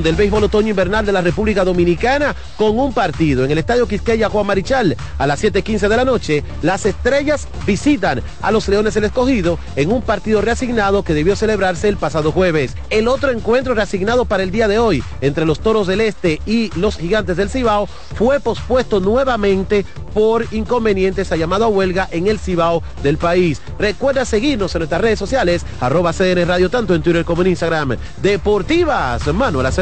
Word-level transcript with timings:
del 0.00 0.14
béisbol 0.14 0.44
otoño 0.44 0.70
invernal 0.70 1.04
de 1.04 1.12
la 1.12 1.20
República 1.20 1.64
Dominicana 1.64 2.34
con 2.56 2.78
un 2.78 2.94
partido 2.94 3.44
en 3.44 3.50
el 3.50 3.58
Estadio 3.58 3.86
Quisqueya 3.86 4.30
Juan 4.30 4.46
Marichal 4.46 4.96
a 5.18 5.26
las 5.26 5.44
7.15 5.44 5.88
de 5.88 5.96
la 5.96 6.04
noche. 6.06 6.44
Las 6.62 6.86
estrellas 6.86 7.46
visitan 7.66 8.22
a 8.40 8.50
los 8.50 8.68
Leones 8.68 8.94
del 8.94 9.04
Escogido 9.04 9.58
en 9.76 9.92
un 9.92 10.00
partido 10.00 10.40
reasignado 10.40 11.02
que 11.02 11.12
debió 11.12 11.36
celebrarse 11.36 11.88
el 11.88 11.98
pasado 11.98 12.32
jueves. 12.32 12.74
El 12.88 13.06
otro 13.06 13.32
encuentro 13.32 13.74
reasignado 13.74 14.24
para 14.24 14.44
el 14.44 14.50
día 14.50 14.66
de 14.66 14.78
hoy 14.78 15.04
entre 15.20 15.44
los 15.44 15.60
Toros 15.60 15.86
del 15.86 16.00
Este 16.00 16.40
y 16.46 16.70
los 16.78 16.96
Gigantes 16.96 17.36
del 17.36 17.50
Cibao 17.50 17.86
fue 17.86 18.40
pospuesto 18.40 18.98
nuevamente 18.98 19.84
por 20.14 20.46
inconvenientes 20.52 21.32
a 21.32 21.36
llamado 21.36 21.66
a 21.66 21.68
huelga 21.68 22.08
en 22.12 22.28
el 22.28 22.38
Cibao 22.38 22.82
del 23.02 23.18
país. 23.18 23.60
Recuerda 23.78 24.24
seguirnos 24.24 24.74
en 24.74 24.80
nuestras 24.80 25.02
redes 25.02 25.18
sociales, 25.18 25.66
arroba 25.80 26.12
CN 26.12 26.44
Radio, 26.46 26.70
tanto 26.70 26.94
en 26.94 27.02
Twitter 27.02 27.24
como 27.24 27.42
en 27.42 27.48
Instagram. 27.48 27.96
Deportivas, 28.22 29.26
Manuel 29.34 29.66
Acevedo. 29.66 29.81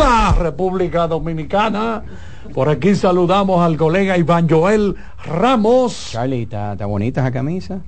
Hola, 0.00 0.32
República 0.38 1.08
Dominicana. 1.08 2.04
Por 2.54 2.68
aquí 2.68 2.94
saludamos 2.94 3.60
al 3.60 3.76
colega 3.76 4.16
Iván 4.16 4.48
Joel 4.48 4.94
Ramos. 5.24 6.10
Charlie, 6.12 6.42
está, 6.42 6.74
está 6.74 6.86
bonita 6.86 7.20
esa 7.22 7.32
camisa. 7.32 7.80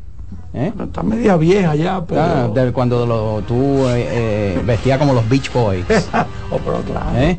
¿Eh? 0.52 0.72
Está 0.76 1.04
media 1.04 1.36
vieja 1.36 1.76
ya, 1.76 2.04
pero... 2.04 2.20
Ah, 2.20 2.48
de 2.52 2.72
cuando 2.72 3.06
lo, 3.06 3.42
tú 3.42 3.86
eh, 3.86 4.08
eh, 4.10 4.62
vestías 4.66 4.98
como 4.98 5.12
los 5.12 5.28
Beach 5.28 5.52
Boys. 5.52 5.84
oh, 6.50 6.58
pero 6.58 6.80
claro. 6.80 7.16
¿Eh? 7.16 7.38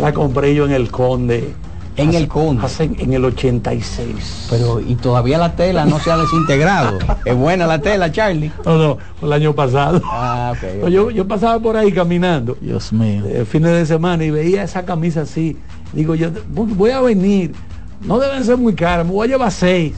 La 0.00 0.12
compré 0.12 0.54
yo 0.54 0.66
en 0.66 0.74
el 0.74 0.92
Conde. 0.92 1.56
En 1.98 2.08
Hace- 2.10 2.18
el 2.18 2.28
Conde. 2.28 2.64
hace- 2.64 2.84
en 2.98 3.12
el 3.12 3.24
86. 3.24 4.46
Pero 4.50 4.80
y 4.80 4.94
todavía 4.94 5.36
la 5.38 5.54
tela 5.56 5.84
no 5.84 5.98
se 5.98 6.10
ha 6.10 6.16
desintegrado. 6.16 6.98
es 7.24 7.34
buena 7.36 7.66
la 7.66 7.80
tela, 7.80 8.10
Charlie. 8.10 8.50
No, 8.64 8.78
no, 8.78 8.98
el 9.22 9.32
año 9.32 9.54
pasado. 9.54 10.00
Ah, 10.04 10.52
ok. 10.56 10.82
No, 10.82 10.88
Yo, 10.88 11.10
yo 11.10 11.26
pasaba 11.26 11.58
por 11.60 11.76
ahí 11.76 11.92
caminando. 11.92 12.56
Dios 12.60 12.92
mío. 12.92 13.24
eh, 13.26 13.44
fines 13.44 13.72
de 13.72 13.84
semana 13.86 14.24
y 14.24 14.30
veía 14.30 14.62
esa 14.62 14.84
camisa 14.84 15.22
así. 15.22 15.56
Digo, 15.92 16.14
yo 16.14 16.30
voy 16.48 16.90
a 16.92 17.00
venir. 17.00 17.52
No 18.00 18.18
deben 18.18 18.44
ser 18.44 18.56
muy 18.56 18.74
caras, 18.74 19.04
me 19.04 19.12
voy 19.12 19.26
a 19.26 19.30
llevar 19.32 19.50
seis. 19.50 19.94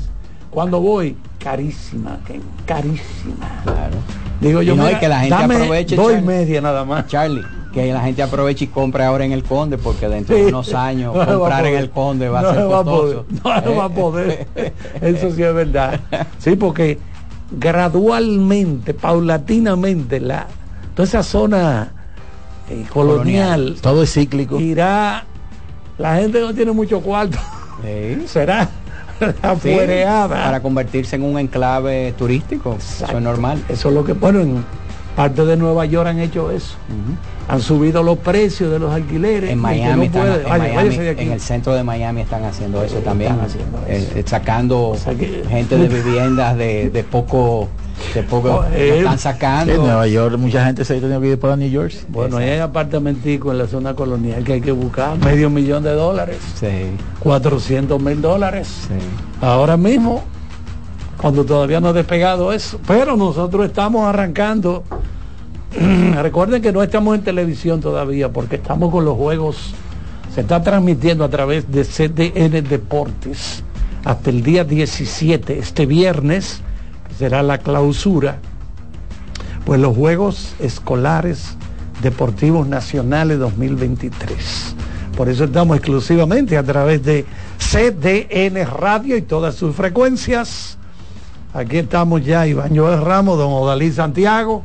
Cuando 0.50 0.80
voy, 0.80 1.16
carísima, 1.38 2.18
carísima. 2.66 3.60
Claro. 3.62 3.96
Digo 4.40 4.62
yo, 4.62 4.72
Y 4.72 4.76
no, 4.76 4.84
mira, 4.86 4.98
que 4.98 5.06
la 5.08 5.20
gente 5.20 5.34
dame 5.36 5.54
aproveche, 5.56 5.96
dos 5.96 6.12
y 6.18 6.22
media 6.22 6.60
nada 6.62 6.84
más. 6.84 7.06
Charlie, 7.08 7.42
que 7.72 7.92
la 7.92 8.00
gente 8.00 8.22
aproveche 8.22 8.64
y 8.64 8.68
compre 8.68 9.04
ahora 9.04 9.24
en 9.24 9.32
el 9.32 9.44
Conde, 9.44 9.78
porque 9.78 10.08
dentro 10.08 10.34
de 10.36 10.46
unos 10.46 10.74
años 10.74 11.14
No 11.26 11.38
comprar 11.38 11.66
en 11.66 11.76
el 11.76 11.90
Conde 11.90 12.28
va 12.28 12.42
No 12.42 12.48
a 12.48 12.54
ser 12.54 12.62
va 12.64 12.84
costoso. 12.84 13.24
poder. 13.24 13.42
No 13.44 13.62
se 13.62 13.74
va 13.78 13.84
a 13.84 13.88
poder. 13.88 14.46
Eso 15.00 15.30
sí 15.30 15.42
es 15.42 15.54
verdad. 15.54 16.00
Sí, 16.38 16.56
porque 16.56 16.98
gradualmente, 17.52 18.94
paulatinamente, 18.94 20.20
la, 20.20 20.46
toda 20.94 21.06
esa 21.08 21.22
zona 21.22 21.92
eh, 22.68 22.84
colonial, 22.92 23.76
Todo 23.80 24.02
es 24.02 24.12
cíclico. 24.12 24.60
irá. 24.60 25.24
La 25.98 26.16
gente 26.16 26.40
no 26.40 26.54
tiene 26.54 26.72
mucho 26.72 27.00
cuarto. 27.00 27.38
Sí. 27.84 28.22
Será 28.26 28.68
Sí, 29.62 29.76
para 30.30 30.60
convertirse 30.62 31.16
en 31.16 31.24
un 31.24 31.38
enclave 31.38 32.14
turístico. 32.16 32.76
Eso 32.78 33.04
es 33.06 33.22
normal. 33.22 33.62
Eso 33.68 33.90
es 33.90 33.94
lo 33.94 34.02
que, 34.02 34.14
bueno, 34.14 34.40
en 35.26 35.28
parte 35.34 35.44
de 35.44 35.56
Nueva 35.56 35.84
York 35.86 36.08
han 36.08 36.18
hecho 36.20 36.50
eso. 36.50 36.74
Han 37.48 37.60
subido 37.60 38.02
los 38.02 38.18
precios 38.18 38.70
de 38.70 38.78
los 38.78 38.92
alquileres. 38.92 39.50
En 39.50 39.58
Miami, 39.58 39.96
no 39.96 40.02
están- 40.04 40.22
puede, 40.22 40.36
en, 40.36 40.48
vaya, 40.48 40.58
Miami, 40.58 40.76
váyase 40.76 41.02
de 41.02 41.10
aquí. 41.10 41.22
en 41.24 41.32
el 41.32 41.40
centro 41.40 41.74
de 41.74 41.82
Miami 41.82 42.20
están 42.20 42.44
haciendo 42.44 42.82
eso 42.82 42.96
también, 42.98 43.32
están 43.32 43.46
haciendo 43.46 43.78
eh, 43.88 43.96
eso. 43.96 44.18
eh, 44.18 44.24
sacando 44.26 44.94
sea 44.96 45.14
que- 45.14 45.42
gente 45.48 45.76
de 45.76 45.88
viviendas 46.02 46.56
de, 46.56 46.90
de 46.90 47.02
poco, 47.04 47.68
de 48.14 48.22
poco, 48.22 48.48
Oh, 48.50 48.62
lo 48.62 48.68
eh, 48.76 48.98
están 48.98 49.12
En 49.14 49.18
sacando. 49.18 49.76
Nueva 49.78 50.06
York 50.06 50.38
mucha 50.38 50.64
gente 50.64 50.84
se 50.84 50.96
ha 50.96 51.00
tenido 51.00 51.20
que 51.20 51.26
ir 51.30 51.40
para 51.40 51.56
New 51.56 51.68
York. 51.68 51.92
Bueno, 52.08 52.36
ahí 52.36 52.50
hay 52.50 52.60
apartamentico 52.60 53.50
en 53.50 53.58
la 53.58 53.66
zona 53.66 53.94
colonial 53.94 54.44
que 54.44 54.52
hay 54.54 54.60
que 54.60 54.72
buscar 54.72 55.18
medio 55.18 55.50
millón 55.50 55.82
de 55.82 55.90
dólares, 55.92 56.36
Sí, 56.58 56.68
400 57.18 58.00
mil 58.00 58.22
dólares. 58.22 58.68
sí. 58.86 58.94
Ahora 59.44 59.76
mismo, 59.76 60.22
cuando 61.20 61.44
todavía 61.44 61.80
no 61.80 61.88
ha 61.88 61.92
despegado 61.92 62.50
eso, 62.50 62.80
pero 62.86 63.14
nosotros 63.14 63.66
estamos 63.66 64.06
arrancando. 64.06 64.84
Recuerden 66.22 66.62
que 66.62 66.72
no 66.72 66.82
estamos 66.82 67.14
en 67.14 67.22
televisión 67.22 67.80
todavía 67.80 68.32
porque 68.32 68.56
estamos 68.56 68.90
con 68.90 69.04
los 69.04 69.16
juegos. 69.16 69.74
Se 70.34 70.40
está 70.40 70.62
transmitiendo 70.62 71.24
a 71.24 71.28
través 71.28 71.70
de 71.70 71.84
CDN 71.84 72.66
Deportes 72.66 73.62
hasta 74.04 74.30
el 74.30 74.42
día 74.42 74.64
17, 74.64 75.58
este 75.58 75.84
viernes, 75.84 76.62
que 77.08 77.14
será 77.14 77.42
la 77.42 77.58
clausura. 77.58 78.38
Pues 79.66 79.78
los 79.78 79.94
Juegos 79.94 80.54
Escolares 80.58 81.56
Deportivos 82.02 82.66
Nacionales 82.66 83.38
2023. 83.38 84.74
Por 85.16 85.28
eso 85.28 85.44
estamos 85.44 85.76
exclusivamente 85.76 86.56
a 86.56 86.62
través 86.62 87.04
de 87.04 87.26
CDN 87.58 88.64
Radio 88.64 89.18
y 89.18 89.22
todas 89.22 89.54
sus 89.54 89.76
frecuencias. 89.76 90.78
Aquí 91.52 91.78
estamos 91.78 92.24
ya 92.24 92.46
Iván 92.46 92.76
Joel 92.76 93.00
Ramos, 93.00 93.36
don 93.36 93.52
Odalí 93.52 93.90
Santiago. 93.90 94.62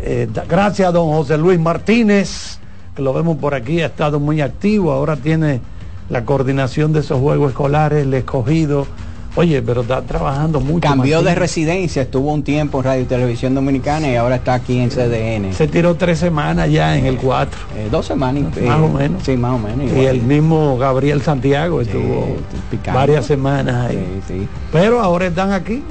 Eh, 0.00 0.28
gracias 0.48 0.88
a 0.88 0.92
don 0.92 1.08
José 1.08 1.38
Luis 1.38 1.60
Martínez, 1.60 2.58
que 2.96 3.02
lo 3.02 3.12
vemos 3.12 3.36
por 3.36 3.54
aquí, 3.54 3.80
ha 3.80 3.86
estado 3.86 4.18
muy 4.18 4.40
activo, 4.40 4.90
ahora 4.90 5.16
tiene 5.16 5.60
la 6.08 6.24
coordinación 6.24 6.92
de 6.92 7.00
esos 7.00 7.20
juegos 7.20 7.50
escolares, 7.50 8.02
el 8.02 8.14
escogido. 8.14 8.88
Oye, 9.36 9.62
pero 9.62 9.82
está 9.82 10.02
trabajando 10.02 10.60
mucho. 10.60 10.80
Cambió 10.88 11.22
de 11.22 11.34
residencia, 11.36 12.02
estuvo 12.02 12.32
un 12.32 12.42
tiempo 12.42 12.78
en 12.78 12.84
Radio 12.84 13.02
y 13.02 13.04
Televisión 13.04 13.54
Dominicana 13.54 14.08
y 14.10 14.16
ahora 14.16 14.36
está 14.36 14.54
aquí 14.54 14.78
en 14.80 14.90
CDN. 14.90 15.52
Se 15.54 15.68
tiró 15.68 15.94
tres 15.94 16.18
semanas 16.18 16.68
ya 16.70 16.96
en 16.96 17.06
el 17.06 17.16
4. 17.16 17.60
Eh, 17.76 17.88
dos 17.90 18.06
semanas. 18.06 18.44
eh, 18.56 18.62
Más 18.66 18.80
o 18.80 18.88
menos. 18.88 19.22
Sí, 19.22 19.36
más 19.36 19.52
o 19.54 19.58
menos. 19.58 19.86
Y 19.96 20.04
el 20.04 20.20
mismo 20.22 20.76
Gabriel 20.78 21.22
Santiago 21.22 21.80
estuvo 21.80 22.36
picando. 22.70 22.98
varias 22.98 23.24
semanas 23.24 23.88
ahí. 23.90 24.22
Sí, 24.26 24.34
sí. 24.40 24.48
Pero 24.72 25.00
ahora 25.00 25.26
están 25.28 25.52
aquí. 25.52 25.82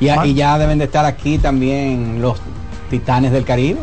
Y, 0.00 0.08
y 0.10 0.34
ya 0.34 0.56
deben 0.58 0.78
de 0.78 0.84
estar 0.84 1.04
aquí 1.04 1.38
también 1.38 2.22
los 2.22 2.38
Titanes 2.90 3.32
del 3.32 3.44
Caribe. 3.44 3.80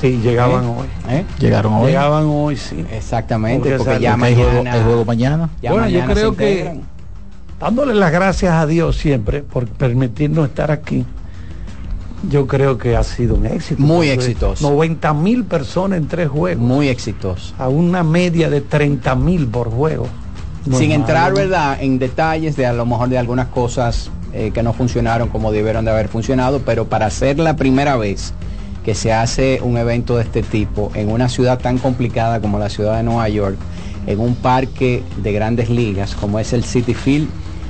Sí, 0.00 0.18
llegaban 0.22 0.64
¿eh? 0.64 0.68
hoy. 0.76 0.86
¿Eh? 1.14 1.24
Llegaron 1.38 1.72
hoy. 1.74 1.86
Llegaban 1.86 2.24
hoy, 2.26 2.56
sí. 2.56 2.84
Exactamente, 2.92 3.70
Porque 3.70 3.76
porque, 3.84 4.00
ya 4.02 4.10
Porque 4.12 4.26
hay 4.26 4.34
juego, 4.34 4.50
mañana. 4.52 4.72
hay 4.76 4.82
juego 4.84 5.04
mañana. 5.04 5.48
ya 5.62 5.70
Bueno, 5.70 5.86
yo 5.88 5.92
mañana 6.00 6.14
se 6.14 6.20
creo 6.20 6.36
que- 6.36 6.50
integran. 6.50 6.93
Dándole 7.60 7.94
las 7.94 8.12
gracias 8.12 8.52
a 8.52 8.66
Dios 8.66 8.96
siempre 8.96 9.42
por 9.42 9.66
permitirnos 9.66 10.48
estar 10.48 10.70
aquí. 10.70 11.04
Yo 12.28 12.46
creo 12.46 12.78
que 12.78 12.96
ha 12.96 13.02
sido 13.02 13.34
un 13.34 13.46
éxito. 13.46 13.82
Muy 13.82 14.08
exitoso. 14.08 14.70
90 14.70 15.14
mil 15.14 15.44
personas 15.44 15.98
en 15.98 16.08
tres 16.08 16.28
juegos. 16.28 16.62
Muy 16.62 16.88
exitoso. 16.88 17.54
A 17.58 17.68
una 17.68 18.02
media 18.02 18.48
de 18.48 18.60
30 18.60 19.14
mil 19.14 19.46
por 19.46 19.70
juego. 19.70 20.06
No 20.66 20.78
Sin 20.78 20.92
entrar. 20.92 21.34
¿verdad?, 21.34 21.78
en 21.82 21.98
detalles 21.98 22.56
de 22.56 22.66
a 22.66 22.72
lo 22.72 22.86
mejor 22.86 23.10
de 23.10 23.18
algunas 23.18 23.48
cosas 23.48 24.10
eh, 24.32 24.50
que 24.52 24.62
no 24.62 24.72
funcionaron 24.72 25.28
como 25.28 25.52
debieron 25.52 25.84
de 25.84 25.90
haber 25.90 26.08
funcionado, 26.08 26.60
pero 26.60 26.86
para 26.86 27.10
ser 27.10 27.38
la 27.38 27.56
primera 27.56 27.96
vez 27.96 28.32
que 28.84 28.94
se 28.94 29.12
hace 29.12 29.60
un 29.62 29.78
evento 29.78 30.16
de 30.16 30.24
este 30.24 30.42
tipo 30.42 30.90
en 30.94 31.10
una 31.10 31.28
ciudad 31.28 31.58
tan 31.58 31.78
complicada 31.78 32.40
como 32.40 32.58
la 32.58 32.68
ciudad 32.68 32.96
de 32.96 33.02
Nueva 33.02 33.28
York, 33.28 33.56
en 34.06 34.20
un 34.20 34.34
parque 34.34 35.02
de 35.22 35.32
grandes 35.32 35.70
ligas 35.70 36.14
como 36.14 36.38
es 36.38 36.52
el 36.52 36.64
City 36.64 36.94
Field, 36.94 37.28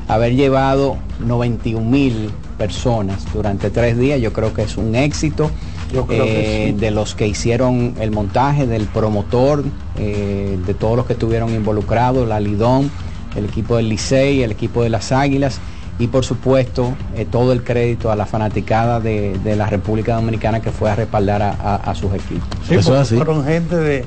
haber 0.09 0.35
llevado 0.35 0.97
91 1.27 1.85
mil 1.89 2.31
personas 2.59 3.25
durante 3.33 3.71
tres 3.71 3.99
días, 3.99 4.21
yo 4.21 4.33
creo 4.33 4.53
que 4.55 4.63
es 4.63 4.77
un 4.77 4.95
éxito. 4.95 5.51
Yo 5.93 6.07
creo 6.07 6.25
que 6.25 6.65
eh, 6.65 6.73
sí. 6.73 6.81
de 6.81 6.91
los 6.91 7.15
que 7.15 7.29
hicieron 7.29 7.95
el 8.01 8.11
montaje, 8.11 8.67
del 8.67 8.87
promotor, 8.87 9.63
eh, 9.97 10.59
de 10.67 10.75
todos 10.75 10.97
los 10.97 11.07
que 11.07 11.13
estuvieron 11.13 11.55
involucrados, 11.55 12.27
la 12.27 12.41
Lidón, 12.41 12.91
el 13.37 13.45
equipo 13.45 13.77
del 13.77 13.89
Licey, 13.89 14.43
el 14.43 14.51
equipo 14.51 14.83
de 14.83 14.89
las 14.91 15.13
Águilas 15.13 15.61
y 15.99 16.09
por 16.09 16.25
supuesto 16.25 16.95
eh, 17.15 17.25
todo 17.31 17.53
el 17.53 17.63
crédito 17.63 18.11
a 18.11 18.17
la 18.17 18.27
fanaticada 18.27 18.99
de, 18.99 19.39
de 19.45 19.55
la 19.55 19.67
República 19.67 20.17
Dominicana 20.17 20.61
que 20.61 20.73
fue 20.73 20.91
a 20.91 20.97
respaldar 20.97 21.43
a, 21.43 21.51
a- 21.53 21.77
a 21.77 21.95
sus 21.95 22.13
equipos. 22.13 22.49
Sí, 22.67 22.75
Eso 22.75 22.97
así. 22.97 23.15
fueron 23.17 23.45
gente 23.45 23.77
de 23.77 24.05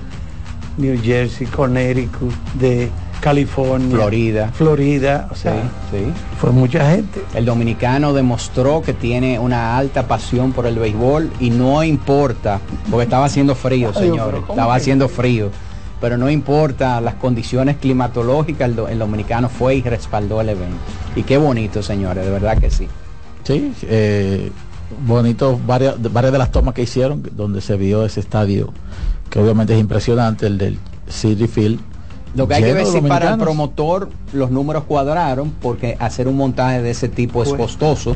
New 0.77 0.99
Jersey, 1.03 1.47
Connecticut, 1.47 2.33
de 2.59 2.89
California, 3.19 3.95
Florida. 3.95 4.51
Florida, 4.53 5.27
o 5.31 5.35
Sí, 5.35 5.41
sea, 5.43 5.53
sí. 5.91 6.05
fue 6.39 6.51
mucha 6.51 6.91
gente. 6.91 7.21
El 7.33 7.45
dominicano 7.45 8.13
demostró 8.13 8.81
que 8.83 8.93
tiene 8.93 9.39
una 9.39 9.75
alta 9.77 10.07
pasión 10.07 10.53
por 10.53 10.67
el 10.67 10.77
béisbol 10.77 11.31
y 11.39 11.49
no 11.49 11.83
importa, 11.83 12.59
porque 12.91 13.03
estaba 13.05 13.25
haciendo 13.25 13.55
frío, 13.55 13.91
señores, 13.93 14.41
¿cómo 14.41 14.53
estaba 14.53 14.75
haciendo 14.75 15.09
frío, 15.09 15.49
pero 15.99 16.15
no 16.17 16.29
importa 16.29 17.01
las 17.01 17.15
condiciones 17.15 17.77
climatológicas, 17.77 18.69
el, 18.69 18.75
do- 18.75 18.87
el 18.87 18.99
dominicano 18.99 19.49
fue 19.49 19.75
y 19.75 19.81
respaldó 19.81 20.39
el 20.41 20.49
evento. 20.49 20.77
Y 21.15 21.23
qué 21.23 21.37
bonito, 21.37 21.81
señores, 21.81 22.23
de 22.23 22.29
verdad 22.31 22.59
que 22.59 22.69
sí. 22.69 22.87
Sí, 23.43 23.73
eh, 23.83 24.51
bonito, 25.07 25.59
varias, 25.65 25.95
varias 26.13 26.31
de 26.33 26.37
las 26.37 26.51
tomas 26.51 26.73
que 26.75 26.83
hicieron, 26.83 27.23
donde 27.35 27.61
se 27.61 27.75
vio 27.77 28.05
ese 28.05 28.19
estadio, 28.19 28.71
que 29.29 29.39
obviamente 29.39 29.73
es 29.73 29.79
impresionante, 29.79 30.47
el 30.47 30.57
del 30.57 30.77
City 31.07 31.47
Field. 31.47 31.79
Lo 32.35 32.47
que 32.47 32.55
hay 32.55 32.63
que 32.63 32.73
ver 32.73 32.85
si 32.85 33.01
para 33.01 33.31
el 33.31 33.37
promotor 33.39 34.09
los 34.33 34.51
números 34.51 34.83
cuadraron, 34.87 35.51
porque 35.61 35.95
hacer 35.99 36.27
un 36.27 36.37
montaje 36.37 36.81
de 36.81 36.91
ese 36.91 37.07
tipo 37.09 37.41
es 37.43 37.49
Pues. 37.49 37.61
costoso. 37.61 38.15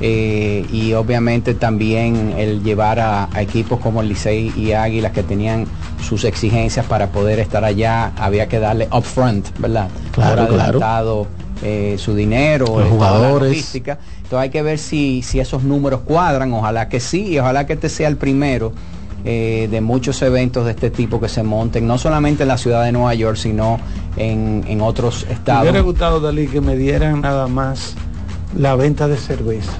eh, 0.00 0.66
y 0.72 0.92
obviamente 0.94 1.54
también 1.54 2.34
el 2.36 2.64
llevar 2.64 2.98
a, 2.98 3.28
a 3.32 3.42
equipos 3.42 3.78
como 3.78 4.00
el 4.00 4.08
Licey 4.08 4.52
y 4.56 4.72
Águilas 4.72 5.12
que 5.12 5.22
tenían 5.22 5.66
sus 6.02 6.24
exigencias 6.24 6.84
para 6.86 7.12
poder 7.12 7.38
estar 7.38 7.64
allá, 7.64 8.10
había 8.16 8.48
que 8.48 8.58
darle 8.58 8.88
upfront, 8.92 9.56
¿verdad? 9.60 9.88
Claro, 10.10 10.36
Por 10.36 10.48
claro. 10.48 10.62
adelantado, 10.62 11.26
eh, 11.62 11.94
su 11.96 12.14
dinero, 12.16 12.66
Los 12.66 12.78
la 12.80 12.86
jugadores. 12.90 13.50
logística. 13.50 13.98
Entonces 14.16 14.38
hay 14.38 14.50
que 14.50 14.62
ver 14.62 14.78
si, 14.80 15.22
si 15.22 15.38
esos 15.38 15.62
números 15.62 16.00
cuadran, 16.00 16.52
ojalá 16.54 16.88
que 16.88 16.98
sí, 16.98 17.28
y 17.28 17.38
ojalá 17.38 17.64
que 17.64 17.74
este 17.74 17.88
sea 17.88 18.08
el 18.08 18.16
primero 18.16 18.72
eh, 19.24 19.68
de 19.70 19.80
muchos 19.80 20.20
eventos 20.22 20.64
de 20.64 20.72
este 20.72 20.90
tipo 20.90 21.20
que 21.20 21.28
se 21.28 21.42
monten, 21.42 21.86
no 21.86 21.96
solamente 21.98 22.42
en 22.42 22.48
la 22.48 22.58
ciudad 22.58 22.84
de 22.84 22.92
Nueva 22.92 23.14
York, 23.14 23.36
sino 23.36 23.78
en, 24.16 24.64
en 24.66 24.80
otros 24.80 25.24
Me 25.28 25.34
estados. 25.34 25.62
hubiera 25.62 25.80
gustado, 25.80 26.20
Dalí, 26.20 26.46
que 26.46 26.60
me 26.60 26.76
dieran 26.76 27.20
nada 27.22 27.46
más 27.46 27.94
la 28.56 28.76
venta 28.76 29.08
de 29.08 29.16
cerveza. 29.16 29.72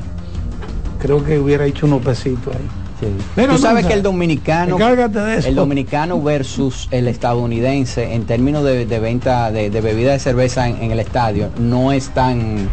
Creo 1.00 1.22
que 1.24 1.38
hubiera 1.38 1.66
hecho 1.66 1.86
unos 1.86 2.02
pesitos 2.02 2.54
ahí. 2.54 2.62
Sí. 3.00 3.06
Pero 3.34 3.54
Tú 3.56 3.58
sabes 3.58 3.84
que 3.86 3.92
el 3.92 4.02
dominicano, 4.02 4.76
encárgate 4.76 5.18
de 5.18 5.38
eso. 5.38 5.48
el 5.48 5.56
dominicano 5.56 6.22
versus 6.22 6.88
el 6.92 7.08
estadounidense 7.08 8.14
en 8.14 8.24
términos 8.24 8.64
de, 8.64 8.86
de 8.86 8.98
venta 9.00 9.50
de, 9.50 9.68
de 9.68 9.80
bebida 9.80 10.12
de 10.12 10.20
cerveza 10.20 10.68
en, 10.68 10.76
en 10.80 10.90
el 10.92 11.00
estadio 11.00 11.50
no 11.58 11.90
es 11.92 12.08
tan 12.10 12.68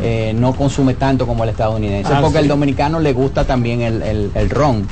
eh, 0.00 0.32
no 0.34 0.54
consume 0.54 0.94
tanto 0.94 1.26
como 1.26 1.42
el 1.42 1.50
estadounidense 1.50 2.10
Ah, 2.14 2.20
porque 2.22 2.38
sí. 2.38 2.42
el 2.44 2.48
dominicano 2.48 3.00
le 3.00 3.12
gusta 3.12 3.44
también 3.44 3.80
el, 3.80 4.00
el, 4.02 4.30
el 4.36 4.48
ron 4.50 4.86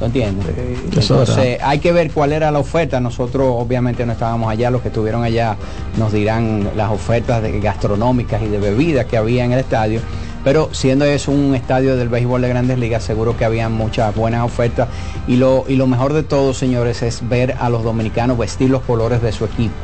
¿Lo 0.00 0.06
entiendes? 0.06 0.46
Entonces 0.92 1.58
hay 1.62 1.78
que 1.78 1.92
ver 1.92 2.10
cuál 2.10 2.32
era 2.32 2.50
la 2.50 2.58
oferta. 2.58 3.00
Nosotros 3.00 3.46
obviamente 3.50 4.04
no 4.04 4.12
estábamos 4.12 4.50
allá, 4.50 4.70
los 4.70 4.82
que 4.82 4.88
estuvieron 4.88 5.22
allá 5.24 5.56
nos 5.98 6.12
dirán 6.12 6.70
las 6.76 6.90
ofertas 6.90 7.42
de 7.42 7.60
gastronómicas 7.60 8.42
y 8.42 8.48
de 8.48 8.58
bebidas 8.58 9.06
que 9.06 9.16
había 9.16 9.44
en 9.44 9.52
el 9.52 9.60
estadio. 9.60 10.00
Pero 10.44 10.68
siendo 10.72 11.04
eso 11.06 11.32
un 11.32 11.54
estadio 11.56 11.96
del 11.96 12.08
béisbol 12.08 12.42
de 12.42 12.48
grandes 12.50 12.78
ligas, 12.78 13.02
seguro 13.02 13.36
que 13.36 13.44
había 13.44 13.68
muchas 13.68 14.14
buenas 14.14 14.44
ofertas. 14.44 14.86
Y 15.26 15.36
lo, 15.36 15.64
y 15.66 15.74
lo 15.76 15.86
mejor 15.88 16.12
de 16.12 16.22
todo, 16.22 16.54
señores, 16.54 17.02
es 17.02 17.28
ver 17.28 17.56
a 17.58 17.68
los 17.68 17.82
dominicanos 17.82 18.38
vestir 18.38 18.70
los 18.70 18.82
colores 18.82 19.22
de 19.22 19.32
su 19.32 19.44
equipo. 19.44 19.74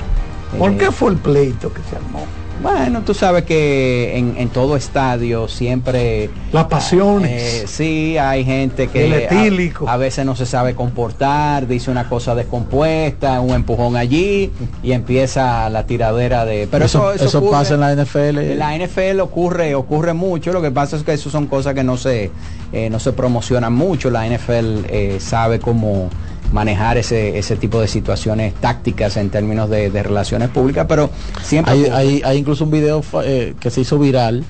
¿Por 0.56 0.72
Eh, 0.72 0.76
qué 0.76 0.92
fue 0.92 1.10
el 1.12 1.16
pleito 1.16 1.72
que 1.72 1.80
se 1.90 1.96
armó? 1.96 2.26
Bueno, 2.62 3.02
tú 3.02 3.12
sabes 3.14 3.44
que 3.44 4.16
en, 4.16 4.34
en 4.38 4.48
todo 4.48 4.76
estadio 4.76 5.48
siempre... 5.48 6.30
Las 6.52 6.66
pasiones. 6.66 7.30
eh, 7.32 7.64
sí, 7.66 8.16
hay 8.18 8.44
gente 8.44 8.88
que 8.88 9.06
El 9.06 9.12
etílico. 9.14 9.88
a, 9.88 9.94
a 9.94 9.96
veces 9.96 10.24
no 10.24 10.36
se 10.36 10.46
sabe 10.46 10.74
comportar, 10.74 11.66
dice 11.66 11.90
una 11.90 12.08
cosa 12.08 12.34
descompuesta, 12.34 13.40
un 13.40 13.50
empujón 13.54 13.96
allí 13.96 14.50
y 14.82 14.92
empieza 14.92 15.68
la 15.70 15.86
tiradera 15.86 16.44
de... 16.44 16.68
Pero 16.70 16.84
eso, 16.84 17.12
eso, 17.12 17.24
eso 17.26 17.40
ocurre- 17.42 17.50
pasa 17.50 17.74
en 17.74 17.80
la 17.80 17.94
NFL. 17.94 18.38
en 18.38 18.58
la 18.58 18.76
NFL 18.78 19.20
ocurre, 19.20 19.74
ocurre 19.74 20.12
mucho, 20.12 20.52
lo 20.52 20.62
que 20.62 20.70
pasa 20.70 20.96
es 20.96 21.02
que 21.02 21.12
eso 21.12 21.30
son 21.30 21.46
cosas 21.46 21.74
que 21.74 21.82
no 21.84 21.96
se, 21.96 22.30
eh, 22.72 22.88
no 22.90 22.98
se 23.00 23.12
promocionan 23.12 23.72
mucho, 23.72 24.10
la 24.10 24.26
NFL 24.26 24.84
eh, 24.88 25.16
sabe 25.20 25.58
cómo 25.58 26.08
manejar 26.52 26.98
ese, 26.98 27.38
ese 27.38 27.56
tipo 27.56 27.80
de 27.80 27.88
situaciones 27.88 28.54
tácticas 28.54 29.16
en 29.16 29.30
términos 29.30 29.70
de, 29.70 29.90
de 29.90 30.02
relaciones 30.02 30.48
públicas, 30.50 30.86
pero 30.88 31.10
siempre... 31.42 31.72
Hay, 31.74 31.84
hay- 31.86 32.22
hay 32.24 32.38
incluso 32.38 32.64
un 32.64 32.70
video 32.70 33.02
fa- 33.02 33.24
eh, 33.24 33.54
que 33.58 33.70
se 33.70 33.80
hizo 33.80 33.98
viral 33.98 34.44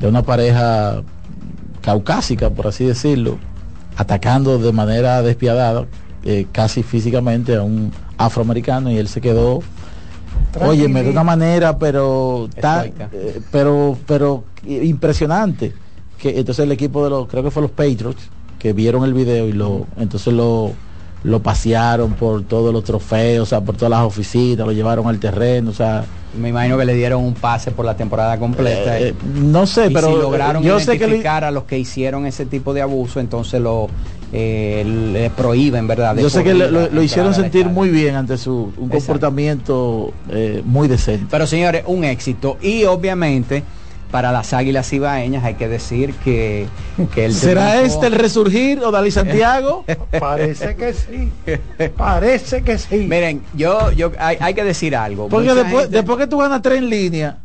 de 0.00 0.08
una 0.08 0.22
pareja 0.22 1.02
caucásica, 1.82 2.50
por 2.50 2.66
así 2.68 2.84
decirlo, 2.84 3.38
atacando 3.96 4.58
de 4.58 4.72
manera 4.72 5.22
despiadada, 5.22 5.86
eh, 6.24 6.46
casi 6.52 6.82
físicamente 6.82 7.54
a 7.56 7.62
un 7.62 7.92
afroamericano 8.16 8.90
y 8.90 8.96
él 8.96 9.08
se 9.08 9.20
quedó, 9.20 9.60
oye, 10.68 10.82
de 10.88 11.10
una 11.10 11.24
manera, 11.24 11.78
pero 11.78 12.48
tan, 12.60 12.86
eh, 13.12 13.40
pero, 13.50 13.98
pero 14.06 14.44
impresionante. 14.66 15.72
Que 16.18 16.38
entonces 16.38 16.64
el 16.64 16.72
equipo 16.72 17.04
de 17.04 17.10
los, 17.10 17.26
creo 17.28 17.42
que 17.42 17.50
fue 17.50 17.60
los 17.62 17.70
Patriots, 17.72 18.30
que 18.58 18.72
vieron 18.72 19.04
el 19.04 19.12
video 19.12 19.46
y 19.48 19.52
lo, 19.52 19.86
entonces 19.98 20.32
lo, 20.32 20.72
lo 21.24 21.40
pasearon 21.40 22.12
por 22.12 22.44
todos 22.44 22.72
los 22.72 22.84
trofeos, 22.84 23.42
o 23.42 23.46
sea, 23.46 23.60
por 23.60 23.76
todas 23.76 23.90
las 23.90 24.02
oficinas, 24.02 24.66
lo 24.66 24.72
llevaron 24.72 25.08
al 25.08 25.18
terreno, 25.18 25.70
o 25.70 25.74
sea, 25.74 26.04
Me 26.38 26.50
imagino 26.50 26.76
que 26.76 26.84
le 26.84 26.94
dieron 26.94 27.24
un 27.24 27.34
pase 27.34 27.70
por 27.70 27.84
la 27.84 27.96
temporada 27.96 28.38
completa. 28.38 28.98
eh, 28.98 29.08
eh, 29.08 29.14
no 29.34 29.66
sé, 29.66 29.86
y 29.86 29.94
pero 29.94 30.08
si 30.08 30.14
lograron 30.14 30.62
yo 30.62 30.78
sé 30.78 30.92
que 30.92 31.04
identificar 31.04 31.44
a 31.44 31.50
los 31.50 31.64
que 31.64 31.78
hicieron 31.78 32.26
ese 32.26 32.44
tipo 32.44 32.74
de 32.74 32.82
abuso, 32.82 33.20
entonces 33.20 33.60
lo 33.60 33.88
eh, 34.36 34.84
le 35.12 35.30
prohíben, 35.30 35.86
¿verdad? 35.86 36.16
de 36.16 36.22
yo 36.22 36.28
sé 36.28 36.42
que 36.42 36.54
lo, 36.54 37.02
hicieron 37.02 37.32
sentir 37.34 37.66
muy 37.66 37.88
bien 37.88 38.16
ante 38.16 38.36
su 38.36 38.52
un 38.52 38.68
Exacto. 38.68 38.88
comportamiento 38.90 40.12
eh, 40.28 40.60
muy 40.64 40.88
decente. 40.88 41.26
Pero 41.30 41.46
señores, 41.46 41.84
un 41.86 42.02
éxito. 42.02 42.56
Y 42.60 42.82
obviamente, 42.82 43.62
para 44.10 44.30
las 44.30 44.52
águilas 44.52 44.92
ibaeñas 44.92 45.44
hay 45.44 45.54
que 45.54 45.68
decir 45.68 46.14
que, 46.22 46.66
que 47.14 47.24
el 47.24 47.34
¿Será 47.34 47.74
triunfo- 47.74 47.86
este 47.86 48.06
el 48.06 48.12
resurgir 48.14 48.80
o 48.84 48.90
Dalí 48.90 49.10
Santiago? 49.10 49.84
Parece 50.20 50.76
que 50.76 50.92
sí. 50.94 51.32
Parece 51.96 52.62
que 52.62 52.78
sí. 52.78 53.06
Miren, 53.08 53.42
yo, 53.54 53.90
yo 53.92 54.12
hay, 54.18 54.36
hay 54.40 54.54
que 54.54 54.62
decir 54.64 54.94
algo. 54.94 55.28
Porque 55.28 55.48
Mucha 55.48 55.62
después, 55.62 55.82
gente- 55.84 55.96
después 55.96 56.18
que 56.18 56.26
tú 56.26 56.38
ganas 56.38 56.62
tres 56.62 56.78
en 56.78 56.90
línea, 56.90 57.38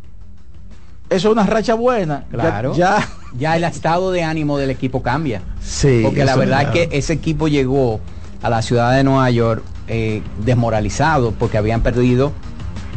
eso 1.10 1.30
es 1.30 1.34
una 1.34 1.46
racha 1.46 1.74
buena. 1.74 2.26
Claro. 2.30 2.76
Ya. 2.76 3.08
ya 3.38 3.56
el 3.58 3.64
estado 3.64 4.12
de 4.12 4.24
ánimo 4.24 4.58
del 4.58 4.70
equipo 4.70 5.02
cambia. 5.02 5.42
Sí. 5.62 6.02
Porque 6.04 6.24
la 6.24 6.36
verdad 6.36 6.72
claro. 6.72 6.80
es 6.80 6.88
que 6.90 6.98
ese 6.98 7.14
equipo 7.14 7.48
llegó 7.48 8.00
a 8.42 8.50
la 8.50 8.62
ciudad 8.62 8.96
de 8.96 9.04
Nueva 9.04 9.30
York 9.32 9.64
eh, 9.88 10.22
desmoralizado 10.46 11.32
porque 11.32 11.58
habían 11.58 11.82
perdido 11.82 12.32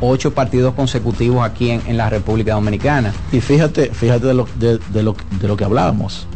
ocho 0.03 0.35
partidos 0.35 0.75
consecutivos 0.75 1.45
aquí 1.45 1.71
en, 1.71 1.81
en 1.87 1.97
la 1.97 2.11
República 2.11 2.55
Dominicana. 2.55 3.13
Y 3.33 3.41
fíjate, 3.41 3.87
fíjate 3.93 4.27
de 4.27 4.35
lo, 4.35 4.47
de, 4.59 4.79
de 4.93 5.03
lo, 5.03 5.17
de 5.41 5.49
lo 5.49 5.57
que 5.57 5.65
hablábamos. 5.65 6.27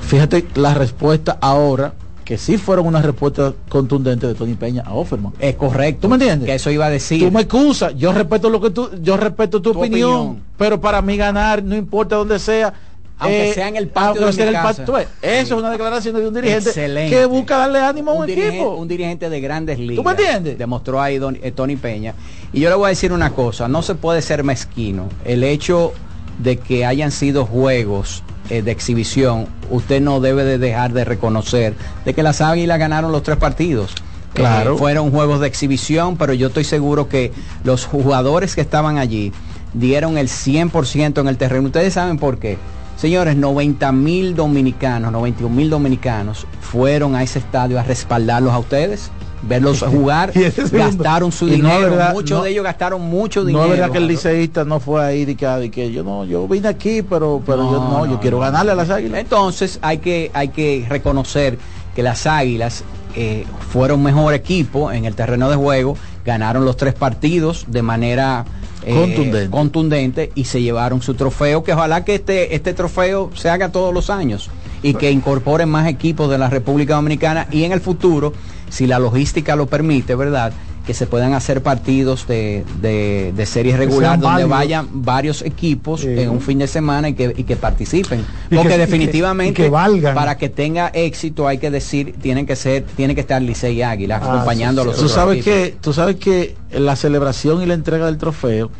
Fíjate 0.00 0.46
la 0.54 0.72
respuesta 0.74 1.36
ahora, 1.40 1.94
que 2.24 2.38
sí 2.38 2.58
fueron 2.58 2.86
una 2.86 3.02
respuesta 3.02 3.52
contundente 3.68 4.26
de 4.26 4.34
Tony 4.34 4.54
Peña 4.54 4.82
a 4.86 4.94
Offerman. 4.94 5.32
Es 5.38 5.56
correcto. 5.56 6.02
¿Tú 6.02 6.08
me 6.08 6.14
entiendes? 6.16 6.46
Que 6.46 6.54
eso 6.54 6.70
iba 6.70 6.86
a 6.86 6.90
decir. 6.90 7.24
Tú 7.24 7.30
me 7.32 7.42
excusas, 7.42 7.94
yo 7.96 8.12
respeto 8.12 8.48
lo 8.50 8.60
que 8.60 8.70
tú, 8.70 8.88
yo 9.02 9.16
respeto 9.16 9.60
tu, 9.60 9.72
Tu 9.72 9.78
opinión, 9.80 10.10
opinión. 10.12 10.42
pero 10.56 10.80
para 10.80 11.02
mí 11.02 11.16
ganar, 11.16 11.62
no 11.62 11.74
importa 11.76 12.16
dónde 12.16 12.38
sea. 12.38 12.72
Aunque 13.18 13.54
sea 13.54 13.68
en 13.68 13.76
el 13.76 13.88
patio 13.88 14.26
de 14.26 14.32
mi 14.32 14.42
el 14.42 14.52
casa. 14.52 14.68
patio, 14.68 14.84
tú 14.84 14.92
ves, 14.92 15.08
Eso 15.22 15.54
es 15.54 15.60
una 15.60 15.70
declaración 15.70 16.14
de 16.16 16.28
un 16.28 16.34
dirigente 16.34 16.68
Excelente. 16.68 17.16
que 17.16 17.24
busca 17.24 17.56
darle 17.56 17.78
ánimo 17.80 18.10
a 18.10 18.14
un, 18.14 18.28
equipo. 18.28 18.74
un 18.76 18.86
dirigente 18.88 19.30
de 19.30 19.40
grandes 19.40 19.78
ligas. 19.78 20.04
me 20.04 20.10
entiendes? 20.10 20.58
Demostró 20.58 21.00
ahí 21.00 21.18
don- 21.18 21.38
eh, 21.42 21.50
Tony 21.50 21.76
Peña. 21.76 22.14
Y 22.52 22.60
yo 22.60 22.68
le 22.68 22.76
voy 22.76 22.86
a 22.86 22.88
decir 22.90 23.12
una 23.12 23.30
cosa, 23.30 23.68
no 23.68 23.80
se 23.82 23.94
puede 23.94 24.20
ser 24.20 24.44
mezquino. 24.44 25.08
El 25.24 25.44
hecho 25.44 25.92
de 26.38 26.58
que 26.58 26.84
hayan 26.84 27.10
sido 27.10 27.46
juegos 27.46 28.22
eh, 28.50 28.60
de 28.60 28.70
exhibición, 28.70 29.46
usted 29.70 30.00
no 30.02 30.20
debe 30.20 30.44
de 30.44 30.58
dejar 30.58 30.92
de 30.92 31.04
reconocer 31.06 31.74
de 32.04 32.12
que 32.12 32.22
las 32.22 32.42
Águilas 32.42 32.78
ganaron 32.78 33.12
los 33.12 33.22
tres 33.22 33.38
partidos. 33.38 33.92
Claro. 34.34 34.74
Eh, 34.74 34.78
fueron 34.78 35.10
juegos 35.10 35.40
de 35.40 35.46
exhibición, 35.46 36.18
pero 36.18 36.34
yo 36.34 36.48
estoy 36.48 36.64
seguro 36.64 37.08
que 37.08 37.32
los 37.64 37.86
jugadores 37.86 38.54
que 38.54 38.60
estaban 38.60 38.98
allí 38.98 39.32
dieron 39.72 40.18
el 40.18 40.28
100% 40.28 41.20
en 41.22 41.28
el 41.28 41.38
terreno. 41.38 41.66
Ustedes 41.68 41.94
saben 41.94 42.18
por 42.18 42.38
qué. 42.38 42.58
Señores, 42.96 43.36
90 43.36 43.92
mil 43.92 44.34
dominicanos, 44.34 45.12
91 45.12 45.54
mil 45.54 45.68
dominicanos 45.70 46.46
fueron 46.60 47.14
a 47.14 47.22
ese 47.22 47.38
estadio 47.40 47.78
a 47.78 47.82
respaldarlos 47.82 48.52
a 48.54 48.58
ustedes, 48.58 49.10
verlos 49.42 49.80
jugar, 49.90 50.32
Y 50.34 50.44
gastaron 50.76 51.30
su 51.30 51.46
Y 51.46 51.58
no, 51.58 51.68
dinero, 51.68 51.90
verdad, 51.90 52.14
muchos 52.14 52.38
no- 52.38 52.44
de 52.44 52.50
ellos 52.50 52.64
gastaron 52.64 53.02
mucho 53.02 53.40
No 53.40 53.46
dinero. 53.46 53.64
es 53.66 53.70
verdad 53.72 53.90
que 53.92 53.98
el 53.98 54.06
liceísta 54.06 54.64
no 54.64 54.80
fue 54.80 55.04
ahí 55.04 55.24
de 55.26 55.36
que, 55.36 55.46
de 55.46 55.70
que 55.70 55.92
yo 55.92 56.02
no, 56.04 56.24
yo 56.24 56.48
vine 56.48 56.68
aquí, 56.68 57.02
pero, 57.02 57.42
pero 57.44 57.70
yo 57.70 57.78
no, 57.80 58.06
yo 58.06 58.18
quiero 58.18 58.38
ganarle 58.38 58.72
a 58.72 58.74
las 58.74 58.88
águilas. 58.88 59.20
Entonces 59.20 59.78
hay 59.82 59.98
que, 59.98 60.30
hay 60.32 60.48
que 60.48 60.86
reconocer 60.88 61.58
que 61.94 62.02
las 62.02 62.26
Águilas 62.26 62.82
eh, 63.14 63.44
fueron 63.70 64.02
mejor 64.02 64.34
equipo 64.34 64.90
en 64.92 65.04
el 65.06 65.14
terreno 65.14 65.48
de 65.50 65.56
juego, 65.56 65.96
ganaron 66.24 66.64
los 66.64 66.76
tres 66.76 66.92
partidos 66.94 67.64
de 67.68 67.80
manera 67.82 68.44
eh, 68.86 68.94
Contundente. 68.94 69.50
contundente 69.50 70.32
y 70.36 70.44
se 70.44 70.62
llevaron 70.62 71.02
su 71.02 71.14
trofeo, 71.14 71.64
que 71.64 71.72
ojalá 71.72 72.04
que 72.04 72.14
este, 72.14 72.54
este 72.54 72.72
trofeo 72.72 73.30
se 73.34 73.50
haga 73.50 73.72
todos 73.72 73.92
los 73.92 74.10
años 74.10 74.48
y 74.82 74.94
que 74.94 75.10
incorporen 75.10 75.68
más 75.68 75.88
equipos 75.88 76.30
de 76.30 76.38
la 76.38 76.48
República 76.48 76.94
Dominicana 76.94 77.48
y 77.50 77.64
en 77.64 77.72
el 77.72 77.80
futuro, 77.80 78.32
si 78.68 78.86
la 78.86 79.00
logística 79.00 79.56
lo 79.56 79.66
permite, 79.66 80.14
¿verdad? 80.14 80.52
Que 80.86 80.94
se 80.94 81.06
puedan 81.06 81.34
hacer 81.34 81.62
partidos 81.64 82.26
de, 82.28 82.64
de, 82.80 83.32
de 83.36 83.46
series 83.46 83.76
regular 83.76 84.10
sean 84.12 84.20
donde 84.20 84.44
válidos. 84.44 84.50
vayan 84.50 84.88
varios 85.04 85.42
equipos 85.42 86.04
en 86.04 86.30
un 86.30 86.40
fin 86.40 86.58
de 86.58 86.68
semana 86.68 87.08
y 87.08 87.14
que, 87.14 87.34
y 87.36 87.42
que 87.42 87.56
participen. 87.56 88.20
Y 88.50 88.54
Porque 88.54 88.68
que- 88.68 88.74
y 88.74 88.78
que- 88.78 88.86
definitivamente 88.86 89.62
y 89.62 89.64
que 89.64 89.68
valgan. 89.70 90.14
para 90.14 90.38
que 90.38 90.48
tenga 90.48 90.88
éxito 90.94 91.48
hay 91.48 91.58
que 91.58 91.70
decir, 91.72 92.14
tienen 92.22 92.46
que 92.46 92.54
ser, 92.54 92.84
tiene 92.96 93.14
que 93.16 93.20
estar 93.22 93.42
Licey 93.42 93.74
y 93.78 93.82
Águila 93.82 94.20
Ah, 94.22 94.32
acompañando 94.34 94.82
sí, 94.82 94.86
a 94.88 94.90
los 94.90 94.96
sí. 94.96 95.02
Tú 95.02 95.08
sabes 95.08 95.38
equipos. 95.38 95.52
que, 95.58 95.76
tú 95.80 95.92
sabes 95.92 96.16
que 96.16 96.56
la 96.70 96.94
celebración 96.94 97.62
y 97.62 97.66
la 97.66 97.74
entrega 97.74 98.06
del 98.06 98.16
trofeo, 98.18 98.70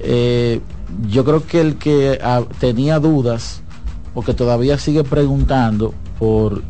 eh, 0.00 0.60
yo 1.08 1.24
creo 1.24 1.46
que 1.46 1.60
el 1.62 1.76
que 1.76 2.18
ah, 2.22 2.42
tenía 2.60 2.98
dudas, 2.98 3.62
porque 4.12 4.34
todavía 4.34 4.78
sigue 4.78 5.02
preguntando 5.04 5.94
por 6.18 6.62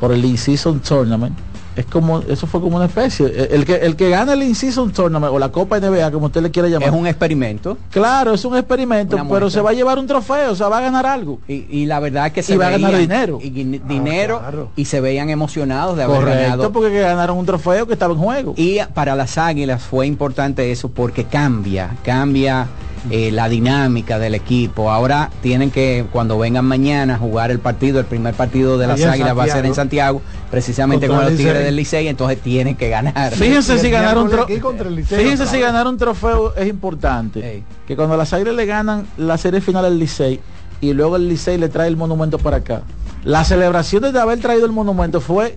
por 0.00 0.12
el 0.12 0.24
In-Season 0.24 0.80
Tournament, 0.80 1.34
es 1.76 1.84
como, 1.86 2.20
eso 2.20 2.46
fue 2.46 2.60
como 2.60 2.76
una 2.76 2.86
especie. 2.86 3.26
El, 3.50 3.64
que 3.64 3.74
el 3.74 3.96
que 3.96 4.08
gana 4.10 4.32
el 4.32 4.42
In-Season 4.42 4.90
Tournament 4.92 5.32
o 5.32 5.38
la 5.38 5.50
Copa 5.50 5.78
NBA, 5.78 6.10
como 6.10 6.26
usted 6.26 6.40
le 6.42 6.50
quiera 6.50 6.68
llamar. 6.68 6.88
es 6.88 6.94
un 6.94 7.06
experimento 7.06 7.76
Claro, 7.90 8.32
es 8.34 8.44
un 8.44 8.56
experimento, 8.56 9.16
Una 9.16 9.24
pero 9.24 9.40
muestra. 9.40 9.50
se 9.50 9.60
va 9.62 9.70
a 9.70 9.72
llevar 9.74 9.98
un 9.98 10.06
trofeo, 10.06 10.52
o 10.52 10.54
sea, 10.54 10.68
va 10.68 10.78
a 10.78 10.80
ganar 10.80 11.04
algo. 11.06 11.38
y, 11.46 11.66
y 11.70 11.86
la 11.86 12.00
verdad 12.00 12.26
es 12.28 12.32
que 12.32 12.42
se 12.42 12.54
Y 12.54 12.56
va 12.56 12.68
a 12.68 12.70
ganar 12.70 12.96
dinero. 12.96 13.38
y 13.42 13.50
dinero 13.50 14.38
claro. 14.40 14.70
y 14.74 14.86
se 14.86 15.00
veían 15.00 15.30
emocionados 15.30 15.96
de 15.96 16.02
haber 16.04 16.16
Correcto, 16.16 16.40
ganado 16.42 16.72
porque 16.72 16.90
que 16.90 17.00
ganaron 17.00 17.36
un 17.36 17.46
trofeo 17.46 17.86
que 17.86 17.92
estaba 17.92 18.14
en 18.14 18.20
juego. 18.20 18.54
Y 18.56 18.78
para 18.94 19.14
las 19.14 19.36
águilas 19.38 19.82
fue 19.82 20.06
importante 20.06 20.70
eso 20.72 20.88
porque 20.88 21.24
cambia, 21.24 21.90
cambia 22.04 22.66
eh, 23.10 23.30
la 23.30 23.48
dinámica 23.48 24.18
del 24.18 24.34
equipo. 24.34 24.90
Ahora 24.90 25.30
tienen 25.42 25.70
que, 25.70 26.06
cuando 26.10 26.38
vengan 26.38 26.64
mañana, 26.64 27.18
jugar 27.18 27.50
el 27.52 27.60
partido, 27.60 28.00
el 28.00 28.06
primer 28.06 28.34
partido 28.34 28.78
de 28.78 28.86
las 28.88 29.02
águilas 29.04 29.36
va 29.38 29.44
a 29.44 29.48
ser 29.48 29.64
en 29.66 29.74
Santiago, 29.74 30.22
precisamente 30.56 31.06
Contra 31.06 31.24
con 31.24 31.32
los 31.34 31.38
Tigres 31.38 31.64
del 31.64 31.76
Licey, 31.76 32.08
entonces 32.08 32.40
tienen 32.40 32.76
que 32.76 32.88
ganar. 32.88 33.30
Fíjense 33.32 33.78
si 33.78 33.88
el 33.88 33.92
ganar 33.92 34.16
un 34.16 34.30
Fíjense 34.30 35.46
si 35.46 35.60
ganar 35.60 35.86
un 35.86 35.98
trofeo 35.98 36.54
es 36.54 36.66
importante. 36.66 37.62
Que 37.86 37.94
cuando 37.94 38.16
las 38.16 38.32
Águilas 38.32 38.54
le 38.54 38.64
ganan 38.64 39.06
la 39.18 39.36
serie 39.36 39.60
final 39.60 39.84
al 39.84 39.98
Licey 39.98 40.40
y 40.80 40.94
luego 40.94 41.16
el 41.16 41.28
Licey 41.28 41.58
le 41.58 41.68
trae 41.68 41.88
el 41.88 41.98
monumento 41.98 42.38
para 42.38 42.56
acá. 42.56 42.80
La 43.22 43.44
celebración 43.44 44.10
de 44.10 44.18
haber 44.18 44.40
traído 44.40 44.64
el 44.64 44.72
monumento 44.72 45.20
fue 45.20 45.56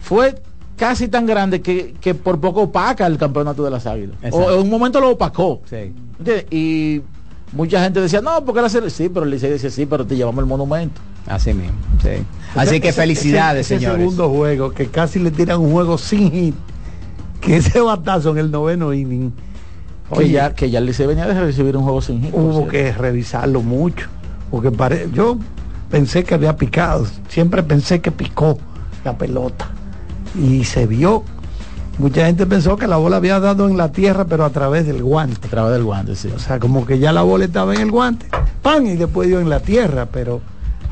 fue 0.00 0.34
casi 0.76 1.06
tan 1.06 1.24
grande 1.24 1.62
que, 1.62 1.94
que 2.00 2.16
por 2.16 2.40
poco 2.40 2.62
opaca 2.62 3.06
el 3.06 3.18
campeonato 3.18 3.62
de 3.62 3.70
las 3.70 3.86
Águilas. 3.86 4.16
O 4.32 4.50
en 4.50 4.58
un 4.58 4.70
momento 4.70 5.00
lo 5.00 5.10
opacó. 5.10 5.62
Sí. 5.70 5.94
Y 6.50 7.00
mucha 7.52 7.80
gente 7.80 8.00
decía, 8.00 8.20
no, 8.20 8.44
porque 8.44 8.60
la 8.60 8.68
serie... 8.68 8.90
Sí, 8.90 9.08
pero 9.08 9.24
el 9.24 9.30
Licey 9.30 9.50
decía, 9.50 9.70
sí, 9.70 9.86
pero 9.86 10.04
te 10.04 10.16
llevamos 10.16 10.40
el 10.40 10.46
monumento. 10.46 11.00
Así 11.26 11.52
mismo. 11.54 11.74
sí. 12.02 12.24
Así 12.54 12.80
que 12.80 12.92
felicidades, 12.92 13.66
ese, 13.66 13.74
ese 13.76 13.84
señores. 13.84 14.00
segundo 14.02 14.30
juego, 14.30 14.70
que 14.72 14.86
casi 14.86 15.18
le 15.18 15.30
tiran 15.30 15.60
un 15.60 15.72
juego 15.72 15.98
sin 15.98 16.30
hit, 16.32 16.54
que 17.40 17.56
ese 17.56 17.80
batazo 17.80 18.30
en 18.30 18.38
el 18.38 18.50
noveno 18.50 18.94
inning, 18.94 19.32
Que 20.12 20.18
oye, 20.20 20.30
ya, 20.30 20.54
que 20.54 20.70
ya 20.70 20.78
el 20.78 20.86
Licey 20.86 21.06
venía 21.06 21.26
de 21.26 21.38
recibir 21.38 21.76
un 21.76 21.82
juego 21.84 22.00
sin 22.00 22.22
hit, 22.22 22.30
hubo 22.32 22.66
que 22.68 22.92
revisarlo 22.92 23.60
mucho, 23.60 24.06
porque 24.50 24.70
pare- 24.70 25.08
yo 25.12 25.36
pensé 25.90 26.24
que 26.24 26.34
había 26.34 26.56
picado, 26.56 27.06
siempre 27.28 27.62
pensé 27.62 28.00
que 28.00 28.10
picó 28.12 28.58
la 29.04 29.18
pelota 29.18 29.68
y 30.40 30.64
se 30.64 30.86
vio. 30.86 31.24
Mucha 31.98 32.26
gente 32.26 32.44
pensó 32.46 32.76
que 32.76 32.86
la 32.86 32.98
bola 32.98 33.16
había 33.16 33.40
dado 33.40 33.66
en 33.68 33.76
la 33.78 33.90
tierra, 33.90 34.26
pero 34.26 34.44
a 34.44 34.50
través 34.50 34.86
del 34.86 35.02
guante. 35.02 35.46
A 35.46 35.50
través 35.50 35.72
del 35.72 35.84
guante, 35.84 36.14
sí. 36.14 36.28
O 36.34 36.38
sea, 36.38 36.58
como 36.60 36.84
que 36.86 36.98
ya 36.98 37.10
la 37.12 37.22
bola 37.22 37.46
estaba 37.46 37.74
en 37.74 37.80
el 37.80 37.90
guante, 37.90 38.26
pan, 38.62 38.86
y 38.86 38.96
después 38.96 39.28
dio 39.28 39.40
en 39.40 39.48
la 39.48 39.60
tierra, 39.60 40.06
pero 40.06 40.40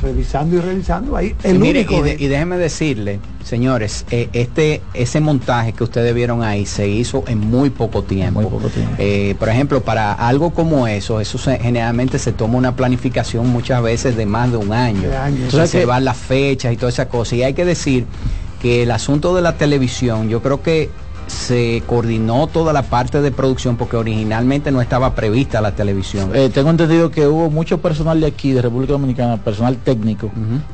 revisando 0.04 0.56
y 0.56 0.60
revisando 0.60 1.16
ahí, 1.16 1.34
el 1.42 1.58
Mire, 1.58 1.80
único 1.80 1.94
y, 1.98 2.02
de- 2.02 2.10
hit. 2.12 2.20
y 2.20 2.26
déjeme 2.28 2.56
decirle, 2.58 3.18
señores, 3.42 4.04
eh, 4.10 4.28
este 4.32 4.82
ese 4.94 5.20
montaje 5.20 5.72
que 5.72 5.82
ustedes 5.82 6.14
vieron 6.14 6.42
ahí 6.42 6.66
se 6.66 6.86
hizo 6.88 7.24
en 7.26 7.40
muy 7.40 7.70
poco 7.70 8.02
tiempo. 8.04 8.40
Muy 8.42 8.50
poco 8.50 8.68
tiempo. 8.68 8.94
Eh, 8.98 9.34
por 9.38 9.48
ejemplo, 9.48 9.82
para 9.82 10.12
algo 10.12 10.50
como 10.50 10.86
eso, 10.86 11.20
eso 11.20 11.38
se- 11.38 11.58
generalmente 11.58 12.18
se 12.18 12.32
toma 12.32 12.58
una 12.58 12.76
planificación 12.76 13.48
muchas 13.48 13.82
veces 13.82 14.16
de 14.16 14.26
más 14.26 14.50
de 14.52 14.58
un 14.58 14.72
año. 14.72 15.08
De 15.08 15.16
años. 15.16 15.48
O 15.48 15.50
sea 15.50 15.60
que- 15.60 15.64
Reservar 15.78 16.02
las 16.02 16.16
fechas 16.16 16.72
y 16.72 16.76
toda 16.76 16.90
esa 16.90 17.08
cosa. 17.08 17.34
Y 17.34 17.42
hay 17.42 17.54
que 17.54 17.64
decir 17.64 18.04
que 18.62 18.82
el 18.82 18.90
asunto 18.90 19.34
de 19.34 19.42
la 19.42 19.56
televisión, 19.56 20.28
yo 20.28 20.40
creo 20.42 20.62
que 20.62 20.88
se 21.26 21.82
coordinó 21.86 22.46
toda 22.46 22.72
la 22.72 22.82
parte 22.82 23.20
de 23.20 23.30
producción 23.30 23.76
porque 23.76 23.96
originalmente 23.96 24.70
no 24.70 24.80
estaba 24.80 25.14
prevista 25.14 25.60
la 25.60 25.72
televisión. 25.72 26.30
Eh, 26.34 26.50
tengo 26.52 26.70
entendido 26.70 27.10
que 27.10 27.26
hubo 27.26 27.50
mucho 27.50 27.78
personal 27.80 28.20
de 28.20 28.26
aquí, 28.26 28.52
de 28.52 28.62
República 28.62 28.92
Dominicana, 28.92 29.36
personal 29.38 29.76
técnico, 29.76 30.30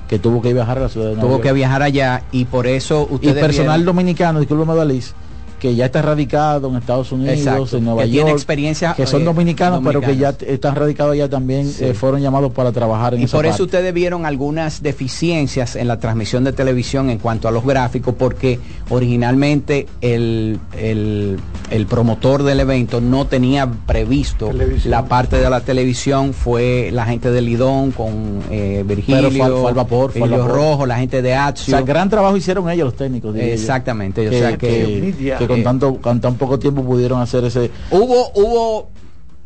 que 0.09 0.19
tuvo 0.19 0.42
que 0.42 0.52
viajar 0.52 0.78
a 0.78 0.83
la 0.83 0.88
ciudad 0.88 1.07
de 1.07 1.12
Nueva 1.12 1.23
Tuvo 1.23 1.33
York. 1.37 1.42
que 1.45 1.52
viajar 1.52 1.83
allá 1.83 2.23
y 2.33 2.45
por 2.47 2.66
eso 2.66 3.07
Y 3.11 3.14
ustedes 3.14 3.35
personal 3.37 3.80
vieron- 3.80 3.85
dominicano, 3.97 4.40
discúlpeme 4.40 4.75
Dalís, 4.75 5.14
que 5.61 5.76
ya 5.76 5.85
está 5.87 6.02
radicado 6.02 6.69
en 6.69 6.76
Estados 6.76 7.12
Unidos, 7.12 7.38
Exacto, 7.38 7.76
en 7.76 7.85
Nueva 7.85 8.02
que 8.02 8.09
York. 8.11 8.25
tiene 8.25 8.31
experiencia, 8.33 8.95
Que 8.95 9.07
son 9.07 9.23
eh, 9.23 9.25
dominicanos, 9.26 9.81
pero 9.85 10.00
que 10.00 10.17
ya 10.17 10.31
están 10.47 10.75
radicados 10.75 11.12
allá 11.12 11.29
también, 11.29 11.69
Sí. 11.71 11.85
eh, 11.85 11.95
fueron 11.95 12.21
llamados 12.21 12.50
para 12.52 12.73
trabajar 12.73 13.14
en 13.14 13.21
Y 13.21 13.25
esa 13.25 13.37
por 13.37 13.45
eso 13.47 13.52
parte. 13.52 13.62
ustedes 13.64 13.95
vieron 13.95 14.26
algunas 14.26 14.83
deficiencias 14.83 15.76
en 15.76 15.87
la 15.87 16.00
transmisión 16.00 16.43
de 16.43 16.52
televisión 16.52 17.11
en 17.11 17.19
cuanto 17.19 17.47
a 17.47 17.52
los 17.52 17.64
gráficos, 17.64 18.14
porque 18.19 18.59
originalmente 19.05 19.87
el, 20.00 20.59
el- 20.79 21.38
el 21.71 21.87
promotor 21.87 22.43
del 22.43 22.59
evento 22.61 23.00
no 23.00 23.26
tenía 23.26 23.69
previsto 23.87 24.49
Televisión. 24.49 24.90
la 24.90 25.05
parte 25.07 25.37
de 25.37 25.49
la 25.49 25.61
televisión, 25.61 26.33
fue 26.35 26.90
la 26.93 27.05
gente 27.07 27.31
de 27.31 27.40
Lidón 27.43 27.93
con 27.93 28.40
eh, 28.50 28.83
Virgilio, 28.87 29.29
Pero 29.29 29.31
fue 29.31 29.47
al- 29.47 29.52
fue 29.61 29.69
al 29.69 29.75
vapor, 29.75 30.11
fue 30.12 30.23
al 30.25 30.31
vapor. 30.31 30.50
Rojo, 30.50 30.87
la 30.87 30.99
gente 30.99 31.23
de 31.23 31.33
O 31.35 31.38
Azio. 31.40 31.76
sea, 31.76 31.83
gran 31.83 32.09
trabajo 32.11 32.37
hicieron 32.37 32.69
ellos 32.71 32.87
los 32.87 32.97
técnicos. 32.97 33.37
Exactamente, 33.37 34.29
o 34.29 34.33
sea 34.33 34.57
que, 34.59 35.14
que- 35.17 35.35
que 35.38 35.47
con, 35.50 35.61
eh, 35.61 35.62
tanto, 35.64 35.97
con 35.97 36.21
tan 36.21 36.35
poco 36.37 36.59
tiempo 36.59 36.83
pudieron 36.85 37.21
hacer 37.21 37.45
ese... 37.45 37.71
Hubo, 37.90 38.30
hubo 38.35 38.88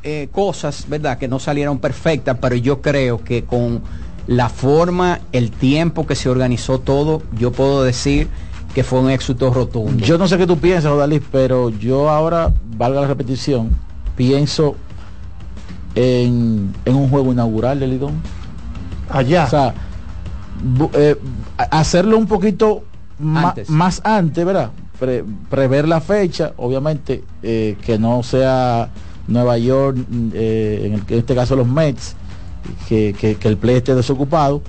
eh, 0.02 0.28
cosas, 0.30 0.84
¿verdad?, 0.88 1.18
que 1.18 1.28
no 1.28 1.38
salieron 1.38 1.78
perfectas, 1.78 2.36
pero 2.40 2.54
yo 2.56 2.80
creo 2.82 3.24
que 3.24 3.44
con 3.44 3.82
la 4.26 4.48
forma, 4.48 5.20
el 5.32 5.50
tiempo 5.50 6.06
que 6.06 6.14
se 6.14 6.28
organizó 6.28 6.78
todo, 6.80 7.22
yo 7.38 7.52
puedo 7.52 7.82
decir 7.84 8.28
que 8.74 8.82
fue 8.84 9.00
un 9.00 9.10
éxito 9.10 9.52
rotundo. 9.52 10.04
Yo 10.04 10.18
no 10.18 10.26
sé 10.28 10.36
qué 10.38 10.46
tú 10.46 10.58
piensas, 10.58 10.90
Odalis, 10.92 11.22
pero 11.30 11.70
yo 11.70 12.08
ahora, 12.10 12.52
valga 12.76 13.02
la 13.02 13.06
repetición, 13.06 13.70
pienso 14.16 14.76
en, 15.94 16.74
en 16.84 16.94
un 16.94 17.08
juego 17.08 17.32
inaugural 17.32 17.80
de 17.80 17.86
Lidón. 17.86 18.14
allá. 19.10 19.44
O 19.44 19.50
sea, 19.50 19.74
bu- 20.76 20.90
eh, 20.94 21.16
hacerlo 21.70 22.18
un 22.18 22.26
poquito 22.26 22.82
Antes. 23.22 23.70
más 23.70 24.00
antes, 24.04 24.44
¿verdad? 24.44 24.70
Pre- 24.98 25.24
prever 25.50 25.88
la 25.88 26.00
fecha, 26.00 26.52
obviamente, 26.56 27.24
eh, 27.42 27.76
que 27.84 27.98
no 27.98 28.22
sea 28.22 28.90
Nueva 29.26 29.58
York, 29.58 29.96
eh, 30.34 30.82
en, 30.86 30.92
el- 30.94 31.02
en 31.08 31.18
este 31.18 31.34
caso 31.34 31.56
los 31.56 31.66
Mets, 31.66 32.14
que, 32.88 33.14
que- 33.18 33.34
que 33.36 33.48
el 33.48 33.56
play 33.56 33.76
esté 33.76 33.94
desocupado 33.94 34.62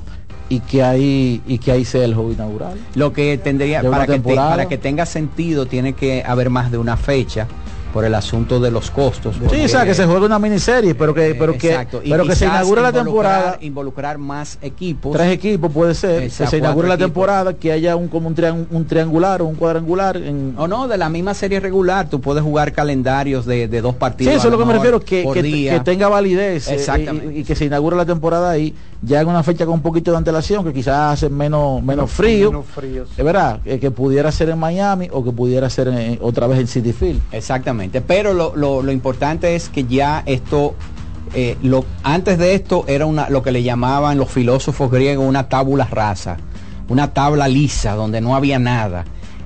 y 0.49 0.59
que 0.61 0.83
ahí 0.83 1.41
y 1.47 1.57
que 1.59 1.71
ahí 1.71 1.85
sea 1.85 2.03
el 2.05 2.13
juego 2.15 2.31
inaugural. 2.31 2.73
Lo 2.95 3.13
que 3.13 3.37
tendría, 3.37 3.81
para 3.91 4.05
que, 4.07 4.19
te- 4.19 4.35
para 4.49 4.67
que 4.67 4.77
tenga 4.77 5.05
sentido, 5.05 5.65
tiene 5.67 5.93
que 5.93 6.23
haber 6.25 6.49
más 6.49 6.71
de 6.71 6.77
una 6.77 6.97
fecha 6.97 7.47
por 7.95 8.03
el 8.03 8.13
asunto 8.13 8.59
de 8.59 8.71
los 8.71 8.91
costos. 8.91 9.35
Sí, 9.35 9.41
porque- 9.45 9.63
o 9.63 9.67
sea, 9.69 9.85
que 9.85 9.93
se 9.93 10.05
juegue 10.05 10.25
una 10.25 10.37
miniserie, 10.37 10.95
pero 10.95 11.13
que, 11.13 11.33
pero 11.39 11.57
que, 11.57 11.69
Exacto, 11.69 12.01
y 12.03 12.09
pero 12.09 12.25
que 12.25 12.35
se 12.35 12.43
quizás 12.43 12.57
inaugure 12.57 12.81
la 12.81 12.91
temporada. 12.91 13.57
Involucrar 13.61 14.17
más 14.17 14.57
equipos. 14.61 15.13
Tres 15.13 15.31
equipos 15.31 15.71
puede 15.71 15.95
ser, 15.95 16.23
Exacto, 16.23 16.43
que 16.43 16.49
se 16.49 16.57
inaugure 16.57 16.89
la 16.89 16.95
equipos. 16.95 17.07
temporada, 17.13 17.53
que 17.53 17.71
haya 17.71 17.95
un 17.95 18.09
como 18.09 18.27
un, 18.27 18.35
trian- 18.35 18.67
un 18.69 18.85
triangular 18.85 19.41
o 19.41 19.45
un 19.45 19.55
cuadrangular 19.55 20.17
en, 20.17 20.55
O 20.57 20.67
no, 20.67 20.89
de 20.89 20.97
la 20.97 21.07
misma 21.07 21.33
serie 21.33 21.61
regular, 21.61 22.09
tú 22.09 22.19
puedes 22.19 22.43
jugar 22.43 22.73
calendarios 22.73 23.45
de, 23.45 23.69
de 23.69 23.79
dos 23.79 23.93
Sí, 23.93 23.97
partidos. 23.97 24.33
eso 24.33 24.43
a 24.43 24.47
es 24.47 24.51
lo 24.51 24.59
que 24.59 24.65
me 24.65 24.73
refiero, 24.73 24.99
que, 24.99 25.23
que, 25.33 25.81
tenga 25.85 26.09
validez 26.09 26.67
eh, 26.67 26.73
Exactamente. 26.75 27.33
y, 27.33 27.39
y 27.39 27.43
que 27.45 27.55
se 27.55 27.63
inaugure 27.63 27.95
la 27.95 28.05
temporada 28.05 28.49
ahí, 28.51 28.75
ya 29.01 29.21
en 29.21 29.27
una 29.27 29.43
fecha 29.43 29.65
con 29.65 29.75
un 29.75 29.81
poquito 29.81 30.11
de 30.11 30.17
antelación, 30.17 30.63
que 30.63 30.73
quizás 30.73 31.13
hace 31.13 31.29
menos, 31.29 31.81
menos 31.83 32.09
frío, 32.11 32.51
Menos 32.51 32.65
frío, 32.65 33.05
sí. 33.05 33.13
es 33.17 33.23
verdad, 33.25 33.59
eh, 33.65 33.79
que 33.79 33.91
pudiera 33.91 34.31
ser 34.31 34.49
en 34.49 34.57
Miami 34.57 35.09
o 35.11 35.23
que 35.23 35.31
pudiera 35.31 35.69
ser 35.69 35.89
en- 35.89 36.19
otra 36.21 36.47
vez 36.47 36.59
en 36.59 36.67
City 36.67 36.91
Field. 36.93 37.21
Exactamente. 37.31 38.01
Pero 38.01 38.33
lo, 38.33 38.55
lo- 38.55 38.81
lo 38.81 38.91
importante 38.91 39.55
es 39.55 39.69
que 39.69 39.83
ya 39.85 40.23
esto, 40.25 40.73
eh, 41.33 41.57
lo, 41.61 41.85
antes 42.03 42.37
de 42.37 42.55
esto 42.55 42.85
era 42.87 43.05
una, 43.05 43.29
lo 43.29 43.43
que 43.43 43.51
le 43.51 43.61
llamaban 43.63 44.17
los 44.17 44.29
filósofos 44.31 44.89
griegos 44.89 45.27
una 45.27 45.49
tábula 45.49 45.85
rasa, 45.85 46.37
una 46.87 47.13
tabla 47.13 47.47
lisa 47.47 47.93
donde 47.95 48.21
no 48.21 48.35
había 48.35 48.59
nada. 48.59 49.05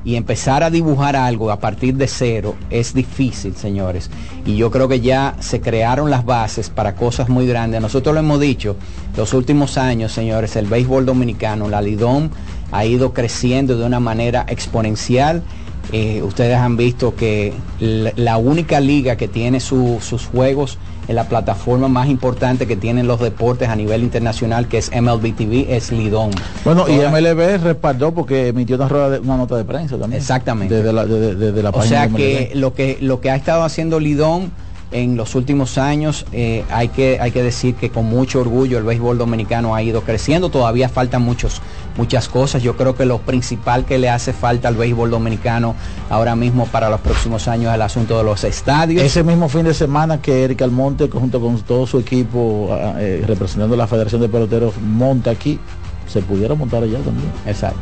Y 0.10 0.16
empezar 0.16 0.64
a 0.64 0.72
dibujar 0.72 1.16
algo 1.16 1.52
a 1.52 1.60
partir 1.60 1.94
de 1.94 2.08
cero 2.08 2.56
es 2.72 2.96
difícil, 2.96 3.56
señores. 3.56 4.10
Y 4.44 4.56
yo 4.58 4.72
creo 4.72 4.88
que 4.88 5.02
ya 5.02 5.36
se 5.40 5.62
crearon 5.62 6.10
las 6.10 6.26
bases 6.26 6.72
para 6.72 6.96
cosas 6.96 7.30
muy 7.30 7.46
grandes. 7.46 7.80
Nosotros 7.80 8.16
lo 8.16 8.20
hemos 8.22 8.40
dicho, 8.40 8.76
los 9.16 9.36
últimos 9.36 9.78
años, 9.78 10.12
señores, 10.12 10.56
el 10.56 10.66
béisbol 10.66 11.06
dominicano, 11.06 11.70
la 11.70 11.80
Lidom, 11.84 12.32
ha 12.72 12.86
ido 12.86 13.14
creciendo 13.14 13.78
de 13.78 13.86
una 13.86 14.00
manera 14.00 14.48
exponencial. 14.50 15.44
Eh, 15.92 16.24
ustedes 16.24 16.58
han 16.58 16.76
visto 16.76 17.16
que 17.16 17.54
la, 17.80 18.38
única 18.38 18.80
liga 18.80 19.16
que 19.16 19.28
tiene 19.28 19.60
su- 19.60 20.00
sus 20.02 20.26
juegos 20.26 20.80
en 21.10 21.16
la 21.16 21.24
plataforma 21.28 21.88
más 21.88 22.08
importante 22.08 22.68
que 22.68 22.76
tienen 22.76 23.08
los 23.08 23.20
deportes 23.20 23.68
a 23.68 23.76
nivel 23.76 24.04
internacional, 24.04 24.68
que 24.68 24.78
es 24.78 24.92
MLB 24.92 25.36
TV, 25.36 25.76
es 25.76 25.92
Lidom. 25.92 26.30
Bueno, 26.64 26.86
y 26.88 26.98
Toda- 26.98 27.10
MLB 27.10 27.58
respaldó 27.64 28.12
porque 28.14 28.50
emitió 28.50 28.76
una, 28.76 28.88
rueda 28.88 29.10
de- 29.10 29.20
una 29.20 29.36
nota 29.36 29.58
de 29.58 29.64
prensa 29.66 29.98
también. 29.98 30.22
Exactamente. 30.22 30.76
Desde 30.76 30.94
la, 30.94 31.08
desde- 31.08 31.34
desde 31.36 31.64
la 31.64 31.70
O 31.70 31.74
página 31.74 31.90
sea 31.90 32.08
de 32.08 32.16
que 32.16 32.52
lo 32.54 32.76
que 32.76 33.00
lo 33.02 33.20
que 33.22 33.32
ha 33.32 33.36
estado 33.36 33.64
haciendo 33.64 34.00
Lidón 34.00 34.52
en 34.92 35.18
los 35.18 35.34
últimos 35.34 35.80
años, 35.80 36.28
eh, 36.32 36.64
hay, 36.72 36.90
que, 36.90 37.20
hay 37.20 37.32
que 37.32 37.42
decir 37.44 37.74
que 37.76 37.90
con 37.90 38.06
mucho 38.06 38.40
orgullo 38.42 38.78
el 38.78 38.84
béisbol 38.84 39.18
dominicano 39.18 39.74
ha 39.74 39.82
ido 39.82 40.02
creciendo, 40.02 40.50
todavía 40.50 40.90
faltan 40.90 41.22
muchos, 41.24 41.62
muchas 41.98 42.30
cosas, 42.30 42.62
yo 42.64 42.76
creo 42.78 42.96
que 42.96 43.06
lo 43.06 43.20
principal 43.20 43.86
que 43.86 43.98
le 43.98 44.10
hace 44.10 44.34
falta 44.34 44.68
al 44.68 44.76
béisbol 44.76 45.10
dominicano 45.10 45.76
ahora 46.10 46.36
mismo 46.36 46.66
para 46.66 46.90
los 46.90 47.00
próximos 47.02 47.48
años 47.48 47.70
es 47.70 47.76
el 47.76 47.82
asunto 47.82 48.18
de 48.18 48.24
los 48.24 48.44
estadios. 48.44 49.04
Ese 49.04 49.24
mismo 49.24 49.50
fin 49.50 49.64
de 49.64 49.74
semana 49.74 50.22
que 50.22 50.44
Eric 50.44 50.62
Almonte, 50.62 51.10
junto 51.10 51.40
con 51.40 51.60
todo 51.62 51.86
su 51.86 52.00
equipo, 52.00 52.70
ah, 52.72 52.96
eh, 53.00 53.24
representando 53.28 53.76
la 53.76 53.88
Federación 53.88 54.22
de 54.22 54.30
Peloteros, 54.30 54.74
monta 54.82 55.32
aquí, 55.32 55.60
se 56.08 56.22
pudiera 56.22 56.56
montar 56.56 56.84
allá 56.84 57.00
también. 57.00 57.32
Exacto. 57.46 57.80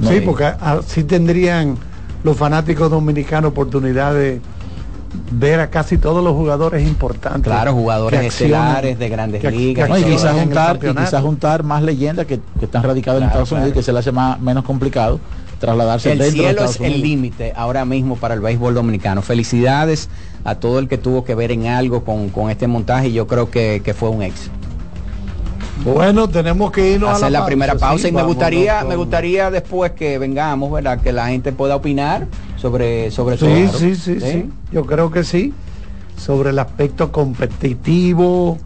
No, 0.00 0.10
sí, 0.10 0.20
porque 0.20 0.44
así 0.44 1.04
tendrían 1.04 1.76
los 2.22 2.36
fanáticos 2.36 2.90
dominicanos 2.90 3.50
oportunidad 3.50 4.14
de 4.14 4.40
ver 5.30 5.60
a 5.60 5.70
casi 5.70 5.98
todos 5.98 6.22
los 6.22 6.34
jugadores 6.34 6.86
importantes. 6.86 7.42
Claro, 7.44 7.72
jugadores 7.72 8.20
estelares 8.22 8.98
de 8.98 9.08
grandes 9.08 9.40
que- 9.40 9.50
ligas. 9.50 9.86
que 9.86 9.92
No, 9.92 9.98
y 9.98 10.04
quizás 10.04 10.32
juntar, 10.38 10.64
y 10.64 10.72
campeonato. 10.78 11.06
quizás 11.06 11.22
juntar 11.22 11.62
más 11.62 11.82
leyendas 11.82 12.26
que, 12.26 12.40
que 12.58 12.64
están 12.66 12.82
radicadas 12.82 13.22
en 13.22 13.28
Claro, 13.28 13.42
Estados 13.44 13.52
Unidos 13.52 13.66
claro. 13.68 13.78
y 13.78 13.80
que 13.80 13.84
se 13.84 13.92
le 13.92 13.98
hace 14.00 14.12
más, 14.12 14.40
menos 14.40 14.64
complicado 14.64 15.20
trasladarse 15.58 16.12
El 16.12 16.18
dentro 16.18 16.32
de 16.32 16.38
cielo 16.38 16.50
Estados 16.50 16.74
es 16.76 16.80
el 16.80 16.86
Unidos. 16.92 17.02
límite 17.02 17.52
ahora 17.56 17.84
mismo 17.84 18.16
para 18.16 18.34
el 18.34 18.40
béisbol 18.40 18.74
dominicano. 18.74 19.22
Felicidades 19.22 20.08
a 20.44 20.54
todo 20.56 20.78
el 20.78 20.88
que 20.88 20.98
tuvo 20.98 21.24
que 21.24 21.34
ver 21.34 21.50
en 21.52 21.66
algo 21.66 22.04
con, 22.04 22.28
con 22.28 22.50
este 22.50 22.66
montaje 22.68 23.08
y 23.08 23.12
yo 23.14 23.26
creo 23.26 23.50
que, 23.50 23.80
que 23.84 23.92
fue 23.94 24.08
un 24.10 24.22
éxito. 24.22 24.52
Bueno, 25.84 26.28
tenemos 26.28 26.70
que 26.72 26.92
irnos 26.92 27.10
hacer 27.10 27.26
a 27.26 27.30
la, 27.30 27.46
primera 27.46 27.74
pausa 27.76 28.02
sí, 28.02 28.08
y 28.08 28.12
me 28.12 28.22
gustaría 28.24 28.80
con- 28.80 28.88
me 28.88 28.96
gustaría 28.96 29.50
después 29.50 29.92
que 29.92 30.18
vengamos 30.18 30.70
verdad 30.72 31.00
que 31.00 31.12
la 31.12 31.28
gente 31.28 31.52
pueda 31.52 31.76
opinar 31.76 32.26
sobre 32.60 33.10
sobre 33.10 33.36
Sí, 33.36 33.44
todo 33.66 33.78
sí, 33.78 33.94
sí, 33.94 34.20
sí, 34.20 34.50
Yo 34.72 34.84
creo 34.84 35.10
que 35.10 35.24
sí. 35.24 35.52
Sobre 36.16 36.50
el 36.50 36.58
aspecto 36.58 37.12
competitivo, 37.12 38.58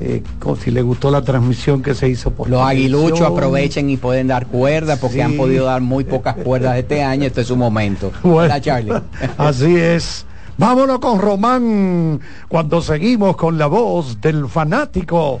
eh, 0.00 0.22
si 0.62 0.70
le 0.70 0.82
gustó 0.82 1.10
la 1.10 1.22
transmisión 1.22 1.82
que 1.82 1.94
se 1.94 2.08
hizo 2.08 2.30
por 2.32 2.48
los 2.50 2.60
aguiluchos 2.60 3.22
aprovechen 3.22 3.88
y 3.90 3.96
pueden 3.96 4.28
dar 4.28 4.46
cuerdas 4.46 4.98
porque 4.98 5.16
Sí. 5.16 5.20
han 5.22 5.36
podido 5.36 5.64
dar 5.64 5.80
muy 5.80 6.04
pocas 6.04 6.36
cuerdas 6.36 6.76
este 6.76 7.02
año 7.02 7.24
este 7.26 7.40
es 7.40 7.46
su 7.46 7.56
momento 7.56 8.12
Bueno, 8.22 8.38
¿Verdad, 8.54 8.60
Charlie 8.62 8.92
Así 9.38 9.76
es. 9.76 10.24
Vámonos 10.58 10.98
con 10.98 11.20
Román 11.20 12.20
cuando 12.48 12.82
seguimos 12.82 13.36
con 13.36 13.56
la 13.58 13.66
voz 13.68 14.20
del 14.20 14.48
fanático. 14.48 15.40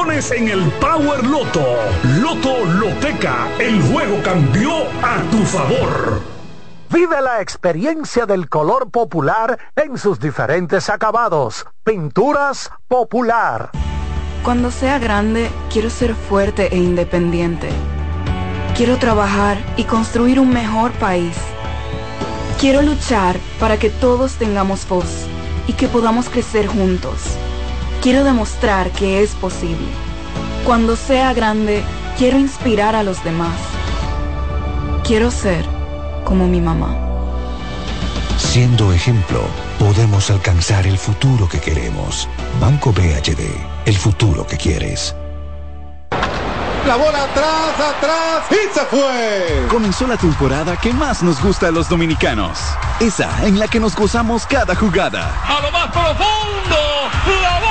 en 0.09 0.47
el 0.47 0.71
Power 0.79 1.23
Loto. 1.23 1.63
Loto 2.19 2.65
Loteca, 2.65 3.47
el 3.59 3.79
juego 3.83 4.19
cambió 4.23 4.71
a 5.03 5.21
tu 5.29 5.37
favor. 5.45 6.21
Vive 6.89 7.21
la 7.21 7.39
experiencia 7.39 8.25
del 8.25 8.49
color 8.49 8.89
popular 8.89 9.59
en 9.75 9.99
sus 9.99 10.19
diferentes 10.19 10.89
acabados. 10.89 11.67
Pinturas 11.83 12.71
popular. 12.87 13.69
Cuando 14.43 14.71
sea 14.71 14.97
grande, 14.97 15.51
quiero 15.71 15.91
ser 15.91 16.15
fuerte 16.15 16.73
e 16.73 16.77
independiente. 16.77 17.69
Quiero 18.75 18.97
trabajar 18.97 19.59
y 19.77 19.83
construir 19.83 20.39
un 20.39 20.51
mejor 20.51 20.91
país. 20.93 21.37
Quiero 22.59 22.81
luchar 22.81 23.37
para 23.59 23.77
que 23.77 23.91
todos 23.91 24.33
tengamos 24.33 24.87
voz 24.89 25.27
y 25.67 25.73
que 25.73 25.87
podamos 25.87 26.27
crecer 26.27 26.65
juntos. 26.65 27.37
Quiero 28.01 28.23
demostrar 28.23 28.89
que 28.89 29.21
es 29.21 29.35
posible. 29.35 29.87
Cuando 30.65 30.95
sea 30.95 31.33
grande, 31.33 31.83
quiero 32.17 32.39
inspirar 32.39 32.95
a 32.95 33.03
los 33.03 33.23
demás. 33.23 33.53
Quiero 35.03 35.29
ser 35.29 35.63
como 36.25 36.47
mi 36.47 36.59
mamá. 36.59 36.95
Siendo 38.37 38.91
ejemplo, 38.91 39.43
podemos 39.77 40.31
alcanzar 40.31 40.87
el 40.87 40.97
futuro 40.97 41.47
que 41.47 41.59
queremos. 41.59 42.27
Banco 42.59 42.91
BHD, 42.91 43.43
el 43.85 43.95
futuro 43.95 44.47
que 44.47 44.57
quieres. 44.57 45.15
La 46.87 46.95
bola 46.95 47.23
atrás, 47.25 47.95
atrás 47.97 48.45
y 48.49 48.73
se 48.73 48.85
fue. 48.85 49.67
Comenzó 49.69 50.07
la 50.07 50.17
temporada 50.17 50.75
que 50.75 50.91
más 50.91 51.21
nos 51.21 51.39
gusta 51.39 51.67
a 51.67 51.71
los 51.71 51.87
dominicanos. 51.87 52.57
Esa 52.99 53.45
en 53.45 53.59
la 53.59 53.67
que 53.67 53.79
nos 53.79 53.95
gozamos 53.95 54.47
cada 54.47 54.73
jugada. 54.73 55.31
A 55.47 55.61
lo 55.61 55.71
más 55.71 55.91
profundo, 55.91 56.77
la 57.43 57.59
bola. 57.59 57.70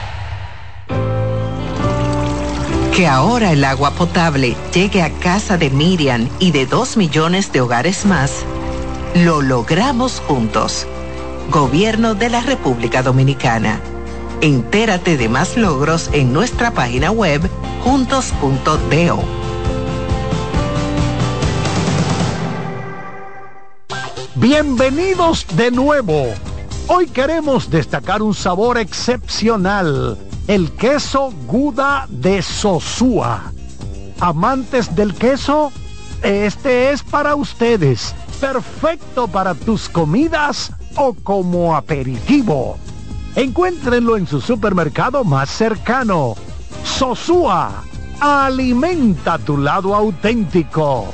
Que 2.95 3.07
ahora 3.07 3.53
el 3.53 3.63
agua 3.63 3.91
potable 3.91 4.57
llegue 4.73 5.01
a 5.01 5.09
casa 5.09 5.57
de 5.57 5.69
Miriam 5.69 6.27
y 6.39 6.51
de 6.51 6.65
dos 6.65 6.97
millones 6.97 7.51
de 7.53 7.61
hogares 7.61 8.05
más, 8.05 8.43
lo 9.15 9.41
logramos 9.41 10.21
juntos. 10.27 10.85
Gobierno 11.49 12.15
de 12.15 12.29
la 12.29 12.41
República 12.41 13.01
Dominicana. 13.01 13.79
Entérate 14.41 15.15
de 15.15 15.29
más 15.29 15.55
logros 15.55 16.09
en 16.11 16.33
nuestra 16.33 16.71
página 16.71 17.11
web 17.11 17.41
juntos.do. 17.83 19.23
Bienvenidos 24.35 25.45
de 25.55 25.71
nuevo. 25.71 26.33
Hoy 26.87 27.07
queremos 27.07 27.69
destacar 27.69 28.21
un 28.21 28.33
sabor 28.33 28.77
excepcional, 28.77 30.17
el 30.51 30.69
queso 30.73 31.31
Guda 31.47 32.07
de 32.09 32.41
Sosúa. 32.41 33.53
Amantes 34.19 34.93
del 34.93 35.15
queso, 35.15 35.71
este 36.23 36.91
es 36.91 37.03
para 37.03 37.35
ustedes, 37.35 38.13
perfecto 38.41 39.29
para 39.29 39.55
tus 39.55 39.87
comidas 39.87 40.73
o 40.97 41.13
como 41.13 41.73
aperitivo. 41.73 42.77
Encuéntrenlo 43.37 44.17
en 44.17 44.27
su 44.27 44.41
supermercado 44.41 45.23
más 45.23 45.49
cercano. 45.49 46.35
Sosúa, 46.83 47.85
alimenta 48.19 49.37
tu 49.37 49.57
lado 49.57 49.95
auténtico. 49.95 51.13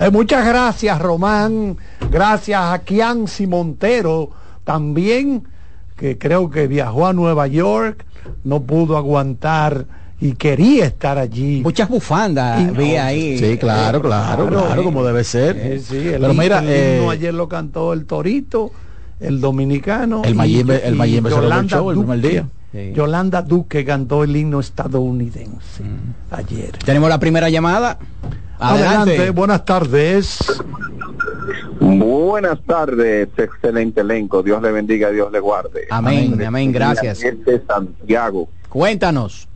Eh, 0.00 0.10
muchas 0.10 0.46
gracias, 0.46 0.98
Román. 1.00 1.76
Gracias 2.10 2.60
a 2.62 2.78
Kianci 2.80 3.46
Montero, 3.46 4.30
también, 4.64 5.44
que 5.96 6.16
creo 6.18 6.50
que 6.50 6.66
viajó 6.68 7.06
a 7.06 7.12
Nueva 7.12 7.46
York, 7.48 8.04
no 8.44 8.62
pudo 8.62 8.96
aguantar 8.96 9.86
y 10.20 10.32
quería 10.32 10.84
estar 10.86 11.18
allí. 11.18 11.62
Muchas 11.62 11.88
bufandas 11.88 12.72
vi 12.76 12.96
ahí. 12.96 13.38
Sí, 13.38 13.56
claro, 13.58 14.00
claro, 14.00 14.46
claro, 14.46 14.84
como 14.84 15.04
debe 15.04 15.24
ser. 15.24 15.56
Eh, 15.56 15.80
sí, 15.80 15.96
el, 15.96 16.20
Pero 16.20 16.34
mira, 16.34 16.58
el 16.60 16.68
eh, 16.68 16.96
himno 16.98 17.10
ayer 17.10 17.34
lo 17.34 17.48
cantó 17.48 17.92
el 17.92 18.04
Torito, 18.04 18.70
el 19.20 19.40
dominicano. 19.40 20.22
El 20.24 20.36
Mayimbe- 20.36 20.80
el 20.84 20.94
Mayimbe 20.94 21.30
se 21.30 21.36
lo 21.36 21.42
Yolanda 21.42 21.76
echó 21.76 21.90
el 21.90 21.98
primer 21.98 22.20
día. 22.20 22.46
Sí. 22.70 22.92
Yolanda 22.94 23.42
Duque 23.42 23.84
cantó 23.84 24.22
el 24.24 24.36
himno 24.36 24.60
estadounidense 24.60 25.82
ayer. 26.30 26.76
Tenemos 26.84 27.08
la 27.08 27.18
primera 27.18 27.48
llamada. 27.48 27.98
Adelante. 28.58 29.10
Adelante. 29.12 29.30
buenas 29.30 29.64
tardes. 29.64 30.38
Buenas 31.80 32.60
tardes, 32.64 33.28
excelente 33.36 34.00
elenco. 34.00 34.42
Dios 34.42 34.60
le 34.60 34.72
bendiga, 34.72 35.10
Dios 35.10 35.30
le 35.32 35.40
guarde. 35.40 35.86
Amén, 35.90 36.42
amén, 36.44 36.72
gracias. 36.72 37.22
Este 37.22 37.62
Santiago. 37.66 38.48
Cuéntanos. 38.68 39.48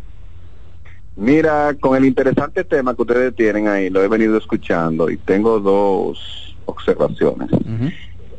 Mira, 1.17 1.75
con 1.79 1.97
el 1.97 2.05
interesante 2.05 2.65
tema 2.65 2.95
que 2.95 3.03
ustedes 3.03 3.35
tienen 3.35 3.69
ahí, 3.69 3.91
lo 3.91 4.03
he 4.03 4.09
venido 4.09 4.38
escuchando 4.38 5.11
y 5.11 5.19
tengo 5.19 5.61
dos 5.61 6.57
observaciones. 6.65 7.51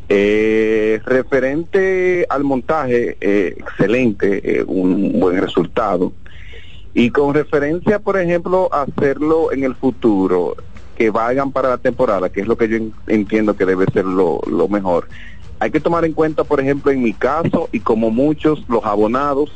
Eh, 0.09 0.99
referente 1.05 2.25
al 2.29 2.43
montaje, 2.43 3.17
eh, 3.21 3.55
excelente, 3.57 4.59
eh, 4.59 4.63
un 4.65 5.19
buen 5.19 5.39
resultado. 5.39 6.13
Y 6.93 7.09
con 7.09 7.33
referencia, 7.33 7.99
por 7.99 8.17
ejemplo, 8.19 8.69
a 8.71 8.83
hacerlo 8.83 9.51
en 9.51 9.63
el 9.63 9.75
futuro, 9.75 10.55
que 10.95 11.09
vayan 11.09 11.51
para 11.51 11.69
la 11.69 11.77
temporada, 11.79 12.29
que 12.29 12.41
es 12.41 12.47
lo 12.47 12.55
que 12.55 12.69
yo 12.69 12.77
en- 12.77 12.93
entiendo 13.07 13.55
que 13.55 13.65
debe 13.65 13.85
ser 13.91 14.05
lo, 14.05 14.39
lo 14.45 14.67
mejor. 14.67 15.07
Hay 15.59 15.71
que 15.71 15.79
tomar 15.79 16.05
en 16.05 16.13
cuenta, 16.13 16.43
por 16.43 16.59
ejemplo, 16.59 16.91
en 16.91 17.01
mi 17.01 17.13
caso 17.13 17.67
y 17.71 17.79
como 17.79 18.11
muchos, 18.11 18.63
los 18.67 18.83
abonados, 18.85 19.49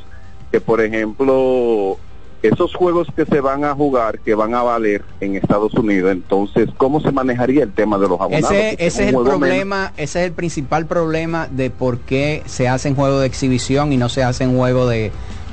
que 0.52 0.60
por 0.62 0.82
ejemplo, 0.82 1.98
esos 2.42 2.74
juegos 2.74 3.08
que 3.16 3.26
se 3.26 3.40
van 3.42 3.66
a 3.66 3.74
jugar, 3.76 4.20
que 4.20 4.34
van 4.34 4.56
a 4.56 4.64
valer 4.64 5.04
en 5.20 5.36
Estados 5.36 5.74
Unidos, 5.74 6.12
entonces, 6.12 6.70
¿cómo 6.78 7.02
se 7.02 7.12
manejaría 7.12 7.64
el 7.64 7.74
tema 7.74 7.98
de 8.00 8.08
los 8.08 8.20
abonados? 8.20 8.50
Ese, 8.52 8.78
es 8.80 9.00
el 9.00 9.16
problema, 9.40 9.94
ese 9.98 10.22
es 10.22 10.26
el 10.28 10.32
principal 10.32 10.86
problema 10.88 11.48
de 11.52 11.70
por 11.70 12.00
qué 12.00 12.42
se 12.46 12.68
hacen 12.68 12.96
juegos 12.96 13.20
de 13.22 13.28
exhibición 13.28 13.92
y 13.94 13.98
no 13.98 14.08
se 14.10 14.24
hacen 14.24 14.56
juegos 14.56 14.90
de, 14.90 15.12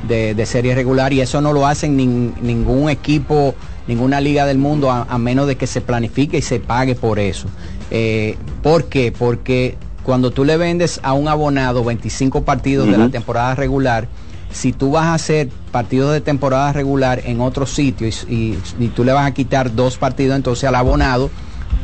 de, 0.08 0.34
de 0.34 0.46
serie 0.46 0.74
regular 0.74 1.12
y 1.12 1.20
eso 1.20 1.40
no 1.40 1.52
lo 1.52 1.66
hacen 1.66 1.96
nin- 1.98 2.34
ningún 2.40 2.90
equipo, 2.90 3.54
ninguna 3.86 4.20
liga 4.20 4.46
del 4.46 4.58
mundo 4.58 4.90
a, 4.90 5.02
a 5.08 5.18
menos 5.18 5.46
de 5.46 5.56
que 5.56 5.66
se 5.66 5.80
planifique 5.80 6.38
y 6.38 6.42
se 6.42 6.60
pague 6.60 6.94
por 6.94 7.18
eso. 7.18 7.48
Eh, 7.90 8.36
¿Por 8.62 8.84
qué? 8.86 9.12
Porque 9.16 9.76
cuando 10.02 10.30
tú 10.30 10.44
le 10.44 10.56
vendes 10.56 11.00
a 11.02 11.12
un 11.12 11.28
abonado 11.28 11.84
25 11.84 12.44
partidos 12.44 12.86
de 12.86 12.98
la 12.98 13.10
temporada 13.10 13.54
regular, 13.54 14.08
si 14.52 14.72
tú 14.72 14.92
vas 14.92 15.06
a 15.06 15.14
hacer 15.14 15.48
partidos 15.72 16.12
de 16.12 16.20
temporada 16.20 16.72
regular 16.72 17.20
en 17.24 17.40
otro 17.40 17.66
sitio 17.66 18.06
y, 18.06 18.10
y- 18.32 18.58
y 18.78 18.88
tú 18.88 19.02
le 19.04 19.12
vas 19.12 19.26
a 19.26 19.34
quitar 19.34 19.74
dos 19.74 19.96
partidos, 19.98 20.36
entonces 20.36 20.64
al 20.68 20.74
abonado 20.76 21.30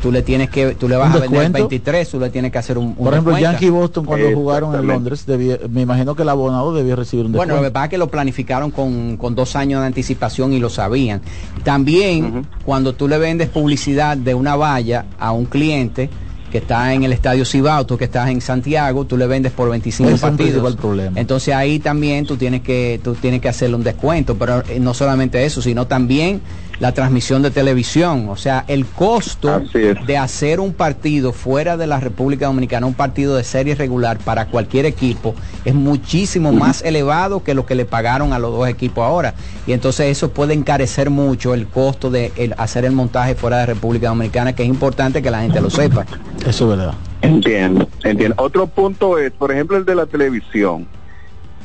tú 0.02 0.10
le 0.12 0.22
tienes 0.22 0.50
que, 0.50 0.74
tú 0.74 0.88
le 0.88 0.96
vas 0.96 1.10
¿Un 1.10 1.16
a 1.16 1.20
vender 1.20 1.30
descuento? 1.40 1.58
23, 1.68 2.08
tú 2.08 2.20
le 2.20 2.30
tienes 2.30 2.50
que 2.52 2.58
hacer 2.58 2.78
un, 2.78 2.86
un 2.86 2.94
Por 2.94 3.12
ejemplo, 3.12 3.32
descuento. 3.34 3.52
Yankee 3.52 3.66
y 3.66 3.70
Boston 3.70 4.04
cuando 4.04 4.32
jugaron 4.34 4.74
en. 4.74 4.86
Londres, 4.86 5.26
debía- 5.26 5.58
me 5.68 5.82
imagino 5.82 6.14
que 6.14 6.22
el 6.22 6.28
abonado 6.28 6.72
debía 6.74 6.96
recibir 6.96 7.26
un 7.26 7.32
Bueno, 7.32 7.54
lo 7.54 7.60
que 7.60 7.64
descuento. 7.66 7.72
pasa 7.74 7.84
es 7.84 7.90
que 7.90 7.98
lo 7.98 8.08
planificaron 8.08 8.70
con, 8.70 9.16
con 9.16 9.34
dos 9.34 9.56
años 9.56 9.80
de 9.80 9.86
anticipación 9.86 10.52
y 10.52 10.58
lo 10.58 10.70
sabían. 10.70 11.20
También, 11.64 12.46
cuando 12.64 12.94
tú 12.94 13.06
le 13.06 13.18
vendes 13.18 13.48
publicidad 13.48 14.16
de 14.16 14.34
una 14.34 14.56
valla 14.56 15.04
a 15.18 15.32
un 15.32 15.44
cliente 15.44 16.08
que 16.50 16.58
está 16.58 16.92
en 16.94 17.04
el 17.04 17.12
Estadio 17.12 17.44
Cibao, 17.44 17.86
tú 17.86 17.96
que 17.96 18.06
estás 18.06 18.28
en 18.28 18.40
Santiago, 18.40 19.04
tú 19.04 19.16
le 19.16 19.28
vendes 19.28 19.52
por 19.52 19.70
25 19.70 20.08
Ese 20.08 20.14
es 20.16 20.20
partidos. 20.20 20.74
problema. 20.76 21.12
Entonces 21.20 21.54
ahí 21.54 21.78
también 21.78 22.26
tú 22.26 22.36
tienes 22.36 22.62
que 22.62 22.98
tú 23.04 23.14
tienes 23.14 23.40
que 23.40 23.48
hacerle 23.48 23.76
un 23.76 23.84
descuento, 23.84 24.36
pero 24.36 24.64
eh, 24.68 24.80
no 24.80 24.92
solamente 24.92 25.44
eso, 25.44 25.62
sino 25.62 25.86
también 25.86 26.40
la 26.80 26.92
transmisión 26.92 27.42
de 27.42 27.50
televisión, 27.50 28.28
o 28.30 28.36
sea, 28.36 28.64
el 28.66 28.86
costo 28.86 29.62
de 30.06 30.16
hacer 30.16 30.60
un 30.60 30.72
partido 30.72 31.32
fuera 31.32 31.76
de 31.76 31.86
la 31.86 32.00
República 32.00 32.46
Dominicana, 32.46 32.86
un 32.86 32.94
partido 32.94 33.36
de 33.36 33.44
serie 33.44 33.74
regular 33.74 34.18
para 34.18 34.46
cualquier 34.46 34.86
equipo 34.86 35.34
es 35.66 35.74
muchísimo 35.74 36.52
más 36.52 36.82
elevado 36.82 37.44
que 37.44 37.52
lo 37.52 37.66
que 37.66 37.74
le 37.74 37.84
pagaron 37.84 38.32
a 38.32 38.38
los 38.38 38.52
dos 38.52 38.66
equipos 38.66 39.04
ahora. 39.04 39.34
Y 39.66 39.72
entonces 39.72 40.06
eso 40.06 40.30
puede 40.30 40.54
encarecer 40.54 41.10
mucho 41.10 41.52
el 41.52 41.66
costo 41.66 42.10
de 42.10 42.32
el- 42.36 42.54
hacer 42.56 42.86
el 42.86 42.92
montaje 42.92 43.34
fuera 43.34 43.58
de 43.58 43.66
República 43.66 44.08
Dominicana, 44.08 44.54
que 44.54 44.62
es 44.62 44.68
importante 44.68 45.20
que 45.20 45.30
la 45.30 45.42
gente 45.42 45.60
lo 45.60 45.68
sepa. 45.68 46.06
Eso 46.46 46.64
es 46.72 46.78
verdad. 46.78 46.94
Entiendo, 47.20 47.86
entiendo. 48.02 48.34
Otro 48.38 48.66
punto 48.66 49.18
es, 49.18 49.30
por 49.32 49.52
ejemplo, 49.52 49.76
el 49.76 49.84
de 49.84 49.94
la 49.94 50.06
televisión. 50.06 50.86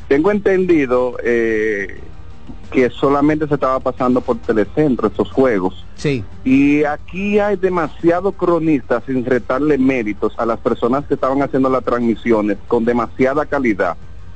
Tengo 0.09 0.29
entendido 0.29 1.15
eh, 1.23 2.01
que 2.75 2.89
solamente 2.89 3.47
se 3.47 3.53
estaba 3.53 3.79
pasando 3.79 4.19
por 4.19 4.37
Telecentro 4.39 5.07
estos 5.07 5.31
juegos. 5.31 5.85
Sí. 5.95 6.23
Y 6.43 6.83
aquí 6.83 7.39
hay 7.39 7.55
demasiados 7.55 8.35
cronistas 8.35 9.01
sin 9.05 9.23
retarle 9.23 9.77
méritos 9.77 10.33
a 10.37 10.45
las 10.45 10.59
personas 10.59 11.05
que 11.05 11.13
estaban 11.13 11.41
haciendo 11.41 11.69
las 11.69 11.83
transmisiones 11.85 12.57
con 12.67 12.83
demasiada 12.83 13.45
calidad. 13.45 13.95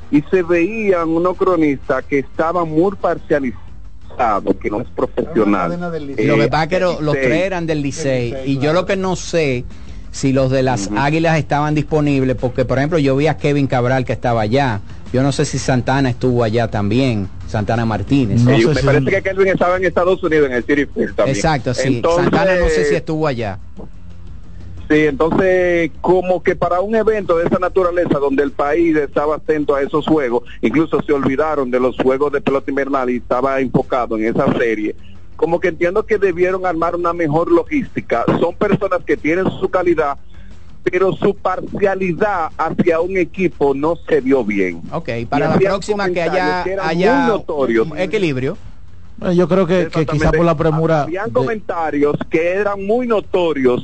Y 0.10 0.22
se 0.32 0.42
veían 0.42 1.10
unos 1.10 1.36
cronistas 1.38 2.04
que 2.06 2.20
estaban 2.20 2.70
muy 2.70 2.94
parcializados, 2.96 4.56
que 4.62 4.70
no 4.70 4.82
es 4.82 4.88
profesional. 4.96 5.74
Eh, 6.18 6.26
lo 6.26 6.38
que 6.38 6.48
pasa 6.48 6.64
es 6.64 6.70
que 6.70 6.80
lo- 6.80 7.02
los 7.02 7.14
tres 7.16 7.44
eran 7.46 7.66
del 7.68 7.82
Licey 7.82 8.34
y 8.46 8.58
yo 8.60 8.74
lo 8.74 8.86
que 8.86 8.96
no 8.96 9.16
sé 9.16 9.66
si 10.12 10.34
los 10.34 10.50
de 10.50 10.64
las 10.64 10.90
Águilas 10.96 11.38
estaban 11.38 11.76
disponibles 11.76 12.36
porque 12.36 12.66
por 12.66 12.80
ejemplo 12.80 12.98
yo 12.98 13.16
vi 13.16 13.28
a 13.28 13.38
Kevin 13.38 13.68
Cabral 13.68 14.06
que 14.06 14.14
estaba 14.14 14.42
allá 14.42 14.82
Yo 15.12 15.24
no 15.24 15.32
sé 15.32 15.46
si 15.46 15.58
Santana 15.58 16.10
estuvo 16.10 16.44
allá 16.44 16.70
también, 16.70 17.28
Santana 17.48 17.86
Martínez. 17.86 18.42
Sí, 18.42 18.66
me 18.68 18.84
parece 18.84 19.06
que 19.10 19.22
Kelvin 19.24 19.48
estaba 19.48 19.78
en 19.78 19.86
Estados 19.86 20.22
Unidos 20.24 20.48
en 20.50 20.56
el 20.56 20.64
City 20.64 20.86
Field 20.86 21.16
también. 21.16 21.36
Exacto, 21.36 21.74
sí. 21.74 21.96
Entonces, 21.96 22.26
Santana 22.26 22.56
no 22.58 22.70
sé 22.70 22.86
si 22.86 22.96
estuvo 22.96 23.26
allá. 23.26 23.58
Sí, 24.90 25.06
entonces 25.06 25.92
como 26.02 26.42
que 26.42 26.56
para 26.56 26.82
un 26.82 26.96
evento 26.96 27.38
de 27.38 27.46
esa 27.46 27.60
naturaleza 27.60 28.18
donde 28.18 28.42
el 28.42 28.52
país 28.52 28.96
estaba 28.96 29.36
atento 29.36 29.76
a 29.76 29.84
esos 29.84 30.08
juegos, 30.08 30.44
incluso 30.62 31.00
se 31.04 31.14
olvidaron 31.14 31.70
de 31.70 31.80
los 31.80 31.96
juegos 31.98 32.32
de 32.32 32.42
pelota 32.42 32.72
invernal 32.72 33.10
y 33.12 33.18
estaba 33.18 33.60
enfocado 33.60 34.18
en 34.18 34.26
esa 34.26 34.52
serie, 34.58 34.96
como 35.36 35.60
que 35.60 35.68
entiendo 35.68 36.08
que 36.08 36.18
debieron 36.18 36.66
armar 36.66 36.96
una 36.96 37.14
mejor 37.14 37.52
logística. 37.52 38.26
Son 38.40 38.56
personas 38.56 39.02
que 39.06 39.16
tienen 39.16 39.46
su 39.60 39.70
calidad, 39.70 40.18
pero 40.84 41.14
su 41.14 41.36
parcialidad 41.36 42.50
hacia 42.58 43.00
un 43.02 43.18
equipo 43.18 43.74
no 43.74 43.96
se 44.08 44.22
vio 44.22 44.44
bien. 44.44 44.82
Ok, 44.92 45.10
para 45.30 45.50
la 45.50 45.58
próxima 45.60 46.10
que 46.10 46.22
haya, 46.22 46.64
haya 46.82 47.34
un 47.84 47.98
equilibrio. 47.98 48.58
Bueno, 49.18 49.34
yo 49.34 49.48
creo 49.50 49.68
que, 49.68 49.88
que 49.90 50.06
quizá 50.06 50.32
por 50.32 50.46
la 50.46 50.56
premura... 50.56 51.02
Habían 51.04 51.28
de- 51.28 51.34
comentarios 51.34 52.16
que 52.30 52.54
eran 52.54 52.86
muy 52.86 53.06
notorios 53.06 53.84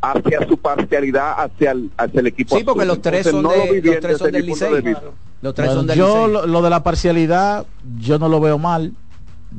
hacia 0.00 0.46
su 0.46 0.56
parcialidad 0.58 1.32
hacia 1.36 1.72
el, 1.72 1.90
hacia 1.96 2.20
el 2.20 2.26
equipo 2.28 2.56
Sí, 2.56 2.62
porque 2.62 2.80
azul. 2.82 2.88
los 2.88 3.02
tres 3.02 3.26
Entonces, 3.26 3.32
son 3.32 3.42
no 3.42 3.72
de- 3.72 3.82
los 3.82 4.00
tres 4.00 4.18
son 4.18 4.30
del 4.30 4.46
Licey. 4.46 4.82
de. 4.82 4.96
Los 5.42 5.54
tres 5.54 5.66
Bueno, 5.68 5.80
son 5.80 5.86
del 5.88 5.98
yo 5.98 6.28
lo, 6.28 6.46
lo 6.46 6.62
de 6.62 6.70
la 6.70 6.82
parcialidad 6.84 7.66
yo 7.98 8.18
no 8.20 8.28
lo 8.28 8.38
veo 8.40 8.58
mal 8.58 8.92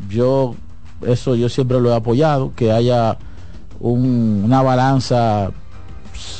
yo 0.10 0.56
eso 1.06 1.36
yo 1.36 1.50
siempre 1.50 1.80
lo 1.82 1.91
he 1.91 1.95
apoyado 1.95 2.54
que 2.56 2.71
haya 2.71 3.17
un- 3.82 4.43
una 4.45 4.62
balanza 4.62 5.52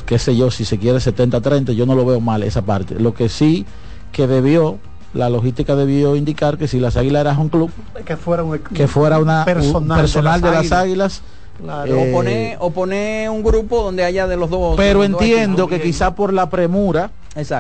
qué 0.06 0.19
sé 0.19 0.36
yo 0.36 0.52
si 0.52 0.65
se 0.65 0.78
quiere 0.78 1.00
70-30 1.00 1.73
yo 1.73 1.86
no 1.86 1.95
lo 1.95 2.06
veo 2.06 2.19
mal 2.19 2.43
esa 2.43 2.62
parte 2.62 2.95
lo 3.00 3.13
que 3.13 3.30
sí 3.30 3.65
que 4.12 4.28
debió 4.28 4.78
la 5.13 5.30
logística 5.30 5.76
debió 5.76 6.15
indicar 6.15 6.58
que 6.58 6.67
si 6.67 6.80
las 6.80 6.97
águilas 6.97 7.21
eran 7.21 7.39
un 7.39 7.50
club 7.50 7.71
que 8.06 8.17
fuera 8.17 8.43
un 8.43 8.58
que 8.60 8.88
fuera 8.88 9.19
una 9.19 9.39
un 9.39 9.45
personal, 9.45 10.00
personal 10.00 10.41
de 10.41 10.52
las 10.52 10.71
águilas, 10.71 11.21
Claro. 11.60 11.95
eh, 11.95 12.12
o, 12.12 12.13
poner, 12.15 12.58
o 12.60 12.69
poner 12.69 13.30
un 13.32 13.41
grupo 13.41 13.82
donde 13.82 14.04
haya 14.04 14.28
de 14.28 14.38
los 14.38 14.47
dos. 14.52 14.76
pero 14.78 15.00
los 15.00 15.08
entiendo 15.08 15.67
que 15.67 15.82
quizá 15.82 16.13
por 16.13 16.32
la 16.32 16.52
premura 16.52 17.10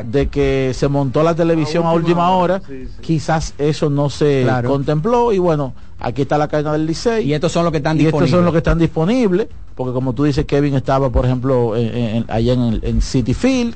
de 0.05 0.27
que 0.27 0.71
se 0.75 0.87
montó 0.87 1.23
la 1.23 1.33
televisión 1.33 1.85
a 1.87 1.93
última, 1.93 2.29
hora, 2.31 2.61
quizás 3.01 3.55
eso 3.57 3.89
no 3.89 4.09
se 4.11 4.41
Claro. 4.43 4.69
contempló 4.69 5.33
y 5.33 5.39
bueno, 5.39 5.73
aquí 5.99 6.23
está 6.23 6.37
la 6.37 6.47
cadena 6.47 6.73
del 6.73 6.85
Licey. 6.85 7.25
Y 7.27 7.33
estos 7.33 7.51
son 7.51 7.63
los 7.63 7.71
que 7.71 7.77
están 7.77 7.97
y 7.99 8.05
estos 8.05 8.11
son 8.19 8.25
disponibles. 8.25 8.45
los 8.45 8.51
que 8.53 8.57
están 8.59 8.77
disponibles, 8.79 9.47
porque 9.75 9.93
como 9.93 10.13
tú 10.13 10.23
dices, 10.25 10.45
Kevin 10.45 10.75
estaba, 10.75 11.09
por 11.09 11.25
ejemplo, 11.25 11.75
en- 11.75 11.95
en- 11.97 12.25
allá 12.29 12.53
en, 12.53 12.61
el- 12.61 12.79
en 12.83 13.01
City 13.01 13.33
Field, 13.33 13.75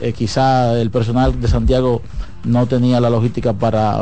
eh, 0.00 0.12
quizá 0.12 0.80
el 0.80 0.90
personal 0.90 1.40
de 1.40 1.48
Santiago 1.48 2.02
no 2.44 2.66
tenía 2.66 3.00
la 3.00 3.10
logística 3.10 3.52
para, 3.52 4.00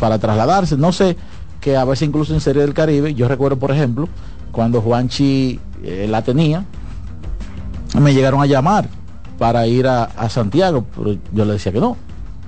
para 0.00 0.18
trasladarse, 0.18 0.76
no 0.76 0.92
sé, 0.92 1.16
que 1.60 1.76
a 1.76 1.84
veces 1.84 2.08
incluso 2.08 2.34
en 2.34 2.40
Serie 2.40 2.62
del 2.62 2.74
Caribe, 2.74 3.14
yo 3.14 3.28
recuerdo, 3.28 3.58
por 3.58 3.70
ejemplo, 3.70 4.08
cuando 4.52 4.80
Juanchi 4.80 5.60
eh, 5.84 6.06
la 6.10 6.22
tenía, 6.22 6.64
me 8.00 8.12
llegaron 8.14 8.40
a 8.42 8.46
llamar 8.46 8.88
para 9.38 9.66
ir 9.66 9.86
a, 9.86 10.04
a 10.04 10.28
Santiago, 10.28 10.84
pero 10.96 11.16
yo 11.32 11.44
le 11.44 11.52
decía 11.52 11.70
que 11.72 11.80
no. 11.80 11.96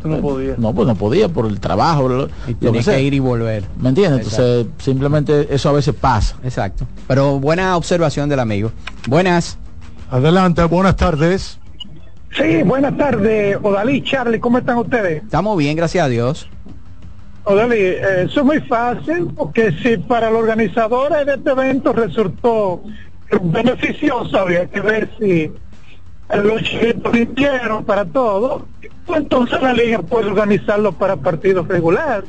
No 0.04 0.20
podías. 0.20 0.58
No, 0.58 0.72
pues 0.74 0.86
no 0.88 0.94
podía 0.94 1.28
por 1.28 1.46
el 1.46 1.60
trabajo. 1.60 2.08
Lo, 2.08 2.28
Y 2.48 2.56
lo 2.64 2.82
sea. 2.82 2.96
que 2.96 3.02
ir 3.02 3.14
y 3.14 3.18
volver. 3.18 3.64
¿Me 3.78 3.90
entiendes? 3.90 4.20
Entonces, 4.26 4.66
simplemente 4.78 5.48
eso 5.54 5.68
a 5.68 5.72
veces 5.72 5.94
pasa. 5.94 6.36
Exacto. 6.42 6.86
Pero 7.06 7.38
buena 7.38 7.76
observación 7.76 8.28
del 8.28 8.40
amigo. 8.40 8.72
Buenas. 9.08 9.58
Adelante, 10.10 10.64
buenas 10.64 10.96
tardes. 10.96 11.58
Sí, 12.36 12.62
buenas 12.62 12.96
tardes, 12.96 13.58
Odalí, 13.60 14.02
Charlie, 14.02 14.38
¿cómo 14.38 14.58
están 14.58 14.76
ustedes? 14.78 15.22
Estamos 15.24 15.58
bien, 15.58 15.76
gracias 15.76 16.04
a 16.04 16.08
Dios. 16.08 16.48
Odalí, 17.42 17.76
eh, 17.76 18.22
eso 18.26 18.40
es 18.40 18.46
muy 18.46 18.60
fácil, 18.60 19.28
porque 19.36 19.72
si 19.82 19.96
para 19.96 20.30
los 20.30 20.40
organizadores 20.40 21.26
de 21.26 21.34
este 21.34 21.50
evento 21.50 21.92
resultó 21.92 22.82
beneficioso, 23.42 24.38
había 24.38 24.66
que 24.66 24.80
ver 24.80 25.10
si 25.18 25.50
los 26.36 26.62
chiquitos 26.62 27.12
rindieron 27.12 27.84
para 27.84 28.04
todo, 28.04 28.66
pues 29.06 29.20
entonces 29.20 29.60
la 29.62 29.72
liga 29.72 29.98
puede 30.00 30.26
organizarlo 30.26 30.92
para 30.92 31.16
partidos 31.16 31.66
regulares. 31.68 32.28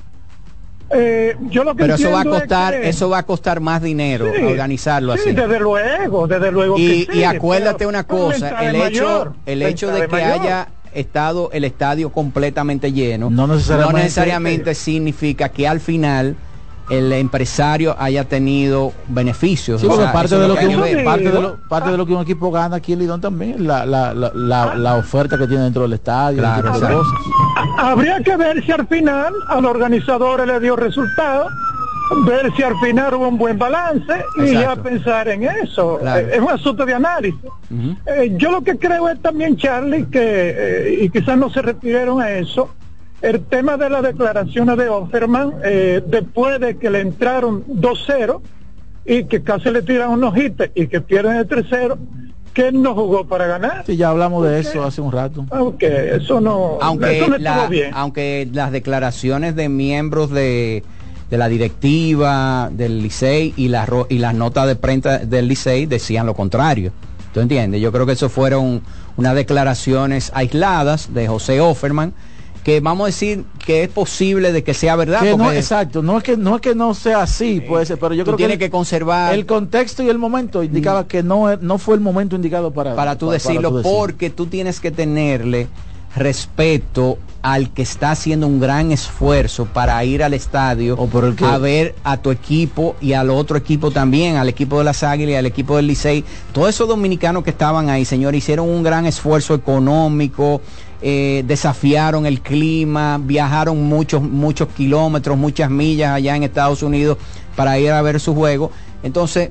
Eh, 0.94 1.38
yo 1.50 1.64
lo 1.64 1.74
que 1.74 1.84
Pero 1.84 1.96
eso 1.96 2.12
va 2.12 2.20
a 2.20 2.24
es 2.24 2.28
costar, 2.28 2.74
que- 2.82 2.90
eso 2.90 3.10
va 3.10 3.20
a 3.20 3.24
costar 3.24 3.62
más 3.62 3.82
dinero 3.82 4.26
Sí, 4.36 4.44
organizarlo 4.44 5.14
sí, 5.16 5.20
así. 5.30 5.32
desde 5.32 5.60
luego, 5.60 6.28
desde 6.28 6.52
luego 6.52 6.78
Y, 6.78 7.06
que 7.06 7.14
sí, 7.14 7.20
y 7.20 7.24
acuérdate 7.24 7.86
una 7.86 8.04
cosa, 8.04 8.62
el 8.68 8.76
hecho, 8.76 8.84
mayor, 8.84 9.34
el 9.46 9.62
hecho 9.62 9.88
de 9.90 10.02
que 10.02 10.08
mayor. 10.10 10.32
haya 10.42 10.68
estado 10.94 11.50
el 11.54 11.64
estadio 11.64 12.10
completamente 12.12 12.92
lleno, 12.92 13.30
No 13.30 13.48
necesariamente- 13.48 14.02
necesariamente 14.04 14.76
significa 14.76 15.48
que 15.48 15.66
al 15.66 15.80
final 15.80 16.36
el 16.92 17.12
empresario 17.14 17.96
haya 17.98 18.26
tenido 18.26 18.92
beneficios. 19.08 19.80
Sí, 19.82 19.88
O 19.88 19.90
porque 19.90 20.04
sea, 20.04 20.14
parte 20.14 20.38
de, 20.38 20.48
lo 20.48 20.56
que 20.56 20.68
un- 20.68 20.82
ver. 20.82 21.04
parte, 21.06 21.32
de 21.32 21.42
lo, 21.42 21.56
parte 21.68 21.90
de 21.92 21.98
lo 21.98 22.06
que 22.06 22.14
un 22.14 22.22
equipo 22.22 22.52
gana 22.52 22.76
aquí 22.76 22.94
en 22.94 23.00
Lidón 23.00 23.22
también 23.22 23.66
la, 23.66 23.86
la, 23.86 24.14
la, 24.14 24.32
la, 24.36 24.76
la 24.76 24.96
oferta 24.96 25.38
que 25.38 25.48
tiene 25.48 25.64
dentro 25.64 25.84
del 25.84 25.94
estadio, 25.94 26.40
Claro, 26.40 26.64
de 26.74 26.80
cosas. 26.80 26.92
Habría 27.78 28.20
que 28.22 28.36
ver 28.38 28.64
si 28.66 28.72
al 28.72 28.86
final 28.88 29.34
a 29.48 29.62
los 29.62 29.72
organizadores 29.72 30.46
le 30.46 30.60
dio 30.60 30.76
resultado, 30.76 31.48
ver 32.26 32.52
si 32.58 32.64
al 32.64 32.78
final 32.80 33.14
hubo 33.14 33.28
un 33.30 33.38
buen 33.38 33.58
balance 33.58 34.14
y 34.38 34.52
ya 34.52 34.76
pensar 34.76 35.30
en 35.30 35.44
eso. 35.44 35.98
Claro. 36.02 36.28
Es 36.28 36.40
un 36.40 36.50
asunto 36.50 36.86
de 36.86 36.94
análisis. 36.94 37.40
Eh, 38.06 38.34
yo 38.38 38.52
lo 38.52 38.62
que 38.62 38.78
creo 38.78 39.08
es 39.08 39.22
también, 39.22 39.56
Charlie, 39.56 40.06
que, 40.08 40.20
eh, 40.58 41.00
y 41.04 41.10
quizás 41.10 41.38
no 41.38 41.50
se 41.50 41.62
refirieron 41.62 42.22
a 42.22 42.30
eso, 42.32 42.70
el 43.22 43.42
tema 43.46 43.78
de 43.78 43.90
las 43.90 44.04
declaraciones 44.04 44.78
de 44.78 44.90
Offerman, 44.90 45.54
eh, 45.64 46.02
después 46.06 46.60
de 46.60 46.78
que 46.78 46.90
le 46.90 47.02
entraron 47.02 47.64
2-0 47.68 48.42
y 49.06 49.24
que 49.26 49.42
casi 49.44 49.70
le 49.70 49.82
tiran 49.82 50.10
unos 50.12 50.36
hits 50.38 50.70
y 50.76 50.88
que 50.88 51.02
pierden 51.02 51.36
el 51.38 51.48
tercero, 51.48 51.98
que 52.54 52.68
él 52.68 52.82
no 52.82 52.94
jugó 52.94 53.26
para 53.28 53.48
ganar. 53.48 53.84
Sí, 53.86 53.96
ya 53.96 54.10
hablamos 54.10 54.44
de 54.46 54.60
eso 54.60 54.84
hace 54.84 55.00
un 55.02 55.12
rato. 55.12 55.46
Aunque 55.52 56.16
eso 56.16 56.42
no, 56.42 56.78
aunque, 56.82 57.18
eso 57.20 57.28
no 57.30 57.38
la- 57.38 57.52
estuvo 57.56 57.70
bien. 57.70 57.92
aunque 57.94 58.50
las 58.52 58.72
declaraciones 58.72 59.56
de 59.56 59.70
miembros 59.70 60.32
de, 60.32 60.84
de 61.30 61.38
la 61.38 61.48
directiva 61.48 62.70
del 62.72 63.02
Licey 63.02 63.54
y 63.56 63.68
las 63.70 63.88
ro- 63.88 64.08
y 64.10 64.18
las 64.20 64.34
notas 64.34 64.68
de 64.68 64.76
prensa 64.76 65.20
del 65.20 65.48
Licey 65.48 65.86
decían 65.86 66.26
lo 66.26 66.34
contrario. 66.34 66.92
¿Tú 67.34 67.40
entiendes? 67.40 67.80
Yo 67.82 67.92
creo 67.94 68.06
que 68.06 68.12
eso 68.14 68.28
fueron 68.30 68.82
unas 69.16 69.36
declaraciones 69.36 70.32
aisladas 70.36 71.14
de 71.14 71.28
José 71.28 71.62
Offerman 71.62 72.14
que 72.64 72.80
vamos 72.80 73.06
a 73.06 73.08
decir 73.08 73.44
que 73.66 73.84
es 73.84 73.90
posible 73.90 74.52
de 74.52 74.64
que 74.64 74.74
sea 74.74 74.96
verdad. 74.96 75.22
Que 75.22 75.32
no, 75.32 75.38
porque 75.46 75.58
exacto, 75.58 76.02
no 76.04 76.18
es 76.18 76.24
que 76.24 76.38
no 76.38 76.56
es 76.56 76.62
que 76.62 76.76
no 76.76 76.94
sea 76.94 77.24
así, 77.24 77.62
puede 77.62 77.86
ser, 77.86 77.98
pero 77.98 78.14
yo 78.14 78.24
creo 78.24 78.36
que, 78.36 78.42
tienes 78.42 78.56
el- 78.56 78.60
que 78.60 78.70
conservar 78.70 79.34
el 79.34 79.46
contexto 79.46 80.04
y 80.04 80.10
el 80.10 80.18
momento 80.18 80.64
indicaba 80.64 81.08
que 81.08 81.24
no, 81.24 81.56
no 81.58 81.78
fue 81.78 81.96
el 81.96 82.02
momento 82.02 82.36
indicado 82.36 82.72
para 82.72 82.96
para 82.96 83.18
tú 83.18 83.30
decirlo 83.32 83.70
tú 83.70 83.78
decirlo. 83.78 83.98
porque 83.98 84.30
tú 84.30 84.46
tienes 84.46 84.80
que 84.80 84.92
tenerle 84.92 85.68
respeto 86.16 87.18
al 87.42 87.72
que 87.74 87.82
está 87.82 88.12
haciendo 88.12 88.46
un 88.46 88.60
gran 88.60 88.92
esfuerzo 88.92 89.66
para 89.66 90.04
ir 90.06 90.24
al 90.24 90.34
estadio 90.36 90.98
que- 91.36 91.46
a 91.46 91.58
ver 91.58 91.96
a 92.04 92.18
tu 92.18 92.30
equipo 92.32 92.96
y 93.02 93.14
al 93.14 93.30
otro 93.32 93.58
equipo 93.58 93.90
también, 93.92 94.36
al 94.36 94.48
equipo 94.50 94.78
de 94.78 94.84
las 94.84 95.02
Águilas 95.04 95.34
y 95.34 95.36
al 95.38 95.46
equipo 95.48 95.78
del 95.78 95.88
Licey. 95.88 96.24
Todos 96.54 96.70
esos 96.70 96.88
dominicanos 96.88 97.44
que 97.44 97.50
estaban 97.50 97.90
ahí, 97.90 98.06
señor, 98.06 98.36
hicieron 98.36 98.70
un 98.70 98.84
gran 98.84 99.06
esfuerzo 99.08 99.56
económico, 99.56 100.62
eh, 101.02 101.44
desafiaron 101.48 102.26
el 102.26 102.42
clima, 102.42 103.20
viajaron 103.22 103.84
muchos, 103.84 104.22
muchos 104.22 104.68
kilómetros, 104.70 105.38
muchas 105.38 105.70
millas 105.70 106.12
allá 106.14 106.36
en 106.36 106.44
Estados 106.44 106.84
Unidos 106.84 107.18
para 107.56 107.80
ir 107.80 107.92
a 107.92 108.02
ver 108.02 108.20
su 108.20 108.36
juego. 108.36 108.72
Entonces, 109.04 109.50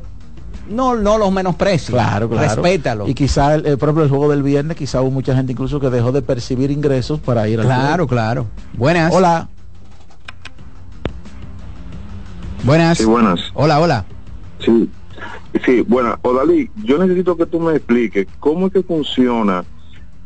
no, 0.68 0.94
no 0.94 1.18
los 1.18 1.32
menosprecies. 1.32 1.90
Claro, 1.90 2.28
claro. 2.28 2.46
Respétalo. 2.46 3.08
Y 3.08 3.14
quizá, 3.14 3.56
el, 3.56 3.66
el- 3.66 3.78
por 3.78 3.88
ejemplo, 3.88 4.04
el 4.04 4.10
juego 4.10 4.30
del 4.30 4.42
viernes, 4.44 4.76
quizá 4.76 5.00
hubo 5.02 5.10
mucha 5.10 5.34
gente 5.34 5.50
incluso 5.52 5.80
que 5.80 5.90
dejó 5.90 6.12
de 6.12 6.22
percibir 6.22 6.70
ingresos 6.70 7.18
para 7.18 7.48
ir 7.48 7.58
al 7.58 7.66
Claro, 7.66 7.88
juego. 7.88 8.06
claro. 8.06 8.46
Buenas. 8.74 9.12
Hola. 9.12 9.48
Buenas. 12.64 12.98
Sí, 12.98 13.04
buenas. 13.04 13.40
Hola, 13.54 13.80
hola. 13.80 14.04
Sí, 14.64 14.88
sí, 15.64 15.80
bueno, 15.88 16.18
Odalí, 16.22 16.70
yo 16.84 16.98
necesito 16.98 17.36
que 17.36 17.46
tú 17.46 17.58
me 17.58 17.74
expliques 17.76 18.26
cómo 18.38 18.66
es 18.66 18.72
que 18.72 18.82
funciona 18.82 19.64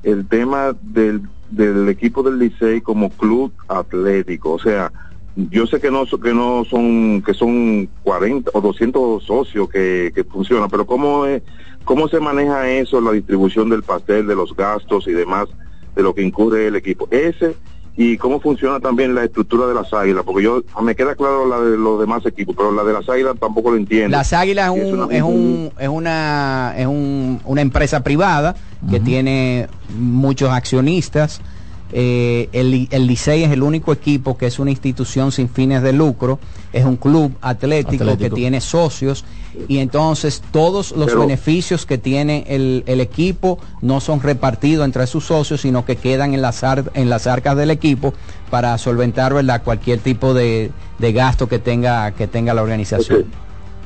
el 0.04 0.26
tema 0.28 0.76
del, 0.82 1.22
del 1.50 1.88
equipo 1.88 2.22
del 2.22 2.38
Licey 2.38 2.80
como 2.80 3.10
club 3.10 3.52
atlético. 3.68 4.52
O 4.52 4.58
sea, 4.58 4.92
yo 5.36 5.66
sé 5.66 5.80
que 5.80 5.90
no 5.90 6.06
que 6.06 6.32
no 6.32 6.64
son 6.64 7.22
que 7.22 7.34
son 7.34 7.88
40 8.04 8.50
o 8.54 8.60
200 8.60 9.24
socios 9.24 9.68
que, 9.68 10.12
que 10.14 10.22
funcionan, 10.24 10.70
pero 10.70 10.86
cómo 10.86 11.26
es, 11.26 11.42
cómo 11.84 12.06
se 12.08 12.20
maneja 12.20 12.70
eso, 12.70 13.00
la 13.00 13.12
distribución 13.12 13.68
del 13.68 13.82
pastel, 13.82 14.26
de 14.26 14.36
los 14.36 14.54
gastos 14.54 15.08
y 15.08 15.12
demás 15.12 15.48
de 15.94 16.02
lo 16.02 16.14
que 16.14 16.22
incurre 16.22 16.66
el 16.66 16.76
equipo. 16.76 17.08
Ese 17.10 17.56
y 17.96 18.16
cómo 18.18 18.40
funciona 18.40 18.80
también 18.80 19.14
la 19.14 19.22
estructura 19.24 19.66
de 19.68 19.74
las 19.74 19.92
águilas, 19.92 20.24
porque 20.24 20.42
yo 20.42 20.62
me 20.82 20.96
queda 20.96 21.14
claro 21.14 21.46
la 21.46 21.60
de 21.60 21.76
los 21.76 22.00
demás 22.00 22.26
equipos, 22.26 22.56
pero 22.56 22.72
la 22.72 22.82
de 22.82 22.92
las 22.92 23.08
águilas 23.08 23.36
tampoco 23.38 23.70
lo 23.70 23.76
entiendo. 23.76 24.16
Las 24.16 24.32
Águilas 24.32 24.74
es, 24.74 24.82
un, 24.84 25.00
una- 25.00 25.14
es, 25.16 25.22
un, 25.22 25.70
es 25.78 25.88
una 25.88 26.74
es 26.76 26.86
un- 26.86 27.40
una 27.44 27.60
empresa 27.60 28.02
privada 28.02 28.56
que 28.90 28.98
tiene 28.98 29.68
muchos 29.96 30.50
accionistas. 30.50 31.40
Eh, 31.92 32.48
el, 32.52 32.88
el 32.90 33.06
Licey 33.06 33.44
es 33.44 33.52
el 33.52 33.62
único 33.62 33.92
equipo 33.92 34.36
que 34.36 34.46
es 34.46 34.58
una 34.58 34.70
institución 34.72 35.30
sin 35.30 35.48
fines 35.48 35.80
de 35.82 35.92
lucro, 35.92 36.40
es 36.74 36.84
un 36.84 36.96
club 36.96 37.32
atlético, 37.40 38.04
Atlético. 38.04 38.18
que 38.34 38.34
tiene 38.40 38.60
socios 38.60 39.24
y 39.68 39.78
entonces 39.78 40.42
todos 40.50 40.90
los 40.92 41.06
Pero- 41.06 41.20
beneficios 41.20 41.86
que 41.86 41.96
tiene 41.96 42.44
el, 42.48 42.82
el 42.86 43.00
equipo 43.00 43.58
no 43.80 44.00
son 44.00 44.20
repartidos 44.20 44.84
entre 44.84 45.06
sus 45.06 45.24
socios, 45.26 45.60
sino 45.60 45.84
que 45.84 45.96
quedan 45.96 46.34
en 46.34 46.42
las, 46.42 46.64
ar- 46.64 46.90
en 46.94 47.08
las 47.08 47.26
arcas 47.28 47.56
del 47.56 47.70
equipo 47.70 48.12
para 48.50 48.76
solventar 48.78 49.32
¿verdad? 49.32 49.62
cualquier 49.62 50.00
tipo 50.00 50.34
de, 50.34 50.72
de 50.98 51.12
gasto 51.12 51.48
que 51.48 51.58
tenga, 51.60 52.10
que 52.10 52.26
tenga 52.26 52.52
la 52.52 52.62
organización. 52.62 53.26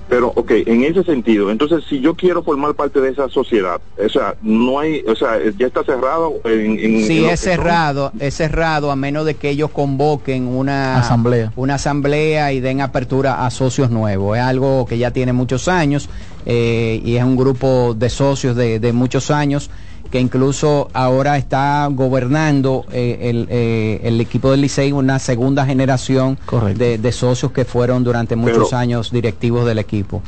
Pero, 0.09 0.33
ok, 0.35 0.51
en 0.67 0.85
ese 0.85 1.05
sentido, 1.05 1.51
entonces 1.51 1.85
si 1.89 2.01
yo 2.01 2.15
quiero 2.15 2.43
formar 2.43 2.75
parte 2.75 2.99
de 3.01 3.11
esa 3.11 3.29
sociedad, 3.29 3.79
o 4.03 4.09
sea, 4.09 4.35
no 4.41 4.79
hay, 4.81 5.03
o 5.07 5.15
sea, 5.15 5.39
ya 5.59 5.67
está 5.67 5.85
cerrado 5.85 6.41
en... 6.45 6.79
en 6.79 7.03
Sí, 7.07 7.19
en 7.25 7.31
es 7.31 7.41
son- 7.41 7.51
cerrado, 7.51 8.13
es 8.19 8.35
cerrado 8.35 8.91
a 8.91 8.97
menos 8.97 9.27
de 9.27 9.35
que 9.35 9.51
ellos 9.51 9.71
convoquen 9.71 10.47
una 10.47 10.99
Asamblea. 10.99 11.53
una 11.57 11.75
asamblea 11.75 12.53
y 12.55 12.61
den 12.61 12.81
apertura 12.81 13.45
a 13.45 13.51
socios 13.51 13.91
nuevos. 13.91 14.37
Es 14.39 14.43
algo 14.43 14.87
que 14.87 14.97
ya 14.97 15.11
tiene 15.11 15.33
muchos 15.35 15.69
años 15.69 16.09
eh, 16.47 17.03
y 17.05 17.17
es 17.17 17.25
un 17.25 17.37
grupo 17.37 17.95
de 17.95 18.09
socios 18.09 18.57
de, 18.57 18.81
de 18.81 18.93
muchos 18.95 19.31
años 19.31 19.71
que 20.11 20.21
incluso 20.21 20.89
ahora 20.93 21.37
está 21.37 21.89
gobernando 21.91 22.85
eh, 22.93 23.19
el, 23.23 23.47
eh, 23.51 24.01
el 24.05 24.21
equipo 24.21 24.51
del 24.51 24.63
Licey 24.63 24.93
una 24.93 25.19
segunda 25.19 25.67
generación 25.67 26.39
de, 26.77 26.99
de 26.99 27.13
socios 27.13 27.53
que 27.53 27.65
fueron 27.65 28.05
durante 28.05 28.37
muchos 28.37 28.69
Pero- 28.69 28.79
años 28.79 29.11
directivos 29.11 29.67
del 29.67 29.79
equipo. 29.79 30.23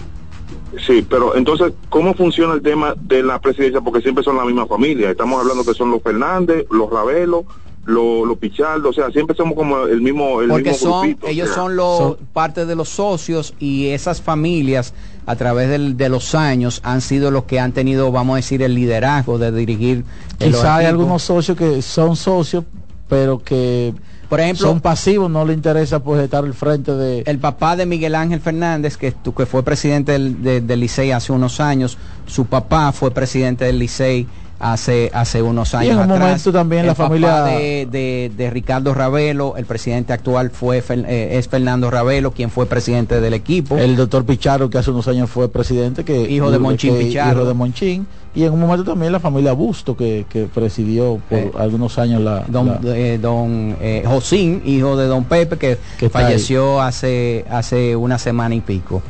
Sí, 0.87 1.05
pero 1.09 1.35
entonces, 1.35 1.73
¿cómo 1.88 2.14
funciona 2.14 2.55
el 2.55 2.62
tema 2.62 2.95
de 2.97 3.25
la 3.25 3.40
presidencia? 3.40 3.81
Porque 3.81 4.01
siempre 4.01 4.23
son 4.23 4.37
la 4.37 4.45
misma 4.45 4.66
familia. 4.66 5.11
Estamos 5.11 5.40
hablando 5.40 5.64
que 5.64 5.75
son 5.75 5.90
los 5.90 6.01
Fernández, 6.01 6.64
los 6.71 6.88
Ravelo, 6.88 7.45
los, 7.87 8.27
los 8.29 8.37
Pichardo, 8.38 8.90
o 8.90 8.93
sea, 8.93 9.11
siempre 9.11 9.35
somos 9.35 9.55
como 9.55 9.87
el 9.87 10.01
mismo, 10.01 10.43
el 10.43 10.49
porque 10.49 10.71
mismo 10.71 10.90
son 10.90 11.01
grupito. 11.03 11.27
o 11.27 11.31
ellos 11.31 11.47
sea. 11.49 11.57
son 11.57 11.77
los 11.77 12.16
parte 12.33 12.66
de 12.66 12.75
los 12.77 12.88
socios 12.88 13.55
y 13.59 13.88
esas 13.88 14.21
familias 14.21 14.93
a 15.27 15.35
través 15.37 15.69
del- 15.71 15.97
de 15.97 16.09
los 16.09 16.35
años 16.35 16.81
han 16.85 17.01
sido 17.01 17.31
los 17.31 17.45
que 17.45 17.59
han 17.59 17.73
tenido 17.73 18.12
vamos 18.12 18.35
a 18.35 18.37
decir 18.37 18.62
el 18.62 18.75
liderazgo 18.75 19.38
de 19.38 19.51
dirigir 19.53 20.05
Quizá 20.38 20.77
hay 20.77 20.87
algunos 20.87 21.23
socios 21.23 21.57
que 21.57 21.81
son 21.83 22.16
socios, 22.16 22.64
pero 23.09 23.43
que 23.43 23.95
por 24.29 24.38
ejemplo 24.40 24.69
son 24.69 24.81
pasivos, 24.81 25.29
no 25.31 25.45
le 25.45 25.53
interesa 25.55 25.99
pues 26.03 26.23
estar 26.23 26.45
al 26.45 26.55
frente 26.55 26.93
de... 26.93 27.23
el 27.27 27.38
papá 27.38 27.75
de 27.77 27.87
Miguel 27.87 28.14
Ángel 28.14 28.40
Fernández 28.40 28.97
que, 28.97 29.12
que 29.37 29.47
fue 29.47 29.62
presidente 29.64 30.12
del, 30.12 30.43
de- 30.43 30.61
del 30.61 30.81
Licey 30.81 31.11
hace 31.12 31.33
unos 31.33 31.59
años 31.61 31.99
su 32.27 32.45
papá 32.47 32.93
fue 32.93 33.11
presidente 33.11 33.64
del 33.64 33.79
Licey 33.81 34.29
hace 34.61 35.11
hace 35.14 35.40
unos 35.42 35.73
Y 35.73 35.77
años 35.79 35.92
en 35.92 35.96
un 35.99 36.03
atrás. 36.12 36.20
momento 36.20 36.53
también 36.53 36.83
El 36.83 36.87
la 36.88 36.94
papá 36.94 37.09
familia- 37.09 37.42
de, 37.44 37.88
de- 37.90 38.31
de 38.37 38.51
Ricardo 38.51 38.92
Ravelo 38.94 39.57
el 39.57 39.64
presidente 39.64 40.12
actual 40.12 40.51
fue 40.51 40.85
eh, 40.88 41.29
es 41.38 41.49
Fernando 41.49 41.90
Ravelo 41.90 42.31
quien 42.33 42.51
fue 42.51 42.66
presidente 42.66 43.20
del 43.20 43.33
equipo 43.35 43.79
El 43.79 43.96
doctor 43.96 44.25
Pichardo, 44.27 44.68
que 44.70 44.77
hace 44.79 44.90
unos 44.90 45.09
años 45.09 45.31
fue 45.31 45.49
presidente, 45.51 46.05
que 46.05 46.31
Hijo 46.31 46.51
de 46.51 46.59
Monchín 46.59 46.94
que- 46.99 47.05
Pichardo. 47.07 47.40
Hijo 47.40 47.49
de 47.49 47.55
Monchín. 47.55 48.07
Y 48.35 48.44
en 48.44 48.53
un 48.53 48.61
momento 48.61 48.85
también 48.85 49.11
la 49.11 49.18
familia 49.18 49.53
Busto, 49.55 49.96
que, 49.96 50.25
que 50.29 50.44
presidió 50.44 51.20
por 51.29 51.38
Eh, 51.38 51.51
algunos 51.59 51.99
años 51.99 52.20
la... 52.23 52.44
don, 52.46 52.66
la- 52.83 52.96
eh, 52.96 53.18
don 53.18 53.77
eh, 53.81 54.05
Josín, 54.07 54.62
hijo 54.64 54.96
de 54.96 55.07
don 55.07 55.25
Pepe, 55.25 55.57
que, 55.57 55.79
Que 55.99 56.11
falleció 56.11 56.81
hace, 56.81 57.44
hace 57.51 57.96
una 57.96 58.18
semana 58.18 58.55
y 58.55 58.61
pico. 58.61 59.03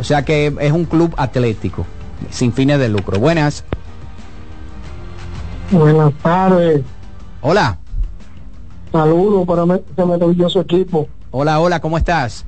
O 0.00 0.02
sea 0.02 0.24
que 0.24 0.52
es 0.60 0.72
un 0.72 0.86
club 0.86 1.14
atlético, 1.16 1.86
sin 2.30 2.52
fines 2.52 2.80
de 2.80 2.88
lucro. 2.88 3.20
Buenas. 3.20 3.62
Buenas 5.74 6.14
tardes. 6.22 6.82
Hola. 7.42 7.78
Saludos 8.92 9.44
para 9.44 9.64
ese 9.74 10.04
maravilloso 10.04 10.60
equipo. 10.60 11.08
Hola, 11.32 11.58
hola, 11.58 11.80
¿cómo 11.80 11.98
estás? 11.98 12.46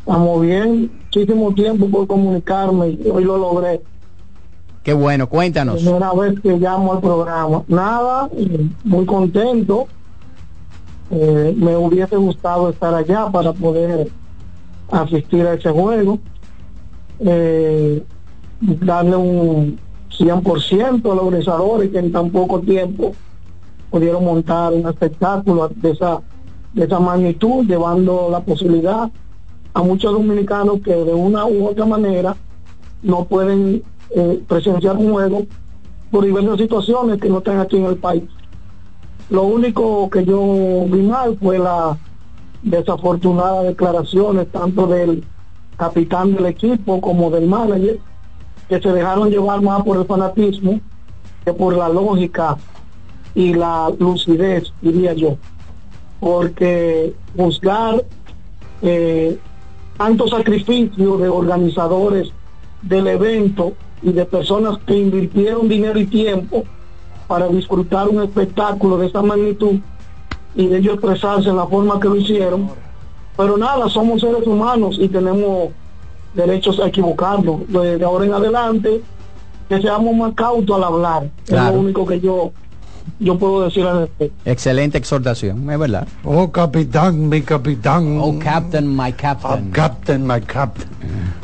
Estamos 0.00 0.42
bien. 0.42 0.92
Muchísimo 1.04 1.54
tiempo 1.54 1.88
por 1.88 2.06
comunicarme 2.06 2.90
y 2.90 3.08
hoy 3.08 3.24
lo 3.24 3.38
logré. 3.38 3.80
Qué 4.82 4.92
bueno, 4.92 5.30
cuéntanos. 5.30 5.76
Primera 5.76 6.12
vez 6.12 6.38
que 6.40 6.58
llamo 6.58 6.92
al 6.92 7.00
programa. 7.00 7.62
Nada, 7.68 8.28
eh, 8.36 8.68
muy 8.84 9.06
contento. 9.06 9.86
Eh, 11.10 11.54
me 11.56 11.74
hubiese 11.74 12.16
gustado 12.16 12.68
estar 12.68 12.92
allá 12.92 13.30
para 13.30 13.54
poder 13.54 14.08
asistir 14.90 15.46
a 15.46 15.54
ese 15.54 15.70
juego. 15.70 16.18
Eh, 17.20 18.04
darle 18.60 19.16
un 19.16 19.78
100% 20.18 21.10
a 21.10 21.14
los 21.14 21.24
organizadores 21.24 21.90
que 21.90 21.98
en 21.98 22.12
tan 22.12 22.30
poco 22.30 22.60
tiempo 22.60 23.12
pudieron 23.90 24.24
montar 24.24 24.72
un 24.72 24.86
espectáculo 24.88 25.70
de 25.74 25.90
esa, 25.90 26.20
de 26.72 26.84
esa 26.84 26.98
magnitud, 26.98 27.66
llevando 27.66 28.28
la 28.30 28.40
posibilidad 28.40 29.10
a 29.74 29.82
muchos 29.82 30.12
dominicanos 30.12 30.80
que 30.82 30.94
de 30.94 31.14
una 31.14 31.46
u 31.46 31.66
otra 31.66 31.86
manera 31.86 32.36
no 33.02 33.24
pueden 33.24 33.82
eh, 34.10 34.42
presenciar 34.46 34.96
un 34.96 35.12
juego 35.12 35.46
por 36.10 36.24
diversas 36.24 36.58
situaciones 36.58 37.20
que 37.20 37.28
no 37.28 37.38
están 37.38 37.58
aquí 37.58 37.76
en 37.76 37.86
el 37.86 37.96
país. 37.96 38.24
Lo 39.30 39.44
único 39.44 40.10
que 40.10 40.24
yo 40.24 40.86
vi 40.88 41.02
mal 41.02 41.38
fue 41.38 41.58
la 41.58 41.96
desafortunada 42.62 43.62
declaraciones 43.62 44.50
tanto 44.52 44.86
del 44.86 45.24
capitán 45.76 46.34
del 46.34 46.46
equipo 46.46 47.00
como 47.00 47.30
del 47.30 47.46
manager 47.46 47.98
que 48.68 48.80
se 48.80 48.92
dejaron 48.92 49.30
llevar 49.30 49.60
más 49.60 49.82
por 49.82 49.96
el 49.96 50.04
fanatismo 50.06 50.80
que 51.44 51.52
por 51.52 51.76
la 51.76 51.88
lógica 51.88 52.56
y 53.34 53.54
la 53.54 53.90
lucidez, 53.98 54.72
diría 54.80 55.12
yo. 55.12 55.36
Porque 56.20 57.14
juzgar 57.36 58.04
eh, 58.82 59.38
tanto 59.96 60.28
sacrificio 60.28 61.16
de 61.16 61.28
organizadores 61.28 62.32
del 62.82 63.06
evento 63.08 63.72
y 64.02 64.12
de 64.12 64.24
personas 64.24 64.78
que 64.86 64.96
invirtieron 64.96 65.68
dinero 65.68 65.98
y 65.98 66.06
tiempo 66.06 66.64
para 67.26 67.48
disfrutar 67.48 68.08
un 68.08 68.22
espectáculo 68.22 68.98
de 68.98 69.06
esta 69.06 69.22
magnitud 69.22 69.76
y 70.54 70.66
de 70.66 70.78
ellos 70.78 70.94
expresarse 70.94 71.48
en 71.48 71.56
la 71.56 71.66
forma 71.66 71.98
que 71.98 72.08
lo 72.08 72.16
hicieron. 72.16 72.70
Pero 73.36 73.56
nada, 73.56 73.88
somos 73.88 74.20
seres 74.20 74.46
humanos 74.46 74.98
y 75.00 75.08
tenemos 75.08 75.70
derechos 76.34 76.80
a 76.80 76.88
equivocarnos. 76.88 77.68
De, 77.68 78.02
ahora 78.04 78.24
en 78.24 78.32
adelante, 78.34 79.02
que 79.68 79.80
seamos 79.80 80.14
más 80.14 80.34
cautos 80.34 80.76
al 80.76 80.84
hablar. 80.84 81.24
Es 81.44 81.50
Claro. 81.50 81.74
lo 81.76 81.80
único 81.80 82.06
que 82.06 82.20
yo, 82.20 82.52
yo 83.18 83.38
puedo 83.38 83.64
decir 83.64 83.84
al 83.86 84.00
respecto. 84.02 84.34
Excelente 84.50 84.98
exhortación, 84.98 85.70
es 85.70 85.78
verdad. 85.78 86.06
Oh, 86.24 86.50
capitán, 86.50 87.28
mi 87.28 87.42
capitán. 87.42 88.18
Oh, 88.20 88.38
captain, 88.38 88.88
my 88.96 89.12
captain. 89.12 89.68
Oh, 89.68 89.72
captain, 89.72 90.26
my 90.26 90.40
captain. 90.40 90.88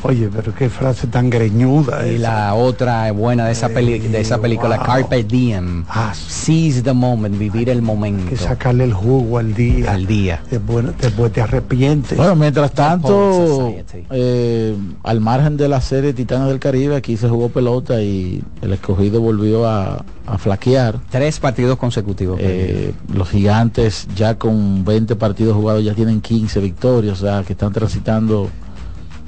Oye, 0.03 0.29
pero 0.35 0.55
qué 0.55 0.69
frase 0.69 1.09
tan 1.09 1.29
greñuda 1.31 2.07
Y 2.07 2.15
esa. 2.17 2.19
la 2.47 2.55
otra 2.55 3.11
buena 3.13 3.47
de 3.47 3.53
esa, 3.53 3.69
peli- 3.69 3.99
de 3.99 4.21
esa 4.21 4.39
película, 4.41 4.77
wow. 4.77 4.87
Carpe 4.87 5.25
Diem. 5.25 5.85
Seize 6.15 6.83
the 6.83 6.93
moment, 6.93 7.37
vivir 7.39 7.69
el 7.69 7.83
momento. 7.83 8.29
que 8.31 8.37
sacarle 8.37 8.85
el 8.85 8.93
jugo 8.95 9.39
al 9.39 9.55
día. 9.55 9.93
Al 9.93 10.07
día. 10.07 10.41
Después, 10.51 10.87
después 11.01 11.33
te 11.33 11.41
arrepientes. 11.41 12.17
Bueno, 12.17 12.37
mientras 12.37 12.73
tanto, 12.73 13.75
eh, 14.11 14.77
al 15.03 15.21
margen 15.21 15.57
de 15.57 15.69
la 15.69 15.81
serie 15.81 16.13
Titanes 16.13 16.49
del 16.49 16.59
Caribe, 16.61 16.95
aquí 16.97 17.17
se 17.17 17.29
jugó 17.29 17.49
pelota 17.49 18.01
y 18.03 18.43
el 18.63 18.73
escogido 18.73 19.21
volvió 19.21 19.67
a, 19.67 20.05
a 20.29 20.39
flaquear. 20.39 21.01
Tres 21.11 21.41
partidos 21.41 21.79
consecutivos. 21.79 22.39
Eh, 22.41 22.95
los 23.13 23.29
gigantes 23.29 24.07
ya 24.15 24.37
con 24.37 24.85
20 24.85 25.17
partidos 25.17 25.57
jugados 25.57 25.83
ya 25.83 25.95
tienen 25.95 26.21
15 26.21 26.61
victorias, 26.61 27.23
o 27.23 27.27
sea 27.27 27.43
que 27.45 27.55
están 27.55 27.73
transitando 27.73 28.49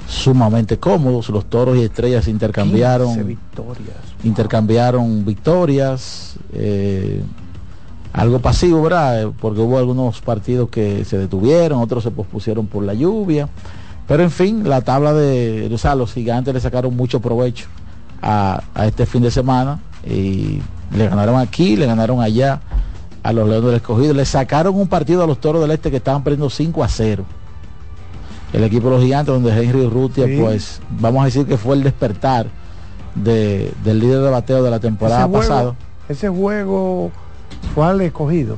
sumamente 0.07 0.77
cómodos. 0.77 1.29
Los 1.29 1.45
toros 1.45 1.77
y 1.77 1.83
estrellas 1.83 2.25
15 2.25 2.31
intercambiaron 2.31 3.27
victorias. 3.27 3.95
intercambiaron 4.23 5.25
victorias. 5.25 6.35
eh, 6.53 7.23
algo 8.13 8.39
pasivo, 8.39 8.81
¿verdad? 8.81 9.23
Eh, 9.23 9.31
Porque 9.39 9.61
hubo 9.61 9.77
algunos 9.77 10.19
partidos 10.21 10.69
que 10.69 11.05
se 11.05 11.17
detuvieron, 11.17 11.79
otros 11.81 12.03
se 12.03 12.11
pospusieron 12.11 12.67
por 12.67 12.83
la 12.83 12.93
lluvia. 12.93 13.47
Pero 14.07 14.23
en 14.23 14.31
fin, 14.31 14.67
la 14.67 14.81
tabla 14.81 15.13
de, 15.13 15.69
o 15.73 15.77
sea, 15.77 15.95
los 15.95 16.13
gigantes 16.13 16.53
le 16.53 16.59
sacaron 16.59 16.95
mucho 16.95 17.21
provecho 17.21 17.67
a, 18.21 18.61
a 18.75 18.85
este 18.85 19.05
fin 19.05 19.21
de 19.23 19.31
semana 19.31 19.79
y 20.05 20.61
le 20.95 21.07
ganaron 21.07 21.37
aquí, 21.39 21.75
le 21.75 21.85
ganaron 21.85 22.21
allá 22.21 22.61
a 23.23 23.33
los 23.33 23.47
Leones 23.47 23.65
del 23.67 23.75
Escogido, 23.75 24.13
le 24.13 24.25
sacaron 24.25 24.75
un 24.75 24.87
partido 24.87 25.23
a 25.23 25.27
los 25.27 25.39
Toros 25.39 25.61
del 25.61 25.71
Este 25.71 25.91
que 25.91 25.97
estaban 25.97 26.23
perdiendo 26.23 26.49
5 26.49 26.83
a 26.83 26.87
0. 26.87 27.23
El 28.53 28.63
equipo 28.63 28.89
de 28.89 28.95
los 28.95 29.03
gigantes, 29.03 29.33
donde 29.33 29.51
Henry 29.63 29.81
Urrutia, 29.85 30.25
Sí. 30.25 30.37
pues 30.41 30.81
vamos 30.99 31.21
a 31.21 31.25
decir 31.25 31.45
que 31.45 31.57
fue 31.57 31.75
el 31.75 31.83
despertar 31.83 32.47
de- 33.15 33.71
del 33.83 33.99
líder 33.99 34.21
de 34.21 34.29
bateo 34.29 34.63
de 34.63 34.71
la 34.71 34.79
temporada 34.79 35.21
ese, 35.25 35.29
pasada. 35.31 35.61
juego, 35.61 35.75
ese 36.09 36.29
juego 36.29 37.11
fue 37.75 37.85
al 37.85 38.01
escogido. 38.01 38.57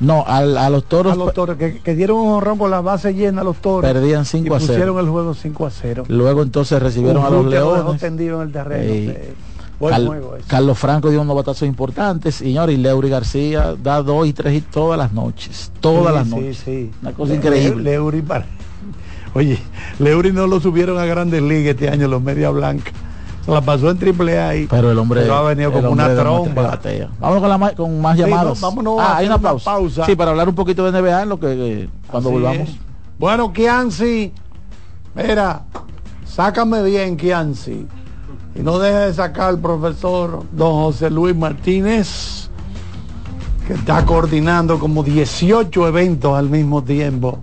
No, 0.00 0.24
al- 0.26 0.58
a 0.58 0.68
los 0.70 0.84
toros 0.84 1.12
A 1.12 1.16
los 1.16 1.32
toros, 1.32 1.56
que, 1.56 1.78
que 1.80 1.94
dieron 1.94 2.18
un 2.18 2.32
honrón 2.32 2.58
con 2.58 2.70
la 2.70 2.80
base 2.80 3.14
llena 3.14 3.40
a 3.40 3.44
los 3.44 3.56
toros. 3.56 3.90
Perdían 3.90 4.24
5 4.24 4.54
y 4.54 4.56
a 4.56 4.60
0. 4.60 4.66
pusieron 4.72 4.98
el 4.98 5.08
juego 5.08 5.34
5 5.34 5.66
a 5.66 5.70
0. 5.70 6.04
luego 6.08 6.42
entonces 6.42 6.82
recibieron 6.82 7.24
a 7.24 7.30
los 7.30 7.44
lo 7.44 7.50
leones. 7.50 8.00
tendido 8.00 8.42
en 8.42 8.48
el 8.48 8.52
terreno. 8.52 8.84
Eh, 8.92 9.34
Carlos 10.46 10.78
Franco 10.78 11.10
dio 11.10 11.20
unos 11.22 11.36
batazos 11.36 11.66
importantes, 11.68 12.36
señor, 12.36 12.70
y 12.70 12.76
Leury 12.76 13.08
García 13.08 13.74
da 13.82 14.02
dos 14.02 14.26
y 14.26 14.32
tres 14.32 14.54
hits 14.54 14.70
todas 14.70 14.98
las 14.98 15.12
noches. 15.12 15.72
Todas 15.80 16.12
Sí, 16.12 16.14
las 16.18 16.26
noches. 16.28 16.62
sí. 16.64 16.90
Una 17.02 17.12
cosa 17.12 17.30
Le- 17.32 17.36
increíble. 17.36 17.82
Le- 17.82 17.90
Leury 17.92 18.22
para- 18.22 18.46
Oye, 19.34 19.58
Leury 19.98 20.32
no 20.32 20.46
lo 20.46 20.60
subieron 20.60 20.98
a 20.98 21.04
Grandes 21.06 21.42
Ligas 21.42 21.74
este 21.74 21.88
año, 21.88 22.06
los 22.06 22.22
Media 22.22 22.50
Blanca. 22.50 22.92
Se 23.44 23.50
la 23.50 23.60
pasó 23.60 23.90
en 23.90 23.98
Triple 23.98 24.38
A 24.40 24.48
ahí. 24.50 24.66
Pero 24.70 24.90
el 24.92 24.98
hombre, 24.98 25.20
Pero 25.22 25.34
ha 25.34 25.42
venido 25.42 25.70
como 25.72 25.90
una 25.90 26.14
tromba. 26.14 26.78
Vámonos 27.20 27.40
con, 27.40 27.48
la 27.50 27.58
ma- 27.58 27.72
con 27.72 28.00
más 28.00 28.16
llamadas. 28.16 28.60
no, 28.60 28.68
vámonos 28.68 29.00
a 29.00 29.04
ah, 29.04 29.16
hay 29.18 29.26
una 29.26 29.34
una 29.36 29.42
pausa. 29.50 29.70
pausa. 29.72 30.06
Sí, 30.06 30.16
para 30.16 30.30
hablar 30.30 30.48
un 30.48 30.54
poquito 30.54 30.90
de 30.90 30.92
NBA 30.98 31.22
en 31.24 31.28
lo 31.28 31.38
que 31.40 31.48
eh, 31.82 31.88
cuando 32.10 32.30
Así 32.30 32.34
volvamos. 32.38 32.68
es. 32.70 32.76
Bueno, 33.18 33.52
Kianci, 33.52 34.32
mira, 35.14 35.62
sácame 36.24 36.82
bien, 36.84 37.16
Kianci. 37.18 37.86
Y 38.54 38.60
no 38.60 38.78
deje 38.78 38.98
de 38.98 39.14
sacar 39.14 39.48
al 39.48 39.58
profesor 39.58 40.44
don 40.52 40.74
José 40.74 41.10
Luis 41.10 41.34
Martínez, 41.34 42.48
que 43.66 43.74
está 43.74 44.04
coordinando 44.04 44.78
como 44.78 45.02
18 45.02 45.88
eventos 45.88 46.36
al 46.36 46.48
mismo 46.48 46.84
tiempo. 46.84 47.38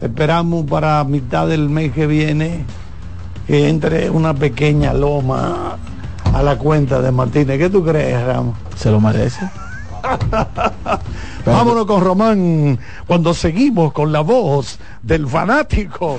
Esperamos 0.00 0.66
para 0.66 1.02
mitad 1.04 1.48
del 1.48 1.70
mes 1.70 1.92
que 1.92 2.06
viene 2.06 2.64
que 3.46 3.68
entre 3.68 4.10
una 4.10 4.34
pequeña 4.34 4.92
loma 4.92 5.76
a 6.32 6.42
la 6.42 6.58
cuenta 6.58 7.00
de 7.00 7.10
Martínez. 7.10 7.58
¿Qué 7.58 7.70
tú 7.70 7.84
crees, 7.84 8.22
Ramos? 8.24 8.56
Se 8.76 8.90
lo 8.90 9.00
merece. 9.00 9.48
Vámonos 11.46 11.86
con 11.86 12.04
Román 12.04 12.78
cuando 13.06 13.32
seguimos 13.32 13.92
con 13.92 14.12
la 14.12 14.20
voz 14.20 14.78
del 15.02 15.26
fanático. 15.26 16.18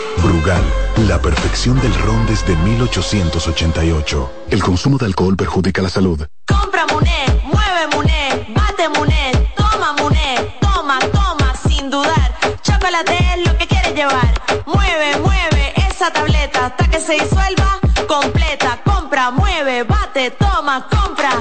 Brugal, 0.17 0.63
la 1.07 1.21
perfección 1.21 1.79
del 1.81 1.93
ron 1.95 2.25
desde 2.27 2.55
1888. 2.55 4.31
El 4.49 4.61
consumo 4.61 4.97
de 4.97 5.05
alcohol 5.05 5.35
perjudica 5.35 5.81
la 5.81 5.89
salud. 5.89 6.25
Compra 6.45 6.85
Muné, 6.87 7.25
mueve 7.43 7.87
Muné, 7.95 8.47
bate 8.55 8.89
Muné, 8.89 9.31
toma 9.55 9.93
Muné, 9.93 10.57
toma, 10.59 10.99
toma, 11.11 11.53
sin 11.67 11.89
dudar. 11.89 12.37
Chocolate 12.61 13.17
es 13.35 13.47
lo 13.47 13.57
que 13.57 13.67
quieres 13.67 13.95
llevar. 13.95 14.33
Mueve, 14.65 15.17
mueve 15.19 15.73
esa 15.89 16.11
tableta 16.11 16.67
hasta 16.67 16.87
que 16.89 16.99
se 16.99 17.13
disuelva 17.13 17.79
completa. 18.07 18.79
Compra, 18.83 19.31
mueve, 19.31 19.83
bate, 19.83 20.31
toma, 20.31 20.87
compra, 20.89 21.31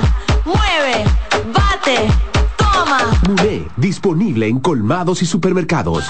mueve, 0.44 0.89
disponible 3.91 4.47
en 4.47 4.61
colmados 4.61 5.20
y 5.20 5.26
supermercados. 5.26 6.05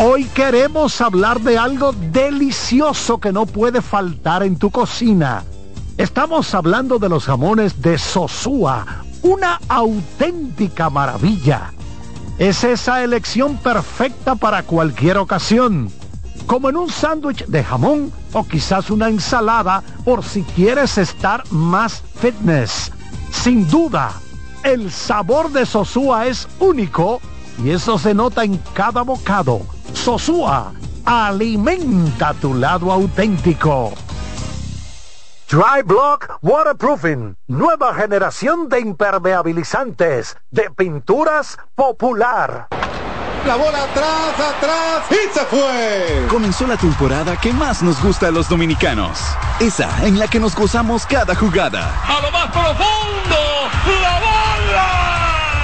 Hoy 0.00 0.24
queremos 0.24 1.00
hablar 1.00 1.40
de 1.40 1.58
algo 1.58 1.92
delicioso 1.92 3.18
que 3.18 3.30
no 3.30 3.46
puede 3.46 3.82
faltar 3.82 4.42
en 4.42 4.56
tu 4.56 4.72
cocina. 4.72 5.44
Estamos 5.96 6.52
hablando 6.56 6.98
de 6.98 7.08
los 7.08 7.26
jamones 7.26 7.80
de 7.80 7.98
Sosúa, 7.98 9.04
una 9.22 9.60
auténtica 9.68 10.90
maravilla. 10.90 11.72
Es 12.36 12.64
esa 12.64 13.04
elección 13.04 13.58
perfecta 13.58 14.34
para 14.34 14.64
cualquier 14.64 15.16
ocasión, 15.16 15.88
como 16.46 16.68
en 16.68 16.78
un 16.78 16.90
sándwich 16.90 17.46
de 17.46 17.62
jamón 17.62 18.10
o 18.32 18.42
quizás 18.42 18.90
una 18.90 19.08
ensalada 19.08 19.84
por 20.04 20.24
si 20.24 20.42
quieres 20.42 20.98
estar 20.98 21.44
más 21.52 22.02
fitness. 22.20 22.90
Sin 23.30 23.68
duda, 23.70 24.10
el 24.62 24.90
sabor 24.90 25.50
de 25.50 25.66
Sosúa 25.66 26.26
es 26.26 26.48
único 26.58 27.20
y 27.62 27.70
eso 27.70 27.98
se 27.98 28.14
nota 28.14 28.44
en 28.44 28.56
cada 28.74 29.02
bocado. 29.02 29.60
Sosúa, 29.92 30.72
alimenta 31.04 32.34
tu 32.34 32.54
lado 32.54 32.92
auténtico. 32.92 33.92
Dry 35.48 35.82
Block 35.84 36.38
Waterproofing, 36.42 37.36
nueva 37.48 37.92
generación 37.94 38.68
de 38.68 38.80
impermeabilizantes, 38.80 40.36
de 40.50 40.70
pinturas 40.70 41.58
popular. 41.74 42.68
La 43.46 43.56
bola 43.56 43.82
atrás, 43.82 44.34
atrás 44.38 45.02
y 45.10 45.34
se 45.34 45.44
fue. 45.46 46.26
Comenzó 46.28 46.66
la 46.66 46.76
temporada 46.76 47.36
que 47.36 47.52
más 47.52 47.82
nos 47.82 48.00
gusta 48.02 48.28
a 48.28 48.30
los 48.30 48.48
dominicanos. 48.48 49.18
Esa 49.58 49.88
en 50.06 50.18
la 50.18 50.28
que 50.28 50.38
nos 50.38 50.54
gozamos 50.54 51.04
cada 51.06 51.34
jugada. 51.34 51.90
A 52.06 52.20
lo 52.20 52.30
más 52.30 52.46
profundo, 52.52 53.36
la 54.02 54.20
bola. 54.20 54.49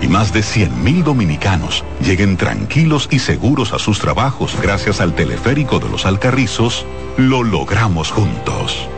y 0.00 0.08
más 0.08 0.32
de 0.32 0.40
100.000 0.40 1.02
dominicanos 1.02 1.84
lleguen 2.00 2.36
tranquilos 2.36 3.08
y 3.10 3.18
seguros 3.18 3.72
a 3.72 3.78
sus 3.78 3.98
trabajos 3.98 4.56
gracias 4.60 5.00
al 5.00 5.14
teleférico 5.14 5.78
de 5.78 5.88
los 5.88 6.06
Alcarrizos, 6.06 6.86
lo 7.16 7.42
logramos 7.42 8.10
juntos. 8.10 8.88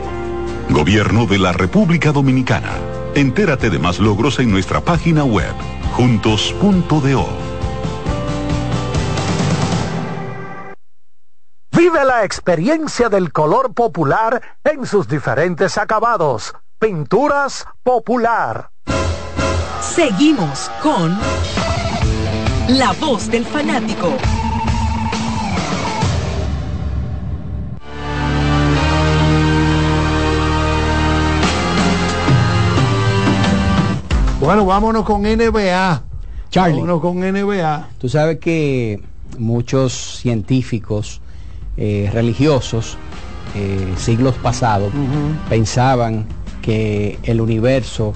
Gobierno 0.69 1.25
de 1.25 1.37
la 1.37 1.51
República 1.51 2.11
Dominicana. 2.11 2.71
Entérate 3.13 3.69
de 3.69 3.79
más 3.79 3.99
logros 3.99 4.39
en 4.39 4.51
nuestra 4.51 4.81
página 4.81 5.23
web, 5.25 5.53
juntos.do. 5.93 7.27
Vive 11.75 12.05
la 12.05 12.23
experiencia 12.23 13.09
del 13.09 13.33
color 13.33 13.73
popular 13.73 14.41
en 14.63 14.85
sus 14.85 15.07
diferentes 15.07 15.77
acabados. 15.77 16.53
Pinturas 16.79 17.65
popular. 17.83 18.70
Seguimos 19.95 20.71
con 20.81 21.17
La 22.69 22.93
voz 22.93 23.29
del 23.29 23.43
fanático. 23.43 24.09
Bueno, 34.39 34.65
vámonos 34.65 35.03
con 35.03 35.23
NBA. 35.23 36.03
Charlie. 36.49 36.73
Vámonos 36.79 37.01
con 37.01 37.19
NBA. 37.19 37.89
Tú 37.99 38.07
sabes 38.07 38.39
que 38.39 39.03
muchos 39.37 40.19
científicos 40.21 41.19
eh, 41.75 42.09
religiosos, 42.13 42.97
eh, 43.55 43.93
siglos 43.97 44.35
pasados, 44.35 44.93
pensaban 45.49 46.25
que 46.61 47.19
el 47.23 47.41
universo, 47.41 48.13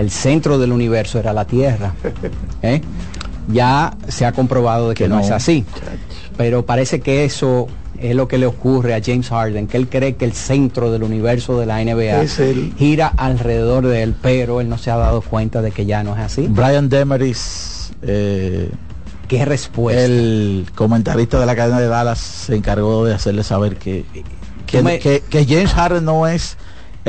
el 0.00 0.10
centro 0.10 0.58
del 0.58 0.72
universo 0.72 1.18
era 1.18 1.32
la 1.32 1.44
Tierra. 1.44 1.92
¿eh? 2.62 2.80
Ya 3.50 3.96
se 4.08 4.26
ha 4.26 4.32
comprobado 4.32 4.88
de 4.90 4.94
que, 4.94 5.04
Que 5.04 5.08
no. 5.08 5.16
no. 5.16 5.20
es 5.22 5.30
así. 5.30 5.64
Pero 6.36 6.64
parece 6.66 7.00
que 7.00 7.24
eso 7.24 7.66
es 8.00 8.14
lo 8.14 8.28
que 8.28 8.38
le 8.38 8.46
ocurre 8.46 8.94
a 8.94 9.00
James 9.04 9.28
Harden, 9.28 9.66
que 9.66 9.76
él 9.76 9.88
cree 9.88 10.14
que 10.16 10.24
el 10.24 10.32
centro 10.32 10.92
del 10.92 11.02
universo 11.02 11.58
de 11.58 11.66
la 11.66 11.82
NBA 11.82 12.26
gira 12.78 13.08
alrededor 13.16 13.86
de 13.86 14.02
él, 14.04 14.14
pero 14.20 14.60
él 14.60 14.68
no 14.68 14.78
se 14.78 14.90
ha 14.90 14.96
dado 14.96 15.20
cuenta 15.20 15.62
de 15.62 15.72
que 15.72 15.84
ya 15.86 16.04
no 16.04 16.14
es 16.14 16.20
así. 16.20 16.46
Brian 16.48 16.88
Demeris, 16.88 17.90
eh, 18.02 18.70
¿Qué 19.26 19.44
respuesta? 19.44 20.00
el 20.04 20.66
comentarista 20.76 21.40
de 21.40 21.46
la 21.46 21.56
cadena 21.56 21.80
de 21.80 21.88
Dallas, 21.88 22.18
se 22.20 22.54
encargó 22.54 23.04
de 23.04 23.14
hacerle 23.14 23.42
saber 23.42 23.76
que, 23.76 24.04
que, 24.66 24.78
Tú 24.78 24.84
me- 24.84 24.98
que- 25.00 25.22
que 25.28 25.44
James 25.44 25.72
Harden 25.72 26.04
no 26.04 26.28
es 26.28 26.56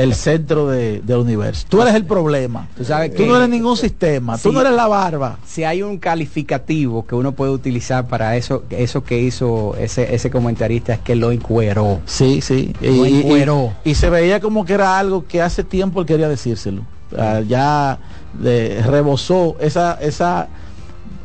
el 0.02 0.14
centro 0.14 0.68
de- 0.68 1.00
del 1.00 1.18
universo. 1.18 1.66
Tú 1.68 1.80
eres 1.82 1.94
el 1.94 2.04
problema. 2.04 2.68
Tú 2.76 2.84
sabes 2.84 3.10
Tú 3.12 3.18
que- 3.22 3.26
no 3.28 3.36
eres 3.36 3.48
ningún 3.48 3.76
sistema. 3.76 4.38
Tú 4.38 4.52
no 4.52 4.60
eres 4.60 4.72
la 4.72 4.86
barba. 4.88 5.38
Si 5.46 5.64
hay 5.64 5.82
un 5.82 5.98
calificativo 5.98 7.06
que 7.06 7.14
uno 7.14 7.32
puede 7.32 7.52
utilizar 7.52 8.06
para 8.08 8.36
eso, 8.36 8.64
eso 8.70 9.04
que 9.04 9.18
hizo 9.20 9.74
ese, 9.78 10.14
ese 10.14 10.30
comentarista 10.30 10.94
es 10.94 10.98
que 11.00 11.14
lo 11.16 11.32
encueró. 11.32 12.00
Sí, 12.06 12.40
sí. 12.40 12.72
Lo 12.80 13.04
encueró. 13.04 13.72
y 13.84 13.94
se 13.94 14.10
veía 14.10 14.40
como 14.40 14.64
que 14.64 14.74
era 14.74 14.98
algo 14.98 15.26
que 15.26 15.42
hace 15.42 15.64
tiempo 15.64 16.00
él 16.00 16.06
quería 16.06 16.28
decírselo. 16.28 16.82
Ah, 17.18 17.40
ya 17.46 17.98
le 18.40 18.80
rebosó 18.82 19.56
esa, 19.60 19.94
esa 20.00 20.48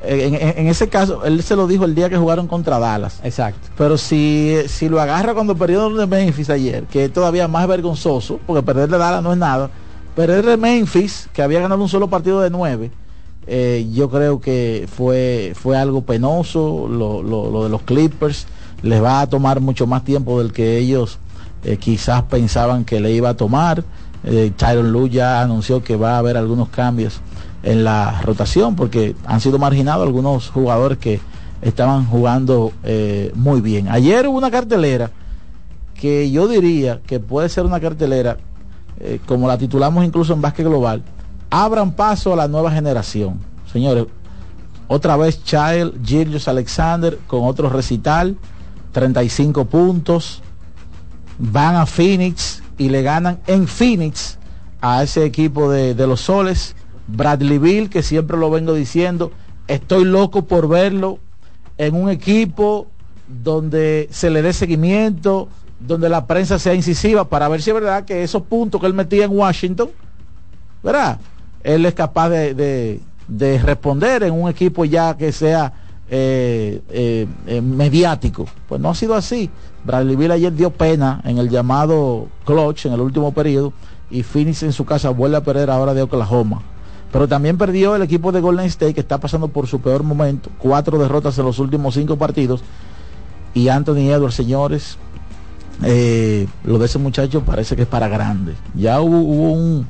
en, 0.04 0.68
ese 0.68 0.88
caso, 0.90 1.24
él 1.26 1.42
se 1.44 1.56
lo 1.56 1.68
dijo 1.68 1.86
el 1.86 1.96
día 1.96 2.10
que 2.10 2.18
jugaron 2.18 2.48
contra 2.48 2.80
Dallas. 2.80 3.20
Exacto. 3.24 3.70
Pero 3.78 3.98
si, 3.98 4.56
si 4.68 4.90
lo 4.90 5.00
agarra 5.02 5.34
cuando 5.34 5.56
perdieron 5.56 5.98
de 5.98 6.06
Memphis 6.08 6.50
ayer, 6.50 6.84
que 6.86 7.06
es 7.06 7.14
todavía 7.14 7.48
más 7.48 7.68
vergonzoso, 7.68 8.40
porque 8.46 8.62
perder 8.64 8.90
de 8.90 8.98
Dallas 8.98 9.24
no 9.24 9.32
es 9.32 9.38
nada, 9.38 9.70
perder 10.16 10.46
de 10.46 10.58
Memphis, 10.58 11.28
que 11.34 11.42
había 11.42 11.60
ganado 11.62 11.82
un 11.82 11.90
solo 11.90 12.08
partido 12.10 12.42
de 12.42 12.50
nueve, 12.50 12.92
eh, 13.48 13.88
yo 13.94 14.10
creo 14.10 14.42
que 14.42 14.88
fue, 14.96 15.54
fue 15.56 15.78
algo 15.78 16.02
penoso, 16.02 16.88
lo, 16.90 17.22
lo- 17.22 17.52
lo 17.52 17.64
de 17.64 17.70
los 17.70 17.82
Clippers, 17.84 18.48
les 18.82 19.02
va 19.04 19.22
a 19.22 19.28
tomar 19.28 19.60
mucho 19.62 19.88
más 19.88 20.04
tiempo 20.04 20.40
del 20.40 20.52
que 20.52 20.78
ellos 20.78 21.20
eh, 21.64 21.78
quizás 21.78 22.24
pensaban 22.24 22.86
que 22.86 23.00
le 23.00 23.12
iba 23.12 23.30
a 23.30 23.34
tomar. 23.36 23.84
Eh, 24.24 24.52
Tyron 24.56 24.92
Lue 24.92 25.10
ya 25.10 25.42
anunció 25.42 25.84
que 25.84 25.96
va 25.96 26.16
a 26.16 26.18
haber 26.18 26.38
algunos 26.38 26.70
cambios 26.70 27.20
en 27.66 27.84
la 27.84 28.22
rotación 28.22 28.76
porque 28.76 29.16
han 29.26 29.42
sido 29.42 29.58
marginados 29.58 30.06
algunos 30.06 30.50
jugadores 30.50 31.00
que 31.00 31.20
estaban 31.62 32.06
jugando 32.06 32.72
eh, 32.84 33.32
muy 33.34 33.60
bien. 33.60 33.90
Ayer 33.90 34.28
hubo 34.28 34.38
una 34.38 34.52
cartelera 34.52 35.10
que 35.96 36.30
yo 36.30 36.48
diría 36.48 37.02
que 37.08 37.20
puede 37.20 37.50
ser 37.50 37.66
una 37.66 37.80
cartelera 37.80 38.38
eh, 39.00 39.20
como 39.26 39.48
la 39.48 39.58
titulamos 39.58 40.06
incluso 40.06 40.34
en 40.34 40.42
Básquet 40.42 40.68
Global, 40.68 41.04
abran 41.50 41.94
paso 41.94 42.34
a 42.34 42.36
la 42.36 42.48
nueva 42.48 42.72
generación. 42.72 43.40
Señores, 43.72 44.06
otra 44.88 45.18
vez 45.18 45.44
Child, 45.44 46.06
Gillius 46.06 46.48
Alexander 46.48 47.18
con 47.26 47.46
otro 47.46 47.70
recital, 47.70 48.38
35 48.92 49.66
puntos, 49.66 50.44
van 51.40 51.76
a 51.76 51.88
Phoenix 51.88 52.62
y 52.78 52.90
le 52.90 53.02
ganan 53.02 53.40
en 53.48 53.68
Phoenix 53.68 54.38
a 54.82 55.02
ese 55.02 55.26
equipo 55.26 55.72
de 55.72 55.96
los 56.08 56.22
soles. 56.22 56.75
Bradley 57.08 57.58
Bill, 57.58 57.90
que 57.90 58.04
siempre 58.04 58.38
lo 58.38 58.50
vengo 58.50 58.74
diciendo, 58.74 59.32
estoy 59.68 60.06
loco 60.06 60.44
por 60.46 60.68
verlo 60.68 61.20
en 61.78 61.96
un 61.96 62.10
equipo 62.10 62.88
donde 63.44 64.08
se 64.12 64.30
le 64.30 64.42
dé 64.42 64.54
seguimiento, 64.54 65.48
donde 65.80 66.10
la 66.10 66.26
prensa 66.26 66.58
sea 66.60 66.74
incisiva, 66.74 67.26
para 67.26 67.48
ver 67.48 67.62
si 67.62 67.70
es 67.72 67.74
verdad 67.74 68.06
que 68.06 68.24
esos 68.24 68.44
puntos 68.44 68.80
que 68.80 68.88
él 68.88 68.94
metía 68.94 69.26
en 69.26 69.38
Washington, 69.38 69.90
¿verdad? 70.84 71.20
Él 71.64 71.86
es 71.86 71.94
capaz 71.94 72.30
de, 72.30 72.54
de- 72.54 73.00
de 73.28 73.58
responder 73.58 74.22
en 74.22 74.34
un 74.34 74.48
equipo 74.50 74.86
ya 74.86 75.18
que 75.18 75.32
sea 75.32 75.74
eh, 76.10 76.80
eh, 76.90 77.26
eh, 77.48 77.62
mediático. 77.62 78.46
Pues 78.70 78.80
no 78.80 78.90
ha 78.92 78.96
sido 78.96 79.16
así. 79.16 79.50
Bradley 79.84 80.16
Bill 80.16 80.32
ayer 80.32 80.54
dio 80.54 80.70
pena 80.70 81.22
en 81.26 81.40
el 81.40 81.50
llamado 81.50 82.28
clutch 82.46 82.86
en 82.86 82.94
el 82.94 83.02
último 83.02 83.34
periodo 83.34 83.74
y 84.12 84.22
Phoenix 84.22 84.62
en 84.62 84.74
su 84.74 84.86
casa 84.86 85.10
vuelve 85.10 85.38
a 85.38 85.44
perder 85.44 85.72
ahora 85.72 85.96
de 85.96 86.04
Oklahoma. 86.04 86.62
Pero 87.16 87.30
también 87.30 87.58
perdió 87.58 87.96
el 87.96 88.02
equipo 88.02 88.34
de 88.34 88.42
Golden 88.42 88.66
State 88.66 88.94
que 88.94 89.00
está 89.00 89.18
pasando 89.22 89.48
por 89.48 89.68
su 89.68 89.80
peor 89.80 90.04
momento. 90.04 90.50
Cuatro 90.58 91.00
derrotas 91.00 91.38
en 91.40 91.46
los 91.46 91.60
últimos 91.60 91.94
cinco 91.94 92.18
partidos. 92.18 92.60
Y 93.54 93.70
Anthony 93.70 94.12
Edwards, 94.12 94.36
señores, 94.36 94.98
eh, 95.82 96.46
lo 96.66 96.78
de 96.78 96.88
ese 96.88 97.00
muchacho 97.00 97.40
parece 97.40 97.78
que 97.78 97.84
es 97.84 97.88
para 97.88 98.10
grande. 98.10 98.56
Ya 98.74 99.00
hubo, 99.00 99.18
un 99.18 99.88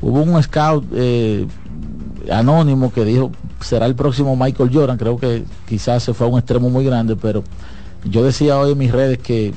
hubo 0.00 0.22
un 0.22 0.42
scout 0.42 0.86
eh, 0.94 1.46
anónimo 2.32 2.90
que 2.94 3.04
dijo 3.04 3.30
será 3.60 3.84
el 3.84 3.94
próximo 3.94 4.34
Michael 4.34 4.70
Jordan. 4.72 4.96
Creo 4.96 5.18
que 5.18 5.44
quizás 5.68 6.02
se 6.02 6.14
fue 6.14 6.26
a 6.26 6.30
un 6.30 6.38
extremo 6.38 6.70
muy 6.70 6.86
grande, 6.86 7.14
pero 7.14 7.44
yo 8.06 8.24
decía 8.24 8.58
hoy 8.58 8.72
en 8.72 8.78
mis 8.78 8.90
redes 8.90 9.18
que 9.18 9.52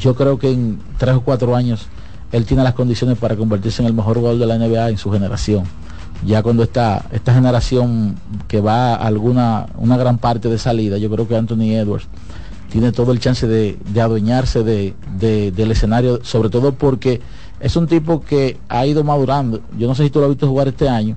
yo 0.00 0.14
creo 0.14 0.38
que 0.38 0.50
en 0.50 0.80
tres 0.96 1.16
o 1.16 1.20
cuatro 1.20 1.54
años 1.54 1.86
él 2.32 2.46
tiene 2.46 2.62
las 2.62 2.72
condiciones 2.72 3.18
para 3.18 3.36
convertirse 3.36 3.82
en 3.82 3.88
el 3.88 3.92
mejor 3.92 4.16
jugador 4.16 4.38
de 4.38 4.46
la 4.46 4.56
NBA 4.56 4.88
en 4.88 4.96
su 4.96 5.12
generación. 5.12 5.64
Ya 6.24 6.42
cuando 6.42 6.62
está 6.62 7.04
esta 7.12 7.34
generación 7.34 8.14
que 8.48 8.60
va 8.60 8.94
a 8.94 9.06
alguna 9.06 9.66
una 9.76 9.96
gran 9.96 10.18
parte 10.18 10.48
de 10.48 10.58
salida, 10.58 10.96
yo 10.98 11.10
creo 11.10 11.28
que 11.28 11.36
Anthony 11.36 11.72
Edwards 11.74 12.06
tiene 12.70 12.92
todo 12.92 13.12
el 13.12 13.20
chance 13.20 13.46
de, 13.46 13.78
de 13.92 14.00
adueñarse 14.00 14.62
de, 14.64 14.94
de- 15.18 15.50
del 15.52 15.70
escenario, 15.72 16.20
sobre 16.24 16.48
todo 16.48 16.72
porque 16.72 17.20
es 17.60 17.76
un 17.76 17.86
tipo 17.86 18.22
que 18.22 18.58
ha 18.68 18.86
ido 18.86 19.04
madurando. 19.04 19.60
Yo 19.78 19.86
no 19.86 19.94
sé 19.94 20.04
si 20.04 20.10
tú 20.10 20.18
lo 20.18 20.26
has 20.26 20.30
visto 20.30 20.48
jugar 20.48 20.68
este 20.68 20.88
año, 20.88 21.16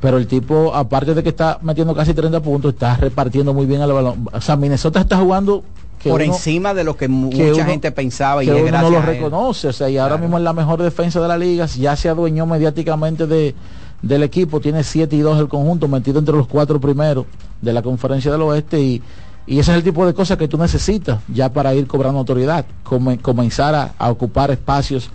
pero 0.00 0.16
el 0.18 0.26
tipo, 0.26 0.74
aparte 0.74 1.14
de 1.14 1.22
que 1.22 1.28
está 1.28 1.58
metiendo 1.62 1.94
casi 1.94 2.12
30 2.14 2.40
puntos, 2.40 2.72
está 2.74 2.96
repartiendo 2.96 3.54
muy 3.54 3.66
bien 3.66 3.80
el 3.82 3.92
balón. 3.92 4.26
O 4.32 4.40
sea, 4.40 4.56
Minnesota 4.56 5.00
está 5.00 5.16
jugando 5.18 5.62
por 6.10 6.20
uno- 6.22 6.32
encima 6.34 6.74
de 6.74 6.84
lo 6.84 6.96
que 6.96 7.06
mu- 7.08 7.30
que 7.30 7.48
mucha 7.50 7.62
uno- 7.62 7.70
gente 7.70 7.92
pensaba 7.92 8.42
y 8.42 8.46
que 8.46 8.56
es 8.56 8.62
uno 8.68 8.82
no 8.82 8.90
lo 8.90 9.02
reconoce, 9.02 9.68
o 9.68 9.72
sea, 9.72 9.88
y 9.88 9.98
ahora 9.98 10.16
mismo 10.18 10.36
es 10.38 10.44
la 10.44 10.52
mejor 10.52 10.82
defensa 10.82 11.20
de 11.20 11.28
la 11.28 11.38
liga, 11.38 11.66
ya 11.66 11.94
se 11.96 12.08
adueñó 12.08 12.44
mediáticamente 12.46 13.26
de, 13.26 13.54
del 14.02 14.22
equipo, 14.22 14.60
tiene 14.60 14.82
7 14.84 15.14
y 15.16 15.20
2 15.20 15.38
el 15.40 15.48
conjunto, 15.48 15.88
metido 15.88 16.18
entre 16.18 16.36
los 16.36 16.46
cuatro 16.46 16.80
primeros 16.80 17.26
de 17.60 17.72
la 17.72 17.82
conferencia 17.82 18.30
del 18.32 18.42
oeste 18.42 18.80
y, 18.80 19.02
y 19.46 19.58
ese 19.58 19.72
es 19.72 19.76
el 19.78 19.82
tipo 19.84 20.06
de 20.06 20.14
cosas 20.14 20.38
que 20.38 20.48
tú 20.48 20.56
necesitas 20.56 21.20
ya 21.28 21.52
para 21.52 21.74
ir 21.74 21.86
cobrando 21.86 22.18
autoridad, 22.18 22.64
come- 22.82 23.18
comenzar 23.18 23.74
a, 23.74 23.94
a 23.98 24.10
ocupar 24.10 24.50
espacios 24.50 25.10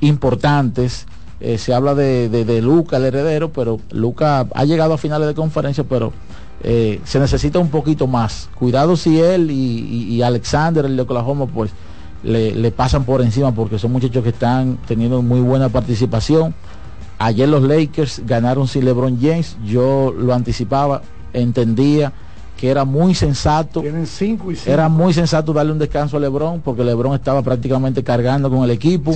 importantes. 0.00 1.06
Eh, 1.40 1.56
se 1.56 1.72
habla 1.72 1.94
de, 1.94 2.28
de, 2.28 2.44
de 2.44 2.60
Luca, 2.60 2.98
el 2.98 3.04
heredero, 3.06 3.50
pero 3.52 3.80
Luca 3.90 4.46
ha 4.54 4.64
llegado 4.64 4.94
a 4.94 4.98
finales 4.98 5.26
de 5.26 5.34
conferencia, 5.34 5.84
pero 5.84 6.12
eh, 6.62 7.00
se 7.04 7.18
necesita 7.18 7.58
un 7.58 7.68
poquito 7.70 8.06
más. 8.06 8.50
Cuidado 8.58 8.96
si 8.96 9.18
él 9.20 9.50
y, 9.50 9.54
y- 9.54 10.14
y 10.14 10.22
Alexander, 10.22 10.84
el 10.84 10.96
de 10.96 11.02
Oklahoma, 11.02 11.46
pues 11.46 11.70
le, 12.22 12.54
le 12.54 12.70
pasan 12.70 13.04
por 13.04 13.22
encima 13.22 13.52
porque 13.54 13.78
son 13.78 13.92
muchachos 13.92 14.22
que 14.22 14.28
están 14.28 14.78
teniendo 14.86 15.22
muy 15.22 15.40
buena 15.40 15.70
participación. 15.70 16.54
Ayer 17.22 17.46
los 17.48 17.62
Lakers 17.62 18.22
ganaron 18.26 18.66
sin 18.66 18.84
LeBron 18.86 19.18
James, 19.20 19.56
yo 19.62 20.12
lo 20.18 20.32
anticipaba, 20.34 21.02
entendía 21.34 22.12
que 22.56 22.70
era 22.70 22.84
muy 22.86 23.14
sensato. 23.14 23.82
Tienen 23.82 24.06
cinco 24.06 24.50
y 24.50 24.56
cinco. 24.56 24.70
Era 24.70 24.88
muy 24.88 25.12
sensato 25.12 25.52
darle 25.52 25.72
un 25.72 25.78
descanso 25.78 26.16
a 26.16 26.20
LeBron 26.20 26.60
porque 26.62 26.82
LeBron 26.82 27.14
estaba 27.14 27.42
prácticamente 27.42 28.02
cargando 28.02 28.48
con 28.50 28.64
el 28.64 28.70
equipo. 28.70 29.12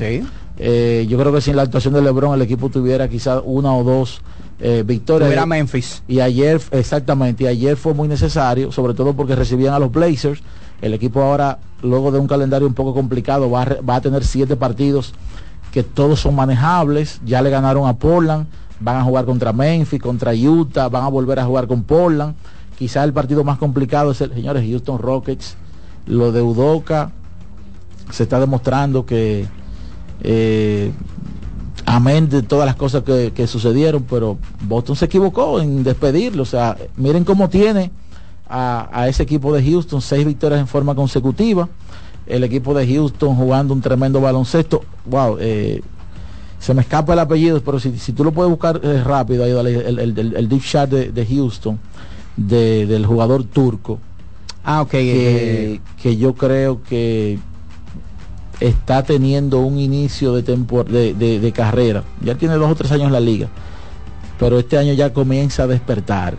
Eh, 0.59 1.07
yo 1.09 1.19
creo 1.19 1.33
que 1.33 1.41
sin 1.41 1.57
la 1.57 1.63
actuación 1.63 1.95
de 1.95 2.03
LeBron 2.03 2.35
el 2.35 2.43
equipo 2.43 2.69
tuviera 2.69 3.09
quizás 3.09 3.41
una 3.45 3.75
o 3.75 3.83
dos 3.83 4.21
eh, 4.61 4.83
victorias. 4.87 5.29
Tuviera 5.29 5.47
Memphis. 5.47 6.03
Y 6.07 6.21
ayer, 6.21 6.61
exactamente, 6.73 7.45
y 7.45 7.47
ayer 7.47 7.77
fue 7.77 7.93
muy 7.95 8.07
necesario, 8.07 8.71
sobre 8.71 8.93
todo 8.95 9.15
porque 9.15 9.35
recibían 9.35 9.73
a 9.75 9.79
los 9.79 9.91
Blazers. 9.91 10.43
El 10.83 10.93
equipo 10.93 11.23
ahora, 11.23 11.59
luego 11.83 12.13
de 12.13 12.19
un 12.19 12.27
calendario 12.27 12.67
un 12.69 12.75
poco 12.75 12.93
complicado, 12.93 13.51
va 13.51 13.63
a, 13.63 13.65
re- 13.65 13.81
va 13.81 13.97
a 13.97 14.01
tener 14.03 14.25
siete 14.25 14.57
partidos 14.57 15.15
que 15.75 15.83
todos 15.83 16.21
son 16.21 16.37
manejables. 16.37 17.21
Ya 17.27 17.43
le 17.43 17.51
ganaron 17.51 17.89
a 17.89 17.95
Portland, 17.95 18.47
van 18.79 18.97
a 18.97 19.03
jugar 19.03 19.25
contra 19.25 19.53
Memphis, 19.53 20.01
contra 20.01 20.33
Utah, 20.33 20.89
van 20.89 21.03
a 21.03 21.09
volver 21.09 21.41
a 21.41 21.45
jugar 21.45 21.67
con 21.67 21.83
Portland. 21.83 22.37
Quizás 22.79 23.03
el 23.03 23.13
partido 23.13 23.43
más 23.43 23.59
complicado 23.59 24.13
es 24.13 24.21
el, 24.21 24.33
señores, 24.33 24.65
Houston 24.65 25.01
Rockets. 25.01 25.57
Lo 26.07 26.31
de 26.31 26.43
Udoca 26.43 27.11
se 28.09 28.23
está 28.23 28.39
demostrando 28.39 29.05
que, 29.05 29.49
eh, 30.21 30.93
amén 31.87 32.29
de 32.29 32.43
todas 32.43 32.67
las 32.67 32.77
cosas 32.77 33.03
que, 33.03 33.33
que 33.35 33.49
sucedieron, 33.49 34.05
pero 34.09 34.39
Boston 34.69 34.95
se 34.95 35.07
equivocó 35.07 35.61
en 35.61 35.83
despedirlo. 35.83 36.45
O 36.45 36.47
sea, 36.47 36.77
miren 36.97 37.25
cómo 37.25 37.49
tiene 37.49 37.91
a, 38.49 38.89
a 38.93 39.09
ese 39.09 39.25
equipo 39.25 39.53
de 39.53 39.69
Houston, 39.69 40.01
seis 40.01 40.25
victorias 40.25 40.61
en 40.61 40.69
forma 40.69 40.95
consecutiva. 40.95 41.69
El 42.27 42.43
equipo 42.45 42.73
de 42.75 42.87
Houston 42.87 43.37
jugando 43.37 43.75
un 43.75 43.81
tremendo 43.81 44.21
baloncesto. 44.21 44.83
Wow, 45.07 45.37
eh, 45.41 45.83
se 46.59 46.73
me 46.73 46.81
escapa 46.83 47.13
el 47.13 47.19
apellido, 47.19 47.61
pero 47.63 47.79
si, 47.79 47.99
si 47.99 48.13
tú 48.13 48.25
lo 48.25 48.33
puedes 48.33 48.51
buscar 48.51 48.81
eh, 48.83 49.03
rápido, 49.05 49.45
el, 49.45 49.67
el- 49.67 49.99
el- 50.19 50.35
el 50.37 50.49
deep 50.49 50.63
shot 50.63 50.89
de, 50.91 51.13
de 51.13 51.27
Houston, 51.27 51.79
de- 52.37 52.87
del 52.87 53.05
jugador 53.05 53.45
turco. 53.45 53.99
Ah, 54.65 54.81
ok. 54.83 54.91
Que, 54.91 55.75
eh, 55.75 55.81
que 56.01 56.17
yo 56.17 56.35
creo 56.35 56.83
que 56.83 57.39
está 58.61 59.03
teniendo 59.03 59.61
un 59.61 59.79
inicio 59.79 60.33
de, 60.35 60.45
tempor- 60.45 60.87
de, 60.87 61.13
de- 61.13 61.41
de 61.41 61.53
carrera. 61.53 62.05
Ya 62.23 62.35
tiene 62.37 62.55
dos 62.55 62.71
o 62.71 62.75
tres 62.75 62.91
años 62.93 63.09
en 63.09 63.13
la 63.13 63.21
liga, 63.21 63.49
pero 64.39 64.59
este 64.59 64.79
año 64.79 64.95
ya 64.95 65.13
comienza 65.13 65.65
a 65.65 65.67
despertar. 65.67 66.37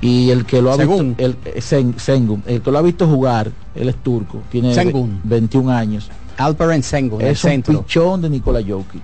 Y 0.00 0.30
el 0.30 0.44
que 0.44 0.60
lo 0.60 0.72
ha 0.72 0.76
visto, 0.76 1.00
el, 1.18 1.36
eh, 1.44 1.54
Sen- 1.60 1.96
Sengun, 1.98 2.42
el 2.46 2.60
que 2.60 2.70
lo 2.70 2.78
ha 2.78 2.82
visto 2.82 3.06
jugar, 3.06 3.50
él 3.74 3.88
es 3.88 3.96
turco, 3.96 4.40
tiene 4.50 4.74
Sengun. 4.74 5.20
21 5.24 5.70
años. 5.70 6.10
Alperen 6.36 6.82
Sengun, 6.82 7.20
el 7.22 7.28
Es 7.28 7.44
un 7.44 7.50
centro. 7.50 7.80
pichón 7.82 8.20
de 8.20 8.28
Nikola 8.28 8.60
Jokic. 8.60 9.02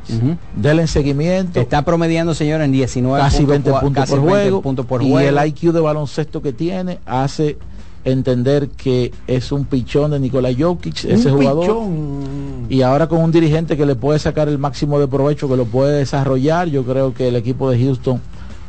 Dele 0.57 0.83
en 0.83 0.89
seguimiento. 0.89 1.61
Está 1.61 1.83
promediando, 1.85 2.35
señor, 2.35 2.61
en 2.61 2.73
19 2.73 3.23
casi 3.23 3.37
puntos 3.39 3.51
20 3.53 3.71
por- 3.71 3.81
puntos 3.81 4.03
casi 4.03 4.13
por 4.15 4.21
20 4.25 4.51
juego. 4.51 4.85
por 4.85 5.03
y 5.03 5.13
el 5.15 5.47
IQ 5.47 5.73
de 5.73 5.81
baloncesto 5.81 6.43
que 6.43 6.53
tiene 6.53 6.99
hace 7.07 7.57
entender 8.05 8.69
que 8.71 9.13
es 9.27 9.53
un 9.53 9.65
pichón 9.67 10.11
de 10.11 10.19
Nikola 10.19 10.49
Jokic, 10.59 11.05
ese 11.05 11.31
Un 11.31 11.37
jugador. 11.39 11.61
pichón. 11.67 12.67
Y 12.69 12.83
ahora 12.83 13.07
con 13.09 13.21
un 13.23 13.31
dirigente 13.31 13.77
que 13.77 13.87
le 13.87 13.95
puede 13.95 14.19
sacar 14.19 14.49
el 14.49 14.59
máximo 14.59 14.99
de 14.99 15.07
provecho, 15.07 15.49
que 15.49 15.57
lo 15.57 15.67
puede 15.67 15.99
desarrollar, 15.99 16.69
yo 16.69 16.83
creo 16.85 17.15
que 17.15 17.29
el 17.29 17.37
equipo 17.37 17.71
de 17.71 17.79
Houston 17.79 18.21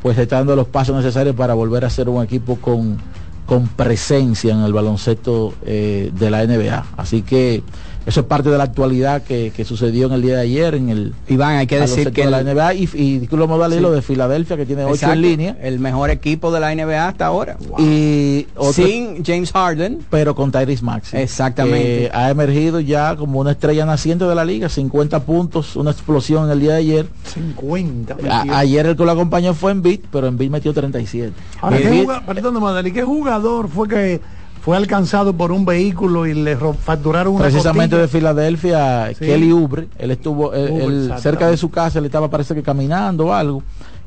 pues 0.01 0.17
está 0.17 0.37
dando 0.37 0.55
los 0.55 0.67
pasos 0.67 0.95
necesarios 0.95 1.35
para 1.35 1.53
volver 1.53 1.85
a 1.85 1.89
ser 1.89 2.09
un 2.09 2.23
equipo 2.23 2.55
con, 2.57 2.97
con 3.45 3.67
presencia 3.67 4.53
en 4.53 4.61
el 4.61 4.73
baloncesto 4.73 5.53
eh, 5.65 6.11
de 6.13 6.29
la 6.31 6.45
NBA. 6.45 6.85
Así 6.97 7.21
que 7.21 7.63
eso 8.05 8.21
es 8.21 8.25
parte 8.25 8.49
de 8.49 8.57
la 8.57 8.63
actualidad 8.63 9.21
que, 9.23 9.51
que 9.55 9.63
sucedió 9.65 10.07
en 10.07 10.13
el 10.13 10.21
día 10.21 10.35
de 10.37 10.41
ayer 10.41 10.75
en 10.75 10.89
el 10.89 11.13
Iván, 11.27 11.57
hay 11.57 11.67
que 11.67 11.79
decir 11.79 12.11
que 12.11 12.25
de 12.25 12.31
la 12.31 12.39
el- 12.39 12.47
NBA 12.55 12.73
y, 12.73 12.89
y 12.93 13.19
darle 13.27 13.75
Sí. 13.77 13.81
lo 13.81 13.91
de 13.91 14.01
Filadelfia 14.01 14.57
que 14.57 14.65
tiene 14.65 14.83
8 14.85 14.93
Exacto, 14.95 15.13
en 15.15 15.21
línea 15.21 15.57
El 15.61 15.79
mejor 15.79 16.09
equipo 16.09 16.51
de 16.51 16.59
la 16.59 16.73
NBA 16.73 17.07
hasta 17.07 17.25
ahora. 17.27 17.57
y 17.77 18.47
otro- 18.55 18.73
Sin 18.73 19.23
James 19.23 19.51
Harden. 19.51 19.99
pero 20.09 20.33
con 20.35 20.51
Tyrese 20.51 20.83
Maxey. 20.83 21.21
Exactamente. 21.21 21.81
que 21.81 22.11
ha 22.13 22.29
emergido 22.29 22.79
ya 22.79 23.15
como 23.15 23.39
una 23.39 23.51
estrella 23.51 23.85
naciente 23.85 24.25
de 24.25 24.33
la 24.35 24.45
liga, 24.45 24.67
50 24.69 25.19
puntos, 25.23 25.75
una 25.75 25.91
explosión 25.91 26.49
el 26.49 26.59
día 26.59 26.71
de 26.73 26.77
ayer. 26.79 27.05
50. 27.33 28.13
A- 28.13 28.17
metió. 28.17 28.55
ayer 28.55 28.85
el 28.87 28.95
que 28.95 29.05
lo 29.05 29.11
acompañó 29.11 29.53
fue 29.53 29.71
en 29.71 29.81
Beat, 29.81 30.01
pero 30.11 30.27
en 30.27 30.37
Beat 30.37 30.51
metió 30.51 30.73
37. 30.73 31.33
Ahora, 31.61 31.77
¿qué, 31.77 31.89
Embiid- 31.89 32.03
juga- 32.05 32.25
perdón, 32.25 32.61
Madali, 32.61 32.91
¿qué 32.91 33.03
jugador 33.03 33.69
fue 33.69 33.87
que 33.87 34.21
fue 34.61 34.77
alcanzado 34.77 35.33
por 35.33 35.51
un 35.51 35.65
vehículo 35.65 36.27
y 36.27 36.33
le 36.35 36.55
ro- 36.55 36.73
facturaron 36.73 37.33
una 37.33 37.43
precisamente 37.45 37.95
costilla? 37.97 38.01
de 38.01 38.07
Filadelfia, 38.07 39.07
Sí. 39.17 39.25
Kelly 39.25 39.51
Ubre, 39.51 39.87
él 39.97 40.11
estuvo 40.11 40.53
él- 40.53 41.11
cerca 41.17 41.47
de 41.49 41.57
su 41.57 41.69
casa, 41.71 41.99
él 41.99 42.05
estaba 42.05 42.29
parece 42.29 42.53
que 42.53 42.61
caminando 42.63 43.27
o 43.27 43.33
algo 43.33 43.63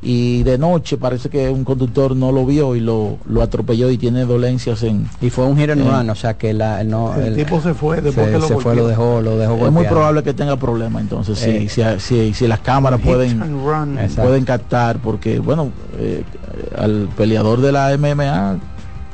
y 0.06 0.42
de 0.42 0.58
noche 0.58 0.98
parece 0.98 1.30
que 1.30 1.48
un 1.48 1.64
conductor 1.64 2.14
no 2.14 2.30
lo 2.30 2.44
vio 2.44 2.76
y 2.76 2.80
lo, 2.80 3.16
lo 3.26 3.40
atropelló 3.42 3.90
y 3.90 3.96
tiene 3.96 4.26
dolencias 4.26 4.82
en 4.82 5.08
Y 5.22 5.30
fue 5.30 5.46
un 5.46 5.56
hit 5.56 5.70
and 5.70 5.80
Eh. 5.80 5.90
run, 5.90 6.10
o 6.10 6.14
sea 6.14 6.34
que 6.36 6.52
la, 6.52 6.84
no, 6.84 7.14
El 7.14 7.34
tipo 7.36 7.60
se 7.60 7.72
fue 7.74 8.00
después 8.02 8.26
se, 8.26 8.32
que 8.32 8.38
lo 8.38 8.46
se 8.46 8.56
fue, 8.58 8.76
lo 8.76 8.86
dejó, 8.86 9.20
lo 9.22 9.38
dejó 9.38 9.66
es 9.66 9.72
muy 9.72 9.86
probable 9.86 10.22
que 10.22 10.34
tenga 10.34 10.56
problemas 10.56 11.00
entonces 11.02 11.38
si, 11.38 11.50
Eh. 11.50 11.68
si, 11.68 11.82
si, 11.98 12.34
si 12.34 12.46
las 12.46 12.60
cámaras 12.60 13.00
pueden 13.00 13.40
pueden 14.14 14.44
captar 14.44 14.98
porque 14.98 15.38
bueno 15.40 15.70
eh, 15.98 16.22
al 16.78 17.08
peleador 17.16 17.60
de 17.60 17.72
la 17.72 17.96
MMA 17.96 18.58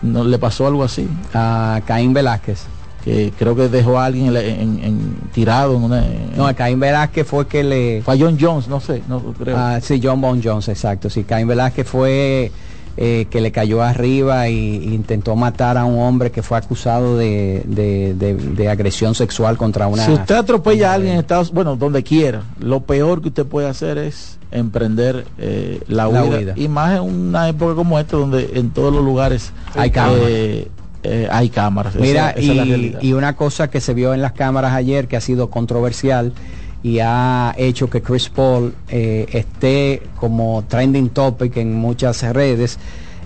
no 0.03 0.25
le 0.25 0.39
pasó 0.39 0.67
algo 0.67 0.83
así 0.85 1.09
A 1.35 1.81
Caín 1.87 2.13
Velázquez. 2.13 2.63
que 3.05 3.33
creo 3.39 3.57
que 3.57 3.69
dejó 3.69 3.99
a 3.99 4.05
alguien 4.07 4.27
en, 4.27 4.35
la- 4.35 4.43
en- 4.43 4.81
en- 4.85 5.15
tirado 5.33 5.77
en 5.77 5.83
una 5.85 6.05
en- 6.07 6.37
No, 6.37 6.47
a 6.47 6.55
Caín 6.55 6.81
Velázquez 6.81 7.27
fue 7.27 7.47
que 7.47 7.65
le... 7.65 8.03
fue 8.03 8.15
a 8.15 8.19
John 8.19 8.37
Jones 8.41 8.69
no 8.69 8.81
sé 8.81 9.03
no 9.09 9.21
creo 9.21 9.57
Ah, 9.59 9.79
sí, 9.81 10.01
John 10.03 10.21
Bon 10.21 10.41
Jones, 10.43 10.69
exacto. 10.69 11.09
Sí, 11.11 11.25
Caín 11.25 11.47
Velázquez 11.49 11.87
fue 11.87 12.51
eh, 12.97 13.27
que 13.31 13.41
le 13.41 13.53
cayó 13.53 13.83
arriba 13.83 14.49
y, 14.49 14.55
y 14.77 14.95
intentó 14.95 15.35
matar 15.37 15.79
a 15.79 15.85
un 15.85 15.99
hombre 16.03 16.31
que 16.31 16.43
fue 16.43 16.59
acusado 16.59 17.17
de, 17.17 17.63
de- 17.65 18.15
de- 18.15 18.35
de 18.35 18.69
agresión 18.69 19.15
sexual 19.15 19.57
contra 19.57 19.87
una... 19.87 20.05
si 20.05 20.13
usted 20.13 20.35
atropella 20.35 20.91
a 20.91 20.95
alguien 20.95 21.15
en 21.15 21.21
Estados 21.21 21.53
bueno 21.53 21.77
donde 21.77 22.03
quiera 22.03 22.43
lo 22.59 22.81
peor 22.81 23.23
que 23.23 23.29
usted 23.29 23.47
puede 23.47 23.69
hacer 23.69 23.97
es 23.97 24.39
emprender 24.53 25.27
eh, 25.39 25.81
la, 25.89 26.05
La 26.09 26.25
huida. 26.25 26.39
huida. 26.39 26.53
y 26.57 26.69
más 26.69 26.97
en 26.97 27.03
una 27.03 27.49
época 27.49 27.75
como 27.75 27.99
esta 27.99 28.17
donde 28.17 28.51
en 28.55 28.71
todos 28.71 28.93
los 28.93 29.05
lugares 29.05 29.53
Hay 29.75 29.91
cámaras. 29.91 30.23
eh, 30.27 30.69
eh, 31.03 31.29
hay 31.31 31.49
cámaras 31.49 31.95
Mira, 31.95 32.31
esa 32.31 32.53
y 33.01 33.13
una 33.15 33.35
cosa 33.37 33.71
que 33.71 33.81
se 33.81 33.95
vio 33.95 34.13
en 34.13 34.21
las 34.23 34.33
cámaras 34.33 34.73
ayer 34.75 35.09
que 35.09 35.17
ha 35.17 35.21
sido 35.21 35.49
controversial 35.51 36.33
y 36.83 36.99
ha 37.01 37.55
hecho 37.59 37.89
que 37.91 38.03
Chris 38.03 38.29
Paul 38.29 38.75
eh, 38.89 39.27
esté 39.33 40.03
como 40.17 40.65
trending 40.69 41.09
topic 41.11 41.57
en 41.59 41.75
muchas 41.75 42.23
redes 42.35 42.79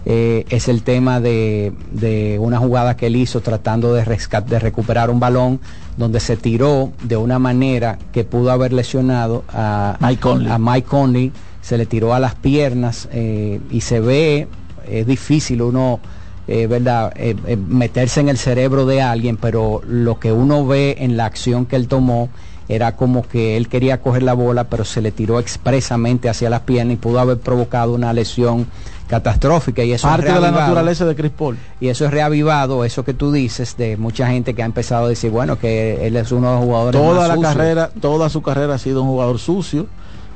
eh, 0.07 0.45
es 0.51 0.68
el 0.68 0.83
tema 0.83 1.18
de, 1.20 1.72
de 1.91 2.39
una 2.39 2.59
jugada 2.59 2.97
que 2.97 3.07
él 3.07 3.16
hizo 3.16 3.41
tratando 3.41 3.95
de, 3.95 4.05
rescat- 4.05 4.45
de 4.45 4.59
recuperar 4.59 5.09
un 5.09 5.18
balón 5.18 5.61
donde 5.97 6.20
se 6.20 6.36
tiró 6.36 6.92
de 7.03 7.16
una 7.16 7.38
manera 7.38 7.99
que 8.12 8.24
pudo 8.24 8.51
haber 8.51 8.72
lesionado 8.72 9.45
a 9.53 9.97
Mike 10.01 10.20
Conley. 10.20 10.51
a 10.51 10.59
Mike 10.59 10.88
Conley, 10.88 11.32
se 11.62 11.78
le 11.78 11.86
tiró 11.86 12.14
a 12.14 12.18
las 12.18 12.34
piernas 12.34 13.09
eh, 13.12 13.61
y 13.70 13.80
se 13.80 14.01
ve, 14.01 14.49
es 14.88 15.07
difícil 15.07 15.62
uno, 15.62 16.01
eh, 16.47 16.66
¿verdad?, 16.66 17.12
Eh, 17.16 17.34
eh, 17.47 17.57
meterse 17.57 18.20
en 18.20 18.28
el 18.28 18.36
cerebro 18.36 18.84
de 18.86 19.01
alguien, 19.01 19.36
pero 19.36 19.80
lo 19.86 20.18
que 20.18 20.32
uno 20.32 20.66
ve 20.66 20.97
en 20.99 21.16
la 21.16 21.26
acción 21.26 21.64
que 21.64 21.76
él 21.76 21.88
tomó 21.88 22.28
era 22.68 22.97
como 22.97 23.22
que 23.22 23.57
él 23.57 23.68
quería 23.68 24.01
coger 24.01 24.22
la 24.22 24.32
bola, 24.32 24.64
pero 24.64 24.84
se 24.84 25.01
le 25.01 25.11
tiró 25.12 25.38
expresamente 25.38 26.28
hacia 26.28 26.51
las 26.51 26.61
piernas 26.61 26.95
y 26.95 26.97
pudo 26.97 27.20
haber 27.20 27.38
provocado 27.38 27.95
una 27.95 28.12
lesión 28.12 28.66
catastrófica 29.07 29.85
y 29.85 29.93
eso 29.93 30.07
es 30.09 30.11
parte 30.17 30.33
de 30.33 30.41
la 30.41 30.51
naturaleza 30.51 31.05
de 31.05 31.15
Chris 31.15 31.31
Paul 31.33 31.59
Y 31.81 31.89
eso 31.89 32.07
es 32.07 32.11
reavivado, 32.11 32.85
eso 32.85 33.05
que 33.05 33.13
tú 33.15 33.33
dices 33.33 33.77
de 33.77 33.97
mucha 33.97 34.27
gente 34.29 34.55
que 34.55 34.63
ha 34.63 34.67
empezado 34.67 35.07
a 35.07 35.09
decir, 35.09 35.31
bueno, 35.31 35.59
que 35.59 36.07
él 36.07 36.17
es 36.17 36.33
uno 36.33 36.49
de 36.51 36.57
los 36.57 36.65
jugadores 36.65 37.01
toda 37.01 37.19
más 37.21 37.29
la 37.29 37.35
sucios. 37.35 37.53
carrera 37.55 37.91
toda 38.01 38.29
su 38.31 38.43
carrera 38.43 38.75
ha 38.75 38.79
sido 38.79 39.03
un 39.03 39.09
jugador 39.09 39.39
sucio 39.39 39.87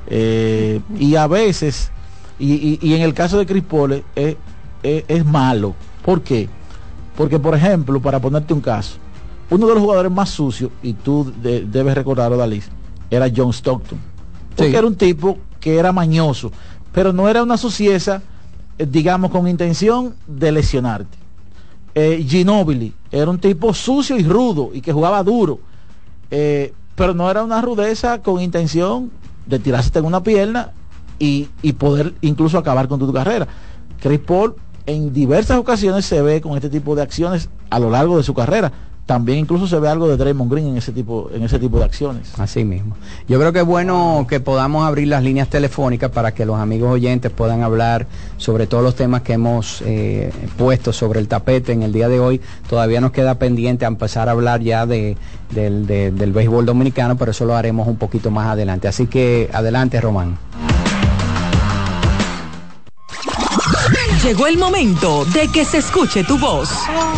eh, 0.07 0.81
y 0.99 1.14
a 1.16 1.27
veces 1.27 1.91
y, 2.39 2.53
y- 2.55 2.79
y 2.83 2.95
en 2.95 3.03
el 3.03 3.14
caso 3.14 3.39
de 3.39 3.47
Chris 3.47 3.64
Paul 3.64 4.03
es, 4.14 4.37
es- 4.83 5.25
malo 5.25 5.75
¿por 6.05 6.23
qué? 6.23 6.49
porque 7.16 7.39
por 7.39 7.55
ejemplo 7.55 8.01
para 8.01 8.21
ponerte 8.21 8.55
un 8.55 8.61
caso 8.61 8.97
uno 9.51 9.66
de 9.66 9.75
los 9.75 9.83
jugadores 9.83 10.12
más 10.12 10.29
sucios 10.31 10.71
y 10.83 10.93
tú 10.93 11.33
de- 11.43 11.62
debes 11.62 11.95
recordarlo 11.95 12.37
Dalí 12.37 12.62
era 13.11 13.27
John 13.35 13.51
Stockton 13.53 13.99
porque 14.55 14.71
Sí. 14.73 14.77
era 14.77 14.87
un 14.87 14.95
tipo 14.97 15.39
que 15.61 15.79
era 15.79 15.91
mañoso 15.93 16.53
pero 16.93 17.12
no 17.12 17.29
era 17.29 17.43
una 17.43 17.57
sucieza 17.57 18.23
digamos 18.79 19.31
con 19.31 19.49
intención 19.49 20.14
de 20.26 20.53
lesionarte 20.53 21.18
eh, 21.95 22.24
Ginobili 22.29 22.95
era 23.11 23.31
un 23.31 23.39
tipo 23.39 23.74
sucio 23.74 24.16
y 24.16 24.22
rudo 24.22 24.70
y 24.72 24.81
que 24.81 24.93
jugaba 24.93 25.22
duro 25.22 25.59
eh, 26.31 26.72
pero 26.95 27.14
no 27.14 27.31
era 27.31 27.45
una 27.45 27.62
rudeza 27.62 28.22
con 28.22 28.41
intención 28.41 29.11
de 29.47 29.59
tirarse 29.59 29.97
en 29.99 30.05
una 30.05 30.22
pierna 30.22 30.72
y, 31.18 31.49
y 31.62 31.72
poder 31.72 32.14
incluso 32.20 32.59
acabar 32.59 32.89
con 32.89 32.99
tu, 32.99 33.12
carrera. 33.12 33.47
Chris 34.01 34.18
Paul 34.20 34.57
en 34.87 35.12
diversas 35.12 35.59
ocasiones 35.59 36.05
se 36.07 36.20
ve 36.22 36.41
con 36.41 36.57
este 36.57 36.68
tipo 36.68 36.95
de 36.95 37.03
acciones 37.03 37.49
a 37.70 37.79
lo 37.79 37.91
largo 37.91 38.16
de 38.16 38.22
su 38.22 38.35
carrera. 38.35 38.72
También 39.09 39.38
incluso 39.38 39.66
se 39.66 39.78
ve 39.80 39.88
algo 39.88 40.06
de 40.06 40.18
Draymond 40.18 40.52
Green 40.52 40.66
en 40.66 40.76
ese 40.76 40.92
tipo, 40.92 41.30
en 41.34 41.42
ese 41.42 41.59
tipo 41.59 41.78
de 41.78 41.86
acciones. 41.86 42.30
Así 42.38 42.62
mismo. 42.62 42.94
Yo 43.26 43.38
creo 43.40 43.54
que 43.54 43.61
es 43.61 43.64
bueno 43.64 44.26
que 44.28 44.38
podamos 44.38 44.86
abrir 44.86 45.09
las 45.09 45.22
líneas 45.22 45.48
telefónicas 45.48 46.11
para 46.11 46.34
que 46.34 46.44
los 46.44 46.61
amigos 46.61 46.92
oyentes 46.92 47.30
puedan 47.32 47.62
hablar 47.62 48.06
sobre 48.36 48.66
todos 48.66 48.84
los 48.84 48.94
temas 48.96 49.22
que 49.22 49.32
hemos 49.32 49.82
eh, 49.86 50.30
puesto 50.59 50.92
sobre 50.92 51.20
el 51.20 51.26
tapete 51.26 51.72
en 51.72 51.82
el 51.84 51.90
día 51.90 52.11
de 52.11 52.20
hoy. 52.20 52.42
Todavía 52.68 53.00
nos 53.00 53.12
queda 53.12 53.36
pendiente 53.38 53.86
a 53.86 53.88
empezar 53.88 54.28
a 54.28 54.32
hablar 54.32 54.61
ya 54.61 54.84
de, 54.84 55.16
del, 55.54 55.86
de- 55.86 56.11
del 56.12 56.32
béisbol 56.32 56.66
dominicano, 56.66 57.16
pero 57.16 57.30
eso 57.30 57.46
lo 57.46 57.56
haremos 57.56 57.88
un 57.88 57.96
poquito 57.96 58.30
más 58.30 58.48
adelante. 58.48 58.88
Así 58.88 59.06
que 59.06 59.48
adelante, 59.54 59.98
Román. 60.02 60.36
Llegó 64.29 64.47
el 64.47 64.59
momento 64.59 65.24
de 65.24 65.49
que 65.49 65.64
se 65.64 65.79
escuche 65.79 66.22
tu 66.22 66.39
voz. 66.39 66.68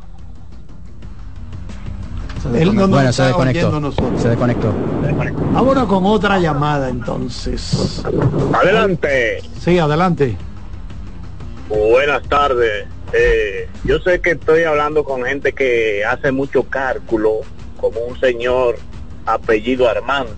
Él 2.55 2.75
no 2.75 2.83
nos 2.83 2.91
bueno, 2.91 3.13
se 3.13 3.23
desconectó. 3.25 3.93
Se 4.19 4.29
desconectó. 4.29 4.73
Vámonos 5.53 5.87
con 5.87 6.07
otra 6.07 6.39
llamada 6.39 6.89
entonces. 6.89 8.03
Adelante. 8.55 9.43
Sí, 9.61 9.79
adelante. 9.79 10.37
Buenas 11.69 12.23
tardes. 12.29 12.87
Eh, 13.13 13.69
yo 13.85 13.99
sé 14.01 14.21
que 14.21 14.33
estoy 14.33 14.63
hablando 14.63 15.05
con 15.05 15.25
gente 15.25 15.53
que 15.53 16.05
hace 16.05 16.31
mucho 16.31 16.65
cálculo 16.65 17.41
como 17.81 18.01
un 18.01 18.19
señor 18.21 18.77
apellido 19.27 19.89
Armanza. 19.89 20.35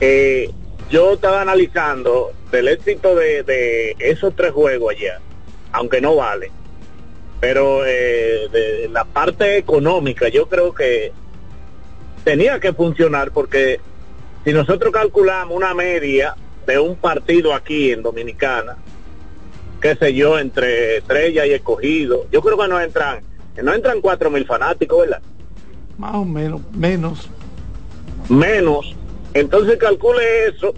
Eh, 0.00 0.50
yo 0.90 1.14
estaba 1.14 1.42
analizando 1.42 2.32
del 2.50 2.68
éxito 2.68 3.14
de, 3.14 3.42
de 3.42 3.96
esos 3.98 4.34
tres 4.34 4.52
juegos 4.52 4.94
allá, 4.94 5.20
aunque 5.72 6.00
no 6.00 6.16
vale, 6.16 6.50
pero 7.40 7.84
eh, 7.84 8.48
de 8.50 8.88
la 8.90 9.04
parte 9.04 9.58
económica 9.58 10.28
yo 10.28 10.48
creo 10.48 10.74
que 10.74 11.12
tenía 12.22 12.58
que 12.58 12.72
funcionar 12.72 13.32
porque 13.32 13.80
si 14.44 14.52
nosotros 14.52 14.92
calculamos 14.92 15.56
una 15.56 15.74
media 15.74 16.36
de 16.66 16.78
un 16.78 16.96
partido 16.96 17.54
aquí 17.54 17.92
en 17.92 18.02
Dominicana, 18.02 18.76
qué 19.84 19.96
sé 19.96 20.14
yo, 20.14 20.38
entre 20.38 20.96
Estrella 20.96 21.44
y 21.44 21.50
Escogido, 21.50 22.24
yo 22.32 22.40
creo 22.40 22.56
que 22.56 22.68
no 22.68 22.80
entran, 22.80 23.20
no 23.62 23.74
entran 23.74 24.00
cuatro 24.00 24.30
mil 24.30 24.46
fanáticos, 24.46 25.02
¿verdad? 25.02 25.20
Más 25.98 26.14
o 26.14 26.24
menos, 26.24 26.62
menos. 26.72 27.28
Menos. 28.30 28.96
Entonces 29.34 29.76
calcule 29.76 30.46
eso. 30.46 30.72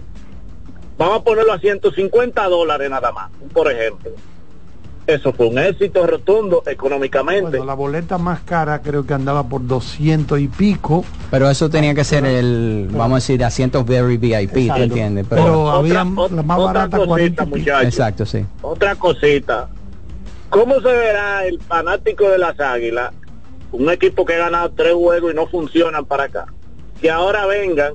Vamos 0.97 1.21
a 1.21 1.23
ponerlo 1.23 1.53
a 1.53 1.59
150 1.59 2.49
dólares 2.49 2.89
nada 2.89 3.13
más, 3.13 3.31
por 3.53 3.71
ejemplo. 3.71 4.11
Eso 5.07 5.31
fue 5.31 5.47
un 5.47 5.57
éxito 5.57 6.05
rotundo 6.05 6.63
económicamente. 6.65 7.41
Bueno, 7.49 7.63
la 7.65 7.73
boleta 7.75 8.17
más 8.17 8.41
cara 8.41 8.81
creo 8.81 9.05
que 9.05 9.13
andaba 9.13 9.47
por 9.47 9.65
200 9.65 10.37
y 10.37 10.49
pico. 10.49 11.05
Pero 11.31 11.49
eso 11.49 11.69
tenía 11.69 11.95
que 11.95 12.03
ser 12.03 12.25
el, 12.25 12.89
vamos 12.91 13.13
a 13.13 13.15
decir, 13.15 13.41
asientos 13.43 13.85
very 13.85 14.17
VIP, 14.17 14.51
¿te 14.73 14.83
entiendes? 14.83 15.25
Pero 15.29 15.69
había 15.71 16.03
Otra- 16.03 16.35
la 16.35 16.43
más 16.43 16.59
otra 16.59 16.73
barata 16.73 16.97
cosita, 16.97 17.07
40 17.07 17.43
y 17.43 17.45
pico. 17.45 17.57
muchachos. 17.57 17.83
Exacto, 17.87 18.25
sí. 18.25 18.45
Otra 18.61 18.95
cosita. 18.95 19.69
¿Cómo 20.49 20.75
se 20.75 20.87
verá 20.93 21.45
el 21.45 21.59
fanático 21.61 22.29
de 22.29 22.37
las 22.37 22.59
águilas? 22.59 23.13
Un 23.71 23.89
equipo 23.89 24.25
que 24.25 24.33
ha 24.33 24.39
ganado 24.39 24.71
tres 24.71 24.93
juegos 24.93 25.31
y 25.31 25.35
no 25.35 25.47
funcionan 25.47 26.05
para 26.05 26.25
acá. 26.25 26.45
Que 27.01 27.09
ahora 27.09 27.45
vengan 27.45 27.93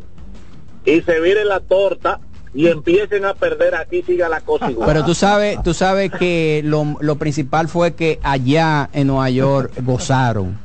y 0.86 1.00
se 1.02 1.20
viren 1.20 1.48
la 1.48 1.60
torta 1.60 2.20
y 2.55 2.66
empiecen 2.68 3.24
a 3.24 3.34
perder 3.34 3.74
aquí, 3.74 4.03
siga 4.03 4.28
la 4.28 4.40
cosa 4.42 4.70
igual. 4.70 4.86
Pero 4.86 5.05
tú 5.05 5.14
sabes, 5.14 5.62
tú 5.62 5.72
sabes 5.74 6.11
que 6.12 6.61
lo, 6.64 6.96
lo 7.00 7.16
principal 7.16 7.68
fue 7.68 7.94
que 7.94 8.18
allá 8.22 8.90
en 8.92 9.07
Nueva 9.07 9.30
York 9.30 9.72
gozaron. 9.82 10.59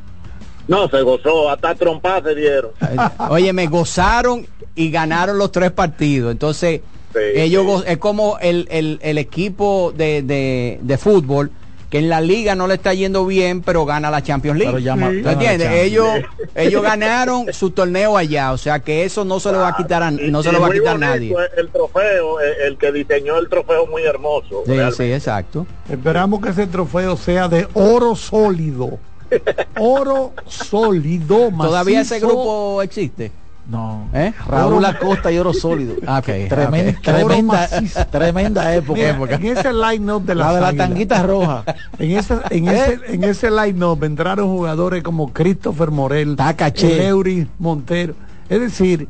No, 0.68 0.90
se 0.90 1.02
gozó, 1.02 1.50
hasta 1.50 1.76
trompas 1.76 2.24
se 2.24 2.36
dieron. 2.36 2.72
Oye, 3.30 3.54
me 3.54 3.68
gozaron 3.68 4.46
y 4.76 4.92
ganaron 4.92 5.38
los 5.38 5.52
tres 5.52 5.72
partidos. 5.72 6.32
Entonces, 6.32 6.82
ellos 7.16 7.66
go- 7.66 7.84
es 7.86 7.98
como 7.98 8.38
el, 8.40 8.68
el- 8.70 9.00
el 9.02 9.18
equipo 9.18 9.94
de, 9.96 10.22
de- 10.24 10.80
de 10.82 10.98
fútbol 10.98 11.52
que 11.90 12.00
en 12.00 12.10
la 12.10 12.20
liga 12.20 12.54
no 12.56 12.68
le 12.68 12.74
está 12.74 12.94
yendo 12.94 13.26
bien, 13.26 13.62
pero 13.62 13.86
gana 13.86 14.12
la 14.12 14.22
Champions 14.22 14.58
League. 14.60 14.74
Pero 14.74 14.84
llama- 14.84 15.08
¿Tú 15.10 15.16
gana 15.16 15.24
la 15.26 15.32
entiendes? 15.34 15.70
Ellos, 15.84 16.08
ellos 16.56 16.82
ganaron 16.84 17.54
su 17.54 17.70
torneo 17.72 18.18
allá, 18.18 18.52
o 18.52 18.58
sea 18.58 18.80
que 18.80 19.06
eso 19.06 19.24
no 19.24 19.40
se 19.40 19.52
lo 19.52 19.60
va 19.60 19.70
a 19.70 19.76
quitar 19.78 20.04
a, 20.04 20.12
no 20.12 20.44
se 20.44 20.52
lo 20.52 20.60
va 20.60 20.68
a 20.68 20.72
quitar 20.72 21.00
nadie. 21.00 21.34
El, 21.56 21.70
trofeo, 21.70 22.40
el, 22.42 22.54
el 22.68 22.78
que 22.78 22.92
diseñó 22.92 23.38
el 23.38 23.48
trofeo 23.48 23.88
muy 23.88 24.04
hermoso. 24.04 24.64
Sí, 24.66 24.72
realmente. 24.74 24.96
sí, 25.06 25.14
exacto. 25.14 25.66
Esperamos 25.90 26.42
que 26.42 26.50
ese 26.50 26.68
trofeo 26.68 27.16
sea 27.16 27.48
de 27.48 27.68
oro 27.74 28.16
sólido. 28.16 29.00
Oro 29.78 30.32
sólido, 30.48 31.50
¿Todavía 31.52 32.02
ese 32.02 32.16
macizo. 32.16 32.28
grupo 32.28 32.82
existe? 32.82 33.32
No. 33.70 34.08
¿Eh? 34.14 34.34
Raúl 34.48 34.86
Acosta 34.86 35.30
y 35.32 35.38
Oro 35.38 35.54
Sólido. 35.54 35.96
Ah, 36.08 36.20
ok, 36.20 36.28
Tremen- 36.50 36.96
ok. 36.98 37.02
Tremenda, 37.04 37.70
tremenda 38.12 38.74
época. 38.76 38.98
Mira, 38.98 39.36
en 39.36 39.46
ese 39.58 39.74
line-up 39.74 40.24
de 40.24 40.36
La 40.36 40.54
de 40.54 40.62
la 40.62 40.68
Águilas, 40.70 40.88
tanguita 40.88 41.24
roja. 41.24 41.64
En 42.00 42.12
ese, 42.12 42.36
en 42.50 42.68
ese, 42.70 43.00
en 43.08 43.24
ese 43.26 43.52
line-up 43.52 44.04
entraron 44.06 44.48
jugadores 44.48 45.04
como 45.04 45.34
Christopher 45.34 45.92
Morel, 45.92 46.36
Tacaché. 46.38 47.08
Eury 47.08 47.48
Montero. 47.60 48.14
Es 48.48 48.62
decir, 48.62 49.10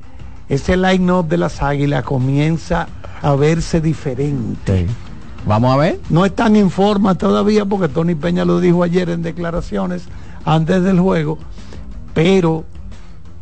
ese 0.50 0.76
line-up 0.76 1.28
de 1.28 1.38
las 1.38 1.62
águilas 1.62 2.04
comienza 2.04 2.88
a 3.22 3.36
verse 3.36 3.80
diferente. 3.80 4.88
Vamos 5.46 5.72
a 5.74 5.78
ver. 5.78 6.00
No 6.10 6.26
están 6.26 6.56
en 6.56 6.72
forma 6.72 7.16
todavía 7.16 7.64
porque 7.66 7.90
Tony 7.90 8.16
Peña 8.16 8.44
lo 8.44 8.60
dijo 8.60 8.82
ayer 8.84 9.10
en 9.12 9.22
declaraciones 9.22 10.04
antes 10.46 10.82
del 10.84 11.00
juego, 11.00 11.38
pero 12.14 12.66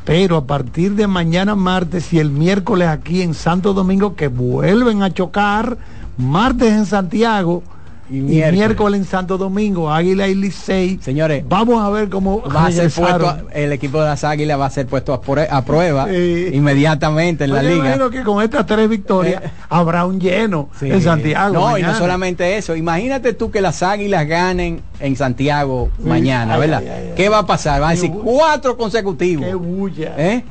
pero 0.06 0.38
a 0.38 0.46
partir 0.46 0.94
de 0.94 1.08
mañana 1.08 1.56
martes 1.56 2.14
y 2.14 2.20
el 2.20 2.30
miércoles 2.30 2.88
aquí 2.88 3.24
en 3.24 3.34
Santo 3.34 3.74
Domingo 3.74 4.16
que 4.16 4.28
vuelven 4.28 5.02
a 5.02 5.12
chocar, 5.12 5.78
martes 6.18 6.72
en 6.72 6.86
Santiago 6.86 7.64
y 8.10 8.14
miércoles, 8.22 8.54
miércoles. 8.54 9.02
en 9.02 9.06
Santo 9.08 9.38
Domingo, 9.38 9.92
Águila 9.92 10.28
y 10.28 10.36
Licey. 10.36 11.00
Señores, 11.02 11.44
vamos 11.48 11.84
a 11.84 11.90
ver 11.90 12.08
cómo 12.10 12.42
va 12.44 12.68
a 12.68 12.72
ser 12.72 12.92
puesto, 12.92 13.28
a- 13.28 13.44
el 13.54 13.72
equipo 13.72 14.00
de 14.00 14.06
las 14.06 14.24
águilas 14.24 14.60
va 14.60 14.68
a 14.68 14.70
ser 14.70 14.86
puesto 14.86 15.12
a, 15.14 15.22
prue- 15.22 15.48
a 15.50 15.66
prueba 15.66 16.08
Sí. 16.08 16.50
inmediatamente 16.54 17.46
en 17.46 17.54
la 17.54 17.64
liga. 17.64 17.76
imagino 17.86 18.10
que 18.12 18.22
con 18.24 18.44
estas 18.44 18.66
tres 18.68 18.88
victorias 18.90 19.42
habrá 19.70 20.06
un 20.06 20.20
lleno 20.20 20.70
Sí. 20.80 20.92
en 20.92 21.02
Santiago. 21.02 21.54
No, 21.56 21.70
y 21.70 21.82
mañana. 21.82 21.94
no 21.94 22.00
solamente 22.00 22.58
eso. 22.58 22.76
Imagínate 22.76 23.34
tú 23.34 23.50
que 23.50 23.62
las 23.62 23.82
águilas 23.82 24.28
ganen 24.28 24.82
en 25.00 25.16
Santiago 25.16 25.90
mañana, 26.04 26.54
Ay, 26.56 26.60
¿verdad? 26.60 26.84
ay. 26.86 27.14
¿Qué 27.16 27.28
va 27.30 27.40
a 27.40 27.46
pasar? 27.48 27.82
Van 27.82 27.90
a 27.90 27.94
decir 27.94 28.12
cuatro 28.12 28.78
consecutivos. 28.78 29.46
Qué 29.48 29.56
bulla. 29.56 30.14
¿Eh? 30.18 30.44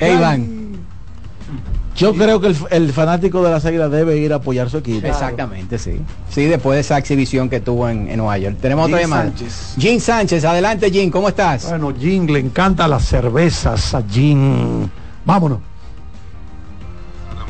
Eh, 0.00 0.14
Iván. 0.14 0.58
Yo 1.98 2.14
creo 2.14 2.40
que 2.40 2.46
el, 2.46 2.56
el 2.70 2.92
fanático 2.92 3.42
de 3.42 3.50
las 3.50 3.64
águilas 3.64 3.90
debe 3.90 4.16
ir 4.16 4.32
a 4.32 4.36
apoyar 4.36 4.70
su 4.70 4.78
equipo. 4.78 5.06
Exactamente, 5.06 5.78
sí. 5.78 6.00
Sí, 6.30 6.44
después 6.44 6.76
de 6.76 6.80
esa 6.80 6.96
exhibición 6.96 7.50
que 7.50 7.60
tuvo 7.60 7.88
en, 7.88 8.08
en 8.08 8.18
Nueva 8.18 8.38
York. 8.38 8.56
Tenemos 8.62 8.86
otra 8.86 8.98
Jim 8.98 9.08
llamada. 9.08 9.24
Sánchez. 9.24 9.74
Jim 9.76 10.00
Sánchez, 10.00 10.44
adelante 10.44 10.90
Jim, 10.92 11.10
¿cómo 11.10 11.28
estás? 11.28 11.68
Bueno, 11.68 11.92
Jim 11.98 12.26
le 12.26 12.38
encanta 12.38 12.86
las 12.86 13.04
cervezas 13.04 13.94
a 13.94 14.02
Jim. 14.08 14.88
Vámonos. 15.24 15.58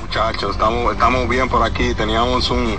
Muchachos, 0.01 0.53
estamos, 0.53 0.93
estamos 0.95 1.29
bien 1.29 1.47
por 1.51 1.63
aquí. 1.63 1.93
Teníamos 1.95 2.51
un, 2.51 2.75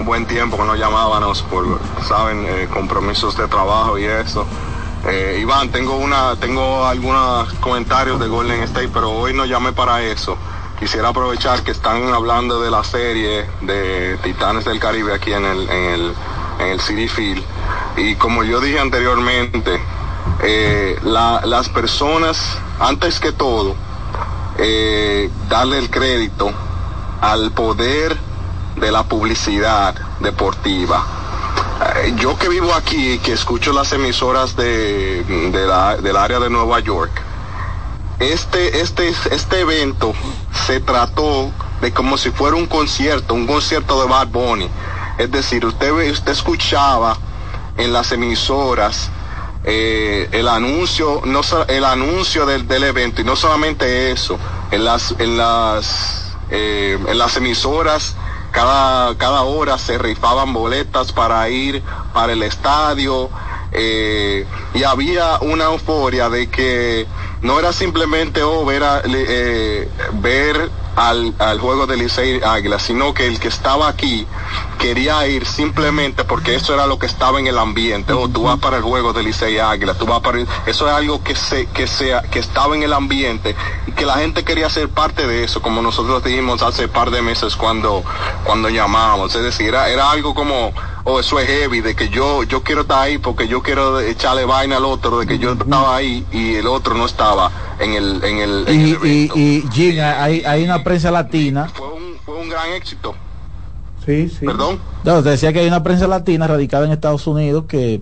un 0.00 0.04
buen 0.04 0.26
tiempo 0.26 0.56
que 0.56 0.64
no 0.64 0.74
llamábamos 0.74 1.42
por, 1.42 1.78
saben, 2.08 2.44
eh, 2.44 2.68
compromisos 2.74 3.36
de 3.36 3.46
trabajo 3.46 3.96
y 3.96 4.04
eso. 4.04 4.44
Eh, 5.08 5.38
Iván, 5.40 5.68
tengo 5.70 5.96
una, 5.96 6.34
tengo 6.34 6.84
algunos 6.84 7.52
comentarios 7.60 8.18
de 8.18 8.26
Golden 8.26 8.64
State, 8.64 8.90
pero 8.92 9.12
hoy 9.12 9.32
no 9.32 9.46
llamé 9.46 9.72
para 9.72 10.02
eso. 10.02 10.36
Quisiera 10.78 11.08
aprovechar 11.08 11.62
que 11.64 11.72
están 11.72 12.12
hablando 12.14 12.60
de 12.60 12.70
la 12.70 12.84
serie 12.84 13.46
de 13.62 14.16
Titanes 14.22 14.64
del 14.64 14.78
Caribe 14.78 15.12
aquí 15.12 15.32
en 15.32 15.44
el, 15.44 15.68
en 15.68 15.84
el, 15.94 16.14
en 16.60 16.66
el 16.68 16.80
City 16.80 17.08
Field. 17.08 17.42
Y 17.96 18.14
como 18.14 18.44
yo 18.44 18.60
dije 18.60 18.78
anteriormente, 18.78 19.80
eh, 20.42 20.96
la- 21.02 21.40
las 21.44 21.68
personas, 21.68 22.38
antes 22.78 23.18
que 23.18 23.32
todo, 23.32 23.74
eh, 24.58 25.28
darle 25.48 25.78
el 25.78 25.90
crédito 25.90 26.52
al 27.20 27.50
poder 27.50 28.16
de 28.76 28.92
la 28.92 29.02
publicidad 29.02 29.96
deportiva. 30.20 31.04
Eh, 31.96 32.14
yo 32.16 32.38
que 32.38 32.48
vivo 32.48 32.72
aquí, 32.74 33.18
que 33.18 33.32
escucho 33.32 33.72
las 33.72 33.92
emisoras 33.92 34.54
de, 34.54 35.24
del 36.02 36.16
área 36.16 36.38
de 36.38 36.50
Nueva 36.50 36.78
York, 36.78 37.10
este, 38.20 38.80
este, 38.80 39.08
este 39.08 39.60
evento 39.60 40.12
se 40.66 40.80
trató 40.80 41.50
de 41.80 41.92
como 41.92 42.18
si 42.18 42.30
fuera 42.30 42.56
un 42.56 42.66
concierto, 42.66 43.34
un 43.34 43.46
concierto 43.46 44.00
de 44.00 44.08
Bad 44.08 44.28
Bunny. 44.28 44.68
Es 45.18 45.30
decir, 45.30 45.64
usted, 45.64 45.92
usted 46.10 46.32
escuchaba 46.32 47.16
en 47.76 47.92
las 47.92 48.12
emisoras 48.12 49.10
eh, 49.64 50.28
el 50.32 50.48
anuncio, 50.48 51.22
no 51.24 51.40
el 51.68 51.84
anuncio 51.84 52.46
del, 52.46 52.66
del 52.66 52.84
evento 52.84 53.20
y 53.20 53.24
no 53.24 53.36
solamente 53.36 54.10
eso, 54.10 54.38
en 54.70 54.84
las, 54.84 55.14
en 55.18 55.36
las, 55.36 56.36
eh, 56.50 56.98
en 57.06 57.18
las 57.18 57.36
emisoras 57.36 58.16
cada, 58.50 59.16
cada 59.16 59.42
hora 59.42 59.78
se 59.78 59.98
rifaban 59.98 60.52
boletas 60.52 61.12
para 61.12 61.48
ir 61.48 61.82
para 62.12 62.32
el 62.32 62.42
estadio 62.42 63.30
eh, 63.72 64.46
y 64.74 64.82
había 64.84 65.38
una 65.40 65.64
euforia 65.64 66.28
de 66.28 66.48
que 66.48 67.06
no 67.42 67.58
era 67.58 67.72
simplemente 67.72 68.42
oh, 68.42 68.64
ver, 68.64 68.82
a- 68.82 69.02
eh, 69.04 69.88
ver 70.14 70.70
al, 70.96 71.32
al 71.38 71.60
juego 71.60 71.86
de 71.86 71.96
Licey 71.96 72.40
Águila, 72.42 72.78
sino 72.80 73.14
que 73.14 73.26
el 73.28 73.38
que 73.38 73.46
estaba 73.46 73.86
aquí 73.86 74.26
quería 74.78 75.24
ir 75.28 75.46
simplemente 75.46 76.24
porque 76.24 76.56
eso 76.56 76.74
era 76.74 76.86
lo 76.88 76.98
que 76.98 77.06
estaba 77.06 77.38
en 77.38 77.46
el 77.46 77.56
ambiente. 77.58 78.12
O 78.12 78.28
tú 78.28 78.44
vas 78.44 78.58
para 78.58 78.78
el 78.78 78.82
juego 78.82 79.12
de 79.12 79.22
Licey 79.22 79.58
Águila, 79.58 79.94
tú 79.94 80.06
vas 80.06 80.20
para 80.20 80.38
el- 80.38 80.48
eso 80.66 80.88
es 80.88 80.92
algo 80.92 81.22
que 81.22 81.36
se, 81.36 81.66
que 81.66 81.86
sea, 81.86 82.22
que 82.22 82.40
estaba 82.40 82.74
en 82.74 82.82
el 82.82 82.92
ambiente 82.92 83.54
y 83.86 83.92
que 83.92 84.04
la 84.06 84.14
gente 84.14 84.42
quería 84.44 84.68
ser 84.68 84.88
parte 84.88 85.26
de 85.28 85.44
eso, 85.44 85.62
como 85.62 85.82
nosotros 85.82 86.24
dijimos 86.24 86.62
hace 86.62 86.88
par 86.88 87.10
de 87.12 87.22
meses 87.22 87.54
cuando, 87.54 88.02
cuando 88.42 88.68
llamamos. 88.68 89.32
Es 89.36 89.42
decir, 89.44 89.68
era, 89.68 89.88
era 89.90 90.10
algo 90.10 90.34
como, 90.34 90.72
oh, 91.08 91.20
eso 91.20 91.38
es 91.40 91.46
heavy, 91.46 91.80
de 91.80 91.94
que 91.94 92.08
yo, 92.08 92.42
yo 92.44 92.62
quiero 92.62 92.82
estar 92.82 93.00
ahí 93.02 93.18
porque 93.18 93.48
yo 93.48 93.62
quiero 93.62 93.98
echarle 94.00 94.44
vaina 94.44 94.76
al 94.76 94.84
otro, 94.84 95.18
de 95.20 95.26
que 95.26 95.38
yo 95.38 95.52
estaba 95.52 95.96
ahí 95.96 96.24
y 96.32 96.54
el 96.56 96.66
otro 96.66 96.94
no 96.94 97.06
estaba 97.06 97.50
en 97.80 97.92
el, 97.94 98.22
en 98.24 98.38
el, 98.38 98.64
en 98.68 98.80
el 98.80 98.98
Y, 99.04 99.30
y, 99.34 99.40
y 99.40 99.64
Jim, 99.72 99.96
hay, 100.00 100.42
hay 100.44 100.64
una 100.64 100.84
prensa 100.84 101.10
latina. 101.10 101.70
fue 102.24 102.34
un 102.36 102.48
gran 102.48 102.72
éxito. 102.72 103.14
Sí, 104.04 104.28
sí. 104.28 104.46
Perdón. 104.46 104.78
No, 105.04 105.22
te 105.22 105.30
decía 105.30 105.52
que 105.52 105.60
hay 105.60 105.66
una 105.68 105.82
prensa 105.82 106.06
latina 106.06 106.46
radicada 106.46 106.86
en 106.86 106.92
Estados 106.92 107.26
Unidos 107.26 107.64
que 107.68 108.00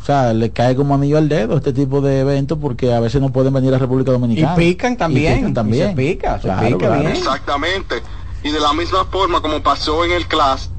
O 0.00 0.04
sea, 0.04 0.32
le 0.34 0.50
cae 0.50 0.76
como 0.76 0.94
anillo 0.94 1.16
al 1.18 1.28
dedo 1.28 1.56
este 1.56 1.72
tipo 1.72 2.00
de 2.00 2.20
eventos 2.20 2.58
porque 2.60 2.92
a 2.92 3.00
veces 3.00 3.20
no 3.20 3.30
pueden 3.30 3.52
venir 3.54 3.74
a 3.74 3.78
República 3.78 4.10
Dominicana. 4.12 4.54
Y 4.54 4.72
pican 4.72 4.96
también. 4.96 5.32
Y 5.32 5.36
pican 5.36 5.54
también. 5.54 5.86
Y 5.86 5.90
se 5.90 5.96
pica, 5.96 6.36
se 6.36 6.42
Claro, 6.42 6.66
pica 6.66 6.78
claro. 6.78 7.00
bien. 7.00 7.12
Exactamente. 7.12 8.02
Y 8.42 8.50
de 8.50 8.60
la 8.60 8.72
misma 8.72 9.04
forma 9.06 9.40
como 9.40 9.62
pasó 9.62 10.04
en 10.04 10.12
el 10.12 10.26
clásico, 10.26 10.72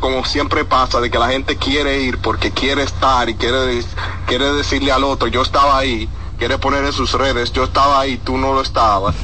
como 0.00 0.24
siempre 0.24 0.64
pasa, 0.64 1.00
de 1.00 1.10
que 1.10 1.18
la 1.18 1.28
gente 1.28 1.56
quiere 1.56 2.00
ir 2.02 2.18
porque 2.18 2.50
quiere 2.50 2.82
estar 2.82 3.28
y 3.28 3.34
quiere, 3.34 3.80
quiere 4.26 4.52
decirle 4.52 4.92
al 4.92 5.04
otro, 5.04 5.28
yo 5.28 5.42
estaba 5.42 5.78
ahí, 5.78 6.08
quiere 6.38 6.58
poner 6.58 6.84
en 6.84 6.92
sus 6.92 7.12
redes, 7.12 7.52
yo 7.52 7.64
estaba 7.64 8.00
ahí, 8.00 8.18
tú 8.18 8.36
no 8.36 8.52
lo 8.52 8.60
estabas. 8.60 9.14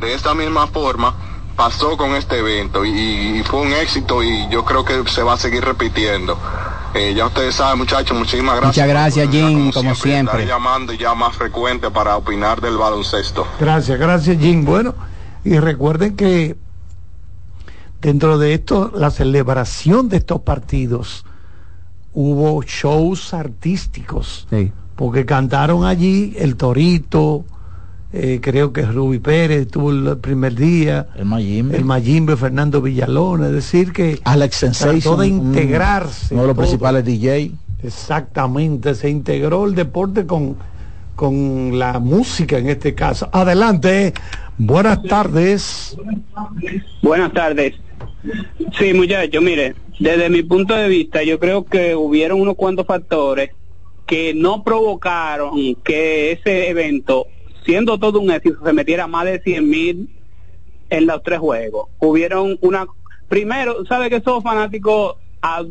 De 0.00 0.14
esta 0.14 0.34
misma 0.34 0.66
forma 0.68 1.14
pasó 1.56 1.96
con 1.96 2.14
este 2.14 2.38
evento 2.38 2.84
y, 2.84 2.90
y 3.40 3.42
fue 3.42 3.60
un 3.62 3.72
éxito 3.72 4.22
y 4.22 4.48
yo 4.48 4.64
creo 4.64 4.84
que 4.84 5.02
se 5.10 5.22
va 5.24 5.32
a 5.32 5.36
seguir 5.36 5.64
repitiendo. 5.64 6.38
Eh, 6.94 7.12
ya 7.14 7.26
ustedes 7.26 7.56
saben, 7.56 7.78
muchachos, 7.78 8.16
muchísimas 8.16 8.56
gracias. 8.60 8.76
Muchas 8.76 8.88
gracias, 8.88 9.28
Jim, 9.30 9.72
como 9.72 9.90
Estaré 9.90 10.12
siempre. 10.12 10.46
llamando 10.46 10.92
ya 10.92 11.14
más 11.14 11.36
frecuente 11.36 11.90
para 11.90 12.16
opinar 12.16 12.60
del 12.60 12.76
baloncesto. 12.78 13.46
Gracias, 13.60 13.98
gracias 13.98 14.38
Jim. 14.38 14.64
Bueno, 14.64 14.94
y 15.44 15.58
recuerden 15.58 16.16
que 16.16 16.56
dentro 18.00 18.38
de 18.38 18.54
esto, 18.54 18.92
la 18.94 19.10
celebración 19.10 20.08
de 20.08 20.18
estos 20.18 20.40
partidos, 20.42 21.24
hubo 22.14 22.62
shows 22.62 23.34
artísticos, 23.34 24.46
Sí. 24.50 24.72
porque 24.96 25.24
cantaron 25.26 25.84
allí 25.84 26.34
el 26.38 26.56
Torito, 26.56 27.44
eh, 28.12 28.40
creo 28.42 28.72
que 28.72 28.82
Ruby 28.82 29.18
Pérez 29.18 29.62
estuvo 29.62 29.90
el 29.90 30.16
primer 30.18 30.54
día, 30.54 31.08
el 31.16 31.26
Mayimbe, 31.26 31.76
el 31.76 31.84
Mayimbe 31.84 32.36
Fernando 32.36 32.80
Villalón, 32.80 33.44
es 33.44 33.52
decir 33.52 33.92
que 33.92 34.20
Alex 34.24 34.56
Sensation, 34.56 35.00
trató 35.00 35.16
de 35.18 35.26
integrarse. 35.28 36.34
uno 36.34 36.42
de 36.42 36.48
los 36.48 36.56
todo. 36.56 36.64
principales 36.64 37.04
DJ. 37.04 37.52
Exactamente, 37.82 38.94
se 38.94 39.08
integró 39.10 39.66
el 39.66 39.74
deporte 39.74 40.26
con, 40.26 40.56
con 41.14 41.78
la 41.78 41.98
música 42.00 42.58
en 42.58 42.68
este 42.70 42.94
caso. 42.94 43.28
Adelante, 43.30 44.14
buenas 44.56 45.02
tardes. 45.04 45.96
Buenas 47.02 47.32
tardes. 47.32 47.74
Sí, 48.78 48.92
muchachos, 48.94 49.42
mire, 49.42 49.74
desde 49.98 50.28
mi 50.28 50.42
punto 50.42 50.74
de 50.74 50.88
vista, 50.88 51.22
yo 51.22 51.38
creo 51.38 51.64
que 51.64 51.94
hubieron 51.94 52.40
unos 52.40 52.54
cuantos 52.56 52.86
factores 52.86 53.50
que 54.06 54.34
no 54.34 54.62
provocaron 54.64 55.74
que 55.84 56.32
ese 56.32 56.68
evento, 56.68 57.26
siendo 57.64 57.98
todo 57.98 58.20
un 58.20 58.30
éxito, 58.30 58.58
se 58.64 58.72
metiera 58.72 59.06
más 59.06 59.24
de 59.26 59.40
100 59.40 59.68
mil 59.68 60.08
en 60.90 61.06
los 61.06 61.22
tres 61.22 61.38
juegos. 61.38 61.88
Hubieron 61.98 62.58
una... 62.62 62.86
Primero, 63.28 63.84
¿sabe 63.86 64.08
que 64.08 64.16
esos 64.16 64.42
fanáticos 64.42 65.16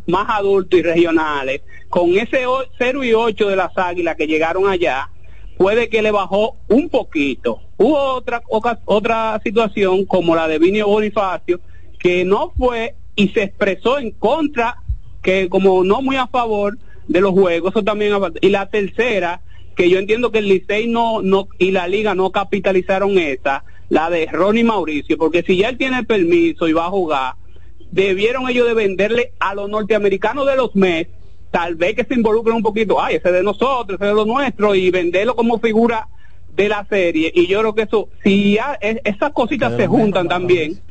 más 0.06 0.28
adultos 0.30 0.80
y 0.80 0.84
regionales, 0.84 1.62
con 1.90 2.16
ese 2.18 2.46
o- 2.46 2.64
0 2.78 3.04
y 3.04 3.14
8 3.14 3.50
de 3.50 3.56
las 3.56 3.76
águilas 3.76 4.16
que 4.16 4.28
llegaron 4.28 4.68
allá, 4.68 5.10
puede 5.58 5.90
que 5.90 6.02
le 6.02 6.12
bajó 6.12 6.56
un 6.68 6.90
poquito. 6.90 7.62
Hubo 7.78 7.98
otra 8.14 8.42
otra 8.86 9.40
situación 9.44 10.06
como 10.06 10.36
la 10.36 10.48
de 10.48 10.60
Vinio 10.60 10.88
Bonifacio 10.88 11.60
que 12.00 12.26
no 12.26 12.54
fue 12.58 12.96
y 13.16 13.30
se 13.30 13.44
expresó 13.44 14.00
en 14.00 14.12
contra 14.12 14.78
que 15.22 15.50
como 15.50 15.84
no 15.84 16.02
muy 16.02 16.16
a 16.16 16.28
favor 16.28 16.78
de 17.08 17.22
los 17.22 17.32
juegos, 17.32 17.72
eso 17.72 17.84
también 17.84 18.14
y 18.42 18.50
la 18.50 18.68
tercera 18.70 19.42
que 19.76 19.90
yo 19.90 20.00
entiendo 20.00 20.32
que 20.32 20.40
el 20.40 20.48
Licey 20.50 20.88
no 20.88 21.22
no 21.22 21.48
y 21.58 21.72
la 21.72 21.88
liga 21.88 22.16
no 22.16 22.32
capitalizaron 22.32 23.18
esa, 23.18 23.64
la 23.90 24.10
de 24.10 24.26
Ronnie 24.26 24.64
Mauricio, 24.64 25.18
porque 25.18 25.44
si 25.44 25.58
ya 25.58 25.70
él 25.70 25.78
tiene 25.78 26.00
el 26.00 26.06
permiso 26.06 26.68
y 26.68 26.74
va 26.74 26.86
a 26.88 26.90
jugar, 26.90 27.36
debieron 27.92 28.50
ellos 28.50 28.68
de 28.68 28.74
venderle 28.74 29.32
a 29.40 29.54
los 29.56 29.70
norteamericanos 29.70 30.46
de 30.46 30.56
los 30.56 30.76
MES, 30.76 31.08
tal 31.52 31.76
vez 31.76 31.96
que 31.96 32.04
se 32.04 32.14
involucren 32.16 32.56
un 32.58 32.64
poquito, 32.64 33.02
ay, 33.02 33.16
ese 33.16 33.32
de 33.32 33.44
nosotros, 33.44 33.98
ese 34.00 34.06
de 34.06 34.14
lo 34.14 34.26
nuestro, 34.26 34.76
y 34.76 34.92
venderlo 34.92 35.36
como 35.36 35.60
figura 35.60 36.08
de 36.56 36.68
la 36.70 36.86
serie. 36.90 37.32
Y 37.34 37.48
yo 37.48 37.60
creo 37.60 37.76
que 37.76 37.84
eso, 37.84 38.10
si 38.24 38.56
ya 38.56 38.78
es- 38.82 39.00
esas 39.06 39.32
cositas 39.32 39.72
se 39.78 39.88
juntan 39.88 40.28
también, 40.28 40.82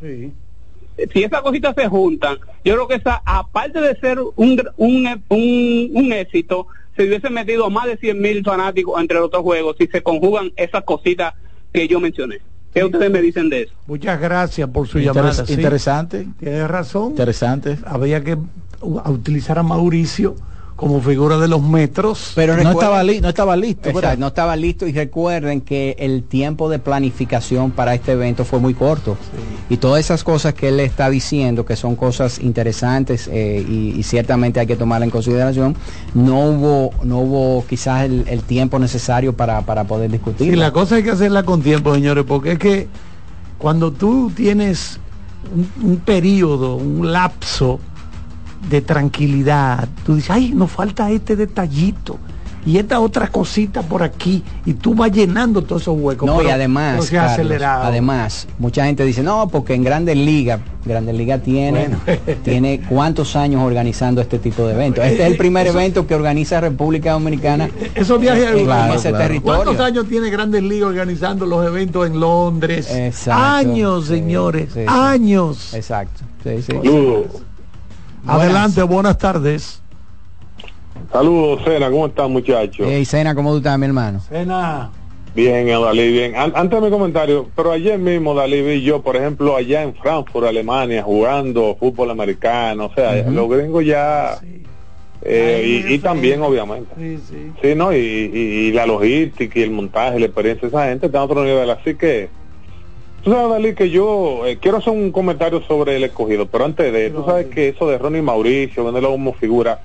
si 1.13 1.23
esas 1.25 1.43
cositas 1.43 1.75
se 1.77 1.89
juntan, 1.89 2.39
yo 2.65 2.75
creo 2.75 2.89
que 2.89 2.95
esa, 2.97 3.23
aparte 3.25 3.81
de 3.81 3.95
ser 3.97 4.19
un, 4.21 4.57
gr- 4.57 4.73
un, 4.77 5.07
un, 5.29 5.91
un 5.93 6.13
éxito, 6.13 6.67
se 6.97 7.05
hubiese 7.07 7.29
metido 7.31 7.69
más 7.71 7.87
de 7.87 7.97
100 7.99 8.21
mil 8.21 8.43
fanáticos 8.43 9.01
entre 9.01 9.17
los 9.19 9.27
otros 9.27 9.43
juegos 9.43 9.77
si 9.79 9.87
se 9.87 10.03
conjugan 10.03 10.53
esas 10.57 10.85
cositas 10.85 11.35
que 11.73 11.87
yo 11.89 12.01
mencioné. 12.01 12.39
¿Qué 12.73 12.85
ustedes 12.85 13.11
me 13.11 13.23
dicen 13.23 13.49
de 13.49 13.63
eso? 13.63 13.73
Muchas 13.87 14.21
gracias 14.21 14.69
por 14.69 14.87
su 14.87 14.99
Interes- 14.99 15.15
llamada. 15.15 15.47
sí. 15.47 15.53
interesante. 15.55 16.27
Tiene 16.39 16.67
razón. 16.69 17.11
Interesante. 17.11 17.79
Había 17.87 18.23
que 18.23 18.37
u- 18.83 18.99
a 18.99 19.11
utilizar 19.11 19.59
a 19.59 19.63
Mauricio 19.63 20.37
como 20.77 21.01
figura 21.01 21.39
de 21.39 21.49
los 21.49 21.63
metros. 21.63 22.33
Pero 22.35 22.55
no, 22.57 22.71
estaba 22.73 23.03
li- 23.03 23.21
no 23.23 23.31
estaba 23.31 23.57
listo. 23.57 23.91
No 24.19 24.27
estaba 24.27 24.55
listo 24.57 24.87
y 24.87 24.93
recuerden 24.93 25.63
que 25.63 25.97
el 25.99 26.23
tiempo 26.23 26.69
de 26.69 26.79
planificación 26.79 27.71
para 27.71 27.95
este 27.95 28.13
evento 28.13 28.45
fue 28.45 28.61
muy 28.61 28.75
corto. 28.75 29.17
Y 29.71 29.79
todas 29.79 30.01
esas 30.01 30.23
cosas 30.23 30.53
que 30.55 30.69
él 30.69 30.79
está 30.81 31.09
diciendo, 31.09 31.65
que 31.65 31.77
son 31.77 31.97
cosas 31.97 32.39
interesantes 32.41 33.29
eh, 33.33 33.65
y, 33.67 33.99
y 33.99 34.03
ciertamente 34.03 34.61
hay 34.61 34.67
que 34.67 34.77
tomarla 34.77 35.07
en 35.07 35.11
consideración, 35.11 35.75
no 36.15 36.41
hubo, 36.41 36.91
no 37.03 37.21
hubo 37.21 37.65
quizás 37.67 38.05
el, 38.05 38.25
el 38.29 38.43
tiempo 38.43 38.79
necesario 38.79 39.33
para, 39.35 39.63
para 39.63 39.85
poder 39.85 40.11
discutir. 40.11 40.51
Sí, 40.51 40.57
la 40.57 40.73
cosa 40.73 40.97
hay 40.97 41.03
que 41.03 41.11
hacerla 41.11 41.43
con 41.45 41.63
tiempo, 41.63 41.95
señores, 41.95 42.25
porque 42.29 42.53
es 42.53 42.59
que 42.59 42.87
cuando 43.59 43.91
tú 43.93 44.31
tienes 44.37 45.01
un, 45.55 45.91
un 45.91 45.97
periodo, 45.97 46.77
un 46.77 47.11
lapso 47.11 47.81
de 48.71 48.81
tranquilidad, 48.81 49.89
tú 50.05 50.17
dices, 50.17 50.31
ay, 50.31 50.53
nos 50.55 50.71
falta 50.71 51.11
este 51.11 51.37
detallito 51.37 52.19
y 52.65 52.79
esta 52.79 52.99
otra 52.99 53.29
cosita 53.29 53.83
por 53.83 54.03
aquí, 54.03 54.43
y 54.65 54.73
tú 54.75 54.93
vas 54.93 55.13
llenando 55.13 55.63
todos 55.63 55.83
esos 55.83 55.97
huecos. 56.01 56.27
No, 56.27 56.43
y 56.43 56.49
además, 56.49 56.97
pero 56.99 57.21
Carlos, 57.21 57.33
acelerado. 57.35 57.85
además, 57.85 58.49
mucha 58.59 58.85
gente 58.87 59.05
dice, 59.05 59.23
no, 59.23 59.47
porque 59.47 59.75
en 59.75 59.85
Grandes 59.85 60.17
Ligas, 60.17 60.59
Grandes 60.85 61.15
Ligas 61.15 61.45
tiene, 61.45 61.91
tiene 62.43 62.81
cuántos 62.89 63.37
años 63.37 63.63
organizando 63.63 64.21
este 64.21 64.41
tipo 64.41 64.67
de 64.67 64.75
eventos. 64.75 65.05
Este 65.05 65.23
es 65.23 65.31
el 65.31 65.37
primer 65.37 65.69
Eso- 65.69 65.79
evento 65.79 66.09
que 66.09 66.17
organiza 66.17 66.61
República 66.61 67.13
Dominicana. 67.13 67.71
Esos 67.95 68.21
viajes 68.21 68.49
en, 68.57 68.69
a- 68.69 68.93
ese 68.95 69.13
territorio. 69.13 69.63
¿Cuántos 69.63 69.87
años 69.87 70.09
tiene 70.09 70.29
Grandes 70.31 70.65
Ligas 70.65 70.89
organizando 70.89 71.47
los 71.47 71.65
eventos 71.65 72.05
en 72.05 72.19
Londres? 72.19 72.93
Exacto. 72.93 73.45
Años, 73.45 74.07
señores, 74.07 74.71
sí, 74.75 74.81
sí. 74.81 74.87
años. 74.89 75.73
Exacto. 75.73 76.25
Sí, 76.43 76.63
sí. 76.63 76.73
Adelante, 78.27 78.83
buenas 78.83 79.19
tardes. 79.19 79.83
Saludos, 81.13 81.63
Cena, 81.65 81.91
¿cómo 81.91 82.07
están 82.07 82.33
muchachos? 82.33 82.87
Hey, 82.89 83.05
Sena, 83.05 83.35
¿cómo 83.35 83.51
tú 83.53 83.59
estás, 83.59 83.79
mi 83.79 83.87
hermano? 83.87 84.21
Cena. 84.21 84.91
Bien, 85.35 85.67
Dalí, 85.67 86.11
bien. 86.13 86.35
An- 86.35 86.53
antes 86.57 86.81
de 86.81 86.87
mi 86.87 86.91
comentario, 86.91 87.51
pero 87.55 87.73
ayer 87.73 87.99
mismo, 87.99 88.35
Dalí, 88.35 88.63
vi 88.63 88.83
yo, 88.83 89.03
por 89.03 89.17
ejemplo, 89.17 89.55
allá 89.55 89.83
en 89.83 89.95
Frankfurt, 89.95 90.47
Alemania, 90.47 91.03
jugando 91.03 91.77
fútbol 91.79 92.11
americano, 92.11 92.87
o 92.87 92.95
sea, 92.95 93.15
los 93.31 93.49
gringos 93.49 93.85
ya... 93.85 94.39
eh, 95.23 95.85
y, 95.89 95.95
y 95.95 95.99
también, 95.99 96.41
obviamente. 96.43 96.91
Sí, 96.97 97.19
sí. 97.29 97.53
Sí, 97.63 97.75
¿no? 97.75 97.93
Y, 97.93 97.97
y- 97.99 98.69
y 98.69 98.73
la 98.73 98.87
logística 98.87 99.59
y 99.59 99.63
el 99.63 99.71
montaje, 99.71 100.19
la 100.19 100.27
experiencia 100.27 100.63
de 100.69 100.75
esa 100.75 100.89
gente 100.89 101.07
está 101.07 101.19
a 101.21 101.25
otro 101.25 101.45
nivel. 101.45 101.69
Así 101.71 101.95
que, 101.95 102.31
tú 103.27 103.33
sabes, 103.33 103.51
Dalí, 103.51 103.75
que 103.75 103.91
yo 103.91 104.47
eh, 104.47 104.57
quiero 104.61 104.77
hacer 104.77 104.93
un 104.93 105.11
comentario 105.11 105.61
sobre 105.63 105.97
el 105.97 106.05
escogido, 106.05 106.47
pero 106.47 106.65
antes 106.65 106.93
de, 106.93 107.11
tú 107.11 107.25
sabes 107.25 107.47
que 107.47 107.71
eso 107.71 107.89
de 107.89 107.99
Ronnie 107.99 108.23
Mauricio, 108.23 108.85
venderlo 108.85 109.11
como 109.11 109.33
figura, 109.33 109.81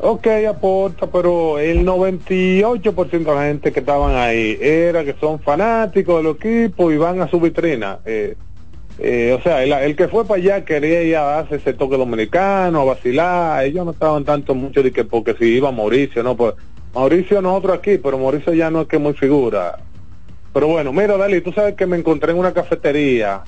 ok, 0.00 0.26
aporta, 0.48 1.06
pero 1.06 1.60
el 1.60 1.86
98% 1.86 3.10
de 3.10 3.24
la 3.24 3.44
gente 3.44 3.70
que 3.70 3.78
estaban 3.78 4.16
ahí 4.16 4.58
era 4.60 5.04
que 5.04 5.14
son 5.20 5.38
fanáticos 5.38 6.20
del 6.20 6.32
equipo 6.32 6.90
y 6.90 6.96
van 6.96 7.20
a 7.20 7.30
su 7.30 7.38
vitrina. 7.38 8.00
Eh, 8.04 8.34
eh, 8.98 9.36
o 9.38 9.40
sea, 9.40 9.62
el, 9.62 9.72
el 9.72 9.94
que 9.94 10.08
fue 10.08 10.26
para 10.26 10.40
allá 10.40 10.64
quería 10.64 11.00
ir 11.04 11.16
a 11.16 11.22
darse 11.22 11.56
ese 11.56 11.74
toque 11.74 11.96
dominicano, 11.96 12.80
a 12.80 12.84
vacilar. 12.84 13.64
Ellos 13.64 13.84
no 13.84 13.92
estaban 13.92 14.24
tanto 14.24 14.52
mucho 14.56 14.82
de 14.82 14.90
que 14.90 15.04
porque 15.04 15.34
si 15.34 15.44
iba 15.44 15.70
Mauricio, 15.70 16.24
no, 16.24 16.36
pues 16.36 16.54
Mauricio 16.92 17.40
nosotros 17.40 17.78
aquí, 17.78 17.98
pero 17.98 18.18
Mauricio 18.18 18.52
ya 18.52 18.68
no 18.68 18.80
es 18.80 18.88
que 18.88 18.98
muy 18.98 19.12
figura. 19.12 19.78
Pero 20.54 20.68
bueno, 20.68 20.92
mira, 20.92 21.16
Dali, 21.16 21.40
tú 21.40 21.52
sabes 21.52 21.74
que 21.74 21.84
me 21.84 21.96
encontré 21.96 22.30
en 22.30 22.38
una 22.38 22.54
cafetería 22.54 23.42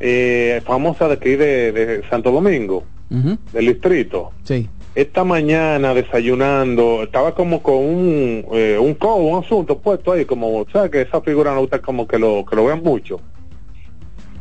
eh, 0.00 0.60
famosa 0.66 1.06
de 1.06 1.14
aquí 1.14 1.36
de, 1.36 1.70
de 1.70 2.02
Santo 2.10 2.32
Domingo, 2.32 2.82
del 3.08 3.66
distrito. 3.66 4.32
Sí. 4.42 4.68
Esta 4.96 5.22
mañana 5.22 5.94
desayunando, 5.94 7.04
estaba 7.04 7.36
como 7.36 7.62
con 7.62 7.76
un, 7.76 8.46
eh, 8.52 8.76
un 8.80 8.94
co, 8.94 9.14
un 9.14 9.44
asunto 9.44 9.78
puesto 9.78 10.10
ahí, 10.10 10.24
como, 10.24 10.66
¿sabes? 10.72 10.90
Que 10.90 11.02
esa 11.02 11.20
figura 11.20 11.54
no 11.54 11.60
gusta 11.60 11.78
como 11.78 12.08
que 12.08 12.18
lo, 12.18 12.44
que 12.44 12.56
lo 12.56 12.66
vean 12.66 12.82
mucho. 12.82 13.20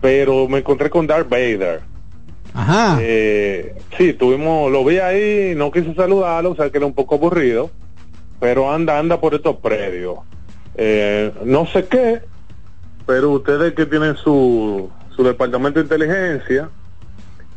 Pero 0.02 0.48
me 0.48 0.60
encontré 0.60 0.90
con 0.90 1.06
Darth 1.06 1.30
Vader. 1.30 1.82
Ajá. 2.56 2.98
Eh, 3.02 3.76
sí, 3.98 4.14
tuvimos, 4.14 4.72
lo 4.72 4.84
vi 4.84 4.98
ahí, 4.98 5.54
no 5.56 5.72
quise 5.72 5.94
saludarlo, 5.94 6.52
o 6.52 6.56
sea 6.56 6.72
que 6.72 6.78
era 6.78 6.88
un 6.88 6.94
poco 6.94 7.16
aburrido, 7.16 7.70
pero 8.40 8.72
anda, 8.72 8.98
anda 8.98 9.20
por 9.20 9.36
estos 9.36 9.58
predios. 9.58 10.18
Eh, 10.76 11.32
no 11.46 11.66
sé 11.68 11.86
qué, 11.86 12.22
pero 13.06 13.32
ustedes 13.32 13.74
que 13.74 13.86
tienen 13.86 14.16
su, 14.18 14.90
su 15.16 15.24
departamento 15.24 15.80
de 15.80 15.84
inteligencia, 15.86 16.70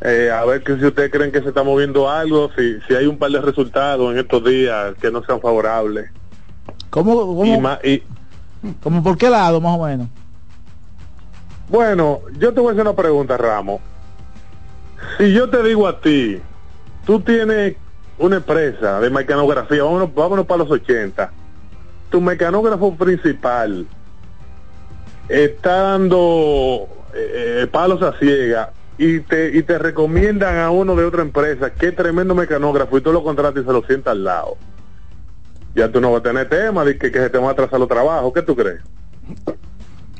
Eh, 0.01 0.29
a 0.29 0.45
ver 0.45 0.61
que 0.63 0.77
si 0.77 0.85
ustedes 0.85 1.11
creen 1.11 1.31
que 1.31 1.41
se 1.41 1.47
está 1.49 1.63
moviendo 1.63 2.07
algo, 2.07 2.51
si, 2.55 2.79
si 2.87 2.93
hay 2.93 3.07
un 3.07 3.17
par 3.17 3.31
de 3.31 3.41
resultados 3.41 4.11
en 4.13 4.19
estos 4.19 4.43
días 4.43 4.93
que 5.01 5.09
no 5.09 5.23
sean 5.23 5.41
favorables. 5.41 6.11
¿Cómo, 6.91 7.15
cómo, 7.35 7.77
Y 7.83 8.03
cómo 8.83 9.01
por 9.01 9.17
qué 9.17 9.27
lado 9.27 9.59
más 9.59 9.79
o 9.79 9.83
menos? 9.85 10.07
bueno, 11.67 12.21
yo 12.37 12.53
te 12.53 12.59
voy 12.59 12.69
a 12.69 12.71
hacer 12.73 12.83
una 12.83 12.95
pregunta, 12.95 13.37
Ramos. 13.37 13.81
Si 15.17 15.33
yo 15.33 15.49
te 15.49 15.63
digo 15.63 15.87
a 15.87 15.99
ti, 15.99 16.39
tú 17.05 17.19
tienes 17.19 17.75
una 18.19 18.37
empresa 18.37 18.99
de 18.99 19.09
mecanografía, 19.09 19.83
vámonos, 19.83 20.13
vámonos 20.13 20.45
para 20.45 20.59
los 20.59 20.69
80, 20.71 21.31
tu 22.09 22.21
mecanógrafo 22.21 22.95
principal 22.95 23.85
está 25.29 25.81
dando 25.81 26.87
eh, 27.13 27.63
eh, 27.63 27.67
palos 27.67 28.01
a 28.01 28.17
ciega 28.17 28.71
y 28.97 29.19
te, 29.19 29.55
y 29.55 29.63
te 29.63 29.77
recomiendan 29.77 30.57
a 30.57 30.71
uno 30.71 30.95
de 30.95 31.05
otra 31.05 31.21
empresa, 31.21 31.71
qué 31.73 31.91
tremendo 31.91 32.33
mecanógrafo, 32.33 32.97
y 32.97 33.01
tú 33.01 33.11
lo 33.11 33.23
contratas 33.23 33.61
y 33.61 33.65
se 33.65 33.71
lo 33.71 33.83
sientas 33.83 34.11
al 34.13 34.23
lado. 34.23 34.57
Ya 35.75 35.91
tú 35.91 36.01
no 36.01 36.11
vas 36.11 36.21
a 36.21 36.23
tener 36.23 36.49
tema 36.49 36.83
de 36.83 36.97
que, 36.97 37.11
que 37.11 37.19
se 37.19 37.29
te 37.29 37.37
van 37.37 37.47
a 37.47 37.51
atrasar 37.51 37.79
los 37.79 37.87
trabajos, 37.87 38.33
¿qué 38.33 38.41
tú 38.41 38.55
crees? 38.55 38.81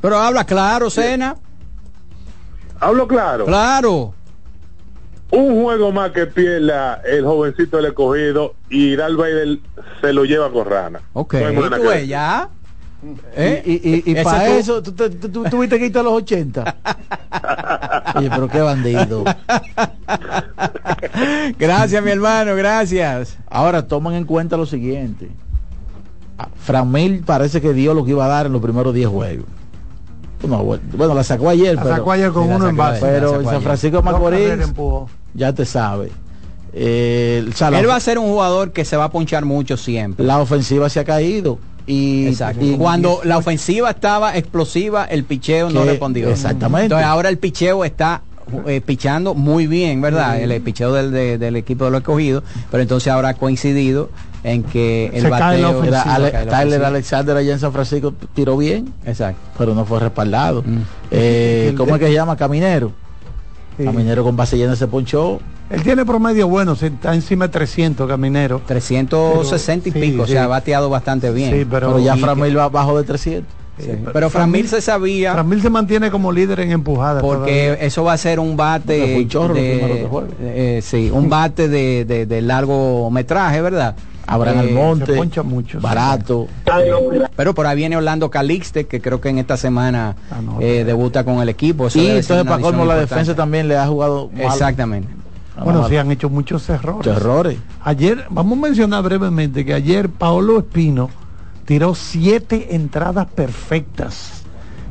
Pero 0.02 0.18
habla 0.18 0.44
claro, 0.44 0.90
Cena. 0.90 1.36
Hablo 2.80 3.08
claro. 3.08 3.46
Claro. 3.46 4.14
Un 5.32 5.62
juego 5.64 5.92
más 5.92 6.12
que 6.12 6.26
pierda 6.26 7.02
el 7.06 7.26
jovencito 7.26 7.78
del 7.78 7.88
escogido 7.88 8.56
y 8.70 8.96
Dalbaider 8.96 9.60
se 10.02 10.14
lo 10.14 10.24
lleva 10.24 10.50
con 10.52 10.66
rana. 10.66 11.02
Ok. 11.14 11.34
No 11.36 11.48
hay 11.48 11.56
más 11.56 11.64
nada 11.70 11.76
¿Tú 11.78 11.82
que 11.84 11.88
ves, 11.90 11.96
decir. 11.98 12.10
ya? 12.10 12.50
¿Eh? 13.36 13.62
Y, 13.66 13.74
y, 13.74 14.04
y 14.08 14.12
Ese 14.14 14.24
para 14.24 14.48
eso, 14.48 14.82
¿tú, 14.82 14.92
te- 14.94 15.10
tú- 15.12 15.30
tú 15.30 15.44
tuviste 15.44 15.78
que 15.78 15.86
irte 15.88 16.00
a 16.00 16.04
los 16.04 16.14
80. 16.14 16.76
Oye, 18.16 18.30
pero 18.30 18.48
qué 18.48 18.60
bandido. 18.62 19.24
Gracias, 21.60 22.04
mi 22.04 22.12
hermano, 22.12 22.56
gracias. 22.56 23.38
Ahora 23.50 23.88
tomen 23.88 24.14
en 24.14 24.26
cuenta 24.26 24.58
lo 24.58 24.66
siguiente. 24.66 25.30
Framil 26.60 27.24
parece 27.26 27.62
que 27.62 27.74
dio 27.74 27.94
lo 27.94 28.04
que 28.06 28.12
iba 28.12 28.26
a 28.26 28.30
dar 28.30 28.46
en 28.46 28.54
los 28.54 28.62
primeros 28.62 28.94
10 28.94 29.08
juegos. 29.10 29.46
No, 30.48 30.64
bueno, 30.64 31.14
la 31.16 31.24
sacó 31.24 31.50
ayer, 31.50 31.76
La 31.76 31.84
pero, 31.84 31.96
sacó 31.96 32.12
ayer 32.12 32.32
con 32.32 32.50
uno 32.52 32.68
en 32.70 32.76
base. 32.76 33.00
Pero 33.02 33.44
San. 33.44 33.62
Francisco 33.62 34.02
Macorís, 34.04 34.52
ya 35.34 35.54
te 35.54 35.66
sabe. 35.66 36.12
Eh, 36.74 37.46
o 37.50 37.56
sea, 37.56 37.72
la- 37.72 37.80
Él 37.80 37.90
va 37.90 37.96
a 37.96 38.00
ser 38.00 38.20
un 38.20 38.28
jugador 38.28 38.72
que 38.72 38.86
se 38.86 38.96
va 38.98 39.06
a 39.06 39.12
ponchar 39.12 39.46
mucho 39.46 39.78
siempre. 39.78 40.26
la 40.26 40.40
ofensiva 40.40 40.90
se 40.90 41.00
ha 41.00 41.04
caído. 41.06 41.58
Y, 41.90 42.36
Cuando 42.78 43.22
la 43.24 43.38
ofensiva 43.38 43.90
estaba 43.92 44.36
explosiva, 44.36 45.06
el 45.06 45.24
picheo 45.24 45.70
no 45.70 45.86
respondió. 45.86 46.30
exactamente. 46.30 46.84
Entonces 46.86 47.08
ahora 47.08 47.30
el 47.30 47.38
picheo 47.38 47.86
está 47.86 48.22
eh, 48.68 48.82
pichando 48.86 49.34
muy 49.34 49.68
bien, 49.68 50.02
¿verdad? 50.02 50.40
El, 50.42 50.62
picheo 50.62 50.94
del, 50.94 51.12
de- 51.12 51.38
del 51.38 51.56
equipo 51.56 51.86
de 51.86 51.92
los 51.92 52.00
escogidos, 52.02 52.44
pero 52.72 52.84
entonces 52.84 53.12
ahora 53.12 53.30
ha 53.30 53.34
coincidido 53.36 54.10
en 54.52 54.64
que 54.64 55.08
el 55.14 55.22
se 55.24 55.30
la 55.30 55.40
bateo 55.40 55.82
Ale- 55.82 56.32
la 56.32 56.46
Tyler. 56.46 56.84
Alexander 56.86 57.38
allá 57.38 57.54
en 57.54 57.60
San 57.60 57.72
Francisco 57.74 58.14
tiró 58.34 58.58
bien, 58.58 58.94
Exacto. 59.06 59.40
pero 59.58 59.74
no 59.76 59.86
fue 59.86 60.00
respaldado. 60.00 60.64
Mm. 60.66 60.78
Eh, 61.12 61.74
¿Cómo 61.78 61.96
es 61.96 62.00
que 62.00 62.08
se 62.08 62.14
llama? 62.14 62.36
Caminero. 62.38 62.92
Sí. 63.78 63.84
Caminero 63.84 64.24
con 64.24 64.36
base 64.36 64.58
llena 64.58 64.76
se 64.76 64.88
ponchó. 64.88 65.40
Él 65.70 65.84
tiene 65.84 66.06
promedio 66.06 66.48
bueno, 66.48 66.74
está 66.80 67.14
encima 67.14 67.48
de 67.48 67.52
300 67.52 68.08
caminero. 68.08 68.62
360 68.66 69.90
y 69.90 69.92
pico, 69.92 70.06
sí, 70.06 70.20
o 70.22 70.26
sea, 70.28 70.42
sí. 70.42 70.46
ha 70.46 70.48
bateado 70.48 70.90
bastante 70.90 71.30
bien. 71.32 71.52
Sí, 71.52 71.68
pero, 71.70 71.88
Pero 71.94 72.00
ya 72.00 72.16
Framil 72.16 72.58
va 72.58 72.70
bajo 72.70 72.98
de 72.98 73.04
300. 73.04 73.54
Sí. 73.80 73.92
Pero 74.12 74.30
Framil 74.32 74.68
se 74.68 74.82
sabía 74.82 75.34
Framil 75.34 75.62
se 75.62 75.70
mantiene 75.70 76.10
como 76.10 76.32
líder 76.32 76.62
en 76.62 76.72
empujada. 76.72 77.22
porque 77.22 77.66
todavía. 77.66 77.86
eso 77.86 78.04
va 78.04 78.14
a 78.14 78.18
ser 78.18 78.40
un 78.40 78.58
bate 78.58 79.16
un 79.18 79.28
chorro 79.28 79.54
de, 79.54 80.08
eh, 80.42 80.80
sí, 80.82 81.12
un 81.14 81.30
bate 81.30 81.68
de, 81.68 82.04
de- 82.06 82.26
de 82.26 82.42
largo 82.42 83.12
metraje, 83.12 83.62
¿verdad? 83.62 83.96
Abraham 84.28 84.58
Eh, 84.58 84.60
Almonte, 84.60 85.06
se 85.08 85.14
poncha 85.14 85.42
mucho, 85.44 85.80
sí. 85.80 85.84
barato. 85.84 86.48
Pero 87.36 87.54
por 87.56 87.66
ahí 87.66 87.76
viene 87.78 87.96
Orlando 87.98 88.30
Calixte, 88.30 88.86
que 88.86 89.02
creo 89.02 89.22
que 89.22 89.30
en 89.30 89.38
esta 89.40 89.58
semana 89.58 90.16
Ah, 90.30 90.42
no, 90.42 90.60
eh, 90.62 90.84
debuta 90.84 91.24
con 91.24 91.40
el 91.42 91.50
equipo. 91.50 91.88
Eso 91.88 92.00
Y 92.00 92.08
entonces 92.08 92.44
para 92.44 92.62
colmo 92.62 92.86
la 92.86 92.96
defensa 92.98 93.36
también 93.36 93.68
le 93.68 93.78
ha 93.78 93.88
jugado 93.88 94.30
mal. 94.34 94.44
Exactamente. 94.44 95.10
Bueno, 95.64 95.82
mal. 95.82 95.90
sí, 95.90 95.98
han 95.98 96.12
hecho 96.12 96.30
muchos 96.30 96.70
errores. 96.70 96.98
Muchos 97.08 97.18
errores. 97.18 97.58
Ayer, 97.84 98.26
vamos 98.30 98.58
a 98.58 98.62
mencionar 98.62 99.02
brevemente 99.04 99.66
que 99.66 99.74
ayer 99.74 100.10
Paolo 100.10 100.60
Espino 100.60 101.10
tiró 101.66 101.96
siete 101.96 102.76
entradas 102.76 103.28
perfectas 103.28 104.44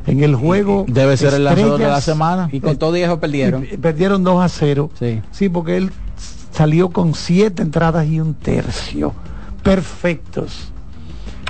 en 0.07 0.23
el 0.23 0.35
juego. 0.35 0.85
Debe 0.87 1.15
ser 1.15 1.33
el 1.35 1.43
lanzador 1.45 1.79
de 1.79 1.87
la 1.87 2.01
semana. 2.01 2.49
Y 2.51 2.59
con 2.59 2.75
todo 2.77 2.97
y 2.97 3.01
eso 3.01 3.19
perdieron. 3.19 3.65
Y 3.71 3.77
perdieron 3.77 4.23
2 4.23 4.43
a 4.43 4.49
0. 4.49 4.89
Sí. 4.99 5.21
Sí, 5.31 5.47
porque 5.49 5.77
él 5.77 5.91
salió 6.51 6.89
con 6.89 7.13
siete 7.13 7.61
entradas 7.61 8.07
y 8.07 8.19
un 8.19 8.33
tercio. 8.33 9.13
Perfectos. 9.75 10.71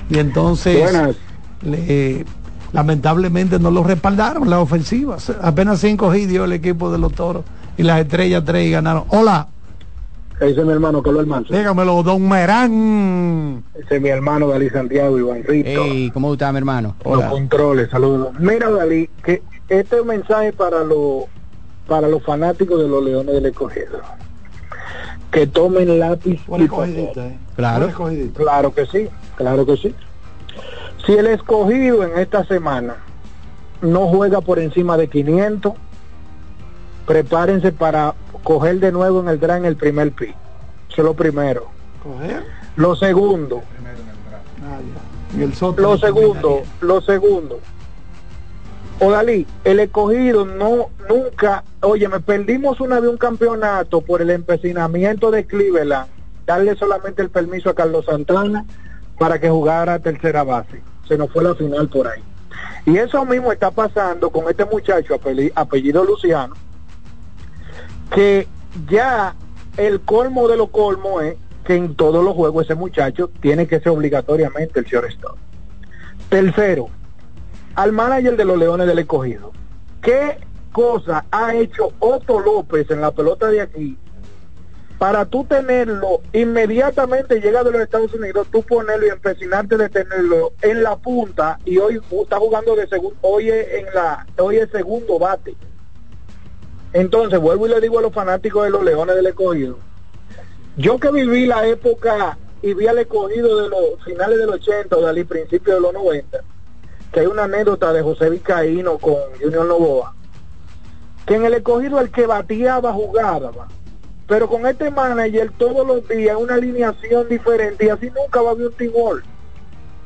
Y 0.09 0.19
entonces, 0.19 0.79
Buenas. 0.81 1.15
le- 1.61 2.25
lamentablemente 2.73 3.59
no 3.59 3.71
lo 3.71 3.83
respaldaron 3.83 4.49
la 4.49 4.59
ofensiva. 4.59 5.17
Apenas 5.41 5.79
cinco 5.79 6.13
hits 6.13 6.29
dio 6.29 6.45
el 6.45 6.53
equipo 6.53 6.91
de 6.91 6.97
los 6.97 7.13
toros 7.13 7.43
y 7.77 7.83
las 7.83 7.99
estrellas 8.01 8.43
tres 8.45 8.67
y 8.67 8.71
ganaron. 8.71 9.03
Hola, 9.09 9.47
Ese 10.39 10.51
es 10.59 10.65
mi 10.65 10.71
hermano 10.71 11.01
Carlos 11.01 11.21
Almanza. 11.23 11.55
dígamelo, 11.57 12.03
don 12.03 12.27
Merán. 12.29 13.63
Ese 13.73 13.95
es 13.95 14.01
mi 14.01 14.09
hermano 14.09 14.47
Dalí 14.47 14.69
Santiago, 14.69 15.17
Iván 15.17 15.43
Rito. 15.43 15.69
Ey, 15.83 16.11
¿cómo 16.11 16.31
está 16.33 16.51
mi 16.51 16.59
hermano? 16.59 16.95
Los 17.05 17.23
controles, 17.25 17.89
saludos. 17.89 18.29
Mira, 18.39 18.69
Dalí, 18.69 19.09
que 19.23 19.41
este 19.69 20.03
mensaje 20.03 20.53
para 20.53 20.83
los 20.83 21.23
para 21.87 22.07
los 22.09 22.21
fanáticos 22.23 22.81
de 22.81 22.87
los 22.87 23.03
Leones 23.03 23.33
del 23.33 23.45
Escogido. 23.47 23.99
Que 25.31 25.47
tomen 25.47 25.99
lápiz 25.99 26.41
y 26.57 26.67
papel. 26.67 27.09
Claro. 27.55 27.91
Claro 28.33 28.73
que 28.73 28.85
sí, 28.85 29.09
claro 29.35 29.65
que 29.65 29.77
sí. 29.77 29.95
Si 31.05 31.13
el 31.13 31.27
escogido 31.27 32.03
en 32.03 32.17
esta 32.17 32.45
semana 32.45 32.97
no 33.81 34.07
juega 34.07 34.41
por 34.41 34.59
encima 34.59 34.97
de 34.97 35.07
500, 35.07 35.73
prepárense 37.05 37.71
para 37.71 38.13
coger 38.43 38.79
de 38.79 38.91
nuevo 38.91 39.19
en 39.21 39.29
el 39.29 39.43
en 39.49 39.65
el 39.65 39.75
primer 39.75 40.11
pick. 40.11 40.35
Eso 40.89 41.01
es 41.01 41.05
lo 41.05 41.13
primero. 41.13 41.67
Lo 42.75 42.95
segundo, 42.95 43.61
Y 45.37 45.41
el 45.41 45.53
Soto 45.53 45.81
lo 45.81 45.97
segundo, 45.97 46.63
lo 46.81 47.01
segundo. 47.01 47.59
Odalí, 48.99 49.45
el 49.63 49.79
escogido 49.79 50.45
no, 50.45 50.89
nunca, 51.07 51.63
oye, 51.81 52.07
me 52.07 52.19
perdimos 52.19 52.81
una 52.81 52.99
vez 52.99 53.09
un 53.11 53.17
campeonato 53.17 54.01
por 54.01 54.21
el 54.23 54.31
empecinamiento 54.31 55.29
de 55.29 55.45
Cleveland, 55.45 56.07
darle 56.47 56.75
solamente 56.75 57.21
el 57.21 57.29
permiso 57.29 57.69
a 57.69 57.75
Carlos 57.75 58.05
Santana 58.05 58.65
para 59.19 59.39
que 59.39 59.49
jugara 59.49 59.99
tercera 59.99 60.43
base. 60.43 60.81
Se 61.07 61.17
nos 61.17 61.31
fue 61.31 61.43
la 61.43 61.53
final 61.53 61.87
por 61.89 62.07
ahí. 62.07 62.21
Y 62.85 62.97
eso 62.97 63.23
mismo 63.23 63.51
está 63.51 63.69
pasando 63.69 64.31
con 64.31 64.49
este 64.49 64.65
muchacho 64.65 65.13
apelli- 65.15 65.51
apellido 65.53 66.03
Luciano, 66.03 66.55
que 68.13 68.47
ya 68.89 69.35
el 69.77 70.01
colmo 70.01 70.47
de 70.47 70.57
lo 70.57 70.67
colmo 70.67 71.21
es 71.21 71.35
que 71.65 71.75
en 71.75 71.95
todos 71.95 72.23
los 72.23 72.33
juegos 72.33 72.65
ese 72.65 72.75
muchacho 72.75 73.29
tiene 73.41 73.67
que 73.67 73.79
ser 73.79 73.89
obligatoriamente 73.89 74.79
el 74.79 74.85
shortstop. 74.85 75.35
Tercero, 76.29 76.89
al 77.77 77.91
manager 77.91 78.35
de 78.35 78.43
los 78.43 78.57
Leones 78.57 78.87
del 78.87 78.97
Escogido. 78.97 79.51
¿Qué 80.01 80.39
cosa 80.71 81.25
ha 81.29 81.53
hecho 81.53 81.93
Otto 81.99 82.39
López 82.39 82.89
en 82.89 83.01
la 83.01 83.11
pelota 83.11 83.47
de 83.49 83.61
aquí 83.61 83.95
para 84.97 85.25
tú 85.25 85.45
tenerlo 85.45 86.21
inmediatamente 86.33 87.39
llega 87.39 87.63
de 87.63 87.71
los 87.71 87.81
Estados 87.81 88.11
Unidos, 88.15 88.47
tú 88.51 88.63
ponerlo 88.63 89.05
y 89.05 89.09
empecinarte 89.09 89.77
de 89.77 89.89
tenerlo 89.89 90.53
en 90.63 90.81
la 90.81 90.95
punta 90.95 91.59
y 91.65 91.77
hoy 91.77 92.01
está 92.19 92.39
jugando 92.39 92.75
de 92.75 92.87
segundo, 92.87 93.15
hoy 93.21 93.51
es 93.51 93.67
en 93.73 93.85
la, 93.93 94.25
hoy 94.39 94.57
es 94.57 94.71
segundo 94.71 95.19
bate. 95.19 95.55
Entonces 96.93 97.39
vuelvo 97.39 97.67
y 97.67 97.69
le 97.69 97.79
digo 97.79 97.99
a 97.99 98.01
los 98.01 98.11
fanáticos 98.11 98.63
de 98.63 98.71
los 98.71 98.83
Leones 98.83 99.15
del 99.15 99.27
Escogido, 99.27 99.77
yo 100.77 100.97
que 100.97 101.11
viví 101.11 101.45
la 101.45 101.67
época 101.67 102.39
y 102.63 102.73
vi 102.73 102.87
al 102.87 102.97
escogido 102.97 103.61
de 103.61 103.69
los 103.69 104.03
finales 104.03 104.39
del 104.39 104.49
80 104.49 104.97
o 104.97 105.05
del 105.05 105.27
principio 105.27 105.75
de 105.75 105.79
los 105.79 105.93
90, 105.93 106.43
que 107.11 107.21
hay 107.21 107.25
una 107.25 107.43
anécdota 107.43 107.93
de 107.93 108.01
José 108.01 108.29
Vizcaíno 108.29 108.97
con 108.97 109.15
Junior 109.41 109.65
Novoa, 109.65 110.13
que 111.25 111.35
en 111.35 111.45
el 111.45 111.53
escogido 111.55 111.99
el 111.99 112.11
que 112.11 112.25
bateaba 112.25 112.93
jugaba, 112.93 113.67
pero 114.27 114.47
con 114.49 114.65
este 114.65 114.91
manager 114.91 115.51
todos 115.57 115.87
los 115.87 116.07
días 116.07 116.35
una 116.37 116.55
alineación 116.55 117.29
diferente 117.29 117.85
y 117.85 117.89
así 117.89 118.09
nunca 118.09 118.41
va 118.41 118.49
a 118.49 118.51
haber 118.51 118.67
un 118.67 118.73
team. 118.73 118.91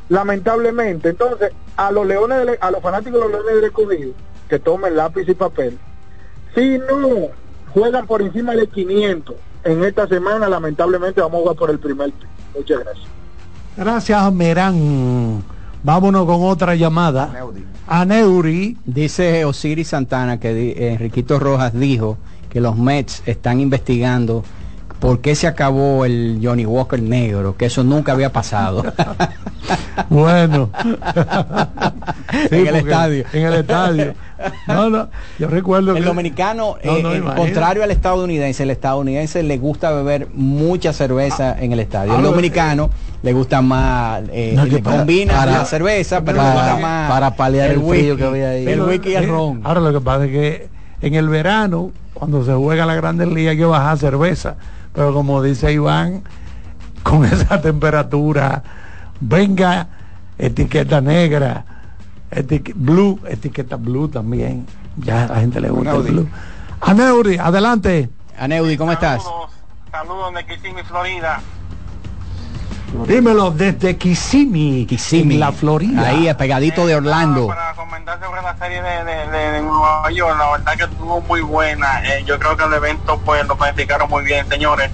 Lamentablemente, 0.09 1.09
entonces 1.09 1.53
a 1.77 1.91
los 1.91 2.05
leones, 2.05 2.57
a 2.59 2.71
los 2.71 2.81
fanáticos 2.81 3.13
de 3.13 3.19
los 3.19 3.31
leones 3.31 3.55
del 3.55 3.63
escogido, 3.65 4.13
que 4.49 4.59
tomen 4.59 4.95
lápiz 4.95 5.27
y 5.27 5.33
papel, 5.33 5.79
si 6.53 6.77
no 6.77 7.29
juegan 7.73 8.05
por 8.05 8.21
encima 8.21 8.53
de 8.53 8.67
500 8.67 9.35
en 9.63 9.83
esta 9.83 10.07
semana, 10.07 10.49
lamentablemente 10.49 11.21
vamos 11.21 11.37
a 11.37 11.41
jugar 11.41 11.55
por 11.55 11.69
el 11.69 11.79
primer. 11.79 12.11
Muchas 12.55 12.79
gracias. 12.79 13.07
Gracias, 13.77 14.33
Merán. 14.33 15.43
Vámonos 15.83 16.25
con 16.25 16.43
otra 16.43 16.75
llamada. 16.75 17.31
A 17.87 18.05
Neuri. 18.05 18.77
Dice 18.85 19.45
Osiris 19.45 19.89
Santana 19.89 20.39
que 20.39 20.71
eh, 20.71 20.93
Enriquito 20.93 21.39
Rojas 21.39 21.73
dijo 21.73 22.17
que 22.49 22.61
los 22.61 22.77
Mets 22.77 23.23
están 23.25 23.59
investigando 23.59 24.43
por 25.01 25.19
qué 25.19 25.33
se 25.33 25.47
acabó 25.47 26.05
el 26.05 26.39
Johnny 26.43 26.63
Walker 26.63 27.01
negro, 27.01 27.57
que 27.57 27.65
eso 27.65 27.83
nunca 27.83 28.11
había 28.11 28.31
pasado. 28.31 28.83
bueno. 30.09 30.69
en 32.51 32.67
el 32.67 32.75
estadio. 32.75 33.25
En 33.33 33.45
el 33.47 33.53
estadio. 33.55 34.13
No, 34.67 34.91
no, 34.91 35.09
yo 35.39 35.47
recuerdo 35.47 35.97
el 35.97 36.03
dominicano, 36.03 36.75
eh, 36.81 37.23
contrario 37.35 37.83
al 37.83 37.89
estadounidense, 37.89 38.61
el 38.61 38.69
estadounidense 38.69 39.41
le 39.41 39.57
gusta 39.57 39.91
beber 39.91 40.27
mucha 40.35 40.93
cerveza 40.93 41.55
en 41.59 41.71
el 41.71 41.79
estadio. 41.79 42.15
el 42.15 42.21
dominicano 42.21 42.91
le 43.23 43.33
gusta 43.33 43.61
más, 43.61 44.21
eh, 44.31 44.55
le 44.69 44.83
combina 44.83 45.45
la 45.47 45.65
cerveza, 45.65 46.23
pero 46.23 46.43
le 46.43 46.51
gusta 46.51 46.77
más 46.77 47.09
para 47.09 47.35
paliar 47.35 47.71
el, 47.71 47.81
frío 47.81 48.15
que 48.17 48.23
había 48.23 48.49
ahí. 48.51 48.67
El 48.67 48.81
whisky 48.81 49.09
y 49.09 49.15
el 49.15 49.27
ron. 49.27 49.61
Ahora 49.63 49.79
lo 49.79 49.91
que 49.91 50.01
pasa 50.01 50.25
es 50.25 50.31
que 50.31 50.69
en 51.01 51.15
el 51.15 51.27
verano, 51.27 51.91
cuando 52.13 52.45
se 52.45 52.53
juega 52.53 52.85
la 52.85 52.93
Grandes 52.93 53.27
Ligas, 53.27 53.51
hay 53.51 53.57
que 53.57 53.65
bajar 53.65 53.97
cerveza. 53.97 54.57
Pero 54.93 55.13
como 55.13 55.41
dice 55.41 55.71
Iván, 55.71 56.23
con 57.03 57.25
esa 57.33 57.61
temperatura, 57.61 58.63
venga 59.19 59.87
etiqueta 60.37 61.01
negra, 61.01 61.65
blue, 62.75 63.19
etiqueta 63.27 63.75
blue 63.77 64.07
también. 64.07 64.65
Ya 64.97 65.23
a 65.23 65.27
la 65.27 65.39
gente 65.39 65.61
le 65.61 65.69
gusta 65.69 65.95
el 65.95 66.01
blue. 66.03 66.29
Aneudi, 66.81 67.37
adelante. 67.37 68.09
Aneudi, 68.37 68.75
¿cómo 68.77 68.91
estás? 68.91 69.23
Saludos 69.91 70.33
de 70.33 70.45
Kissimmee, 70.45 70.83
Florida. 70.83 71.41
Dímelo 73.07 73.51
desde 73.51 73.97
Kissimmee, 73.97 74.85
Kissimmee, 74.85 75.37
la 75.37 75.51
Florida. 75.51 76.07
Ahí, 76.07 76.33
pegadito 76.37 76.85
de 76.85 76.95
Orlando. 76.95 77.47
Para 77.47 77.73
comentar 77.73 78.19
sobre 78.19 78.41
la 78.41 78.57
serie 78.57 78.81
de, 78.81 79.03
de, 79.31 79.61
Nueva 79.61 80.11
York, 80.11 80.35
la 80.37 80.51
verdad 80.51 80.75
que 80.75 80.83
estuvo 80.83 81.21
muy 81.21 81.41
buena. 81.41 82.01
Eh, 82.03 82.23
yo 82.25 82.37
creo 82.37 82.57
que 82.57 82.63
el 82.65 82.73
evento 82.73 83.19
pues 83.23 83.47
lo 83.47 83.55
planificaron 83.55 84.09
muy 84.09 84.25
bien, 84.25 84.47
señores. 84.49 84.91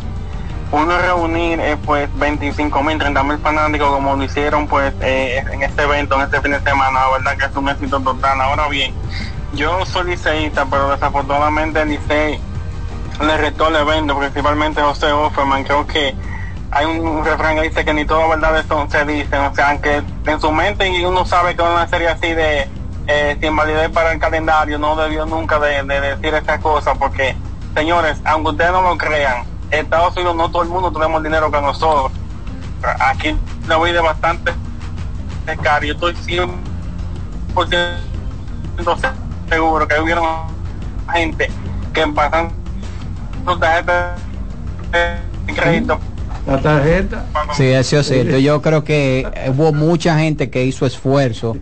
Uno 0.71 0.97
reunir 0.97 1.59
eh, 1.59 1.77
pues 1.85 2.09
25 2.19 2.83
mil, 2.83 2.99
30 2.99 3.23
mil 3.23 3.37
fanáticos 3.39 3.89
como 3.89 4.15
lo 4.15 4.23
hicieron 4.23 4.67
pues 4.67 4.93
eh, 5.01 5.43
en 5.51 5.63
este 5.63 5.83
evento, 5.83 6.15
en 6.15 6.21
este 6.21 6.41
fin 6.41 6.51
de 6.51 6.59
semana, 6.59 6.99
la 6.99 7.09
verdad 7.17 7.37
que 7.37 7.45
es 7.45 7.55
un 7.55 7.69
éxito 7.69 7.99
total. 8.01 8.41
Ahora 8.41 8.67
bien, 8.67 8.93
yo 9.53 9.85
soy 9.85 10.11
liceísta, 10.11 10.65
pero 10.69 10.91
desafortunadamente 10.91 11.81
el 11.81 11.89
licey 11.89 12.39
le 13.21 13.37
retó 13.37 13.69
el 13.69 13.77
evento, 13.77 14.17
principalmente 14.19 14.81
José 14.81 15.11
Offerman, 15.11 15.63
creo 15.63 15.87
que 15.87 16.13
hay 16.71 16.85
un 16.85 17.23
refrán 17.23 17.55
que 17.55 17.63
dice 17.63 17.85
que 17.85 17.93
ni 17.93 18.05
todas 18.05 18.29
verdades 18.29 18.65
son, 18.67 18.89
se 18.89 19.05
dicen, 19.05 19.39
o 19.41 19.55
sea, 19.55 19.69
aunque 19.69 20.03
en 20.25 20.41
su 20.41 20.51
mente 20.51 20.87
y 20.89 21.05
uno 21.05 21.25
sabe 21.25 21.55
que 21.55 21.61
una 21.61 21.87
serie 21.87 22.09
así 22.09 22.33
de 22.33 22.67
eh, 23.07 23.37
sin 23.39 23.55
validez 23.55 23.89
para 23.89 24.11
el 24.11 24.19
calendario 24.19 24.77
no 24.77 24.95
debió 24.95 25.25
nunca 25.25 25.59
de, 25.59 25.83
decir 25.83 26.33
esas 26.33 26.59
cosas, 26.59 26.97
porque 26.97 27.35
señores, 27.73 28.19
aunque 28.25 28.51
ustedes 28.51 28.71
no 28.71 28.81
lo 28.81 28.97
crean, 28.97 29.45
Estados 29.71 30.15
Unidos 30.17 30.35
no 30.35 30.51
todo 30.51 30.63
el 30.63 30.69
mundo 30.69 30.91
tenemos 30.91 31.23
dinero 31.23 31.49
que 31.51 31.61
nosotros. 31.61 32.11
Aquí 32.99 33.35
lo 33.65 33.79
voy 33.79 33.91
de 33.91 34.01
bastante 34.01 34.53
caro, 35.61 35.85
yo 35.85 35.93
estoy 35.93 36.13
100% 36.13 37.97
seguro 39.49 39.87
que 39.87 39.99
hubieron 39.99 40.25
gente 41.13 41.49
que 41.93 42.07
pasan 42.07 42.51
sus 43.45 43.59
tarjetas 43.59 44.19
de 44.91 45.53
crédito 45.53 45.99
la 46.47 46.61
tarjeta. 46.61 47.25
Sí, 47.55 47.65
eso 47.65 47.99
es 47.99 48.07
cierto. 48.07 48.37
Yo 48.37 48.61
creo 48.61 48.83
que 48.83 49.27
hubo 49.49 49.73
mucha 49.73 50.17
gente 50.17 50.49
que 50.49 50.65
hizo 50.65 50.85
esfuerzo 50.85 51.57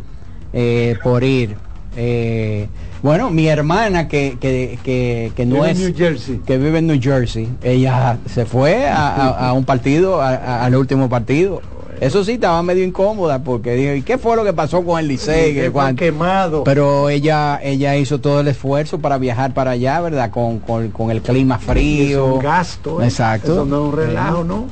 eh, 0.54 0.96
por 1.04 1.24
ir. 1.24 1.56
Eh, 1.98 2.68
bueno, 3.02 3.30
mi 3.30 3.48
hermana 3.48 4.08
que, 4.08 4.38
que, 4.40 4.80
que, 4.84 5.32
que 5.36 5.46
no 5.46 5.66
es 5.66 5.78
que 5.78 6.58
vive 6.58 6.80
en 6.80 6.88
New 6.88 7.00
Jersey, 7.00 7.48
ella 7.62 8.18
se 8.26 8.46
fue 8.46 8.88
a, 8.90 9.54
un 9.54 9.64
partido, 9.64 10.22
al 10.22 10.76
último 10.76 11.10
partido. 11.10 11.62
Eso 12.02 12.24
sí, 12.24 12.34
estaba 12.34 12.62
medio 12.64 12.84
incómoda 12.84 13.43
porque 13.43 13.74
dijo, 13.74 13.93
¿y 13.93 14.02
qué 14.02 14.18
fue 14.18 14.36
lo 14.36 14.43
que 14.43 14.54
pasó 14.54 14.84
con 14.84 15.00
el 15.00 15.08
Licey? 15.08 15.54
Que 15.54 15.72
quemado. 15.96 16.64
Pero 16.64 17.10
ella 17.10 17.60
ella 17.62 17.96
hizo 17.96 18.20
todo 18.20 18.41
el 18.41 18.48
esfuerzo 18.48 19.00
para 19.00 19.18
viajar 19.18 19.54
para 19.54 19.72
allá, 19.72 20.02
¿verdad? 20.02 20.30
Con, 20.32 20.60
con, 20.60 21.12
el 21.12 21.22
clima 21.22 21.58
frío. 21.58 22.36
un 22.36 22.39
gasto. 22.39 23.02
¿eh? 23.02 23.06
Exacto. 23.06 23.54
Eso 23.54 23.66
no 23.66 23.76
es 23.88 23.93
un 23.93 23.98
relajo, 23.98 24.43
¿no? 24.43 24.66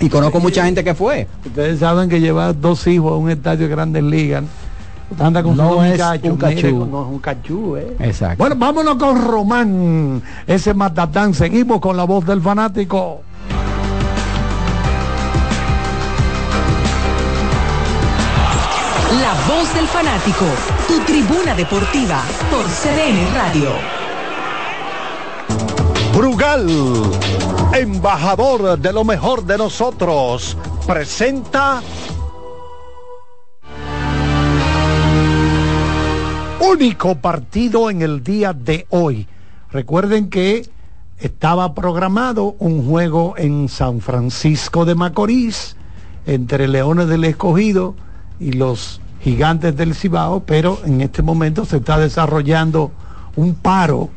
Y 0.00 0.08
conozco 0.08 0.40
mucha 0.40 0.64
gente 0.64 0.82
que 0.82 0.94
fue. 0.94 1.26
Ustedes 1.44 1.80
saben 1.80 2.08
que 2.08 2.20
llevar 2.20 2.58
dos 2.58 2.86
hijos 2.86 3.12
a 3.12 3.16
un 3.16 3.30
estadio 3.30 3.66
de 3.66 3.74
grandes 3.74 4.02
ligas 4.02 4.44
anda 5.18 5.42
con 5.42 5.56
no 5.56 5.84
es 5.84 6.00
un 6.22 6.36
cachú. 6.36 6.86
no 6.86 7.02
es 7.02 7.08
un 7.08 7.18
cachú, 7.18 7.76
¿eh? 7.76 7.96
Exacto. 7.98 8.36
Bueno, 8.38 8.56
vámonos 8.56 8.94
con 8.96 9.20
Román, 9.20 10.22
ese 10.46 10.74
matatán. 10.74 11.34
Seguimos 11.34 11.80
con 11.80 11.96
la 11.96 12.04
voz 12.04 12.24
del 12.26 12.40
fanático. 12.40 13.22
La 19.30 19.46
voz 19.46 19.72
del 19.76 19.86
fanático, 19.86 20.44
tu 20.88 20.98
tribuna 21.04 21.54
deportiva 21.54 22.20
por 22.50 22.64
CDN 22.64 23.32
Radio. 23.32 23.70
Brugal, 26.12 26.68
embajador 27.72 28.76
de 28.76 28.92
lo 28.92 29.04
mejor 29.04 29.44
de 29.44 29.56
nosotros, 29.56 30.56
presenta 30.84 31.80
único 36.58 37.14
partido 37.14 37.88
en 37.88 38.02
el 38.02 38.24
día 38.24 38.52
de 38.52 38.88
hoy. 38.90 39.28
Recuerden 39.70 40.28
que 40.28 40.68
estaba 41.18 41.72
programado 41.72 42.56
un 42.58 42.84
juego 42.84 43.34
en 43.36 43.68
San 43.68 44.00
Francisco 44.00 44.84
de 44.84 44.96
Macorís 44.96 45.76
entre 46.26 46.66
Leones 46.66 47.06
del 47.06 47.22
Escogido 47.22 47.94
y 48.40 48.54
los 48.54 48.99
gigantes 49.20 49.76
del 49.76 49.94
Cibao, 49.94 50.40
pero 50.44 50.80
en 50.84 51.00
este 51.00 51.22
momento 51.22 51.64
se 51.64 51.78
está 51.78 51.98
desarrollando 51.98 52.90
un 53.36 53.54
paro 53.54 54.10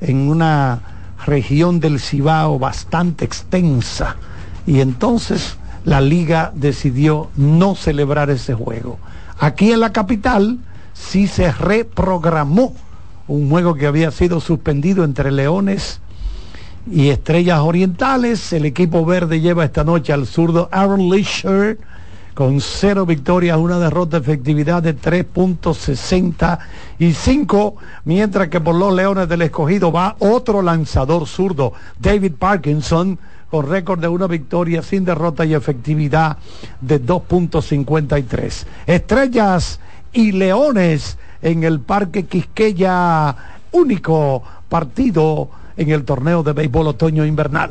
en 0.00 0.28
una 0.28 0.80
región 1.26 1.80
del 1.80 2.00
Cibao 2.00 2.58
bastante 2.58 3.24
extensa 3.24 4.16
y 4.66 4.80
entonces 4.80 5.56
la 5.84 6.00
liga 6.00 6.52
decidió 6.54 7.30
no 7.36 7.74
celebrar 7.74 8.30
ese 8.30 8.54
juego. 8.54 8.98
Aquí 9.38 9.72
en 9.72 9.80
la 9.80 9.92
capital 9.92 10.58
sí 10.94 11.26
se 11.26 11.52
reprogramó 11.52 12.74
un 13.28 13.50
juego 13.50 13.74
que 13.74 13.86
había 13.86 14.10
sido 14.10 14.40
suspendido 14.40 15.04
entre 15.04 15.30
Leones 15.30 16.00
y 16.90 17.10
Estrellas 17.10 17.60
Orientales. 17.60 18.52
El 18.52 18.64
equipo 18.64 19.04
verde 19.04 19.40
lleva 19.40 19.64
esta 19.64 19.84
noche 19.84 20.12
al 20.12 20.26
zurdo 20.26 20.68
Aaron 20.72 21.10
Leisure 21.10 21.78
con 22.36 22.60
cero 22.60 23.04
victorias, 23.06 23.56
una 23.56 23.78
derrota 23.78 24.18
efectividad 24.18 24.82
de 24.82 24.94
3.65, 24.94 27.74
mientras 28.04 28.48
que 28.48 28.60
por 28.60 28.74
los 28.74 28.92
Leones 28.92 29.26
del 29.26 29.40
Escogido 29.40 29.90
va 29.90 30.16
otro 30.18 30.60
lanzador 30.60 31.26
zurdo, 31.26 31.72
David 31.98 32.32
Parkinson, 32.38 33.18
con 33.50 33.66
récord 33.66 34.00
de 34.00 34.08
una 34.08 34.26
victoria 34.26 34.82
sin 34.82 35.06
derrota 35.06 35.46
y 35.46 35.54
efectividad 35.54 36.36
de 36.82 37.02
2.53. 37.02 38.66
Estrellas 38.86 39.80
y 40.12 40.32
Leones 40.32 41.16
en 41.40 41.64
el 41.64 41.80
Parque 41.80 42.26
Quisqueya, 42.26 43.34
único 43.72 44.42
partido 44.68 45.48
en 45.78 45.88
el 45.88 46.04
torneo 46.04 46.42
de 46.42 46.52
béisbol 46.52 46.88
otoño 46.88 47.24
invernal. 47.24 47.70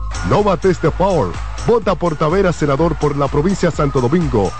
No 0.29 0.43
bates 0.43 0.81
de 0.81 0.91
Power. 0.91 1.31
Vota 1.67 1.95
por 1.95 2.15
Tavera, 2.15 2.51
senador 2.53 2.95
por 2.95 3.15
la 3.17 3.27
provincia 3.27 3.69
de 3.69 3.75
Santo 3.75 4.01
Domingo. 4.01 4.51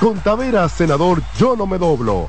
Con 0.00 0.18
Tavera, 0.20 0.68
senador, 0.68 1.22
yo 1.38 1.56
no 1.56 1.66
me 1.66 1.78
doblo. 1.78 2.28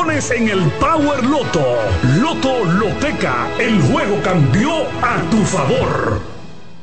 en 0.09 0.49
el 0.49 0.71
Power 0.79 1.23
Loto. 1.23 1.77
Loto 2.19 2.65
Loteca, 2.65 3.47
el 3.59 3.79
juego 3.83 4.19
cambió 4.23 4.81
a 4.99 5.21
tu 5.29 5.37
favor. 5.43 6.19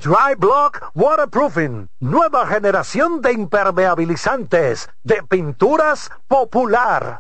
Dry 0.01 0.37
Block 0.39 0.93
Waterproofing, 0.95 1.89
nueva 1.99 2.47
generación 2.47 3.21
de 3.21 3.33
impermeabilizantes, 3.33 4.89
de 5.03 5.25
pinturas 5.25 6.13
popular. 6.29 7.19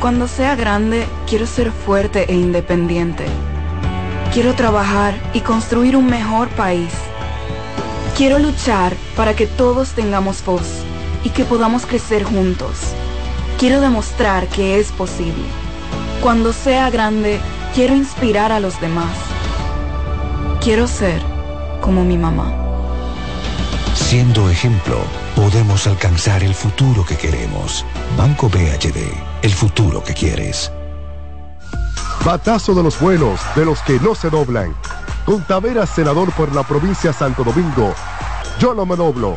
Cuando 0.00 0.28
sea 0.28 0.56
grande, 0.56 1.06
quiero 1.28 1.46
ser 1.46 1.72
fuerte 1.72 2.24
e 2.32 2.34
independiente. 2.34 3.26
Quiero 4.32 4.54
trabajar 4.54 5.14
y 5.34 5.42
construir 5.42 5.94
un 5.94 6.06
mejor 6.06 6.48
país. 6.50 6.92
Quiero 8.16 8.38
luchar 8.38 8.94
para 9.14 9.36
que 9.36 9.46
todos 9.46 9.90
tengamos 9.90 10.42
voz 10.42 10.82
y 11.22 11.30
que 11.30 11.44
podamos 11.44 11.84
crecer 11.84 12.24
juntos. 12.24 12.94
Quiero 13.58 13.80
demostrar 13.80 14.46
que 14.46 14.78
es 14.78 14.92
posible. 14.92 15.44
Cuando 16.22 16.52
sea 16.52 16.90
grande, 16.90 17.40
quiero 17.74 17.96
inspirar 17.96 18.52
a 18.52 18.60
los 18.60 18.80
demás. 18.80 19.10
Quiero 20.62 20.86
ser 20.86 21.20
como 21.80 22.04
mi 22.04 22.16
mamá. 22.16 22.52
Siendo 23.94 24.48
ejemplo, 24.48 24.98
podemos 25.34 25.88
alcanzar 25.88 26.44
el 26.44 26.54
futuro 26.54 27.04
que 27.04 27.16
queremos. 27.16 27.84
Banco 28.16 28.48
BHD, 28.48 28.96
el 29.42 29.52
futuro 29.52 30.04
que 30.04 30.14
quieres. 30.14 30.70
Batazo 32.24 32.74
de 32.74 32.84
los 32.84 33.00
buenos, 33.00 33.40
de 33.56 33.64
los 33.64 33.82
que 33.82 33.98
no 33.98 34.14
se 34.14 34.30
doblan. 34.30 34.72
Con 35.26 35.42
Taveras, 35.42 35.90
senador 35.90 36.32
por 36.32 36.54
la 36.54 36.62
provincia 36.62 37.10
de 37.10 37.18
Santo 37.18 37.42
Domingo. 37.42 37.92
Yo 38.60 38.72
no 38.72 38.86
me 38.86 38.94
doblo. 38.94 39.36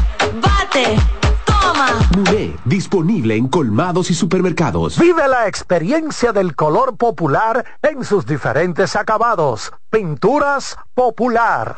disponible 2.71 3.35
en 3.35 3.49
colmados 3.49 4.09
y 4.11 4.13
supermercados. 4.13 4.97
Vive 4.97 5.27
la 5.27 5.45
experiencia 5.45 6.31
del 6.31 6.55
color 6.55 6.95
popular 6.95 7.65
en 7.81 8.05
sus 8.05 8.25
diferentes 8.25 8.95
acabados. 8.95 9.73
Pinturas 9.89 10.77
popular. 10.93 11.75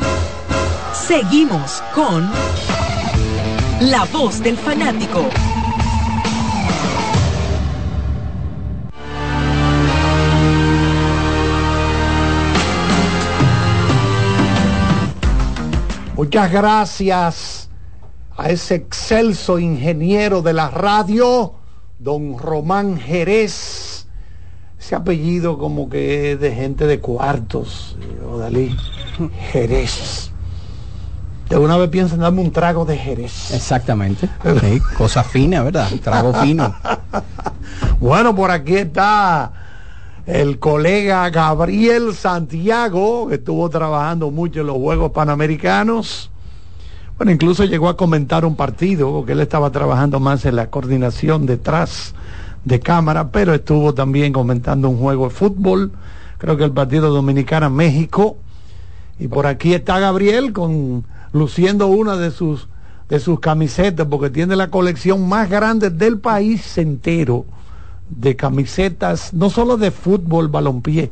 Seguimos 0.93 1.81
con 1.95 2.29
La 3.89 4.05
Voz 4.13 4.43
del 4.43 4.55
Fanático. 4.55 5.27
Muchas 16.15 16.51
gracias 16.51 17.62
a 18.37 18.49
ese 18.49 18.75
excelso 18.75 19.59
ingeniero 19.59 20.41
de 20.41 20.53
la 20.53 20.69
radio, 20.69 21.53
don 21.99 22.37
Román 22.37 22.97
Jerez. 22.97 24.07
Ese 24.79 24.95
apellido 24.95 25.57
como 25.57 25.89
que 25.89 26.33
es 26.33 26.39
de 26.39 26.53
gente 26.53 26.87
de 26.87 26.99
cuartos, 26.99 27.95
Odalí. 28.29 28.75
Jerez. 29.51 30.31
De 31.49 31.57
una 31.57 31.77
vez 31.77 31.89
piensan 31.89 32.19
darme 32.19 32.41
un 32.41 32.51
trago 32.51 32.83
de 32.83 32.97
Jerez. 32.97 33.51
Exactamente. 33.51 34.27
Sí, 34.61 34.81
cosa 34.97 35.23
fina, 35.23 35.63
¿verdad? 35.63 35.89
Trago 36.03 36.33
fino. 36.33 36.73
Bueno, 37.99 38.35
por 38.35 38.51
aquí 38.51 38.75
está 38.75 39.51
el 40.25 40.59
colega 40.59 41.29
Gabriel 41.29 42.13
Santiago, 42.13 43.27
que 43.29 43.35
estuvo 43.35 43.69
trabajando 43.69 44.29
mucho 44.29 44.61
en 44.61 44.67
los 44.67 44.75
Juegos 44.77 45.11
Panamericanos. 45.11 46.29
Bueno, 47.23 47.35
incluso 47.35 47.63
llegó 47.63 47.87
a 47.87 47.95
comentar 47.95 48.43
un 48.43 48.57
partido, 48.57 49.09
porque 49.09 49.31
él 49.31 49.39
estaba 49.39 49.71
trabajando 49.71 50.19
más 50.19 50.43
en 50.43 50.57
la 50.57 50.69
coordinación 50.69 51.45
detrás 51.45 52.13
de 52.65 52.81
cámara, 52.81 53.29
pero 53.29 53.53
estuvo 53.53 53.93
también 53.93 54.33
comentando 54.33 54.89
un 54.89 54.97
juego 54.97 55.29
de 55.29 55.33
fútbol, 55.33 55.93
creo 56.37 56.57
que 56.57 56.65
el 56.65 56.73
partido 56.73 57.13
Dominicana-México. 57.13 58.35
Y 59.19 59.29
por 59.29 59.47
aquí 59.47 59.73
está 59.73 59.99
Gabriel 59.99 60.51
con 60.51 61.05
luciendo 61.31 61.87
una 61.87 62.17
de 62.17 62.29
sus 62.29 62.67
de 63.07 63.21
sus 63.21 63.39
camisetas, 63.39 64.05
porque 64.05 64.29
tiene 64.29 64.57
la 64.57 64.69
colección 64.69 65.25
más 65.25 65.49
grande 65.49 65.91
del 65.91 66.19
país 66.19 66.77
entero 66.77 67.45
de 68.09 68.35
camisetas, 68.35 69.33
no 69.33 69.49
solo 69.49 69.77
de 69.77 69.91
fútbol, 69.91 70.49
balompié, 70.49 71.09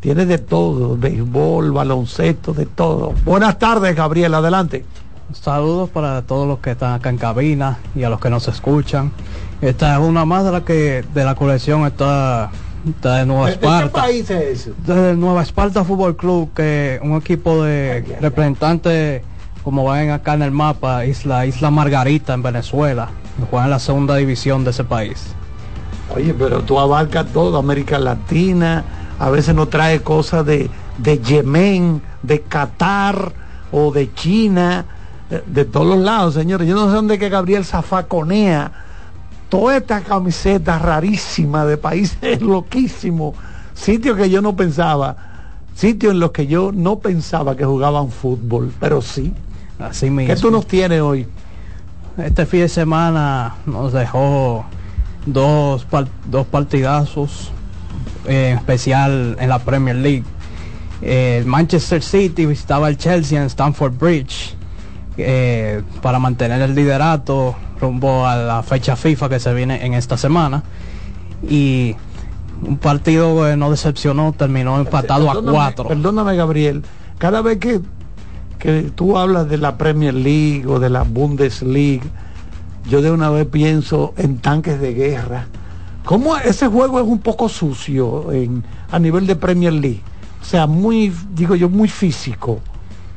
tiene 0.00 0.24
de 0.24 0.38
todo, 0.38 0.96
béisbol, 0.96 1.72
baloncesto, 1.72 2.54
de 2.54 2.64
todo. 2.64 3.12
Buenas 3.26 3.58
tardes, 3.58 3.94
Gabriel, 3.94 4.32
adelante. 4.32 4.86
Saludos 5.32 5.88
para 5.90 6.22
todos 6.22 6.46
los 6.46 6.58
que 6.58 6.72
están 6.72 6.92
acá 6.92 7.08
en 7.08 7.16
cabina 7.16 7.78
y 7.94 8.02
a 8.02 8.10
los 8.10 8.20
que 8.20 8.28
nos 8.28 8.48
escuchan. 8.48 9.12
Esta 9.60 9.94
es 9.94 10.00
una 10.00 10.24
más 10.24 10.44
de 10.44 10.52
la 10.52 10.64
que 10.64 11.04
de 11.14 11.24
la 11.24 11.34
colección 11.34 11.86
está, 11.86 12.50
está 12.86 13.16
de 13.16 13.26
Nueva 13.26 13.46
¿De 13.46 13.58
qué 13.58 13.66
Esparta. 13.66 14.02
país 14.02 14.30
es 14.30 14.66
eso? 14.66 14.72
De 14.86 15.14
Nueva 15.14 15.42
Esparta 15.42 15.84
Fútbol 15.84 16.16
Club, 16.16 16.52
que 16.54 17.00
un 17.02 17.16
equipo 17.16 17.62
de 17.62 18.18
representantes, 18.20 19.22
como 19.62 19.90
ven 19.90 20.10
acá 20.10 20.34
en 20.34 20.42
el 20.42 20.50
mapa, 20.50 21.06
Isla, 21.06 21.46
Isla 21.46 21.70
Margarita 21.70 22.34
en 22.34 22.42
Venezuela, 22.42 23.08
que 23.38 23.46
juegan 23.46 23.66
en 23.66 23.70
la 23.70 23.78
segunda 23.78 24.16
división 24.16 24.64
de 24.64 24.70
ese 24.70 24.84
país. 24.84 25.28
Oye, 26.14 26.34
pero 26.34 26.60
tú 26.62 26.78
abarcas 26.78 27.26
todo, 27.32 27.56
América 27.56 27.98
Latina, 27.98 28.84
a 29.18 29.30
veces 29.30 29.54
nos 29.54 29.70
trae 29.70 30.02
cosas 30.02 30.44
de, 30.44 30.68
de 30.98 31.18
Yemen, 31.20 32.02
de 32.22 32.42
Qatar, 32.42 33.32
o 33.72 33.90
de 33.90 34.12
China, 34.14 34.84
de 35.46 35.64
todos 35.64 35.86
los 35.86 35.98
lados, 35.98 36.34
señores. 36.34 36.68
Yo 36.68 36.74
no 36.74 36.86
sé 36.88 36.92
dónde 36.94 37.18
que 37.18 37.28
Gabriel 37.28 37.64
zafaconea 37.64 38.70
toda 39.48 39.76
esta 39.76 40.00
camiseta 40.00 40.78
rarísima 40.78 41.64
de 41.64 41.76
países 41.76 42.40
loquísimos, 42.42 43.34
sitios 43.74 44.16
que 44.16 44.28
yo 44.30 44.40
no 44.42 44.54
pensaba, 44.56 45.16
sitios 45.74 46.12
en 46.14 46.20
los 46.20 46.32
que 46.32 46.46
yo 46.46 46.70
no 46.72 46.98
pensaba 46.98 47.56
que 47.56 47.64
jugaban 47.64 48.10
fútbol, 48.10 48.72
pero 48.80 49.00
sí. 49.02 49.32
Así 49.78 50.10
mismo. 50.10 50.32
¿Qué 50.34 50.40
tú 50.40 50.50
nos 50.50 50.66
tienes 50.66 51.00
hoy? 51.00 51.26
Este 52.18 52.46
fin 52.46 52.60
de 52.60 52.68
semana 52.68 53.54
nos 53.66 53.92
dejó 53.92 54.64
dos, 55.26 55.84
par- 55.86 56.08
dos 56.26 56.46
partidazos, 56.46 57.50
eh, 58.26 58.50
en 58.52 58.58
especial 58.58 59.36
en 59.40 59.48
la 59.48 59.58
Premier 59.58 59.96
League. 59.96 60.24
Eh, 61.00 61.38
El 61.40 61.46
Manchester 61.46 62.02
City 62.02 62.46
visitaba 62.46 62.88
el 62.88 62.96
Chelsea 62.96 63.40
en 63.40 63.46
Stamford 63.46 63.94
Bridge 63.98 64.54
eh, 65.16 65.82
para 66.00 66.18
mantener 66.18 66.62
el 66.62 66.74
liderato 66.74 67.54
rumbo 67.80 68.26
a 68.26 68.36
la 68.36 68.62
fecha 68.62 68.96
FIFA 68.96 69.28
que 69.28 69.40
se 69.40 69.52
viene 69.52 69.84
en 69.84 69.94
esta 69.94 70.16
semana. 70.16 70.62
Y 71.48 71.96
un 72.62 72.78
partido 72.78 73.44
que 73.44 73.56
no 73.56 73.70
decepcionó, 73.70 74.32
terminó 74.32 74.78
empatado 74.78 75.30
a 75.30 75.42
cuatro. 75.42 75.88
Perdóname, 75.88 76.36
Gabriel. 76.36 76.82
Cada 77.18 77.42
vez 77.42 77.58
que, 77.58 77.80
que 78.58 78.90
tú 78.94 79.18
hablas 79.18 79.48
de 79.48 79.58
la 79.58 79.76
Premier 79.76 80.14
League 80.14 80.64
o 80.66 80.78
de 80.78 80.90
la 80.90 81.02
Bundesliga, 81.02 82.04
yo 82.88 83.02
de 83.02 83.10
una 83.10 83.30
vez 83.30 83.46
pienso 83.46 84.14
en 84.16 84.38
tanques 84.38 84.80
de 84.80 84.94
guerra. 84.94 85.46
¿Cómo 86.04 86.36
ese 86.36 86.68
juego 86.68 87.00
es 87.00 87.06
un 87.06 87.18
poco 87.18 87.48
sucio 87.48 88.32
en, 88.32 88.64
a 88.90 88.98
nivel 88.98 89.26
de 89.26 89.36
Premier 89.36 89.72
League? 89.72 90.02
O 90.40 90.44
sea, 90.44 90.66
muy, 90.66 91.12
digo 91.34 91.54
yo, 91.54 91.68
muy 91.68 91.88
físico 91.88 92.60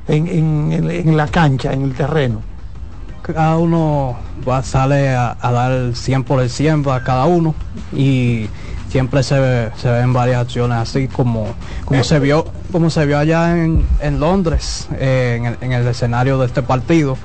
en, 0.07 0.27
en- 0.27 0.90
en- 0.91 1.18
la 1.18 1.27
cancha, 1.27 1.73
en 1.73 1.84
el 1.84 1.94
terreno. 1.94 2.41
cada 3.22 3.57
uno 3.57 4.15
va, 4.48 4.61
sale 4.64 5.10
a, 5.15 5.36
a 5.41 5.52
dar 5.52 5.72
el 5.72 5.95
100% 5.95 6.94
a 6.95 7.03
cada 7.03 7.26
uno 7.26 7.56
y 7.91 8.48
siempre 8.90 9.23
se, 9.23 9.40
ve- 9.40 9.72
se 9.77 9.90
ven 9.90 10.14
varias 10.14 10.41
acciones 10.41 10.77
así 10.77 11.07
como, 11.07 11.48
como 11.86 12.03
se 12.03 12.19
vio 12.19 12.45
como 12.72 12.90
se 12.90 13.06
vio 13.06 13.18
allá 13.18 13.57
en, 13.57 13.86
en 14.02 14.19
Londres 14.19 14.88
eh, 14.99 15.36
en, 15.38 15.45
el, 15.48 15.57
en 15.61 15.72
el 15.73 15.88
escenario 15.88 16.38
de 16.38 16.45
este 16.45 16.61
partido 16.61 17.18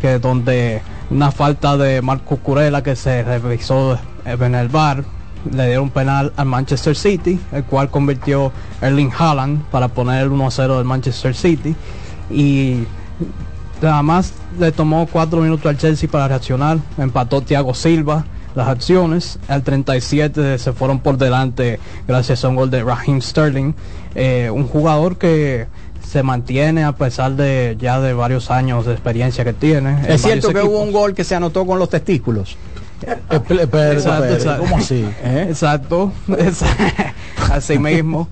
que 0.00 0.18
donde 0.18 0.80
una 1.10 1.30
falta 1.30 1.76
de 1.76 2.00
Marco 2.00 2.36
Curela 2.38 2.82
que 2.82 2.96
se 2.96 3.22
revisó 3.22 3.98
en 4.24 4.54
el 4.54 4.68
bar 4.68 5.04
le 5.52 5.66
dieron 5.66 5.90
penal 5.90 6.32
al 6.36 6.46
Manchester 6.46 6.96
City 6.96 7.38
el 7.52 7.64
cual 7.64 7.90
convirtió 7.90 8.50
Erling 8.80 9.10
Haaland 9.16 9.62
para 9.66 9.88
poner 9.88 10.22
el 10.22 10.30
1-0 10.30 10.76
del 10.76 10.84
Manchester 10.86 11.34
City 11.34 11.76
y 12.30 12.84
Nada 13.82 14.02
más 14.02 14.32
le 14.58 14.72
tomó 14.72 15.06
cuatro 15.06 15.40
minutos 15.40 15.66
al 15.66 15.76
Chelsea 15.76 16.08
para 16.08 16.28
reaccionar. 16.28 16.78
Empató 16.96 17.42
Thiago 17.42 17.74
Silva 17.74 18.24
las 18.54 18.68
acciones. 18.68 19.38
Al 19.48 19.62
37 19.62 20.58
se 20.58 20.72
fueron 20.72 21.00
por 21.00 21.18
delante 21.18 21.80
gracias 22.06 22.44
a 22.44 22.48
un 22.48 22.56
gol 22.56 22.70
de 22.70 22.82
Raheem 22.82 23.20
Sterling. 23.20 23.74
Eh, 24.14 24.48
un 24.50 24.66
jugador 24.66 25.18
que 25.18 25.66
se 26.08 26.22
mantiene 26.22 26.84
a 26.84 26.92
pesar 26.92 27.32
de 27.32 27.76
ya 27.78 28.00
de 28.00 28.14
varios 28.14 28.50
años 28.50 28.86
de 28.86 28.92
experiencia 28.92 29.44
que 29.44 29.52
tiene. 29.52 29.90
en 29.90 30.12
Es 30.12 30.22
cierto 30.22 30.52
que 30.52 30.62
hubo 30.62 30.80
un 30.80 30.92
gol 30.92 31.14
que 31.14 31.24
se 31.24 31.34
anotó 31.34 31.66
con 31.66 31.78
los 31.78 31.90
testículos. 31.90 32.56
Exacto, 33.92 34.58
¿Cómo 34.58 34.76
así? 34.78 35.04
¿Eh? 35.22 35.46
Exacto, 35.48 36.12
Esa- 36.38 36.66
así 37.52 37.78
mismo. 37.78 38.28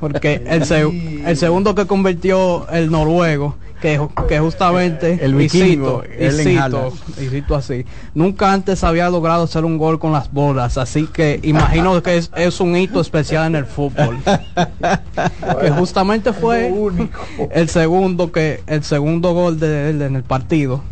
Porque 0.00 0.42
el, 0.46 0.64
se- 0.64 1.22
el 1.26 1.36
segundo 1.36 1.74
que 1.74 1.86
convirtió 1.86 2.68
el 2.70 2.90
noruego, 2.90 3.56
que, 3.80 4.00
que 4.28 4.38
justamente, 4.38 5.18
El 5.22 5.34
vikingo, 5.34 6.04
y 6.04 6.24
Erling 6.24 6.46
cito, 6.46 6.60
Haaland. 6.62 6.92
y 7.20 7.28
cito 7.30 7.54
así, 7.56 7.84
nunca 8.14 8.52
antes 8.52 8.84
había 8.84 9.10
logrado 9.10 9.42
hacer 9.42 9.64
un 9.64 9.76
gol 9.76 9.98
con 9.98 10.12
las 10.12 10.32
bolas, 10.32 10.78
así 10.78 11.08
que 11.12 11.40
imagino 11.42 12.00
que 12.00 12.16
es, 12.16 12.30
es 12.36 12.60
un 12.60 12.76
hito 12.76 13.00
especial 13.00 13.46
en 13.48 13.56
el 13.56 13.66
fútbol. 13.66 14.18
que 15.60 15.70
justamente 15.70 16.32
fue 16.32 16.72
el 17.52 17.68
segundo 17.68 18.30
que 18.30 18.62
el 18.66 18.84
segundo 18.84 19.34
gol 19.34 19.58
de 19.58 19.90
él 19.90 20.02
en 20.02 20.14
el 20.16 20.22
partido, 20.22 20.82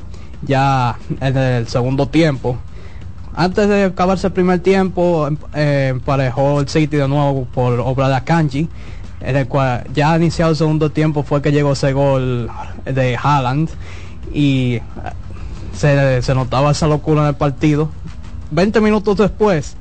ya 0.43 0.97
en 1.21 1.37
el 1.37 1.69
segundo 1.69 2.09
tiempo. 2.09 2.59
Antes 3.35 3.69
de 3.69 3.85
acabarse 3.85 4.27
el 4.27 4.33
primer 4.33 4.61
tiempo, 4.61 5.27
em- 5.29 5.37
eh, 5.55 5.89
emparejó 5.91 6.61
el 6.61 6.69
City 6.69 6.97
de 6.97 7.09
nuevo 7.09 7.47
por 7.55 7.79
obra 7.81 8.09
de 8.09 8.17
Akanji, 8.17 8.69
en 9.21 9.37
el 9.37 9.47
cual 9.47 9.85
ya 9.95 10.17
iniciado 10.17 10.51
el 10.51 10.57
segundo 10.57 10.91
tiempo 10.91 11.23
fue 11.23 11.41
que 11.43 11.53
llegó 11.53 11.73
ese 11.73 11.93
gol 11.93 12.51
de 12.85 13.17
Haaland 13.23 13.69
y 14.33 14.75
eh, 14.75 14.83
se, 15.77 16.23
se 16.23 16.35
notaba 16.35 16.73
esa 16.73 16.87
locura 16.87 17.23
en 17.23 17.29
el 17.29 17.35
partido. 17.35 17.91
20 18.51 18.81
minutos 18.81 19.17
después 19.17 19.77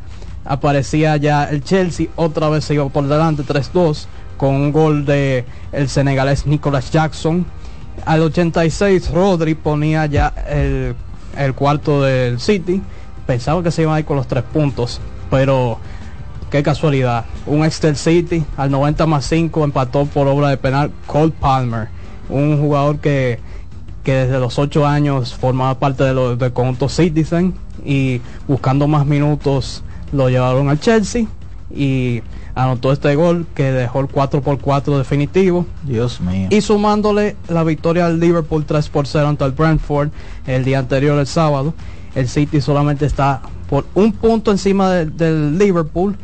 aparecía 0.45 1.17
ya 1.17 1.45
el 1.45 1.63
Chelsea, 1.63 2.07
otra 2.15 2.49
vez 2.49 2.65
se 2.65 2.79
por 2.79 3.07
delante 3.07 3.43
3-2 3.43 4.05
con 4.37 4.55
un 4.55 4.71
gol 4.71 5.05
de 5.05 5.45
el 5.71 5.89
senegalés 5.89 6.45
Nicolas 6.45 6.91
Jackson. 6.91 7.45
Al 8.05 8.21
86 8.21 9.11
Rodri 9.11 9.55
ponía 9.55 10.05
ya 10.05 10.33
el, 10.49 10.95
el 11.37 11.53
cuarto 11.53 12.01
del 12.01 12.39
City. 12.39 12.81
Pensaba 13.29 13.61
que 13.61 13.69
se 13.69 13.83
iban 13.83 13.93
a 13.93 13.99
ir 13.99 14.05
con 14.05 14.17
los 14.17 14.25
tres 14.25 14.43
puntos, 14.43 14.99
pero 15.29 15.77
qué 16.49 16.63
casualidad. 16.63 17.25
Un 17.45 17.63
ex 17.63 17.79
del 17.79 17.95
City 17.95 18.43
al 18.57 18.71
90 18.71 19.05
más 19.05 19.23
5 19.25 19.65
empató 19.65 20.07
por 20.07 20.27
obra 20.27 20.49
de 20.49 20.57
penal 20.57 20.89
Cole 21.05 21.31
Palmer, 21.39 21.89
un 22.27 22.59
jugador 22.59 22.97
que, 22.97 23.37
que 24.03 24.13
desde 24.15 24.39
los 24.39 24.57
8 24.57 24.83
años 24.83 25.35
formaba 25.35 25.77
parte 25.77 26.05
de 26.05 26.15
los 26.15 26.39
del 26.39 26.53
conjunto 26.53 26.89
Citizen 26.89 27.53
y 27.85 28.19
buscando 28.47 28.87
más 28.87 29.05
minutos 29.05 29.83
lo 30.11 30.27
llevaron 30.27 30.67
al 30.67 30.79
Chelsea 30.79 31.27
y 31.69 32.23
anotó 32.55 32.91
este 32.91 33.13
gol 33.13 33.45
que 33.53 33.71
dejó 33.71 33.99
el 33.99 34.07
4 34.07 34.41
por 34.41 34.57
4 34.57 34.97
definitivo. 34.97 35.67
Dios 35.83 36.19
mío. 36.19 36.47
Y 36.49 36.61
sumándole 36.61 37.35
la 37.47 37.63
victoria 37.63 38.07
del 38.07 38.19
Liverpool 38.19 38.65
3 38.65 38.89
por 38.89 39.05
0 39.05 39.27
ante 39.27 39.45
el 39.45 39.51
Brentford 39.51 40.09
el 40.47 40.65
día 40.65 40.79
anterior, 40.79 41.19
el 41.19 41.27
sábado, 41.27 41.75
el 42.15 42.27
City 42.27 42.61
solamente 42.61 43.05
está 43.05 43.41
por 43.69 43.85
un 43.95 44.11
punto 44.13 44.51
encima 44.51 44.89
de- 44.91 45.05
del 45.05 45.57
Liverpool 45.57 46.17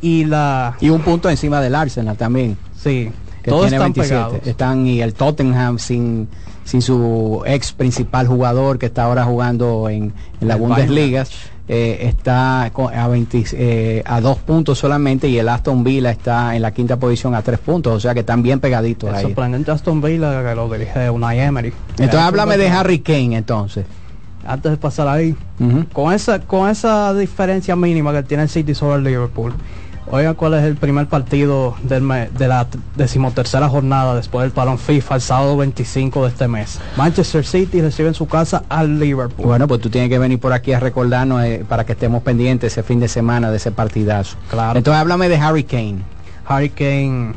y 0.00 0.24
la 0.24 0.76
Y 0.80 0.90
un 0.90 1.00
punto 1.00 1.28
encima 1.30 1.60
del 1.60 1.74
Arsenal 1.74 2.16
también. 2.16 2.56
Sí, 2.76 3.10
que 3.42 3.50
todos 3.50 3.68
tiene 3.68 3.76
están 3.76 3.92
27. 3.92 4.08
pegados. 4.08 4.46
Están 4.46 4.86
y 4.86 5.00
el 5.00 5.14
Tottenham 5.14 5.78
sin 5.78 6.28
sin 6.64 6.80
su 6.80 7.42
ex 7.44 7.72
principal 7.72 8.28
jugador 8.28 8.78
que 8.78 8.86
está 8.86 9.04
ahora 9.04 9.24
jugando 9.24 9.88
en, 9.88 10.12
en 10.40 10.48
la 10.48 10.54
El 10.54 10.60
Bundesliga. 10.60 11.24
eh, 11.68 11.98
está 12.08 12.62
a, 12.64 13.08
20, 13.08 13.44
eh, 13.52 14.02
a 14.06 14.20
dos 14.20 14.38
puntos 14.38 14.78
solamente 14.78 15.28
y 15.28 15.38
el 15.38 15.48
Aston 15.48 15.82
Villa 15.82 16.10
está 16.10 16.54
en 16.54 16.62
la 16.62 16.70
quinta 16.72 16.98
posición 16.98 17.34
a 17.34 17.42
tres 17.42 17.58
puntos, 17.58 17.94
o 17.96 18.00
sea 18.00 18.14
que 18.14 18.20
están 18.20 18.42
bien 18.44 18.60
pegaditos 18.60 19.10
El 19.10 19.16
ahí. 19.16 19.22
sorprendente 19.24 19.72
Aston 19.72 20.00
Villa 20.00 20.42
que 20.48 20.54
lo 20.54 20.68
dirige 20.72 21.10
Unai 21.10 21.40
Emery. 21.40 21.72
Entonces 21.98 22.20
háblame 22.20 22.56
de 22.56 22.68
Harry 22.68 23.00
Kane 23.00 23.36
entonces. 23.36 23.84
Antes 24.46 24.72
de 24.72 24.76
pasar 24.76 25.08
ahí, 25.08 25.36
con 25.92 26.12
esa 26.12 26.40
con 26.40 26.68
esa 26.68 27.14
diferencia 27.14 27.76
mínima 27.76 28.12
que 28.12 28.22
tiene 28.22 28.44
el 28.44 28.48
City 28.48 28.74
sobre 28.74 28.96
el 28.96 29.04
Liverpool. 29.04 29.52
Oigan 30.10 30.34
cuál 30.34 30.54
es 30.54 30.64
el 30.64 30.76
primer 30.76 31.06
partido 31.06 31.76
del 31.84 32.06
de 32.36 32.48
la 32.48 32.66
decimotercera 32.96 33.68
jornada 33.68 34.16
después 34.16 34.42
del 34.42 34.50
parón 34.50 34.78
FIFA 34.78 35.14
el 35.14 35.20
sábado 35.20 35.56
25 35.56 36.24
de 36.24 36.28
este 36.28 36.48
mes. 36.48 36.80
Manchester 36.96 37.46
City 37.46 37.80
recibe 37.80 38.08
en 38.08 38.14
su 38.14 38.26
casa 38.26 38.64
al 38.68 38.98
Liverpool. 38.98 39.46
Bueno, 39.46 39.68
pues 39.68 39.80
tú 39.80 39.90
tienes 39.90 40.10
que 40.10 40.18
venir 40.18 40.40
por 40.40 40.52
aquí 40.52 40.72
a 40.72 40.80
recordarnos 40.80 41.44
eh, 41.44 41.64
para 41.68 41.86
que 41.86 41.92
estemos 41.92 42.22
pendientes 42.22 42.72
ese 42.72 42.82
fin 42.82 42.98
de 42.98 43.08
semana 43.08 43.50
de 43.50 43.58
ese 43.58 43.70
partidazo. 43.70 44.36
Claro. 44.50 44.76
Entonces 44.76 45.00
háblame 45.00 45.28
de 45.28 45.36
Harry 45.36 45.64
Kane. 45.64 46.00
Harry 46.46 46.70
Kane 46.70 47.32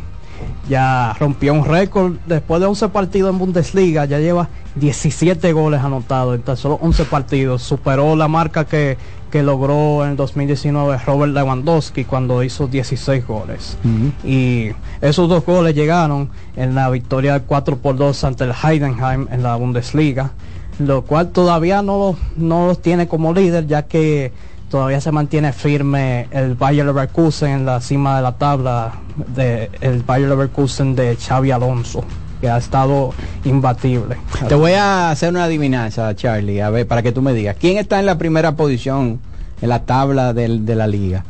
ya 0.69 1.13
rompió 1.19 1.53
un 1.53 1.65
récord. 1.65 2.13
Después 2.25 2.61
de 2.61 2.67
11 2.67 2.89
partidos 2.89 3.31
en 3.31 3.39
Bundesliga, 3.39 4.05
ya 4.05 4.19
lleva 4.19 4.49
17 4.75 5.53
goles 5.53 5.81
anotados 5.81 6.35
en 6.35 6.41
tan 6.41 6.57
solo 6.57 6.79
11 6.81 7.05
partidos, 7.05 7.61
superó 7.61 8.15
la 8.15 8.27
marca 8.27 8.65
que, 8.65 8.97
que 9.31 9.43
logró 9.43 10.03
en 10.03 10.11
el 10.11 10.15
2019 10.17 10.97
Robert 11.05 11.33
Lewandowski 11.33 12.05
cuando 12.05 12.43
hizo 12.43 12.67
16 12.67 13.25
goles. 13.25 13.77
Y 14.23 14.71
esos 15.01 15.29
dos 15.29 15.45
goles 15.45 15.75
llegaron 15.75 16.29
en 16.55 16.75
la 16.75 16.89
victoria 16.89 17.39
4 17.39 17.77
por 17.77 17.95
2 17.95 18.23
ante 18.23 18.43
el 18.43 18.51
Heidenheim 18.51 19.27
en 19.31 19.43
la 19.43 19.55
Bundesliga, 19.55 20.31
lo 20.79 21.03
cual 21.03 21.29
todavía 21.29 21.81
no, 21.81 22.17
no 22.35 22.67
los 22.67 22.81
tiene 22.81 23.07
como 23.07 23.33
líder 23.33 23.67
ya 23.67 23.83
que 23.83 24.33
todavía 24.75 24.99
se 24.99 25.09
mantiene 25.13 25.53
firme 25.53 26.27
el 26.31 26.55
Bayer 26.55 26.85
Leverkusen 26.85 27.49
en 27.49 27.65
la 27.65 27.79
cima 27.79 28.17
de 28.17 28.21
la 28.23 28.33
tabla 28.33 28.95
de 29.33 29.71
el 29.79 30.03
Bayer 30.03 30.27
Leverkusen 30.27 30.97
de 30.97 31.15
Xavi 31.15 31.51
Alonso 31.51 32.03
que 32.41 32.49
ha 32.49 32.57
estado 32.57 33.13
imbatible. 33.45 34.17
Te 34.49 34.53
voy 34.55 34.73
a 34.73 35.11
hacer 35.11 35.29
una 35.29 35.45
adivinanza, 35.45 36.13
Charlie, 36.13 36.61
a 36.61 36.69
ver, 36.71 36.85
para 36.85 37.01
que 37.01 37.13
tú 37.13 37.21
me 37.21 37.31
digas. 37.33 37.55
¿Quién 37.57 37.77
está 37.77 38.01
en 38.01 38.05
la 38.05 38.17
primera 38.17 38.57
posición 38.57 39.21
en 39.61 39.69
la 39.69 39.83
tabla 39.85 40.33
del- 40.33 40.65
de 40.65 40.75
la 40.75 40.87
liga? 40.87 41.23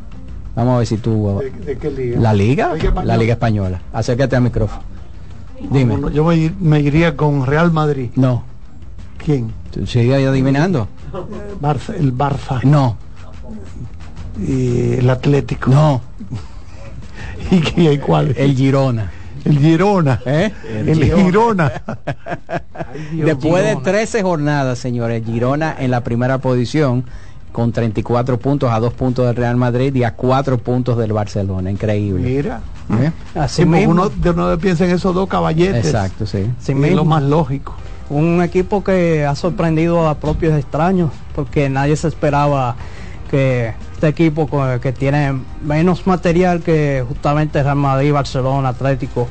Vamos 0.55 0.73
a 0.73 0.77
ver 0.80 0.88
si 0.88 0.97
tú... 0.97 1.39
¿De, 1.39 1.51
de 1.51 1.77
qué 1.77 1.91
liga? 1.91 2.19
¿La 2.19 2.34
liga? 2.34 2.73
Liga 2.73 2.88
Española. 2.88 3.05
La 3.13 3.17
liga 3.17 3.34
española. 3.34 3.81
Acércate 3.93 4.35
al 4.35 4.41
micrófono. 4.41 4.81
Dime. 5.69 5.97
Yo 6.11 6.26
me, 6.26 6.35
ir- 6.35 6.55
me 6.59 6.80
iría 6.80 7.15
con 7.15 7.45
Real 7.45 7.72
Madrid. 7.72 8.09
No. 8.15 8.41
¿Quién? 9.23 9.51
¿Sigue 9.85 10.15
adivinando? 10.15 10.88
Barça, 11.61 11.93
el 11.95 12.11
Barça. 12.17 12.63
No. 12.63 12.97
Y 14.39 14.93
el 14.93 15.09
Atlético. 15.09 15.71
No. 15.71 16.01
¿Y 17.51 17.59
quién, 17.61 17.99
cuál? 18.01 18.33
El 18.37 18.55
Girona. 18.55 19.11
El 19.43 19.59
Girona. 19.59 20.19
¿Eh? 20.25 20.51
El, 20.85 21.03
Girona. 21.03 21.71
Después 23.13 23.63
de 23.63 23.75
13 23.75 24.23
jornadas, 24.23 24.79
señores, 24.79 25.23
Girona 25.25 25.75
en 25.77 25.91
la 25.91 26.03
primera 26.03 26.39
posición 26.39 27.05
con 27.51 27.71
34 27.71 28.37
puntos 28.37 28.69
a 28.71 28.79
2 28.79 28.93
puntos 28.93 29.25
del 29.27 29.35
Real 29.35 29.55
Madrid 29.55 29.95
y 29.95 30.03
a 30.03 30.13
4 30.13 30.57
puntos 30.57 30.97
del 30.97 31.13
Barcelona. 31.13 31.71
Increíble. 31.71 32.27
Mira. 32.27 32.61
¿Eh? 33.01 33.11
Así 33.33 33.63
uno, 33.63 34.09
de 34.09 34.29
uno 34.29 34.57
piensa 34.57 34.85
en 34.85 34.91
esos 34.91 35.15
dos 35.15 35.27
caballetes. 35.27 35.85
Exacto, 35.85 36.25
sí. 36.25 36.51
Sí 36.59 36.73
es 36.73 36.77
mismo. 36.77 36.97
lo 36.97 37.05
más 37.05 37.23
lógico. 37.23 37.75
Un 38.09 38.43
equipo 38.43 38.83
que 38.83 39.25
ha 39.25 39.35
sorprendido 39.35 40.07
a 40.07 40.15
propios 40.15 40.53
extraños, 40.57 41.11
porque 41.33 41.69
nadie 41.69 41.95
se 41.95 42.07
esperaba 42.07 42.75
que 43.35 43.73
este 43.93 44.07
equipo 44.07 44.47
que 44.81 44.91
tiene 44.93 45.33
menos 45.61 46.07
material 46.07 46.61
que 46.61 47.03
justamente 47.05 47.61
Real 47.61 47.75
Madrid, 47.75 48.13
Barcelona, 48.13 48.69
Atlético, 48.69 49.27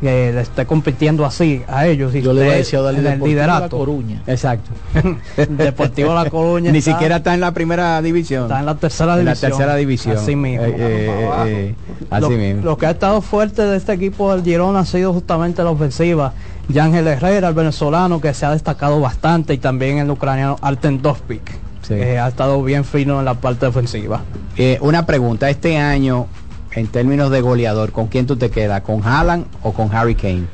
que 0.00 0.30
le 0.32 0.42
esté 0.42 0.64
compitiendo 0.64 1.26
así 1.26 1.62
a 1.66 1.88
ellos. 1.88 2.14
Y 2.14 2.22
Yo 2.22 2.32
le 2.32 2.42
decía 2.42 2.78
en 2.90 2.96
el 2.98 3.04
La 3.04 3.16
liderato. 3.16 3.76
Coruña. 3.78 4.22
Exacto. 4.28 4.70
Deportivo 5.48 6.14
La 6.14 6.30
Coruña. 6.30 6.70
Ni 6.70 6.78
está- 6.78 6.92
siquiera 6.92 7.16
está 7.16 7.34
en 7.34 7.40
la 7.40 7.50
primera 7.50 8.00
división. 8.00 8.44
Está 8.44 8.60
en 8.60 8.66
la 8.66 8.76
tercera 8.76 9.18
En 9.18 9.24
la 9.24 9.32
división. 9.32 9.50
tercera 9.50 9.74
división. 9.74 10.16
Así 10.16 10.36
mismo. 10.36 10.64
Eh, 10.64 10.74
eh, 10.78 11.34
eh, 11.46 11.74
así 12.10 12.20
lo, 12.22 12.30
mismo. 12.30 12.62
lo 12.62 12.78
que 12.78 12.86
ha 12.86 12.90
estado 12.90 13.20
fuerte 13.22 13.62
de 13.62 13.76
este 13.76 13.92
equipo 13.92 14.32
del 14.32 14.44
Girona 14.44 14.80
ha 14.80 14.84
sido 14.86 15.12
justamente 15.12 15.64
la 15.64 15.70
ofensiva. 15.70 16.32
Yángel 16.68 17.08
Herrera, 17.08 17.48
el 17.48 17.54
venezolano, 17.54 18.20
que 18.20 18.32
se 18.34 18.46
ha 18.46 18.52
destacado 18.52 19.00
bastante, 19.00 19.52
y 19.54 19.58
también 19.58 19.98
el 19.98 20.08
ucraniano 20.10 20.58
Arten 20.60 21.02
Dovpik, 21.02 21.42
Sí. 21.88 21.94
que 21.94 22.18
ha 22.18 22.28
estado 22.28 22.62
bien 22.62 22.84
fino 22.84 23.18
en 23.18 23.24
la 23.24 23.34
parte 23.34 23.66
ofensiva. 23.66 24.20
Eh, 24.56 24.78
una 24.82 25.06
pregunta, 25.06 25.48
este 25.48 25.78
año, 25.78 26.26
en 26.72 26.86
términos 26.86 27.30
de 27.30 27.40
goleador, 27.40 27.92
¿con 27.92 28.08
quién 28.08 28.26
tú 28.26 28.36
te 28.36 28.50
quedas? 28.50 28.82
¿Con 28.82 29.02
Haaland 29.02 29.46
o 29.62 29.72
con 29.72 29.94
Harry 29.94 30.14
Kane? 30.14 30.44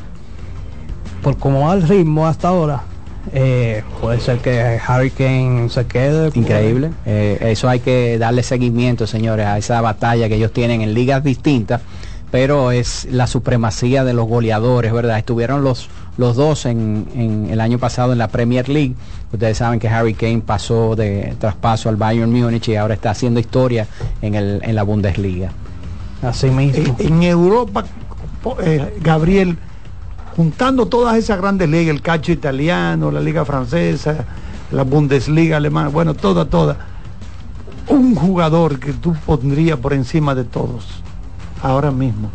Por 1.23 1.37
cómo 1.37 1.67
va 1.67 1.75
el 1.75 1.89
ritmo 1.89 2.27
hasta 2.27 2.49
ahora, 2.49 2.83
eh, 3.33 3.83
puede 4.01 4.21
ser 4.21 4.39
que 4.39 4.79
Harry 4.87 5.11
Kane 5.11 5.69
se 5.71 5.87
quede. 5.87 6.31
Increíble. 6.35 6.91
Eh, 7.07 7.39
eso 7.41 7.69
hay 7.69 7.81
que 7.81 8.19
darle 8.19 8.43
seguimiento, 8.43 9.07
señores, 9.07 9.47
a 9.47 9.59
esa 9.59 9.81
batalla 9.81 10.29
que 10.29 10.37
ellos 10.37 10.53
tienen 10.53 10.83
en 10.83 10.95
ligas 10.95 11.25
distintas, 11.25 11.81
pero 12.31 12.73
es 12.73 13.07
la 13.11 13.27
supremacía 13.27 14.05
de 14.05 14.13
los 14.13 14.27
goleadores, 14.27 14.93
¿verdad? 14.93 15.19
Estuvieron 15.19 15.65
los, 15.65 15.89
los 16.17 16.37
dos 16.37 16.67
en, 16.67 17.07
en 17.15 17.49
el 17.51 17.61
año 17.61 17.79
pasado 17.79 18.13
en 18.13 18.19
la 18.19 18.29
Premier 18.29 18.69
League. 18.69 18.95
Ustedes 19.33 19.59
saben 19.59 19.81
que 19.81 19.89
Harry 19.89 20.15
Kane 20.15 20.43
pasó 20.47 20.95
de 20.95 21.35
traspaso 21.39 21.89
al 21.89 21.97
Bayern 21.97 22.31
Múnich 22.31 22.69
y 22.69 22.77
ahora 22.77 22.95
está 22.95 23.11
haciendo 23.11 23.41
historia 23.41 23.89
en, 24.23 24.35
el, 24.35 24.61
en 24.63 24.75
la 24.75 24.85
Bundesliga. 24.85 25.51
Así 26.23 26.51
mismo. 26.51 26.97
En 27.01 27.23
Europa, 27.23 27.85
eh, 28.63 28.99
Gabriel, 29.03 29.59
juntando 30.37 30.87
todas 30.87 31.17
esas 31.17 31.39
grandes 31.39 31.69
ligas, 31.69 31.95
el 31.95 32.03
calcio 32.03 32.33
italiano, 32.33 33.11
la 33.11 33.21
liga 33.21 33.45
francesa, 33.45 34.25
la 34.71 34.85
Bundesliga 34.85 35.57
alemana, 35.57 35.89
bueno, 35.89 36.15
toda, 36.15 36.45
toda. 36.45 36.77
Un 37.89 38.15
jugador 38.15 38.79
que 38.79 38.93
tú 38.93 39.15
pondrías 39.27 39.79
por 39.79 39.93
encima 39.93 40.35
de 40.35 40.45
todos, 40.45 40.87
ahora 41.63 41.91
mismo. 41.91 42.31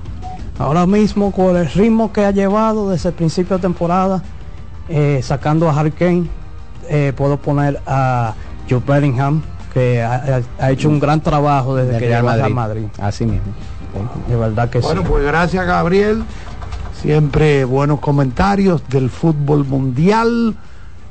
Ahora 0.60 0.86
mismo, 0.86 1.31
con 1.31 1.56
el 1.56 1.72
ritmo 1.72 2.11
que 2.11 2.26
ha 2.26 2.31
llevado 2.31 2.90
desde 2.90 3.10
el 3.10 3.15
principio 3.15 3.56
de 3.56 3.61
temporada, 3.61 4.22
eh, 4.90 5.22
sacando 5.23 5.69
a 5.69 5.80
Harry 5.80 5.91
Kane, 5.91 6.27
eh, 6.90 7.14
puedo 7.15 7.38
poner 7.38 7.81
a 7.88 8.34
Joe 8.69 8.81
Bellingham, 8.86 9.41
que 9.73 10.03
ha, 10.03 10.41
hecho 10.69 10.90
un 10.90 10.99
gran 10.99 11.22
trabajo 11.22 11.76
desde 11.76 11.98
que 11.98 12.07
llegó 12.10 12.30
a 12.30 12.36
Madrid. 12.36 12.53
Madrid. 12.53 12.86
Así 12.99 13.26
mismo. 13.26 13.53
De 14.27 14.36
verdad 14.36 14.69
que 14.69 14.80
Bueno, 14.80 15.02
sí. 15.02 15.07
pues 15.10 15.23
gracias 15.23 15.65
Gabriel. 15.65 16.23
Siempre 17.02 17.64
buenos 17.64 18.02
comentarios 18.02 18.84
del 18.90 19.10
fútbol 19.10 19.65
mundial, 19.65 20.57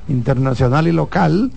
internacional 0.08 0.86
y 0.88 0.92
local. 0.92 1.50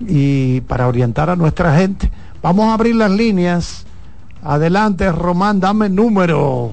Y 0.00 0.62
para 0.62 0.88
orientar 0.88 1.28
a 1.28 1.36
nuestra 1.36 1.76
gente, 1.76 2.10
vamos 2.42 2.70
a 2.70 2.74
abrir 2.74 2.96
las 2.96 3.10
líneas. 3.10 3.84
Adelante, 4.42 5.12
Román, 5.12 5.60
dame 5.60 5.86
el 5.86 5.94
número. 5.94 6.72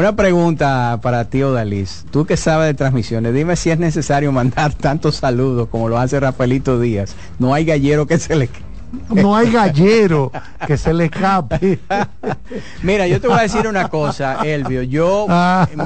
una 0.00 0.16
pregunta 0.16 0.98
para 1.02 1.26
tío 1.26 1.52
Dalís, 1.52 2.06
tú 2.10 2.24
que 2.24 2.38
sabes 2.38 2.68
de 2.68 2.74
transmisiones, 2.74 3.34
dime 3.34 3.54
si 3.54 3.70
es 3.70 3.78
necesario 3.78 4.32
mandar 4.32 4.72
tantos 4.80 5.16
saludos 5.16 5.68
como 5.68 5.90
lo 5.90 5.98
hace 5.98 6.18
Rafaelito 6.18 6.80
Díaz. 6.80 7.14
No 7.38 7.52
hay 7.52 7.66
gallero 7.66 8.06
que 8.06 8.18
se 8.18 8.34
le... 8.34 8.48
No 9.10 9.36
hay 9.36 9.52
gallero 9.52 10.32
que 10.66 10.76
se 10.76 10.94
le 10.94 11.04
escape. 11.04 11.78
Mira, 12.82 13.06
yo 13.06 13.20
te 13.20 13.28
voy 13.28 13.38
a 13.38 13.42
decir 13.42 13.68
una 13.68 13.88
cosa, 13.88 14.38
Elvio, 14.42 14.82
yo, 14.82 15.26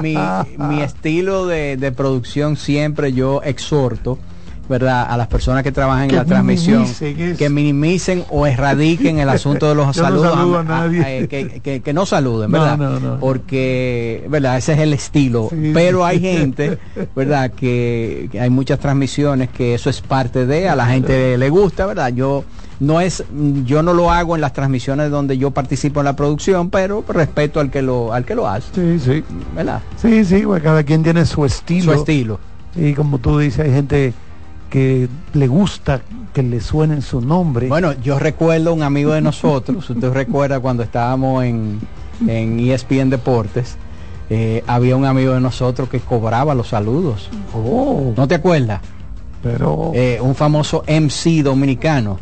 mi, 0.01 0.17
mi 0.57 0.81
estilo 0.81 1.45
de, 1.45 1.77
de 1.77 1.91
producción 1.91 2.55
siempre 2.55 3.13
yo 3.13 3.43
exhorto, 3.43 4.17
¿verdad? 4.67 5.05
A 5.09 5.17
las 5.17 5.27
personas 5.27 5.63
que 5.63 5.71
trabajan 5.71 6.07
Que 6.07 6.15
en 6.15 6.19
la 6.21 6.25
transmisión, 6.25 6.85
que 7.37 7.49
minimicen 7.49 8.23
o 8.29 8.47
erradiquen 8.47 9.19
el 9.19 9.29
asunto 9.29 9.67
de 9.69 9.75
los 9.75 9.85
no 9.87 9.93
saludos. 9.93 10.65
a 10.67 10.83
a- 10.83 10.89
que, 10.89 11.61
que- 11.63 11.81
que 11.81 11.93
no 11.93 12.05
saluden, 12.05 12.51
¿verdad? 12.51 12.77
no, 12.77 12.99
no. 12.99 13.19
Porque, 13.19 14.25
¿verdad? 14.29 14.57
Ese 14.57 14.73
es 14.73 14.79
el 14.79 14.93
estilo. 14.93 15.47
Sí, 15.51 15.71
Pero 15.73 15.99
sí. 15.99 16.03
hay 16.05 16.19
gente, 16.37 16.77
¿verdad? 17.15 17.51
Que, 17.51 18.27
que 18.31 18.39
hay 18.39 18.49
muchas 18.49 18.79
transmisiones 18.79 19.49
que 19.49 19.73
eso 19.75 19.89
es 19.89 20.01
parte 20.01 20.45
de, 20.45 20.67
a 20.69 20.75
la 20.75 20.85
gente 20.87 21.37
le 21.37 21.49
gusta, 21.49 21.85
¿verdad? 21.85 22.09
Yo 22.13 22.43
no 22.79 22.99
es 22.99 23.23
yo 23.65 23.81
no 23.83 23.93
lo 23.93 24.11
hago 24.11 24.35
en 24.35 24.41
las 24.41 24.51
transmisiones 24.51 25.09
donde 25.09 25.37
yo 25.37 25.51
participo 25.51 26.01
en 26.01 26.05
la 26.05 26.17
producción 26.17 26.69
pero 26.69 27.05
respeto 27.07 27.61
al 27.61 27.71
que 27.71 27.81
lo 27.81 28.11
al 28.11 28.25
que 28.25 28.35
lo 28.35 28.49
hace 28.49 28.67
Sí, 28.75 28.99
sí. 28.99 29.23
¿verdad? 29.55 29.81
Sí, 29.95 30.25
sí, 30.25 30.41
pues 30.45 30.61
cada 30.61 30.83
quien 30.83 31.01
tiene 31.01 31.25
su 31.25 31.45
estilo. 31.45 31.93
su 31.93 31.99
estilo 31.99 32.37
Y 32.75 32.91
como 32.93 33.19
tú 33.19 33.39
dices, 33.39 33.61
hay 33.65 33.71
gente 33.71 34.13
que 34.75 35.07
le 35.33 35.47
gusta 35.47 36.01
que 36.33 36.43
le 36.43 36.59
suenen 36.59 37.01
su 37.01 37.21
nombre. 37.21 37.69
Bueno, 37.69 37.93
yo 38.03 38.19
recuerdo 38.19 38.73
un 38.73 38.83
amigo 38.83 39.13
de 39.13 39.21
nosotros, 39.21 39.89
usted 39.89 40.11
recuerda 40.11 40.59
cuando 40.59 40.83
estábamos 40.83 41.45
en, 41.45 41.79
en 42.27 42.59
ESPN 42.59 43.09
Deportes, 43.09 43.77
eh, 44.29 44.65
había 44.67 44.97
un 44.97 45.05
amigo 45.05 45.31
de 45.33 45.39
nosotros 45.39 45.87
que 45.87 46.01
cobraba 46.01 46.53
los 46.53 46.67
saludos. 46.67 47.29
Oh, 47.53 48.13
¿No 48.17 48.27
te 48.27 48.35
acuerdas? 48.35 48.81
pero 49.41 49.91
Eh, 49.93 50.17
un 50.21 50.35
famoso 50.35 50.83
MC 50.87 51.41
dominicano, 51.41 52.19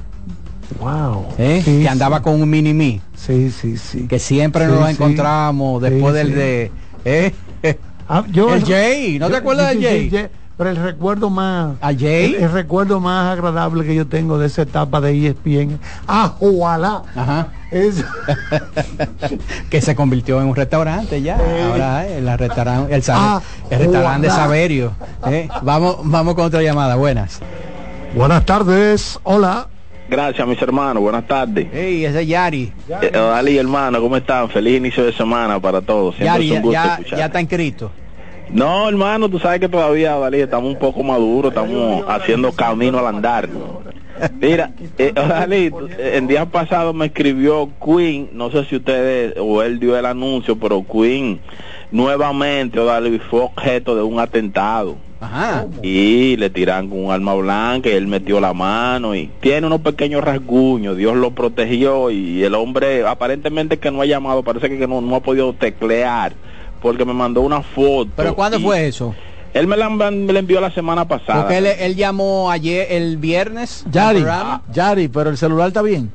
wow. 0.80 1.25
¿eh? 1.39 1.59
Sí, 1.65 1.81
que 1.81 1.89
andaba 1.89 2.21
con 2.21 2.39
un 2.39 2.47
mini 2.47 2.71
me, 2.75 3.01
Sí, 3.15 3.49
sí, 3.49 3.77
sí. 3.77 4.05
que 4.07 4.19
siempre 4.19 4.67
Sí, 4.67 4.71
nos 4.71 4.89
encontrábamos 4.91 5.81
después 5.81 6.13
del 6.13 6.35
de... 6.35 6.71
¿eh? 7.03 7.34
Ah, 8.07 8.23
yo- 8.31 8.53
el 8.53 8.63
Jay, 8.63 9.17
¿no 9.17 9.27
te 9.31 9.38
acuerdas 9.38 9.69
del 9.69 9.81
Jay? 9.81 10.30
Pero 10.55 10.69
el 10.69 10.75
recuerdo 10.75 11.30
más 11.31 11.71
¿A 11.81 11.88
Jay? 11.93 12.35
El, 12.35 12.43
el 12.43 12.51
recuerdo 12.51 12.99
más 12.99 13.31
agradable 13.34 13.84
que 13.85 13.95
yo 13.95 14.05
tengo 14.05 14.38
de 14.38 14.45
esa 14.47 14.61
etapa 14.61 15.01
de 15.01 15.27
ESPN. 15.30 15.80
Ah, 16.07 16.35
ojalá. 16.39 17.01
Ajá. 17.15 17.47
Es, 17.71 18.03
que 19.69 19.81
se 19.81 19.95
convirtió 19.95 20.39
en 20.41 20.47
un 20.47 20.55
restaurante 20.55 21.21
ya. 21.21 21.38
Ahora 21.71 22.05
eh, 22.07 22.19
el 22.19 22.38
restaurante, 22.38 22.93
el, 22.95 23.03
Ah, 23.09 23.41
el 23.69 23.80
restaurante 23.80 24.27
de. 24.27 24.34
Saberio. 24.34 24.91
eh. 25.27 25.49
Vamos, 25.63 25.97
vamos 26.03 26.35
con 26.35 26.45
otra 26.45 26.61
llamada. 26.61 26.95
Buenas. 26.95 27.39
buenas 28.15 28.45
tardes. 28.45 29.19
Hola. 29.23 29.67
Gracias, 30.09 30.47
mis 30.47 30.61
hermanos. 30.61 31.01
Buenas 31.01 31.25
tardes. 31.27 31.67
Hey, 31.71 32.05
ese 32.05 32.21
es 32.21 32.27
Yari. 32.27 32.71
Eh, 33.01 33.09
Dali, 33.11 33.57
hermano, 33.57 33.99
¿cómo 34.01 34.17
están? 34.17 34.49
Feliz 34.49 34.77
inicio 34.77 35.03
de 35.05 35.13
semana 35.13 35.59
para 35.59 35.81
todos. 35.81 36.13
Siempre 36.15 36.45
Yari 36.45 36.45
es 36.45 36.51
un 36.51 36.57
ya, 36.57 36.61
gusto 36.61 36.71
ya, 36.88 36.93
escuchar. 36.93 37.19
ya 37.19 37.25
está 37.25 37.41
inscrito. 37.41 37.91
No, 38.53 38.88
hermano, 38.88 39.30
tú 39.30 39.39
sabes 39.39 39.59
que 39.59 39.67
todavía, 39.67 40.15
Dalí, 40.15 40.39
estamos 40.39 40.71
un 40.71 40.77
poco 40.77 41.01
maduros, 41.01 41.51
estamos 41.51 42.03
haciendo 42.07 42.51
camino 42.51 42.99
al 42.99 43.07
andar. 43.07 43.49
Mira, 44.39 44.71
eh, 44.99 45.11
Dalí, 45.15 45.71
en 45.97 46.27
días 46.27 46.45
pasados 46.47 46.93
me 46.93 47.07
escribió 47.07 47.69
Queen, 47.84 48.30
no 48.34 48.51
sé 48.51 48.63
si 48.65 48.75
ustedes 48.75 49.34
o 49.39 49.63
él 49.63 49.80
dio 49.80 49.97
el 49.97 50.05
anuncio, 50.05 50.55
pero 50.59 50.85
Queen 50.85 51.39
nuevamente, 51.91 52.80
Dalí, 52.84 53.17
fue 53.17 53.41
objeto 53.41 53.95
de 53.95 54.03
un 54.03 54.19
atentado. 54.19 54.97
y 55.81 56.35
le 56.35 56.51
tiran 56.51 56.89
con 56.89 57.05
un 57.05 57.11
arma 57.11 57.34
blanca 57.34 57.89
y 57.89 57.93
él 57.93 58.07
metió 58.07 58.39
la 58.39 58.53
mano 58.53 59.15
y 59.15 59.31
tiene 59.39 59.65
unos 59.65 59.81
pequeños 59.81 60.23
rasguños, 60.23 60.95
Dios 60.95 61.15
lo 61.15 61.31
protegió 61.31 62.11
y 62.11 62.43
el 62.43 62.53
hombre 62.53 63.07
aparentemente 63.07 63.80
que 63.80 63.89
no 63.89 64.01
ha 64.01 64.05
llamado, 64.05 64.43
parece 64.43 64.69
que 64.69 64.85
no, 64.85 65.01
no 65.01 65.15
ha 65.15 65.21
podido 65.21 65.53
teclear 65.53 66.34
porque 66.84 67.05
me 67.05 67.14
mandó 67.14 67.41
una 67.41 67.61
foto. 67.61 68.11
¿Pero 68.15 68.35
cuándo 68.35 68.60
fue 68.60 68.88
eso? 68.88 69.15
Él 69.53 69.68
me 69.68 69.77
la, 69.77 69.89
me 69.89 70.34
la 70.34 70.39
envió 70.39 70.60
la 70.60 70.72
semana 70.72 71.07
pasada. 71.07 71.43
Porque 71.43 71.57
él, 71.57 71.65
él 71.65 71.95
llamó 71.95 72.51
ayer, 72.51 72.88
el 72.91 73.18
viernes. 73.18 73.85
Yari. 73.89 74.23
Yari, 74.72 75.07
pero 75.07 75.30
el 75.30 75.38
celular 75.38 75.69
está 75.69 75.81
bien. 75.81 76.11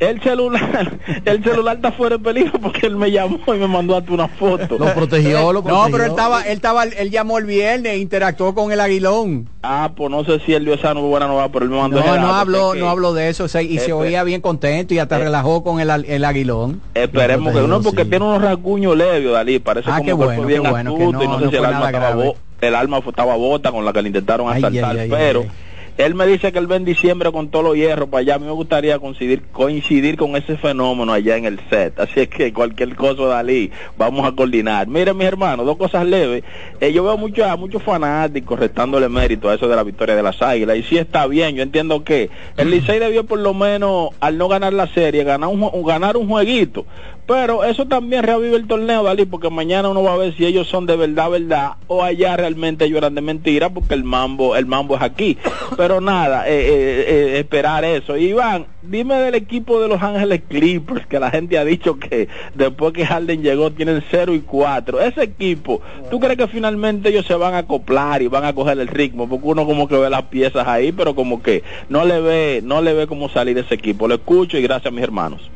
El 0.00 0.18
celular, 0.22 0.98
el 1.26 1.44
celular 1.44 1.76
está 1.76 1.92
fuera 1.92 2.16
de 2.16 2.24
peligro 2.24 2.58
porque 2.58 2.86
él 2.86 2.96
me 2.96 3.10
llamó 3.10 3.38
y 3.48 3.58
me 3.58 3.68
mandó 3.68 3.96
hasta 3.96 4.10
una 4.12 4.28
foto. 4.28 4.78
Lo 4.78 4.94
protegió, 4.94 5.52
lo 5.52 5.60
No, 5.60 5.62
protegió. 5.62 5.90
pero 5.92 6.04
él 6.04 6.10
estaba, 6.10 6.42
él 6.42 6.52
estaba, 6.54 6.84
él 6.84 7.10
llamó 7.10 7.36
el 7.36 7.44
viernes, 7.44 7.98
interactuó 7.98 8.54
con 8.54 8.72
el 8.72 8.80
aguilón. 8.80 9.48
Ah, 9.62 9.90
pues 9.94 10.10
no 10.10 10.24
sé 10.24 10.40
si 10.40 10.54
él 10.54 10.64
dio 10.64 10.72
esa 10.72 10.94
buena 10.94 11.26
nueva, 11.26 11.50
pero 11.52 11.66
él 11.66 11.70
me 11.70 11.76
mandó 11.76 12.00
No, 12.00 12.16
no 12.16 12.34
habló, 12.34 12.74
no 12.74 12.88
habló 12.88 13.12
de 13.12 13.28
eso, 13.28 13.44
o 13.44 13.48
sea, 13.48 13.60
y 13.60 13.78
se 13.78 13.92
oía 13.92 14.24
bien 14.24 14.40
contento 14.40 14.94
y 14.94 14.98
hasta 14.98 15.16
eh, 15.18 15.24
relajó 15.24 15.62
con 15.62 15.80
el, 15.80 15.90
el 16.06 16.24
aguilón. 16.24 16.80
Esperemos 16.94 17.52
que 17.52 17.60
no, 17.60 17.82
porque 17.82 18.06
tiene 18.06 18.24
unos 18.24 18.40
rasguños 18.40 18.96
leves, 18.96 19.30
Dalí. 19.30 19.58
Parece 19.58 19.90
Ah, 19.90 19.98
como 19.98 20.04
qué 20.04 20.08
que 20.10 20.12
bueno, 20.14 20.34
fue 20.42 20.46
bien 20.46 20.62
qué 20.62 20.70
bueno, 20.70 20.96
que 20.96 21.02
astuto 21.04 21.22
y 21.24 21.26
no- 21.26 21.32
no 21.34 21.38
sé 21.40 21.44
no 21.44 21.50
si 21.50 21.56
el 21.58 21.64
alma 21.66 21.86
estaba 21.90 22.24
el 22.62 22.74
alma 22.74 22.98
estaba 23.06 23.36
bota 23.36 23.70
con 23.72 23.84
la 23.86 23.92
que 23.92 24.02
le 24.02 24.08
intentaron 24.08 24.48
asaltar, 24.50 24.96
ay, 24.96 24.98
ay, 25.00 25.08
pero 25.10 25.40
ay. 25.40 25.50
Él 25.98 26.14
me 26.14 26.26
dice 26.26 26.52
que 26.52 26.58
él 26.58 26.70
va 26.70 26.76
en 26.76 26.84
diciembre 26.84 27.30
con 27.32 27.48
todos 27.48 27.64
los 27.64 27.76
hierros 27.76 28.08
para 28.08 28.20
allá. 28.20 28.34
A 28.36 28.38
mí 28.38 28.46
me 28.46 28.52
gustaría 28.52 28.98
coincidir, 28.98 29.42
coincidir 29.52 30.16
con 30.16 30.36
ese 30.36 30.56
fenómeno 30.56 31.12
allá 31.12 31.36
en 31.36 31.44
el 31.44 31.60
set. 31.68 31.98
Así 31.98 32.20
es 32.20 32.28
que 32.28 32.52
cualquier 32.52 32.94
cosa, 32.96 33.24
Dalí, 33.24 33.70
vamos 33.98 34.26
a 34.26 34.32
coordinar. 34.32 34.88
Miren, 34.88 35.16
mis 35.16 35.26
hermanos, 35.26 35.66
dos 35.66 35.76
cosas 35.76 36.06
leves. 36.06 36.44
Eh, 36.80 36.92
yo 36.92 37.04
veo 37.04 37.16
mucho, 37.16 37.44
a 37.44 37.56
muchos 37.56 37.82
fanáticos 37.82 38.58
restándole 38.58 39.08
mérito 39.08 39.48
a 39.48 39.54
eso 39.54 39.68
de 39.68 39.76
la 39.76 39.82
victoria 39.82 40.14
de 40.14 40.22
las 40.22 40.40
águilas. 40.40 40.76
Y 40.76 40.82
sí 40.82 40.98
está 40.98 41.26
bien, 41.26 41.56
yo 41.56 41.62
entiendo 41.62 42.04
que 42.04 42.30
el 42.56 42.70
Licey 42.70 42.98
debió 42.98 43.24
por 43.24 43.38
lo 43.38 43.54
menos, 43.54 44.10
al 44.20 44.38
no 44.38 44.48
ganar 44.48 44.72
la 44.72 44.86
serie, 44.88 45.24
ganar 45.24 45.48
un, 45.48 45.84
ganar 45.84 46.16
un 46.16 46.28
jueguito. 46.28 46.86
Pero 47.30 47.62
eso 47.62 47.86
también 47.86 48.24
reaviva 48.24 48.56
el 48.56 48.66
torneo, 48.66 49.04
Dalí, 49.04 49.24
porque 49.24 49.50
mañana 49.50 49.88
uno 49.88 50.02
va 50.02 50.14
a 50.14 50.16
ver 50.16 50.36
si 50.36 50.44
ellos 50.44 50.66
son 50.66 50.86
de 50.86 50.96
verdad, 50.96 51.30
verdad, 51.30 51.74
o 51.86 52.02
allá 52.02 52.36
realmente 52.36 52.86
ellos 52.86 52.98
eran 52.98 53.14
de 53.14 53.20
mentira, 53.20 53.70
porque 53.70 53.94
el 53.94 54.02
mambo, 54.02 54.56
el 54.56 54.66
mambo 54.66 54.96
es 54.96 55.02
aquí. 55.02 55.38
Pero 55.76 56.00
nada, 56.00 56.48
eh, 56.48 56.58
eh, 56.58 57.04
eh, 57.06 57.38
esperar 57.38 57.84
eso. 57.84 58.16
Iván, 58.16 58.66
dime 58.82 59.14
del 59.14 59.36
equipo 59.36 59.80
de 59.80 59.86
Los 59.86 60.02
Ángeles 60.02 60.42
Clippers, 60.48 61.06
que 61.06 61.20
la 61.20 61.30
gente 61.30 61.56
ha 61.56 61.64
dicho 61.64 62.00
que 62.00 62.26
después 62.56 62.92
que 62.92 63.06
Harden 63.06 63.44
llegó 63.44 63.70
tienen 63.70 64.02
0 64.10 64.34
y 64.34 64.40
4. 64.40 65.00
Ese 65.00 65.22
equipo, 65.22 65.80
¿tú 66.10 66.18
crees 66.18 66.36
que 66.36 66.48
finalmente 66.48 67.10
ellos 67.10 67.26
se 67.26 67.34
van 67.34 67.54
a 67.54 67.58
acoplar 67.58 68.22
y 68.22 68.26
van 68.26 68.44
a 68.44 68.54
coger 68.54 68.76
el 68.80 68.88
ritmo? 68.88 69.28
Porque 69.28 69.46
uno 69.46 69.66
como 69.66 69.86
que 69.86 69.96
ve 69.96 70.10
las 70.10 70.24
piezas 70.24 70.66
ahí, 70.66 70.90
pero 70.90 71.14
como 71.14 71.44
que 71.44 71.62
no 71.90 72.04
le 72.04 72.20
ve, 72.20 72.60
no 72.64 72.82
le 72.82 72.92
ve 72.92 73.06
cómo 73.06 73.28
salir 73.28 73.56
ese 73.56 73.76
equipo. 73.76 74.08
Lo 74.08 74.16
escucho 74.16 74.58
y 74.58 74.62
gracias 74.62 74.92
a 74.92 74.96
mis 74.96 75.04
hermanos. 75.04 75.48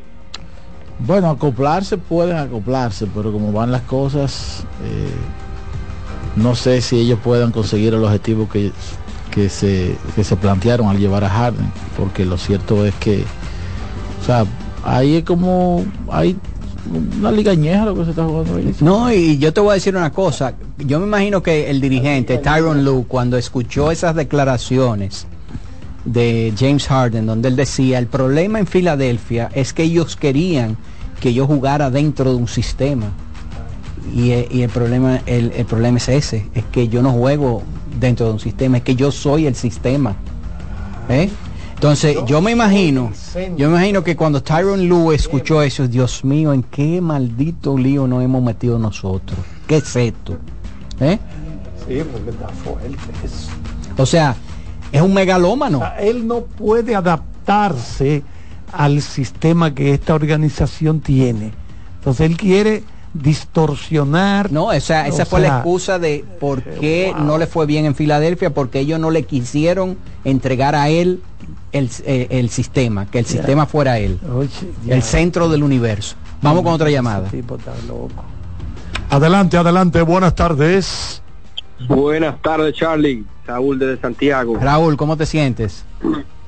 Bueno, 0.99 1.29
acoplarse 1.29 1.97
pueden 1.97 2.37
acoplarse, 2.37 3.07
pero 3.13 3.31
como 3.31 3.51
van 3.51 3.71
las 3.71 3.81
cosas, 3.81 4.63
eh, 4.83 5.09
no 6.35 6.55
sé 6.55 6.81
si 6.81 6.97
ellos 6.97 7.19
puedan 7.23 7.51
conseguir 7.51 7.93
el 7.93 8.03
objetivo 8.03 8.47
que, 8.47 8.71
que, 9.31 9.49
se, 9.49 9.97
que 10.15 10.23
se 10.23 10.35
plantearon 10.37 10.87
al 10.87 10.97
llevar 10.97 11.23
a 11.23 11.29
Harden, 11.29 11.69
porque 11.97 12.25
lo 12.25 12.37
cierto 12.37 12.85
es 12.85 12.95
que, 12.95 13.23
o 14.21 14.25
sea, 14.25 14.45
ahí 14.83 15.17
es 15.17 15.23
como, 15.25 15.83
hay 16.09 16.37
una 17.19 17.31
liga 17.31 17.51
añeja 17.51 17.85
lo 17.85 17.95
que 17.95 18.05
se 18.05 18.09
está 18.11 18.23
jugando 18.23 18.55
ahí. 18.55 18.75
No, 18.79 19.11
y 19.11 19.37
yo 19.37 19.51
te 19.51 19.59
voy 19.59 19.71
a 19.71 19.73
decir 19.73 19.95
una 19.95 20.11
cosa. 20.11 20.53
Yo 20.77 20.99
me 20.99 21.07
imagino 21.07 21.43
que 21.43 21.69
el 21.69 21.81
dirigente, 21.81 22.37
Tyron 22.37 22.85
Lue, 22.85 23.05
cuando 23.07 23.37
escuchó 23.37 23.91
esas 23.91 24.15
declaraciones 24.15 25.27
de 26.05 26.53
James 26.57 26.87
Harden, 26.87 27.25
donde 27.25 27.49
él 27.49 27.55
decía, 27.55 27.99
el 27.99 28.07
problema 28.07 28.59
en 28.59 28.67
Filadelfia 28.67 29.49
es 29.53 29.73
que 29.73 29.83
ellos 29.83 30.15
querían 30.15 30.77
que 31.19 31.33
yo 31.33 31.47
jugara 31.47 31.89
dentro 31.89 32.31
de 32.31 32.37
un 32.37 32.47
sistema. 32.47 33.07
Y, 34.15 34.31
eh, 34.31 34.47
y 34.51 34.61
el, 34.61 34.69
problema, 34.69 35.21
el, 35.25 35.51
el 35.51 35.65
problema 35.65 35.97
es 35.97 36.09
ese, 36.09 36.47
es 36.53 36.63
que 36.65 36.87
yo 36.87 37.01
no 37.01 37.11
juego 37.11 37.63
dentro 37.99 38.27
de 38.27 38.33
un 38.33 38.39
sistema, 38.39 38.77
es 38.77 38.83
que 38.83 38.95
yo 38.95 39.11
soy 39.11 39.47
el 39.47 39.55
sistema. 39.55 40.15
¿Eh? 41.09 41.29
Entonces, 41.75 42.17
yo 42.25 42.41
me 42.41 42.51
imagino, 42.51 43.11
yo 43.57 43.69
me 43.69 43.75
imagino 43.75 44.03
que 44.03 44.15
cuando 44.15 44.41
Tyron 44.41 44.87
Lue 44.87 45.13
escuchó 45.13 45.61
eso, 45.61 45.87
Dios 45.87 46.23
mío, 46.23 46.53
¿en 46.53 46.63
qué 46.63 47.01
maldito 47.01 47.77
lío 47.77 48.07
nos 48.07 48.23
hemos 48.23 48.41
metido 48.41 48.79
nosotros? 48.79 49.37
¿Qué 49.67 49.77
es 49.77 49.95
esto? 49.95 50.37
¿Eh? 51.01 51.19
Sí, 51.85 52.01
porque 52.11 52.29
está 52.29 52.47
fuerte 52.47 52.97
eso. 53.23 53.49
O 53.97 54.05
sea, 54.05 54.35
es 54.95 55.01
un 55.01 55.13
megalómano. 55.13 55.79
O 55.79 55.81
sea, 55.81 55.97
él 55.99 56.27
no 56.27 56.41
puede 56.41 56.95
adaptarse 56.95 58.23
al 58.71 59.01
sistema 59.01 59.73
que 59.73 59.93
esta 59.93 60.15
organización 60.15 61.01
tiene. 61.01 61.51
Entonces 61.99 62.29
él 62.29 62.37
quiere 62.37 62.83
distorsionar. 63.13 64.51
No, 64.51 64.71
esa, 64.71 65.07
esa 65.07 65.25
fue 65.25 65.39
la 65.41 65.57
excusa 65.57 65.99
de 65.99 66.25
por 66.39 66.61
qué 66.61 67.13
no 67.17 67.37
le 67.37 67.47
fue 67.47 67.65
bien 67.65 67.85
en 67.85 67.95
Filadelfia, 67.95 68.53
porque 68.53 68.79
ellos 68.79 68.99
no 68.99 69.09
le 69.09 69.23
quisieron 69.23 69.97
entregar 70.23 70.75
a 70.75 70.89
él 70.89 71.21
el, 71.71 71.89
eh, 72.05 72.27
el 72.29 72.49
sistema, 72.49 73.05
que 73.05 73.19
el 73.19 73.25
sistema 73.25 73.65
fuera 73.65 73.99
él, 73.99 74.19
Oye, 74.33 74.49
el 74.87 75.03
centro 75.03 75.49
del 75.49 75.63
universo. 75.63 76.15
Vamos 76.41 76.63
con 76.63 76.73
otra 76.73 76.89
llamada. 76.89 77.27
Tipo 77.29 77.55
está 77.55 77.73
loco. 77.87 78.23
Adelante, 79.09 79.57
adelante, 79.57 80.01
buenas 80.01 80.35
tardes. 80.35 81.21
Buenas 81.87 82.41
tardes, 82.41 82.73
Charlie. 82.75 83.25
Saúl 83.45 83.77
desde 83.77 84.01
Santiago. 84.01 84.57
Raúl, 84.59 84.97
¿cómo 84.97 85.17
te 85.17 85.25
sientes? 85.25 85.85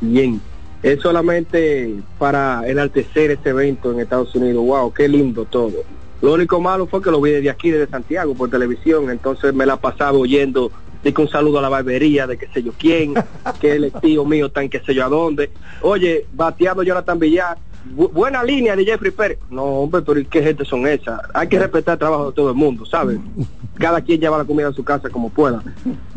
Bien. 0.01 0.41
Es 0.83 1.01
solamente 1.01 1.95
para 2.17 2.67
enaltecer 2.67 3.31
este 3.31 3.49
evento 3.49 3.91
en 3.91 3.99
Estados 3.99 4.33
Unidos. 4.35 4.63
Wow, 4.65 4.93
qué 4.93 5.07
lindo 5.07 5.45
todo. 5.45 5.83
Lo 6.21 6.33
único 6.33 6.59
malo 6.59 6.87
fue 6.87 7.01
que 7.01 7.11
lo 7.11 7.21
vi 7.21 7.31
desde 7.31 7.49
aquí, 7.49 7.71
desde 7.71 7.87
Santiago, 7.87 8.33
por 8.35 8.49
televisión. 8.49 9.09
Entonces 9.09 9.53
me 9.53 9.65
la 9.65 9.77
pasaba 9.77 10.17
oyendo 10.17 10.71
de 11.03 11.13
que 11.13 11.21
un 11.21 11.29
saludo 11.29 11.59
a 11.59 11.61
la 11.61 11.69
barbería, 11.69 12.25
de 12.25 12.37
que 12.37 12.47
sé 12.47 12.63
yo 12.63 12.71
quién, 12.77 13.13
que 13.59 13.73
el 13.73 13.91
tío 14.01 14.25
mío 14.25 14.47
está 14.47 14.63
en 14.63 14.69
qué 14.69 14.79
sé 14.79 14.93
yo 14.93 15.05
a 15.05 15.09
dónde. 15.09 15.51
Oye, 15.81 16.25
bateando 16.33 16.83
Jonathan 16.83 17.19
Villar. 17.19 17.57
Bu- 17.95 18.11
buena 18.11 18.43
línea 18.43 18.75
de 18.75 18.85
Jeffrey 18.85 19.11
Pérez. 19.11 19.39
No, 19.49 19.63
hombre, 19.63 20.01
pero 20.01 20.19
¿y 20.19 20.25
qué 20.25 20.41
gente 20.43 20.65
son 20.65 20.87
esas? 20.87 21.19
Hay 21.33 21.47
que 21.47 21.59
respetar 21.59 21.93
el 21.93 21.99
trabajo 21.99 22.27
de 22.27 22.33
todo 22.35 22.49
el 22.49 22.55
mundo, 22.55 22.85
¿sabes? 22.85 23.17
Cada 23.75 24.01
quien 24.01 24.19
lleva 24.19 24.37
la 24.37 24.45
comida 24.45 24.67
a 24.69 24.73
su 24.73 24.83
casa 24.83 25.09
como 25.09 25.29
pueda. 25.29 25.61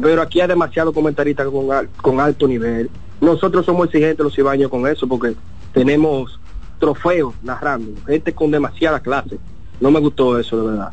Pero 0.01 0.23
aquí 0.23 0.41
hay 0.41 0.49
demasiados 0.49 0.95
comentaristas 0.95 1.47
con, 1.49 1.71
al- 1.73 1.89
con 2.03 2.21
alto 2.21 2.47
nivel. 2.49 2.91
Nosotros 3.21 3.67
somos 3.67 3.87
exigentes 3.87 4.25
los 4.25 4.35
cibaños 4.35 4.71
con 4.71 4.87
eso 4.87 5.07
porque 5.07 5.35
tenemos 5.73 6.39
trofeos 6.79 7.35
narrando, 7.43 7.93
gente 8.07 8.33
con 8.33 8.51
demasiada 8.51 9.01
clase. 9.01 9.39
No 9.81 9.91
me 9.91 10.01
gustó 10.01 10.39
eso, 10.39 10.63
de 10.63 10.71
verdad. 10.71 10.93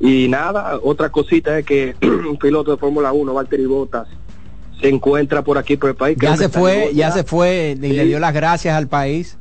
Y 0.00 0.28
nada, 0.28 0.78
otra 0.82 1.10
cosita 1.10 1.58
es 1.58 1.64
que 1.64 1.94
un 2.02 2.36
piloto 2.36 2.72
de 2.72 2.76
Fórmula 2.76 3.12
1, 3.12 3.32
Valtteri 3.32 3.66
Bottas, 3.66 4.08
se 4.80 4.88
encuentra 4.88 5.42
por 5.42 5.58
aquí 5.58 5.76
por 5.76 5.90
el 5.90 5.96
país. 5.96 6.18
Ya 6.20 6.36
se 6.36 6.48
fue, 6.48 6.90
ya 6.94 7.10
se 7.12 7.24
fue 7.24 7.76
y 7.80 7.88
le 7.88 8.04
dio 8.04 8.18
las 8.18 8.34
gracias 8.34 8.74
al 8.74 8.88
país. 8.88 9.38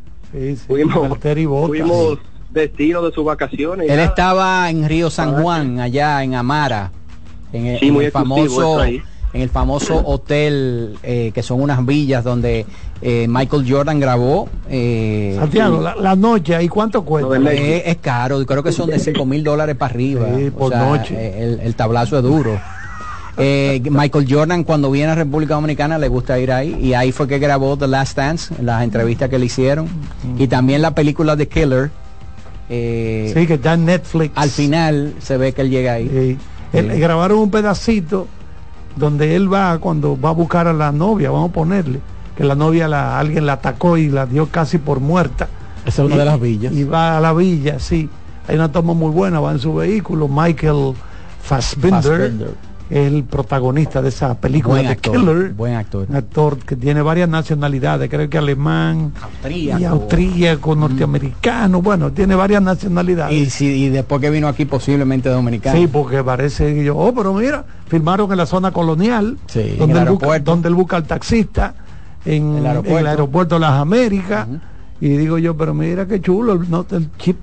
Fuimos, 0.68 1.10
Valtteri 1.10 1.45
Bottas. 1.45 1.68
fuimos 1.70 2.20
destino 2.49 3.02
de 3.02 3.12
sus 3.12 3.26
vacaciones. 3.26 3.90
Él 3.90 3.99
estaba 3.99 4.70
en 4.70 4.88
Río 4.88 5.10
San 5.10 5.41
Juan, 5.41 5.80
allá 5.80 6.24
en 6.24 6.36
Amara, 6.36 6.91
en 7.53 7.66
el, 7.68 7.80
Sí, 7.80 7.88
en 7.88 7.94
muy 7.94 8.06
el 8.06 8.10
exclusivo 8.12 8.56
famoso, 8.78 8.84
en 9.34 9.41
el 9.41 9.49
famoso 9.49 9.95
hotel 10.06 10.98
eh, 11.03 11.32
que 11.34 11.41
son 11.44 11.62
unas 11.62 11.86
villas 11.86 12.24
donde 12.24 12.66
eh, 13.02 13.26
Michael 13.30 13.66
Jordan 13.70 13.99
grabó. 13.99 14.49
eh, 14.70 15.36
Santiago, 15.40 15.82
la, 15.82 15.95
la 15.95 16.16
noche, 16.16 16.62
¿y 16.62 16.68
cuánto 16.68 17.03
cuesta? 17.03 17.38
eh, 17.52 17.84
es 17.86 17.98
caro, 17.98 18.45
creo 18.45 18.64
que 18.64 18.72
son 18.72 18.90
de 18.90 18.99
5 18.99 19.26
mil 19.26 19.44
dólares 19.44 19.76
para 19.76 19.94
arriba. 19.94 20.28
Sí, 20.38 20.52
O 20.58 20.70
sea, 20.70 20.80
noche. 20.80 21.16
eh, 21.18 21.44
El, 21.44 21.60
el 21.62 21.76
tablazo 21.76 22.18
es 22.18 22.24
duro. 22.24 22.60
Eh, 23.38 23.82
Michael 23.90 24.28
Jordan 24.30 24.64
cuando 24.66 24.91
viene 24.91 25.12
a 25.12 25.16
República 25.16 25.53
Dominicana 25.56 25.98
le 25.98 26.10
gusta 26.10 26.38
ir 26.38 26.52
ahí 26.52 26.78
y 26.82 26.94
ahí 26.94 27.12
fue 27.14 27.28
que 27.28 27.40
grabó 27.40 27.78
The 27.78 27.88
Last 27.88 28.18
Dance, 28.18 28.53
las 28.62 28.84
entrevistas 28.84 29.30
que 29.30 29.40
le 29.40 29.45
hicieron 29.45 29.88
y 30.38 30.48
también 30.48 30.82
la 30.82 30.94
película 30.94 31.38
The 31.38 31.48
Killer. 31.48 31.91
eh, 32.70 33.32
Sí, 33.34 33.48
que 33.48 33.53
está 33.56 33.74
en 33.74 33.86
Netflix. 33.86 34.32
al 34.36 34.49
final 34.49 35.14
se 35.20 35.38
ve 35.38 35.53
que 35.53 35.62
él 35.62 35.70
llega 35.70 35.94
ahí. 35.94 36.10
Sí. 36.10 36.78
Él- 36.78 36.99
grabaron 36.99 37.40
un 37.40 37.52
pedacito 37.52 38.28
donde 38.98 39.36
él 39.38 39.52
va 39.52 39.78
cuando 39.80 40.20
va 40.20 40.30
a 40.30 40.34
buscar 40.34 40.68
a 40.68 40.74
la 40.74 40.91
novia, 40.91 41.32
vamos 41.32 41.49
a 41.52 41.53
ponerle, 41.53 41.99
que 42.36 42.44
la 42.44 42.56
novia 42.56 42.88
la, 42.90 43.18
alguien 43.18 43.45
la 43.45 43.53
atacó 43.53 43.98
y 43.98 44.10
la 44.10 44.26
dio 44.26 44.48
casi 44.48 44.78
por 44.78 44.99
muerta. 44.99 45.48
Esa 45.86 46.02
es 46.02 46.06
una 46.08 46.16
Y- 46.16 46.20
de 46.20 46.26
las 46.26 46.40
villas. 46.40 46.74
Y 46.74 46.84
va 46.84 47.18
a 47.18 47.22
la 47.22 47.34
villa, 47.34 47.80
sí. 47.80 48.10
Hay 48.48 48.56
una 48.56 48.70
toma 48.72 48.94
muy 48.94 49.12
buena, 49.12 49.40
va 49.40 49.52
en 49.53 49.60
su 49.60 49.74
vehículo, 49.74 50.28
Michael 50.28 50.94
Fassbender. 51.41 52.34
Es 52.92 53.08
el 53.08 53.24
protagonista 53.24 54.02
de 54.02 54.10
esa 54.10 54.36
película 54.36 54.76
Buen 54.76 54.86
de 54.86 54.92
actor, 54.92 55.16
Killer. 55.16 55.54
buen 55.54 55.76
actor. 55.76 56.06
Un 56.10 56.16
actor 56.18 56.58
que 56.58 56.76
tiene 56.76 57.02
varias 57.02 57.30
nacionalidades, 57.30 58.10
creo 58.10 58.30
que 58.30 58.38
alemán, 58.38 59.14
Austríaco. 59.22 59.80
y 59.80 59.86
austríaco, 59.86 60.76
norteamericano, 60.76 61.82
bueno, 61.82 62.12
tiene 62.12 62.36
varias 62.36 62.62
nacionalidades. 62.62 63.34
Y, 63.34 63.50
si, 63.50 63.66
y 63.86 63.90
después 63.90 64.20
que 64.20 64.30
vino 64.30 64.50
aquí 64.50 64.66
posiblemente 64.66 65.30
dominicano. 65.30 65.80
Sí, 65.80 65.88
porque 65.88 66.22
parece 66.22 66.74
que 66.76 66.84
yo, 66.84 66.98
oh, 66.98 67.14
pero 67.16 67.34
mira, 67.34 67.64
filmaron 67.88 68.30
en 68.30 68.38
la 68.38 68.46
zona 68.46 68.72
colonial, 68.72 69.38
Sí. 69.48 69.76
donde, 69.80 70.00
el 70.00 70.10
busca, 70.10 70.40
donde 70.40 70.68
él 70.68 70.76
busca 70.76 70.98
al 70.98 71.06
taxista 71.06 71.76
en, 72.26 72.58
El 72.58 72.66
aeropuerto. 72.66 72.92
en 72.92 72.98
el 73.00 73.08
aeropuerto 73.08 73.56
de 73.56 73.62
las 73.62 73.72
Américas. 73.80 74.48
Y 75.00 75.08
digo 75.18 75.38
yo, 75.38 75.56
pero 75.56 75.74
mira 75.74 76.06
qué 76.06 76.20
chulo, 76.20 76.62
no, 76.70 76.86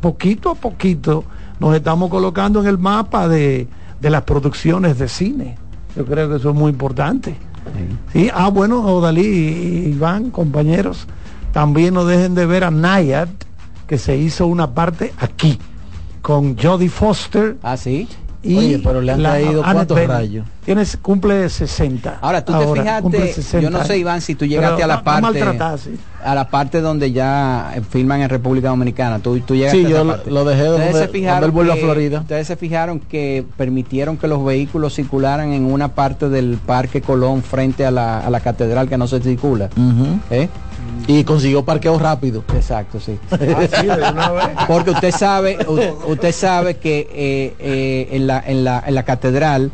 poquito 0.01 0.51
a 0.51 0.55
poquito 0.55 1.25
nos 1.59 1.75
estamos 1.75 2.09
colocando 2.11 2.61
en 2.61 2.67
el 2.67 2.79
mapa 2.79 3.27
de, 3.29 3.67
de 4.01 4.11
las 4.11 4.23
producciones 4.23 4.99
de 4.99 5.09
cine. 5.09 5.57
Yo 5.97 6.05
creo 6.05 6.29
que 6.29 6.37
eso 6.37 6.51
es 6.51 6.57
muy 6.57 6.71
importante. 6.71 7.37
Sí, 8.13 8.31
ah, 8.33 8.49
bueno, 8.49 8.81
Odalí 8.81 9.27
y 9.27 9.89
Iván, 9.91 10.31
compañeros, 10.31 11.07
también 11.53 11.95
no 11.95 12.05
dejen 12.05 12.35
de 12.35 12.47
ver 12.47 12.65
a 12.65 12.71
Nayad, 12.71 13.29
que 13.87 13.99
se 13.99 14.17
hizo 14.17 14.47
una 14.47 14.75
parte 14.75 15.13
aquí, 15.19 15.59
con 16.23 16.57
Jodie 16.57 16.89
Foster. 16.89 17.57
Ah, 17.63 17.77
sí. 17.77 18.09
Y 18.49 18.57
Oye, 18.57 18.81
pero 18.83 19.03
le 19.03 19.13
han 19.13 19.25
Annette 19.27 19.63
cuántos 19.63 20.07
rayos. 20.07 20.47
Tienes, 20.65 20.97
cumple 20.97 21.49
60. 21.49 22.19
Ahora, 22.21 22.45
tú 22.45 22.53
te 22.53 22.67
fijaste, 22.81 23.33
60 23.35 23.61
yo 23.61 23.71
no 23.71 23.85
sé, 23.85 23.99
Iván, 23.99 24.21
si 24.23 24.35
tú 24.35 24.47
llegaste 24.47 24.77
Pero 24.77 24.85
a 24.85 24.87
la 24.89 24.97
no 24.97 25.05
parte 25.05 25.39
a 26.25 26.35
la 26.35 26.49
parte 26.49 26.81
donde 26.81 27.13
ya 27.13 27.73
eh, 27.77 27.81
filman 27.89 28.21
en 28.23 28.29
República 28.29 28.69
Dominicana. 28.69 29.19
Tú, 29.19 29.39
tú 29.41 29.55
llegaste 29.55 29.79
Sí, 29.79 29.85
a 29.85 29.89
esa 29.89 29.99
yo 29.99 30.05
lo- 30.05 30.11
parte. 30.17 30.31
lo 30.31 30.45
dejé 30.45 30.65
donde- 30.65 30.87
se 30.87 30.93
donde 30.93 31.09
fijaron 31.09 31.45
él 31.45 31.51
vuelve 31.53 31.73
a 31.73 31.75
que- 31.77 31.81
Florida. 31.83 32.21
Ustedes 32.21 32.47
se 32.47 32.57
fijaron 32.57 33.01
que 33.01 33.45
permitieron 33.57 34.17
que 34.17 34.29
los 34.29 34.45
vehículos 34.45 34.95
circularan 34.95 35.53
en 35.53 35.65
una 35.65 35.89
parte 35.89 36.29
del 36.29 36.59
Parque 36.65 37.01
Colón 37.03 37.43
frente 37.43 37.85
a 37.87 37.91
la, 37.91 38.19
a 38.21 38.31
la 38.31 38.41
catedral 38.41 38.89
que 38.89 38.99
no 38.99 39.07
se 39.07 39.21
circula. 39.21 39.69
¿Eh? 40.31 40.49
Y 41.07 41.25
consiguió 41.25 41.65
parqueo 41.65 41.99
rápido. 41.99 42.45
Exacto, 42.55 43.01
sí. 43.01 43.19
Ah, 43.31 44.65
Porque 44.69 44.91
usted 44.91 45.11
sabe, 45.11 45.59
usted 46.07 46.33
sabe 46.33 46.77
que 46.77 47.09
eh, 47.13 47.55
eh, 47.59 48.09
en, 48.13 48.27
la, 48.27 48.43
en, 48.47 48.65
la, 48.65 48.83
en 48.87 48.95
la 48.95 49.03
catedral, 49.05 49.71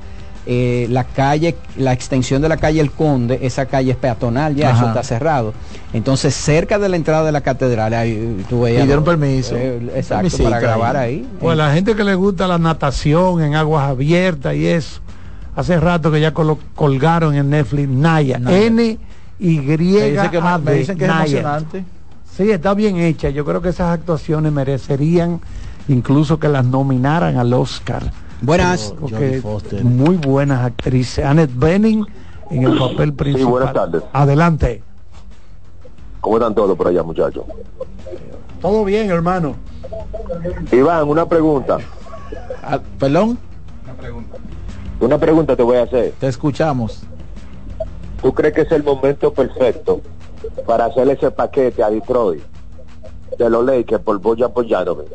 eh, 0.46 0.86
la 0.90 1.04
calle, 1.04 1.56
la 1.76 1.92
extensión 1.92 2.42
de 2.42 2.48
la 2.48 2.58
calle 2.58 2.80
El 2.80 2.90
Conde, 2.90 3.38
esa 3.42 3.66
calle 3.66 3.92
es 3.92 3.96
peatonal 3.96 4.54
ya, 4.54 4.72
eso 4.72 4.86
está 4.88 5.02
cerrado. 5.02 5.54
Entonces, 5.92 6.34
cerca 6.34 6.78
de 6.78 6.88
la 6.88 6.96
entrada 6.96 7.24
de 7.24 7.32
la 7.32 7.40
catedral, 7.40 7.94
ahí 7.94 8.44
tú 8.48 8.62
veías. 8.62 8.82
Pidieron 8.82 9.04
permiso. 9.04 9.56
eh, 9.56 9.80
exacto, 9.94 10.36
para 10.42 10.60
grabar 10.60 10.96
ahí. 10.96 11.14
ahí. 11.14 11.28
Pues 11.40 11.56
la 11.56 11.72
gente 11.72 11.94
que 11.96 12.04
le 12.04 12.14
gusta 12.14 12.46
la 12.46 12.58
natación 12.58 13.42
en 13.42 13.54
aguas 13.54 13.88
abiertas 13.88 14.54
y 14.54 14.66
eso, 14.66 15.00
hace 15.56 15.80
rato 15.80 16.10
que 16.12 16.20
ya 16.20 16.32
colgaron 16.32 17.34
en 17.34 17.50
Netflix 17.50 17.88
Naya, 17.88 18.38
Naya. 18.38 18.66
N 18.66 18.98
Y 19.38 19.58
Me 19.60 19.76
dicen 19.76 20.30
que, 20.30 20.40
me 20.40 20.72
dicen 20.74 20.98
que 20.98 21.04
es 21.04 21.10
emocionante. 21.10 21.84
Sí, 22.36 22.50
está 22.50 22.74
bien 22.74 22.96
hecha. 22.96 23.30
Yo 23.30 23.44
creo 23.44 23.60
que 23.62 23.68
esas 23.70 23.92
actuaciones 23.92 24.52
merecerían 24.52 25.40
incluso 25.88 26.38
que 26.38 26.48
las 26.48 26.64
nominaran 26.64 27.36
al 27.36 27.52
Oscar. 27.52 28.10
Buenas. 28.40 28.94
Foster. 29.42 29.84
muy 29.84 30.16
buenas 30.16 30.64
actrices. 30.64 31.24
Annette 31.24 31.52
Bening 31.54 32.04
en 32.50 32.64
el 32.64 32.76
papel 32.78 33.12
principal. 33.12 33.50
buenas 33.50 33.72
tardes. 33.72 34.02
Adelante. 34.12 34.82
¿Cómo 36.20 36.36
están 36.38 36.54
todos 36.54 36.76
por 36.76 36.88
allá, 36.88 37.02
muchachos? 37.02 37.44
Todo 38.60 38.84
bien, 38.84 39.10
hermano. 39.10 39.56
Iván, 40.72 41.08
una 41.08 41.26
pregunta. 41.26 41.78
Ah, 42.62 42.80
Perdón, 42.98 43.38
Una 45.00 45.18
pregunta 45.18 45.54
te 45.54 45.62
voy 45.62 45.76
a 45.76 45.82
hacer. 45.82 46.14
te 46.18 46.26
escuchamos. 46.28 47.02
¿Tú 48.24 48.32
crees 48.32 48.54
que 48.54 48.62
es 48.62 48.72
el 48.72 48.82
momento 48.82 49.34
perfecto 49.34 50.00
para 50.66 50.86
hacer 50.86 51.06
ese 51.10 51.30
paquete 51.30 51.82
a 51.82 51.90
Detroit 51.90 52.42
de 53.36 53.50
los 53.50 53.62
Lakers 53.62 54.02
por 54.02 54.18
Boyan 54.18 54.50
Bojanovic? 54.50 55.08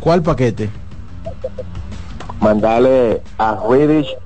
¿Cuál 0.00 0.20
paquete? 0.20 0.68
Mandarle 2.40 3.22
a 3.38 3.56
Reddish 3.70 4.16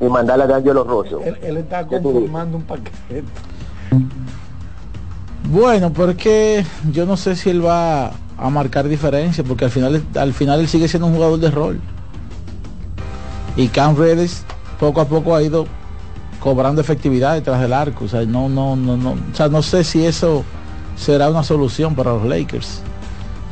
y 0.00 0.06
mandarle 0.06 0.42
a 0.42 0.46
D'Angelo 0.48 0.82
Rosso. 0.82 1.20
Él, 1.20 1.38
él 1.40 1.56
está 1.58 1.86
¿Qué 1.86 2.00
tú 2.00 2.12
conformando 2.12 2.56
un 2.56 2.64
paquete. 2.64 3.22
Bueno, 5.44 5.92
pero 5.92 6.10
es 6.10 6.16
que 6.16 6.66
yo 6.90 7.06
no 7.06 7.16
sé 7.16 7.36
si 7.36 7.50
él 7.50 7.64
va 7.64 8.10
a 8.36 8.50
marcar 8.50 8.88
diferencia, 8.88 9.44
porque 9.44 9.66
al 9.66 9.70
final, 9.70 10.02
al 10.16 10.32
final 10.32 10.58
él 10.58 10.66
sigue 10.66 10.88
siendo 10.88 11.06
un 11.06 11.14
jugador 11.14 11.38
de 11.38 11.52
rol. 11.52 11.80
Y 13.54 13.68
Cam 13.68 13.96
Reddish 13.96 14.42
poco 14.78 15.00
a 15.00 15.04
poco 15.06 15.34
ha 15.34 15.42
ido 15.42 15.66
cobrando 16.40 16.80
efectividad 16.80 17.34
detrás 17.34 17.60
del 17.60 17.72
arco. 17.72 18.04
O 18.04 18.08
sea, 18.08 18.24
no, 18.24 18.48
no, 18.48 18.76
no, 18.76 18.96
no. 18.96 19.10
O 19.12 19.34
sea, 19.34 19.48
no 19.48 19.62
sé 19.62 19.84
si 19.84 20.04
eso 20.04 20.44
será 20.96 21.28
una 21.30 21.42
solución 21.42 21.94
para 21.94 22.12
los 22.12 22.24
Lakers. 22.24 22.80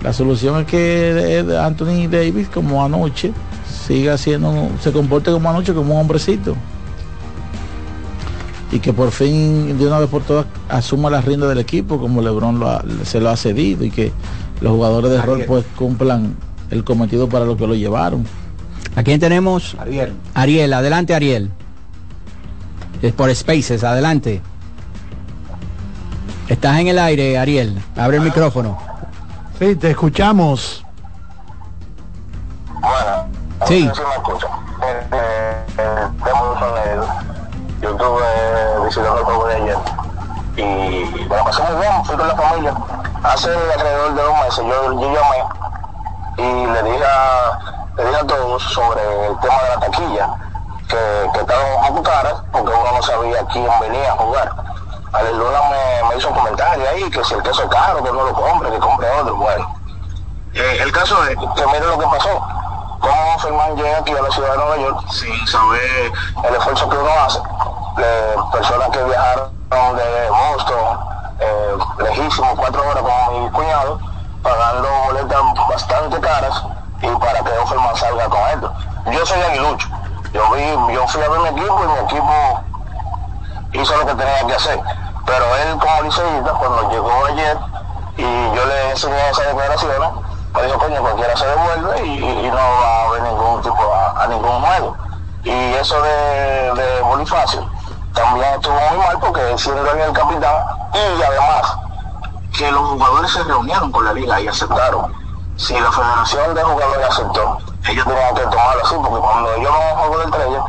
La 0.03 0.13
solución 0.13 0.61
es 0.61 0.67
que 0.67 1.41
eh, 1.41 1.59
Anthony 1.59 2.09
Davis, 2.11 2.49
como 2.49 2.85
anoche, 2.85 3.33
siga 3.87 4.19
siendo, 4.19 4.69
se 4.81 4.93
comporte 4.93 5.31
como 5.33 5.49
anoche, 5.49 5.73
como 5.73 5.95
un 5.95 6.01
hombrecito. 6.03 6.55
Y 8.73 8.81
que 8.81 8.93
por 8.93 9.11
fin, 9.13 9.79
de 9.79 9.87
una 9.87 9.99
vez 10.01 10.09
por 10.11 10.23
todas, 10.23 10.47
asuma 10.69 11.09
la 11.09 11.21
rienda 11.21 11.47
del 11.47 11.59
equipo, 11.59 11.99
como 12.01 12.21
LeBron 12.21 12.59
lo 12.59 12.69
ha- 12.69 12.85
se 13.05 13.21
lo 13.21 13.31
ha 13.31 13.37
cedido, 13.37 13.85
y 13.85 13.91
que 13.91 14.11
los 14.61 14.73
jugadores 14.73 15.11
de 15.13 15.23
rol 15.23 15.39
pues 15.47 15.65
cumplan 15.77 16.35
el 16.71 16.83
cometido 16.83 17.29
para 17.29 17.45
lo 17.45 17.57
que 17.57 17.67
lo 17.67 17.75
llevaron. 17.75 18.25
¿A 18.97 19.03
quién 19.03 19.19
tenemos? 19.21 19.77
Ariel. 19.81 20.15
Ariel, 20.35 20.73
adelante 20.73 21.15
Ariel. 21.15 21.51
Es 23.03 23.13
por 23.13 23.35
Spaces, 23.35 23.83
adelante. 23.85 24.41
Estás 26.49 26.79
en 26.79 26.89
el 26.89 26.99
aire, 26.99 27.39
Ariel. 27.39 27.83
Abre 27.97 28.19
el 28.19 28.23
micrófono. 28.23 28.79
Sí, 29.59 29.75
te 29.77 29.91
escuchamos. 29.91 30.85
Bueno, 32.81 33.27
Sí. 33.67 33.85
me 33.85 33.91
escucha. 34.15 34.47
Eh, 34.83 35.07
eh, 35.13 35.65
eh, 35.79 36.09
un 36.33 36.59
sonido. 36.59 37.09
Yo 37.81 37.91
estuve 37.91 38.85
visitando 38.85 39.19
el 39.19 39.25
juego 39.25 39.47
de 39.49 39.55
ayer 39.57 39.77
y 40.57 40.63
me 41.29 41.37
la 41.37 41.45
pasé 41.45 41.63
muy 41.63 41.81
bien, 41.81 42.05
fui 42.05 42.17
con 42.17 42.29
la 42.29 42.37
familia. 42.37 42.75
Hace 43.23 43.49
alrededor 43.51 44.15
de 44.15 44.23
dos 44.23 44.35
meses 44.45 44.65
yo, 44.65 45.01
yo 45.01 45.15
llamé 45.15 45.45
y 46.39 46.67
le 46.67 46.83
dije, 46.83 47.05
a, 47.05 47.74
le 47.97 48.05
dije 48.05 48.17
a 48.17 48.27
todos 48.27 48.63
sobre 48.63 49.27
el 49.27 49.39
tema 49.39 49.63
de 49.63 49.69
la 49.69 49.81
taquilla, 49.81 50.35
que, 50.89 51.31
que 51.33 51.41
estaban 51.41 51.67
un 51.81 51.87
poco 51.89 52.03
caras 52.03 52.35
porque 52.53 52.73
uno 52.73 52.93
no 52.93 53.03
sabía 53.03 53.45
quién 53.53 53.69
venía 53.81 54.13
a 54.13 54.17
jugar. 54.17 54.53
Ale 55.13 55.33
Luna 55.33 55.61
me, 55.71 56.09
me 56.09 56.17
hizo 56.17 56.29
un 56.29 56.35
comentario 56.35 56.89
ahí, 56.89 57.09
que 57.11 57.23
si 57.25 57.35
el 57.35 57.43
queso 57.43 57.63
es 57.63 57.69
caro, 57.69 58.03
que 58.03 58.11
no 58.11 58.25
lo 58.25 58.33
compre, 58.35 58.71
que 58.71 58.79
compre 58.79 59.09
otro. 59.11 59.37
Bueno, 59.37 59.75
eh, 60.55 60.79
el 60.81 60.91
caso 60.91 61.23
es 61.25 61.37
que 61.37 61.67
mire 61.67 61.87
lo 61.87 61.99
que 61.99 62.07
pasó. 62.07 62.43
Cómo 63.01 63.39
Ferman 63.39 63.77
llega 63.77 63.99
aquí 63.99 64.13
a 64.13 64.23
la 64.23 64.31
ciudad 64.31 64.53
de 64.53 64.57
Nueva 64.57 64.77
York 64.79 65.05
sin 65.11 65.47
saber 65.47 66.13
el 66.49 66.55
esfuerzo 66.55 66.89
que 66.89 66.97
uno 66.97 67.11
hace. 67.25 67.39
Eh, 67.99 68.35
personas 68.51 68.89
que 68.91 69.05
viajaron 69.05 69.53
de 69.97 70.31
Boston, 70.31 70.99
eh, 71.39 71.77
lejísimo, 71.99 72.57
cuatro 72.57 72.83
horas 72.89 73.03
con 73.05 73.45
mi 73.45 73.51
cuñado, 73.51 74.01
pagando 74.43 74.89
boletas 75.07 75.41
bastante 75.69 76.21
caras 76.21 76.65
y 77.05 77.17
para 77.17 77.41
que 77.43 77.51
Ferman 77.67 77.97
salga 77.97 78.29
con 78.29 78.41
esto. 78.49 78.73
Yo 79.11 79.27
soy 79.27 79.41
aguilucho. 79.43 79.89
Yo, 80.33 80.51
vi, 80.53 80.95
yo 80.95 81.07
fui 81.07 81.23
a 81.23 81.29
ver 81.29 81.41
mi 81.41 81.49
equipo 81.49 81.81
y 81.85 81.89
mi 81.89 81.99
equipo 82.07 82.61
hizo 83.73 83.97
lo 83.97 84.07
que 84.07 84.15
tenía 84.15 84.47
que 84.47 84.55
hacer. 84.55 84.81
Pero 85.27 85.57
él 85.57 85.79
como 85.79 86.03
liceísta, 86.03 86.53
cuando 86.53 86.91
llegó 86.91 87.25
ayer 87.27 87.59
y 88.17 88.23
yo 88.23 88.67
le 88.67 88.91
enseñé 88.91 89.31
esas 89.31 89.47
declaraciones, 89.47 89.99
me 90.55 90.63
dijo, 90.63 90.79
coño, 90.79 91.01
cualquiera 91.01 91.37
se 91.37 91.47
devuelve 91.47 92.07
y, 92.07 92.49
no 92.49 92.57
va 92.57 92.87
a 92.87 93.05
haber 93.07 93.23
ningún 93.23 93.63
tipo, 93.63 93.95
a, 93.95 94.23
a 94.23 94.27
ningún 94.29 94.61
juego. 94.61 94.97
Y 95.45 95.75
eso 95.75 96.01
de, 96.01 96.73
de 96.75 97.01
Bonifacio 97.03 97.69
también 98.15 98.47
estuvo 98.55 98.75
muy 98.75 98.99
mal 98.99 99.19
porque 99.19 99.59
siendo 99.59 99.91
él 99.91 100.01
el 100.01 100.13
capitán 100.13 100.65
y 100.95 101.23
además 101.23 101.77
que 102.57 102.71
los 102.71 102.89
jugadores 102.91 103.33
se 103.33 103.43
reunieron 103.43 103.91
con 103.91 104.05
la 104.05 104.13
liga 104.13 104.41
y 104.41 104.49
aceptaron. 104.49 105.24
Si 105.57 105.79
la 105.79 105.91
federación 105.93 106.55
de 106.55 106.63
jugadores 106.63 107.09
aceptó, 107.09 107.59
ellos 107.89 108.05
tenían 108.05 108.35
que 108.35 108.43
tomarlo 108.43 108.83
así 108.85 108.95
porque 108.97 109.21
cuando 109.21 109.53
ellos 109.55 109.71
van 109.73 109.83
a 109.83 110.01
juego 110.01 110.19
de 110.19 110.25
estrella, 110.25 110.65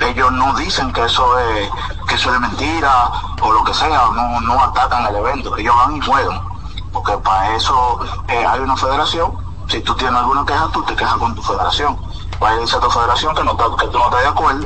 ellos 0.00 0.32
no 0.32 0.52
dicen 0.54 0.92
que 0.92 1.04
eso 1.04 1.38
es 1.38 1.70
que 2.08 2.14
eso 2.16 2.34
es 2.34 2.40
mentira 2.40 3.10
o 3.40 3.52
lo 3.52 3.64
que 3.64 3.72
sea, 3.72 4.08
no, 4.42 4.62
atacan 4.64 5.06
el 5.06 5.16
evento, 5.16 5.56
ellos 5.56 5.74
van 5.76 5.96
y 5.96 6.00
juegan, 6.00 6.40
porque 6.92 7.16
para 7.18 7.54
eso 7.54 7.98
eh, 8.28 8.44
hay 8.44 8.60
una 8.60 8.76
federación, 8.76 9.32
si 9.68 9.80
tú 9.80 9.94
tienes 9.94 10.18
alguna 10.18 10.44
queja, 10.44 10.68
tú 10.72 10.82
te 10.82 10.96
quejas 10.96 11.14
con 11.16 11.34
tu 11.34 11.42
federación, 11.42 11.96
vaya 12.40 12.58
dice 12.58 12.76
a 12.76 12.80
tu 12.80 12.90
federación 12.90 13.34
que, 13.34 13.44
no 13.44 13.52
está- 13.52 13.76
que 13.78 13.86
tú 13.88 13.98
no 13.98 14.04
estás 14.06 14.20
de 14.22 14.28
acuerdo 14.28 14.64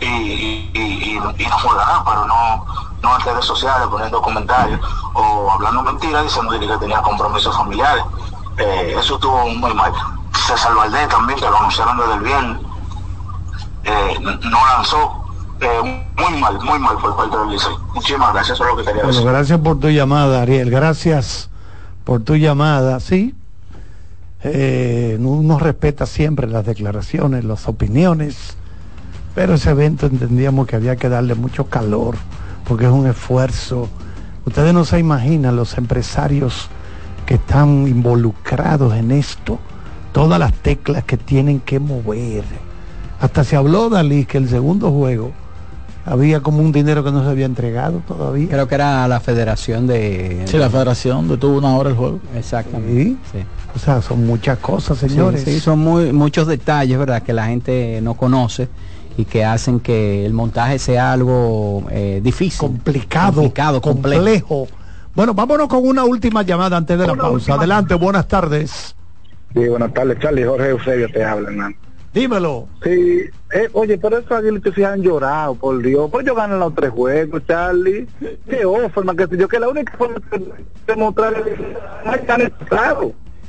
y, 0.00 0.06
y, 0.06 0.70
y- 0.74 1.16
y- 1.38 1.46
no 1.46 1.58
juega 1.60 1.86
nada, 1.86 2.02
pero 2.04 2.26
no, 2.26 2.64
no 3.00 3.14
en 3.14 3.20
redes 3.22 3.44
sociales 3.44 3.86
poniendo 3.88 4.20
comentarios 4.20 4.80
o 5.14 5.50
hablando 5.52 5.82
mentiras 5.82 6.24
diciendo 6.24 6.50
que 6.58 6.78
tenía 6.78 7.00
compromisos 7.00 7.56
familiares, 7.56 8.04
Eh, 8.58 8.94
eso 8.98 9.14
estuvo 9.16 9.48
muy 9.48 9.74
mal. 9.74 9.92
César 10.46 10.74
Valdés 10.74 11.08
también, 11.08 11.38
que 11.38 11.44
lo 11.46 11.58
anunciaron 11.58 11.96
desde 11.96 12.14
el 12.14 12.20
viernes, 12.20 12.58
eh, 13.84 14.14
no 14.20 14.58
lanzó. 14.76 15.20
Eh, 15.60 16.06
muy 16.16 16.40
mal, 16.40 16.58
muy 16.60 16.78
mal 16.78 16.96
por 16.98 17.16
parte 17.16 17.36
del 17.36 17.50
Licey. 17.50 17.72
Muchísimas 17.94 18.32
gracias, 18.34 18.56
eso 18.56 18.64
es 18.64 18.70
lo 18.70 18.76
que 18.76 18.82
quería 18.84 19.02
Bueno, 19.02 19.16
decir. 19.18 19.30
gracias 19.30 19.58
por 19.60 19.78
tu 19.78 19.88
llamada, 19.88 20.42
Ariel. 20.42 20.70
Gracias 20.70 21.48
por 22.04 22.22
tu 22.22 22.36
llamada. 22.36 23.00
Sí, 23.00 23.34
eh, 24.42 25.16
uno 25.20 25.58
respeta 25.58 26.06
siempre 26.06 26.46
las 26.48 26.66
declaraciones, 26.66 27.44
las 27.44 27.66
opiniones, 27.68 28.56
pero 29.34 29.54
ese 29.54 29.70
evento 29.70 30.06
entendíamos 30.06 30.66
que 30.66 30.76
había 30.76 30.96
que 30.96 31.08
darle 31.08 31.34
mucho 31.34 31.66
calor, 31.66 32.16
porque 32.68 32.84
es 32.84 32.90
un 32.90 33.06
esfuerzo. 33.06 33.88
Ustedes 34.44 34.74
no 34.74 34.84
se 34.84 34.98
imaginan 34.98 35.56
los 35.56 35.78
empresarios 35.78 36.68
que 37.26 37.34
están 37.34 37.86
involucrados 37.86 38.94
en 38.94 39.10
esto, 39.10 39.58
todas 40.12 40.38
las 40.38 40.52
teclas 40.52 41.04
que 41.04 41.16
tienen 41.16 41.60
que 41.60 41.78
mover. 41.78 42.44
Hasta 43.20 43.44
se 43.44 43.56
habló, 43.56 43.88
Dalí, 43.88 44.24
que 44.26 44.38
el 44.38 44.48
segundo 44.48 44.90
juego 44.90 45.32
había 46.04 46.40
como 46.40 46.58
un 46.58 46.72
dinero 46.72 47.02
que 47.02 47.10
no 47.10 47.22
se 47.24 47.30
había 47.30 47.46
entregado 47.46 48.02
todavía. 48.06 48.48
Creo 48.48 48.68
que 48.68 48.74
era 48.74 49.08
la 49.08 49.20
federación 49.20 49.86
de... 49.86 50.42
Sí, 50.46 50.58
la 50.58 50.68
federación 50.68 51.28
detuvo 51.28 51.58
una 51.58 51.74
hora 51.76 51.90
el 51.90 51.96
juego. 51.96 52.20
Exactamente. 52.36 53.16
Sí. 53.32 53.38
O 53.74 53.78
sea, 53.78 54.02
son 54.02 54.26
muchas 54.26 54.58
cosas, 54.58 54.98
señores. 54.98 55.42
Sí, 55.42 55.54
sí, 55.54 55.60
son 55.60 55.78
muy, 55.78 56.12
muchos 56.12 56.46
detalles, 56.46 56.98
¿verdad? 56.98 57.22
Que 57.22 57.32
la 57.32 57.46
gente 57.46 58.00
no 58.02 58.14
conoce 58.14 58.68
y 59.16 59.24
que 59.24 59.44
hacen 59.44 59.80
que 59.80 60.26
el 60.26 60.32
montaje 60.32 60.78
sea 60.78 61.12
algo 61.12 61.84
eh, 61.90 62.20
difícil. 62.22 62.58
Complicado, 62.58 63.34
complicado 63.34 63.80
complejo. 63.80 64.18
complejo. 64.22 64.83
Bueno, 65.14 65.32
vámonos 65.32 65.68
con 65.68 65.86
una 65.86 66.04
última 66.04 66.42
llamada 66.42 66.76
antes 66.76 66.98
de 66.98 67.06
la 67.06 67.14
pausa. 67.14 67.54
Adelante, 67.54 67.94
buenas 67.94 68.26
tardes. 68.26 68.96
Sí, 69.52 69.68
buenas 69.68 69.94
tardes, 69.94 70.18
Charlie. 70.18 70.44
Jorge 70.44 70.70
Eusebio 70.70 71.08
te 71.08 71.24
habla, 71.24 71.50
hermano. 71.50 71.76
Dímelo. 72.12 72.68
Sí, 72.82 73.22
eh, 73.52 73.68
oye, 73.72 73.96
pero 73.98 74.18
esos 74.18 74.32
aguilitos 74.32 74.74
se 74.74 74.84
han 74.84 75.02
llorado, 75.02 75.54
por 75.54 75.80
Dios. 75.80 76.10
Pues 76.10 76.26
yo 76.26 76.34
gané 76.34 76.56
los 76.56 76.74
tres 76.74 76.90
juegos, 76.90 77.42
Charlie. 77.46 78.08
Qué 78.48 78.66
forma 78.92 79.14
que 79.14 79.36
yo, 79.36 79.46
que 79.46 79.60
la 79.60 79.68
única 79.68 79.96
forma 79.96 80.16
de 80.30 80.52
demostrar 80.86 81.34
es 81.34 81.44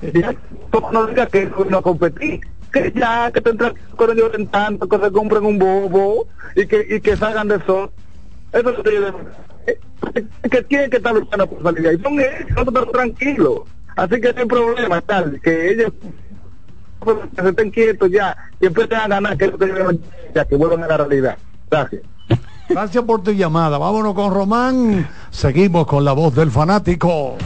que. 0.02 0.20
Ya, 0.20 0.36
como 0.70 0.92
no 0.92 1.08
diga 1.08 1.26
que 1.26 1.50
no 1.70 1.82
competí. 1.82 2.42
Que 2.72 2.92
ya, 2.96 3.32
que 3.32 3.42
tendrán 3.42 3.74
que 3.74 4.08
no 4.08 4.14
lloren 4.14 4.48
tanto, 4.48 4.88
que 4.88 5.00
se 5.00 5.12
compren 5.12 5.46
un 5.46 5.58
bobo 5.58 6.28
y 6.56 6.68
que, 6.68 6.86
y 6.90 7.02
que 7.02 7.18
salgan 7.18 7.48
de 7.48 7.56
eso. 7.56 7.92
Eso 8.52 8.70
es 8.70 8.78
lo 8.78 8.84
que 8.84 8.94
yo 8.94 9.02
que 10.52 10.62
tienen 10.64 10.90
que 10.90 10.98
estar 10.98 11.14
luchando 11.14 11.48
por 11.48 11.64
salir 11.64 11.82
de 11.82 11.90
ahí. 11.90 12.00
Son 12.02 12.20
ellos, 12.20 12.50
nosotros 12.56 12.92
tranquilos. 12.92 13.62
Así 13.96 14.22
que 14.22 14.34
no 14.34 14.40
hay 14.42 14.46
problema, 14.46 15.02
tal, 15.02 15.40
que 15.42 15.72
ellos 15.72 15.92
que 17.06 17.42
se 17.42 17.50
estén 17.50 17.72
quietos 17.72 18.10
ya 18.12 18.36
y 18.60 18.66
empiecen 18.66 18.98
a 18.98 19.08
ganar, 19.08 19.38
que 19.38 19.52
que 19.52 20.00
ya 20.34 20.46
que 20.46 20.56
vuelvan 20.56 20.84
a 20.84 20.88
la 20.88 20.98
realidad. 20.98 21.38
Gracias. 21.70 22.02
Gracias 22.68 23.04
por 23.04 23.22
tu 23.22 23.32
llamada. 23.32 23.78
Vámonos 23.78 24.16
con 24.16 24.34
Román. 24.34 25.08
Seguimos 25.30 25.86
con 25.86 26.04
la 26.04 26.14
voz 26.14 26.34
del 26.36 26.50
fanático. 26.50 27.38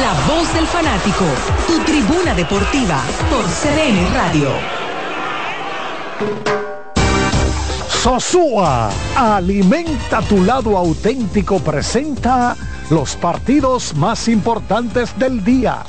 La 0.00 0.12
voz 0.34 0.54
del 0.54 0.66
fanático, 0.66 1.24
tu 1.66 1.78
tribuna 1.80 2.34
deportiva 2.34 3.02
por 3.28 3.44
CDN 3.44 4.14
Radio. 4.14 4.48
Sosúa, 8.02 8.88
alimenta 9.14 10.22
tu 10.22 10.42
lado 10.42 10.78
auténtico, 10.78 11.58
presenta 11.58 12.56
los 12.88 13.14
partidos 13.14 13.94
más 13.94 14.26
importantes 14.26 15.18
del 15.18 15.44
día. 15.44 15.82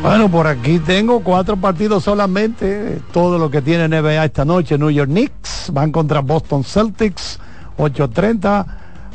Bueno, 0.00 0.30
por 0.30 0.46
aquí 0.46 0.78
tengo 0.78 1.18
cuatro 1.18 1.56
partidos 1.56 2.04
solamente. 2.04 3.02
Todo 3.12 3.38
lo 3.38 3.50
que 3.50 3.60
tiene 3.60 3.88
NBA 3.88 4.26
esta 4.26 4.44
noche. 4.44 4.78
New 4.78 4.90
York 4.90 5.10
Knicks 5.10 5.70
van 5.72 5.90
contra 5.90 6.20
Boston 6.20 6.62
Celtics, 6.62 7.40
8.30. 7.76 8.66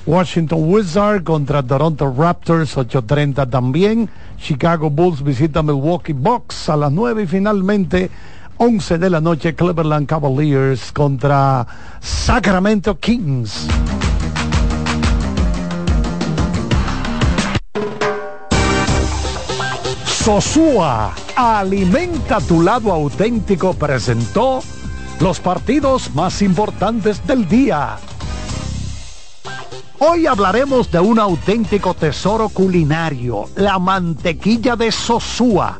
Washington 0.05 0.59
Wizards 0.63 1.23
contra 1.23 1.63
Toronto 1.63 2.13
Raptors, 2.13 2.75
8.30 2.75 3.49
también. 3.49 4.09
Chicago 4.37 4.89
Bulls 4.89 5.23
visita 5.23 5.63
Milwaukee 5.63 6.11
Bucks 6.11 6.67
a 6.67 6.75
las 6.75 6.91
9 6.91 7.23
y 7.23 7.27
finalmente 7.27 8.11
11 8.57 8.97
de 8.97 9.09
la 9.09 9.19
noche 9.19 9.55
Cleveland 9.55 10.07
Cavaliers 10.07 10.91
contra 10.91 11.65
Sacramento 11.99 12.99
Kings. 12.99 13.67
Sosúa, 20.05 21.13
alimenta 21.35 22.39
tu 22.39 22.61
lado 22.61 22.93
auténtico, 22.93 23.73
presentó 23.73 24.61
los 25.19 25.39
partidos 25.39 26.13
más 26.15 26.41
importantes 26.41 27.25
del 27.27 27.47
día. 27.47 27.97
Hoy 29.99 30.27
hablaremos 30.27 30.91
de 30.91 30.99
un 30.99 31.19
auténtico 31.19 31.93
tesoro 31.93 32.49
culinario, 32.49 33.45
la 33.55 33.79
mantequilla 33.79 34.75
de 34.75 34.91
Sosúa. 34.91 35.79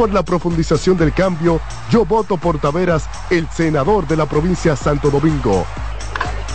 Por 0.00 0.14
la 0.14 0.22
profundización 0.22 0.96
del 0.96 1.12
cambio, 1.12 1.60
yo 1.90 2.06
voto 2.06 2.38
por 2.38 2.58
Taveras, 2.58 3.06
el 3.28 3.46
senador 3.50 4.08
de 4.08 4.16
la 4.16 4.24
provincia 4.24 4.74
Santo 4.74 5.10
Domingo. 5.10 5.66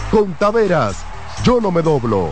Con 0.10 0.34
Taveras, 0.34 1.06
yo 1.44 1.62
no 1.62 1.70
me 1.70 1.84
doblo. 1.84 2.32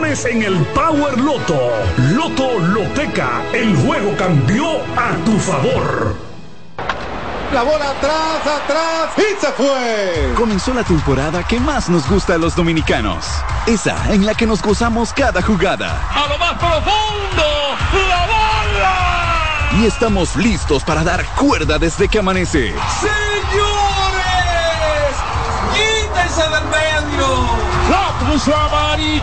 en 0.03 0.41
el 0.41 0.57
Power 0.73 1.17
Loto. 1.19 1.71
Loto 2.15 2.59
Loteca, 2.59 3.43
el 3.53 3.75
juego 3.77 4.15
cambió 4.17 4.79
a 4.97 5.15
tu 5.23 5.37
favor. 5.37 6.15
La 7.53 7.61
bola 7.61 7.91
atrás, 7.91 8.47
atrás 8.63 9.11
y 9.17 9.39
se 9.39 9.51
fue. 9.51 10.33
Comenzó 10.35 10.73
la 10.73 10.83
temporada 10.83 11.43
que 11.43 11.59
más 11.59 11.87
nos 11.87 12.09
gusta 12.09 12.33
a 12.33 12.37
los 12.39 12.55
dominicanos. 12.55 13.25
esa 13.67 14.11
en 14.11 14.25
la 14.25 14.33
que 14.33 14.47
nos 14.47 14.61
gozamos 14.61 15.13
cada 15.13 15.41
jugada. 15.41 16.01
A 16.09 16.27
lo 16.27 16.37
más 16.39 16.53
profundo, 16.53 17.45
la 18.09 18.25
bola. 18.25 19.79
Y 19.79 19.85
estamos 19.85 20.35
listos 20.35 20.83
para 20.83 21.03
dar 21.03 21.23
cuerda 21.35 21.77
desde 21.77 22.09
que 22.09 22.17
amanece. 22.19 22.73
Señores, 22.99 23.15
quítense 25.75 26.41
del 26.41 26.63
medio. 26.65 27.80
La 27.89 28.13
puso 28.19 28.55
amarillita. 28.55 29.21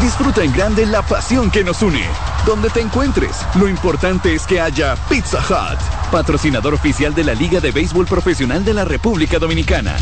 Disfruta 0.00 0.42
en 0.42 0.52
grande 0.52 0.86
la 0.86 1.02
pasión 1.02 1.50
que 1.50 1.62
nos 1.62 1.82
une. 1.82 2.04
Donde 2.46 2.70
te 2.70 2.80
encuentres, 2.80 3.44
lo 3.54 3.68
importante 3.68 4.34
es 4.34 4.46
que 4.46 4.60
haya 4.60 4.96
Pizza 5.08 5.38
Hut, 5.38 5.78
patrocinador 6.10 6.72
oficial 6.74 7.14
de 7.14 7.24
la 7.24 7.34
Liga 7.34 7.60
de 7.60 7.70
Béisbol 7.70 8.06
Profesional 8.06 8.64
de 8.64 8.74
la 8.74 8.84
República 8.84 9.38
Dominicana. 9.38 9.96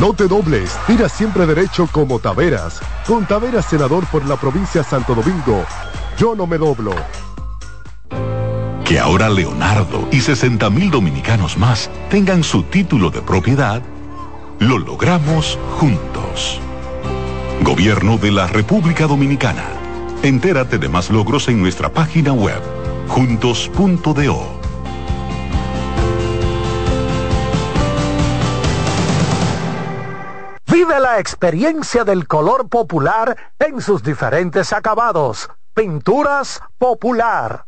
No 0.00 0.12
te 0.12 0.28
dobles, 0.28 0.78
tira 0.86 1.08
siempre 1.08 1.46
derecho 1.46 1.88
como 1.90 2.18
Taveras. 2.18 2.80
Con 3.06 3.26
Taveras, 3.26 3.66
senador 3.66 4.06
por 4.06 4.24
la 4.26 4.36
provincia 4.36 4.82
de 4.82 4.88
Santo 4.88 5.14
Domingo. 5.14 5.64
Yo 6.18 6.34
no 6.34 6.46
me 6.46 6.58
doblo. 6.58 6.94
Que 8.88 8.98
ahora 8.98 9.28
Leonardo 9.28 10.08
y 10.10 10.22
60 10.22 10.70
mil 10.70 10.90
dominicanos 10.90 11.58
más 11.58 11.90
tengan 12.08 12.42
su 12.42 12.62
título 12.62 13.10
de 13.10 13.20
propiedad, 13.20 13.82
lo 14.60 14.78
logramos 14.78 15.58
juntos. 15.72 16.58
Gobierno 17.60 18.16
de 18.16 18.32
la 18.32 18.46
República 18.46 19.06
Dominicana. 19.06 19.64
Entérate 20.22 20.78
de 20.78 20.88
más 20.88 21.10
logros 21.10 21.48
en 21.48 21.60
nuestra 21.60 21.92
página 21.92 22.32
web, 22.32 22.62
juntos.do. 23.08 24.58
Vive 30.72 30.98
la 30.98 31.18
experiencia 31.18 32.04
del 32.04 32.26
color 32.26 32.70
popular 32.70 33.36
en 33.58 33.82
sus 33.82 34.02
diferentes 34.02 34.72
acabados. 34.72 35.50
Pinturas 35.74 36.62
popular. 36.78 37.67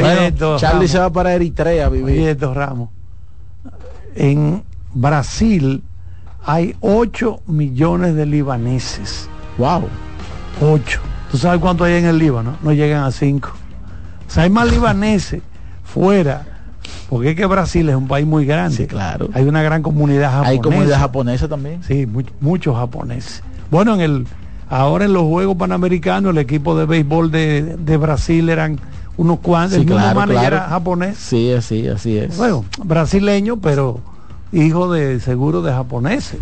Bueno, 0.00 0.56
Charlie 0.58 0.74
Ramos. 0.78 0.90
se 0.90 0.98
va 0.98 1.10
para 1.10 1.34
Eritrea 1.34 1.86
a 1.86 1.88
vivir. 1.88 2.20
Oye, 2.20 2.34
Ramos. 2.54 2.90
En 4.14 4.62
Brasil 4.94 5.82
hay 6.44 6.74
8 6.80 7.40
millones 7.46 8.14
de 8.14 8.26
libaneses. 8.26 9.28
Wow. 9.58 9.84
8. 10.60 11.00
¿Tú 11.30 11.36
sabes 11.38 11.60
cuánto 11.60 11.84
hay 11.84 11.94
en 11.94 12.06
el 12.06 12.18
Líbano? 12.18 12.56
No 12.62 12.72
llegan 12.72 13.04
a 13.04 13.10
5. 13.12 13.50
O 14.26 14.30
sea, 14.30 14.44
hay 14.44 14.50
más 14.50 14.70
libaneses 14.70 15.42
fuera. 15.84 16.44
Porque 17.10 17.30
es 17.30 17.36
que 17.36 17.46
Brasil 17.46 17.88
es 17.88 17.96
un 17.96 18.08
país 18.08 18.26
muy 18.26 18.44
grande. 18.44 18.76
Sí, 18.76 18.86
claro. 18.86 19.28
Hay 19.34 19.44
una 19.44 19.62
gran 19.62 19.82
comunidad 19.82 20.30
japonesa. 20.30 20.50
Hay 20.50 20.58
comunidad 20.58 20.98
japonesa 20.98 21.48
también. 21.48 21.82
Sí, 21.82 22.06
mu- 22.06 22.22
muchos 22.40 22.76
japoneses. 22.76 23.42
Bueno, 23.70 23.94
en 23.94 24.00
el 24.00 24.26
ahora 24.70 25.06
en 25.06 25.12
los 25.14 25.22
Juegos 25.24 25.56
Panamericanos 25.56 26.32
el 26.32 26.38
equipo 26.38 26.78
de 26.78 26.84
béisbol 26.86 27.30
de, 27.30 27.76
de 27.78 27.96
Brasil 27.96 28.48
eran 28.50 28.78
unos 29.18 29.40
cuantos. 29.40 29.74
Sí, 29.74 29.80
el 29.80 29.86
mismo 29.86 29.98
claro, 30.00 30.20
manager 30.20 30.40
claro. 30.40 30.56
era 30.56 30.68
japonés. 30.68 31.18
Sí, 31.18 31.52
así, 31.52 31.86
así 31.88 32.16
es. 32.16 32.36
Bueno, 32.38 32.64
brasileño, 32.82 33.58
pero 33.58 34.00
hijo 34.52 34.90
de 34.90 35.20
seguro 35.20 35.60
de 35.60 35.72
japoneses. 35.72 36.40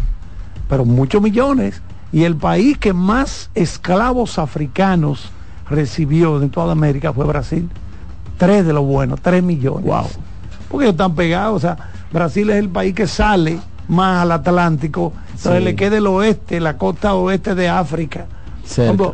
Pero 0.68 0.84
muchos 0.84 1.20
millones. 1.20 1.82
Y 2.12 2.22
el 2.24 2.36
país 2.36 2.78
que 2.78 2.92
más 2.92 3.50
esclavos 3.54 4.38
africanos 4.38 5.30
recibió 5.68 6.38
de 6.38 6.48
toda 6.48 6.72
América 6.72 7.12
fue 7.12 7.24
Brasil. 7.26 7.68
Tres 8.38 8.64
de 8.66 8.72
los 8.72 8.84
buenos, 8.84 9.20
tres 9.20 9.42
millones. 9.42 9.84
Wow. 9.84 10.06
Porque 10.68 10.84
ellos 10.86 10.94
están 10.94 11.14
pegados. 11.14 11.56
O 11.56 11.60
sea, 11.60 11.76
Brasil 12.12 12.50
es 12.50 12.56
el 12.56 12.68
país 12.68 12.94
que 12.94 13.06
sale 13.06 13.58
más 13.88 14.22
al 14.22 14.32
Atlántico. 14.32 15.12
Entonces 15.34 15.58
Sí. 15.58 15.64
le 15.64 15.74
queda 15.76 15.96
el 15.98 16.06
oeste, 16.06 16.60
la 16.60 16.76
costa 16.76 17.14
oeste 17.14 17.54
de 17.54 17.68
África. 17.68 18.26
Cerca. 18.64 19.12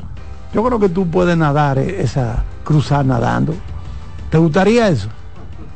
Yo 0.54 0.62
creo 0.62 0.78
que 0.78 0.88
tú 0.88 1.08
puedes 1.08 1.36
nadar 1.36 1.78
eh, 1.78 2.02
esa 2.02 2.44
cruzar 2.64 3.04
nadando. 3.04 3.54
¿Te 4.30 4.38
gustaría 4.38 4.88
eso? 4.88 5.08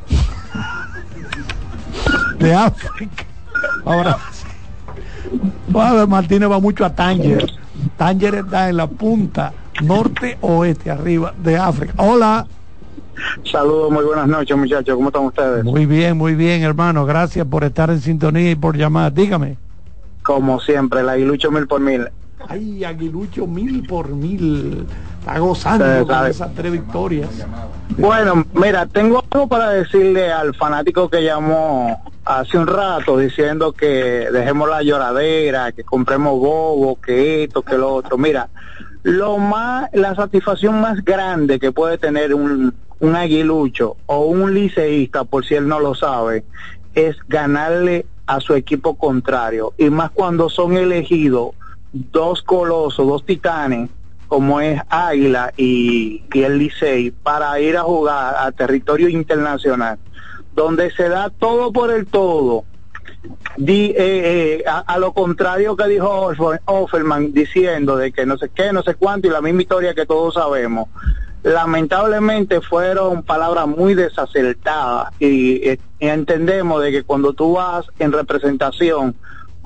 de 2.39 2.53
África. 2.53 3.25
Ahora, 3.85 4.17
Pablo 5.71 6.07
Martínez 6.07 6.49
va 6.49 6.59
mucho 6.59 6.85
a 6.85 6.93
Tánger. 6.93 7.51
Tánger 7.97 8.35
está 8.35 8.69
en 8.69 8.77
la 8.77 8.87
punta 8.87 9.53
norte 9.81 10.37
oeste 10.41 10.91
arriba 10.91 11.33
de 11.37 11.57
África. 11.57 11.93
Hola. 11.97 12.45
Saludos, 13.51 13.91
muy 13.91 14.03
buenas 14.03 14.27
noches 14.27 14.55
muchachos, 14.55 14.95
¿cómo 14.95 15.09
están 15.09 15.23
ustedes? 15.23 15.63
Muy 15.63 15.87
bien, 15.87 16.17
muy 16.17 16.35
bien, 16.35 16.61
hermano. 16.61 17.05
Gracias 17.05 17.47
por 17.47 17.63
estar 17.63 17.89
en 17.89 17.99
sintonía 17.99 18.51
y 18.51 18.55
por 18.55 18.77
llamar. 18.77 19.11
Dígame. 19.11 19.57
Como 20.21 20.59
siempre, 20.59 21.01
la 21.03 21.17
Ilucho 21.17 21.51
mil 21.51 21.67
por 21.67 21.79
mil. 21.79 22.07
Ay, 22.47 22.83
Aguilucho 22.83 23.47
mil 23.47 23.85
por 23.87 24.09
mil. 24.09 24.85
Está 25.19 25.39
gozando 25.39 26.07
con 26.07 26.27
esas 26.27 26.53
tres 26.53 26.71
victorias. 26.71 27.29
Bueno, 27.97 28.45
mira, 28.53 28.85
tengo 28.85 29.23
algo 29.31 29.47
para 29.47 29.71
decirle 29.71 30.31
al 30.31 30.53
fanático 30.55 31.09
que 31.09 31.23
llamó 31.23 32.01
hace 32.23 32.57
un 32.57 32.67
rato 32.67 33.17
diciendo 33.17 33.73
que 33.73 34.29
dejemos 34.31 34.69
la 34.69 34.83
lloradera, 34.83 35.71
que 35.71 35.83
compremos 35.83 36.39
bobo, 36.39 36.99
que 37.01 37.43
esto, 37.43 37.63
que 37.63 37.77
lo 37.77 37.93
otro. 37.93 38.17
Mira, 38.17 38.49
lo 39.03 39.37
más, 39.37 39.89
la 39.93 40.15
satisfacción 40.15 40.79
más 40.79 41.03
grande 41.03 41.59
que 41.59 41.71
puede 41.71 41.97
tener 41.97 42.33
un, 42.33 42.73
un 42.99 43.15
aguilucho 43.15 43.97
o 44.05 44.25
un 44.25 44.53
liceísta, 44.53 45.23
por 45.23 45.45
si 45.45 45.55
él 45.55 45.67
no 45.67 45.79
lo 45.79 45.95
sabe, 45.95 46.43
es 46.93 47.17
ganarle 47.27 48.05
a 48.27 48.39
su 48.39 48.53
equipo 48.53 48.95
contrario. 48.95 49.73
Y 49.77 49.89
más 49.89 50.11
cuando 50.11 50.49
son 50.49 50.77
elegidos 50.77 51.51
dos 51.91 52.41
colosos, 52.43 53.07
dos 53.07 53.25
titanes, 53.25 53.89
como 54.27 54.59
es 54.59 54.81
Águila 54.89 55.53
y, 55.55 56.23
y 56.33 56.41
el 56.43 56.57
Licey, 56.57 57.11
para 57.11 57.59
ir 57.59 57.77
a 57.77 57.83
jugar 57.83 58.35
a 58.39 58.51
territorio 58.51 59.07
internacional, 59.09 59.97
donde 60.53 60.91
se 60.91 61.07
da 61.07 61.29
todo 61.29 61.71
por 61.71 61.91
el 61.91 62.07
todo. 62.07 62.65
Eh, 63.57 63.93
eh, 63.97 64.63
a, 64.67 64.97
lo 64.99 65.13
contrario 65.13 65.75
que 65.75 65.87
dijo 65.87 66.31
Offer- 66.31 66.61
Offerman 66.65 67.33
diciendo 67.33 67.97
de 67.97 68.11
que 68.11 68.25
no 68.25 68.37
sé 68.37 68.49
qué, 68.53 68.71
no 68.71 68.83
sé 68.83 68.95
cuánto 68.95 69.27
y 69.27 69.31
la 69.31 69.41
misma 69.41 69.61
historia 69.61 69.93
que 69.93 70.05
todos 70.05 70.35
sabemos. 70.35 70.89
Lamentablemente 71.43 72.61
fueron 72.61 73.23
palabras 73.23 73.67
muy 73.67 73.93
desacertadas 73.95 75.13
y, 75.19 75.67
eh, 75.69 75.79
y 75.99 76.07
entendemos 76.07 76.81
de 76.83 76.91
que 76.91 77.03
cuando 77.03 77.33
tú 77.33 77.53
vas 77.53 77.85
en 77.99 78.11
representación 78.11 79.15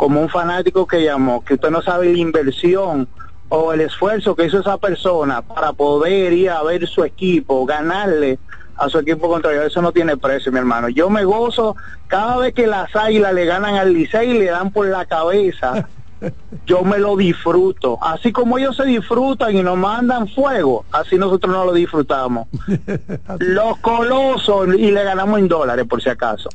como 0.02 0.20
un 0.20 0.30
fanático 0.30 0.88
que 0.88 1.04
llamó, 1.04 1.46
que 1.46 1.54
usted 1.54 1.70
no 1.70 1.84
sabe 1.84 2.12
la 2.12 2.18
inversión 2.18 3.08
o 3.50 3.72
el 3.72 3.82
esfuerzo 3.82 4.36
que 4.36 4.46
hizo 4.46 4.60
esa 4.60 4.80
persona 4.80 5.44
para 5.44 5.74
poder 5.74 6.34
ir 6.34 6.50
a 6.50 6.64
ver 6.64 6.88
su 6.88 7.04
equipo, 7.04 7.68
ganarle 7.68 8.40
a 8.78 8.90
su 8.90 8.98
equipo 8.98 9.30
contrario, 9.30 9.62
eso 9.62 9.80
no 9.80 9.92
tiene 9.92 10.18
precio, 10.18 10.52
mi 10.52 10.58
hermano. 10.58 10.90
Yo 10.90 11.12
me 11.12 11.24
gozo 11.24 11.76
cada 12.08 12.38
vez 12.38 12.56
que 12.56 12.66
las 12.66 12.96
águilas 12.96 13.32
le 13.36 13.46
ganan 13.46 13.76
al 13.76 13.94
Licey 13.94 14.32
y 14.32 14.40
le 14.40 14.46
dan 14.46 14.72
por 14.72 14.88
la 14.88 15.06
cabeza. 15.06 15.88
Yo 16.66 16.82
me 16.82 16.98
lo 16.98 17.16
disfruto. 17.16 18.00
Así 18.02 18.32
como 18.32 18.58
ellos 18.58 18.78
se 18.78 18.86
disfrutan 18.86 19.56
y 19.56 19.62
nos 19.62 19.78
mandan 19.78 20.28
fuego, 20.30 20.84
así 20.92 21.16
nosotros 21.20 21.54
no 21.54 21.64
lo 21.64 21.74
disfrutamos. 21.74 22.48
Los 23.40 23.78
colosos 23.78 24.68
y 24.76 24.90
le 24.90 25.04
ganamos 25.04 25.38
en 25.38 25.48
dólares, 25.48 25.86
por 25.88 26.02
si 26.02 26.10
acaso. 26.10 26.50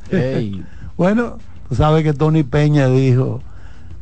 Bueno, 0.97 1.39
tú 1.68 1.74
sabes 1.74 2.05
que 2.05 2.12
Tony 2.12 2.43
Peña 2.43 2.88
dijo, 2.88 3.40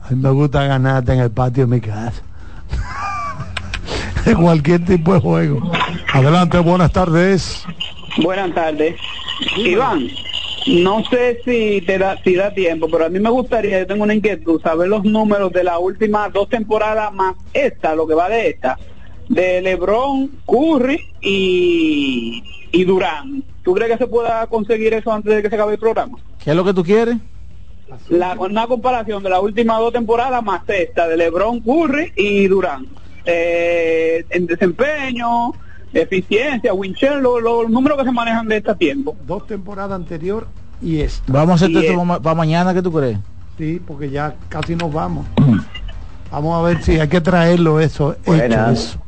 a 0.03 0.11
mí 0.11 0.17
me 0.17 0.31
gusta 0.31 0.65
ganarte 0.65 1.13
en 1.13 1.21
el 1.21 1.31
patio 1.31 1.67
de 1.67 1.75
mi 1.75 1.81
casa. 1.81 2.23
en 4.27 4.35
cualquier 4.35 4.85
tipo 4.85 5.15
de 5.15 5.21
juego. 5.21 5.73
Adelante, 6.13 6.59
buenas 6.59 6.93
tardes. 6.93 7.65
Buenas 8.23 8.55
tardes. 8.55 8.97
Iván, 9.57 10.09
no 10.67 11.05
sé 11.05 11.41
si 11.45 11.81
te 11.83 11.99
da, 11.99 12.17
si 12.23 12.35
da 12.35 12.53
tiempo, 12.55 12.89
pero 12.91 13.07
a 13.07 13.09
mí 13.09 13.19
me 13.19 13.31
gustaría, 13.31 13.81
yo 13.81 13.87
tengo 13.87 14.05
una 14.05 14.15
inquietud, 14.15 14.61
saber 14.63 14.89
los 14.89 15.05
números 15.05 15.53
de 15.53 15.65
las 15.65 15.79
últimas 15.79 16.33
dos 16.33 16.49
temporadas 16.49 17.13
más 17.13 17.35
esta, 17.53 17.95
lo 17.95 18.07
que 18.07 18.15
va 18.15 18.29
de 18.29 18.49
esta, 18.49 18.79
de 19.29 19.61
Lebron, 19.61 20.31
Curry 20.47 21.01
y, 21.21 22.43
y 22.73 22.85
Durán. 22.85 23.43
¿Tú 23.63 23.75
crees 23.75 23.93
que 23.93 23.99
se 23.99 24.07
pueda 24.07 24.47
conseguir 24.47 24.95
eso 24.95 25.13
antes 25.13 25.35
de 25.35 25.43
que 25.43 25.49
se 25.49 25.55
acabe 25.55 25.73
el 25.73 25.79
programa? 25.79 26.19
¿Qué 26.43 26.51
es 26.51 26.57
lo 26.57 26.65
que 26.65 26.75
tú 26.75 26.85
quieres? 26.85 27.17
La, 28.09 28.35
una 28.39 28.67
comparación 28.67 29.23
de 29.23 29.31
las 29.31 29.41
últimas 29.41 29.79
dos 29.79 29.93
temporadas 29.93 30.43
más 30.43 30.63
esta 30.69 31.07
de 31.09 31.17
LeBron, 31.17 31.61
Curry 31.61 32.13
y 32.17 32.47
Durán. 32.49 32.87
Eh, 33.25 34.25
en 34.31 34.47
desempeño, 34.47 35.53
eficiencia, 35.93 36.75
Winchell, 36.75 37.21
los, 37.21 37.43
los 37.43 37.71
números 37.71 37.99
que 37.99 38.05
se 38.05 38.13
manejan 38.13 38.49
de 38.49 38.59
este 38.59 38.75
tiempo. 38.75 39.17
Dos 39.27 39.47
temporadas 39.47 39.97
anterior 39.97 40.47
y 40.83 41.01
esta. 41.01 41.33
Vamos 41.33 41.63
a 41.63 41.67
hacer 41.67 41.77
esto 41.85 42.03
es- 42.03 42.19
para 42.21 42.35
mañana, 42.35 42.75
¿qué 42.75 42.83
tú 42.83 42.93
crees? 42.93 43.19
Sí, 43.57 43.81
porque 43.87 44.11
ya 44.11 44.35
casi 44.49 44.75
nos 44.77 44.93
vamos. 44.93 45.27
Vamos 46.31 46.59
a 46.59 46.63
ver 46.67 46.83
si 46.83 46.99
hay 46.99 47.09
que 47.09 47.21
traerlo 47.21 47.79
eso. 47.81 48.17
hecho 48.27 48.71
eso. 48.71 48.99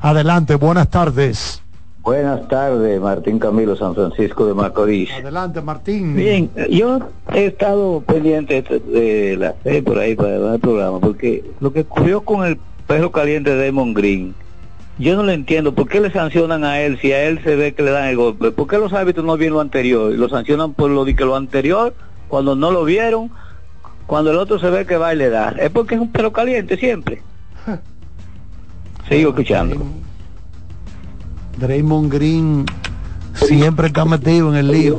Adelante, 0.00 0.54
buenas 0.54 0.88
tardes. 0.88 1.62
Buenas 2.02 2.48
tardes, 2.48 2.98
Martín 3.00 3.38
Camilo, 3.38 3.76
San 3.76 3.94
Francisco 3.94 4.46
de 4.46 4.54
Macorís. 4.54 5.10
Adelante, 5.12 5.60
Martín. 5.60 6.16
Bien, 6.16 6.50
yo 6.70 6.98
he 7.32 7.46
estado 7.46 8.00
pendiente 8.06 8.62
de- 8.62 9.36
la 9.38 9.52
fe 9.52 9.82
por 9.82 9.98
ahí 9.98 10.14
para 10.14 10.54
el 10.54 10.60
programa, 10.60 10.98
porque 10.98 11.44
lo 11.60 11.72
que 11.72 11.80
ocurrió 11.80 12.22
con 12.22 12.46
el 12.46 12.58
perro 12.86 13.12
caliente 13.12 13.54
de 13.54 13.66
Damon 13.66 13.92
Green, 13.92 14.34
yo 14.98 15.14
no 15.14 15.22
lo 15.24 15.32
entiendo. 15.32 15.74
¿Por 15.74 15.88
qué 15.88 16.00
le 16.00 16.10
sancionan 16.10 16.64
a 16.64 16.80
él 16.80 16.98
si 17.00 17.12
a 17.12 17.22
él 17.24 17.40
se 17.44 17.54
ve 17.54 17.74
que 17.74 17.82
le 17.82 17.90
dan 17.90 18.08
el 18.08 18.16
golpe? 18.16 18.50
¿Por 18.50 18.66
qué 18.66 18.78
los 18.78 18.92
árbitros 18.94 19.24
no 19.26 19.36
vieron 19.36 19.54
lo 19.56 19.60
anterior? 19.60 20.12
Y 20.12 20.16
lo 20.16 20.28
sancionan 20.30 20.72
por 20.72 20.90
lo 20.90 21.04
de 21.04 21.14
que 21.14 21.24
lo 21.24 21.36
anterior, 21.36 21.94
cuando 22.28 22.56
no 22.56 22.70
lo 22.70 22.84
vieron, 22.84 23.30
cuando 24.06 24.30
el 24.30 24.38
otro 24.38 24.58
se 24.58 24.70
ve 24.70 24.86
que 24.86 24.96
va 24.96 25.12
y 25.12 25.16
le 25.18 25.28
da. 25.28 25.50
Es 25.58 25.70
porque 25.70 25.96
es 25.96 26.00
un 26.00 26.10
perro 26.10 26.32
caliente 26.32 26.76
siempre. 26.78 27.20
Sigo 29.08 29.30
escuchando. 29.30 29.76
Draymond 31.60 32.10
Green 32.10 32.64
siempre 33.34 33.88
está 33.88 34.06
metido 34.06 34.48
en 34.48 34.56
el 34.56 34.68
lío. 34.68 34.96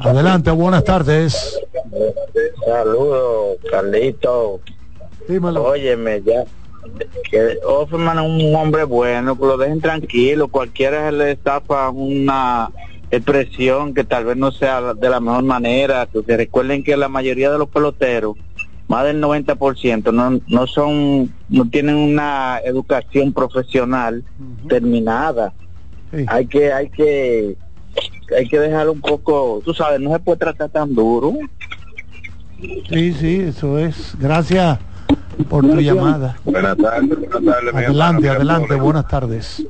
Adelante, 0.00 0.50
buenas 0.50 0.82
tardes. 0.82 1.60
Saludos, 2.66 3.58
Carlito. 3.70 4.60
Dímelo. 5.28 5.64
Óyeme, 5.64 6.20
ya. 6.22 6.44
Que 7.30 7.58
Offerman 7.64 8.18
es 8.18 8.24
un 8.24 8.54
hombre 8.56 8.82
bueno, 8.84 9.38
que 9.38 9.46
lo 9.46 9.56
dejen 9.56 9.80
tranquilo. 9.80 10.48
Cualquiera 10.48 11.06
se 11.06 11.12
le 11.12 11.30
estafa 11.30 11.90
una 11.90 12.70
expresión 13.10 13.94
que 13.94 14.02
tal 14.02 14.24
vez 14.24 14.36
no 14.36 14.50
sea 14.50 14.94
de 14.94 15.08
la 15.08 15.20
mejor 15.20 15.44
manera. 15.44 16.08
Que 16.26 16.36
recuerden 16.36 16.82
que 16.82 16.96
la 16.96 17.08
mayoría 17.08 17.52
de 17.52 17.58
los 17.58 17.68
peloteros, 17.68 18.36
más 18.88 19.04
del 19.04 19.22
90%, 19.22 20.12
no, 20.12 20.40
no 20.46 20.66
son, 20.66 21.32
no 21.48 21.68
tienen 21.70 21.96
una 21.96 22.58
educación 22.64 23.32
profesional 23.32 24.24
terminada. 24.68 25.52
Hay 26.26 26.46
que, 26.46 26.72
hay 26.72 26.90
que, 26.90 27.56
hay 28.36 28.48
que 28.48 28.58
dejar 28.58 28.88
un 28.88 29.00
poco, 29.00 29.60
tú 29.64 29.74
sabes, 29.74 30.00
no 30.00 30.12
se 30.12 30.20
puede 30.20 30.38
tratar 30.38 30.70
tan 30.70 30.94
duro. 30.94 31.34
Sí, 32.88 33.12
sí, 33.12 33.40
eso 33.40 33.78
es. 33.78 34.16
Gracias 34.18 34.78
por 35.48 35.62
tu 35.62 35.80
llamada. 35.80 36.36
Buenas 36.44 36.76
tardes, 36.76 37.08
buenas 37.18 37.44
tardes, 37.44 37.74
mi 37.74 37.84
Adelante, 37.84 38.28
adelante, 38.28 38.74
buenas 38.74 39.08
tardes. 39.08 39.62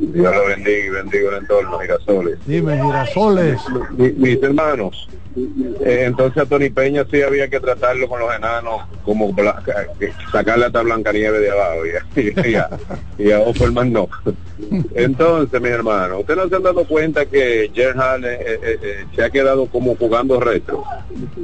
Dios 0.00 0.34
lo 0.34 0.46
bendiga 0.46 0.78
y 0.86 0.88
bendiga 0.90 1.30
el 1.30 1.36
entorno, 1.38 1.78
girasoles. 1.78 2.38
Dime, 2.46 2.80
girasoles. 2.82 3.60
Mi- 3.96 4.12
mis 4.12 4.42
hermanos, 4.42 5.08
eh, 5.84 6.04
entonces 6.06 6.42
a 6.42 6.46
Tony 6.46 6.70
Peña 6.70 7.04
sí 7.10 7.22
había 7.22 7.48
que 7.48 7.60
tratarlo 7.60 8.08
con 8.08 8.20
los 8.20 8.34
enanos, 8.34 8.82
como 9.04 9.32
bla- 9.32 9.62
que 9.98 10.12
sacarle 10.32 10.66
hasta 10.66 10.82
Blancanieves 10.82 11.40
de 11.40 11.50
abajo 11.50 11.86
y, 12.16 12.20
a- 12.40 12.48
y, 12.48 12.54
a, 12.54 12.68
y 13.18 13.30
a 13.32 13.40
Offerman 13.40 13.92
no. 13.92 14.08
Entonces, 14.94 15.60
mis 15.60 15.70
hermanos, 15.70 16.20
¿ustedes 16.20 16.38
no 16.40 16.48
se 16.48 16.56
han 16.56 16.62
dado 16.64 16.84
cuenta 16.84 17.24
que 17.26 17.70
Gerhard 17.72 18.24
eh, 18.24 18.38
eh, 18.40 18.78
eh, 18.82 19.04
se 19.14 19.22
ha 19.22 19.30
quedado 19.30 19.66
como 19.66 19.94
jugando 19.96 20.40
retro? 20.40 20.84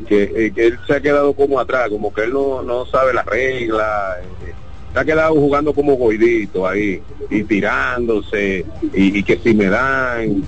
Que, 0.08 0.24
eh, 0.34 0.52
que 0.54 0.66
él 0.66 0.78
se 0.86 0.94
ha 0.94 1.00
quedado 1.00 1.32
como 1.34 1.60
atrás, 1.60 1.88
como 1.90 2.12
que 2.12 2.24
él 2.24 2.32
no, 2.32 2.62
no 2.62 2.86
sabe 2.86 3.14
las 3.14 3.24
reglas. 3.24 3.53
Eh, 3.62 4.54
se 4.92 4.98
ha 4.98 5.04
quedado 5.04 5.34
jugando 5.34 5.72
como 5.72 5.96
goidito 5.96 6.66
ahí 6.66 7.02
y 7.30 7.42
tirándose 7.44 8.64
y, 8.92 9.18
y 9.18 9.22
que 9.22 9.38
si 9.38 9.54
me 9.54 9.66
dan 9.66 10.44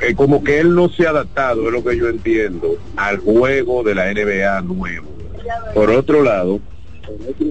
eh, 0.00 0.14
como 0.14 0.42
que 0.42 0.60
él 0.60 0.74
no 0.74 0.88
se 0.88 1.06
ha 1.06 1.10
adaptado 1.10 1.66
es 1.66 1.72
lo 1.72 1.84
que 1.84 1.96
yo 1.96 2.08
entiendo 2.08 2.76
al 2.96 3.18
juego 3.18 3.82
de 3.82 3.94
la 3.94 4.12
NBA 4.12 4.62
nuevo. 4.62 5.08
Por 5.74 5.90
otro 5.90 6.22
lado 6.22 6.60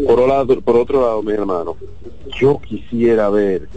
por 0.06 0.20
otro 0.20 0.28
lado, 0.28 0.62
por 0.62 0.76
otro 0.76 1.02
lado 1.02 1.24
mi 1.24 1.34
hermano 1.34 1.78
yo 2.40 2.60
quisiera 2.62 3.30
ver 3.30 3.68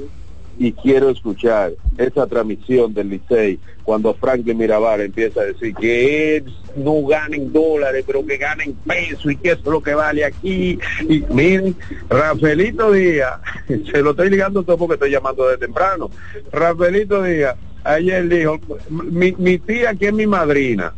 y 0.61 0.73
quiero 0.73 1.09
escuchar 1.09 1.73
esa 1.97 2.27
transmisión 2.27 2.93
del 2.93 3.09
Licey 3.09 3.59
cuando 3.83 4.13
Franklin 4.13 4.59
Mirabal 4.59 5.01
empieza 5.01 5.41
a 5.41 5.45
decir 5.45 5.75
que 5.75 6.45
no 6.77 7.03
gana 7.07 7.35
en 7.35 7.51
dólares, 7.51 8.05
pero 8.07 8.27
que 8.27 8.37
gana 8.37 8.65
en 8.65 8.75
pesos 8.75 9.33
y 9.33 9.37
que 9.37 9.53
es 9.53 9.65
lo 9.65 9.83
que 9.83 9.95
vale 9.95 10.23
aquí. 10.23 10.79
Y 11.09 11.25
miren, 11.31 11.75
Rafaelito 12.11 12.93
Díaz, 12.93 13.41
se 13.91 14.03
lo 14.03 14.11
estoy 14.11 14.29
ligando 14.29 14.63
todo 14.63 14.77
porque 14.77 14.95
estoy 14.95 15.11
llamando 15.13 15.49
de 15.49 15.57
temprano. 15.57 16.11
Rafaelito 16.53 17.23
Díaz, 17.23 17.57
ayer 17.83 18.29
dijo, 18.29 18.61
mi, 18.91 19.33
mi 19.39 19.57
tía 19.59 19.95
que 19.95 20.09
es 20.09 20.13
mi 20.13 20.27
madrina, 20.27 20.93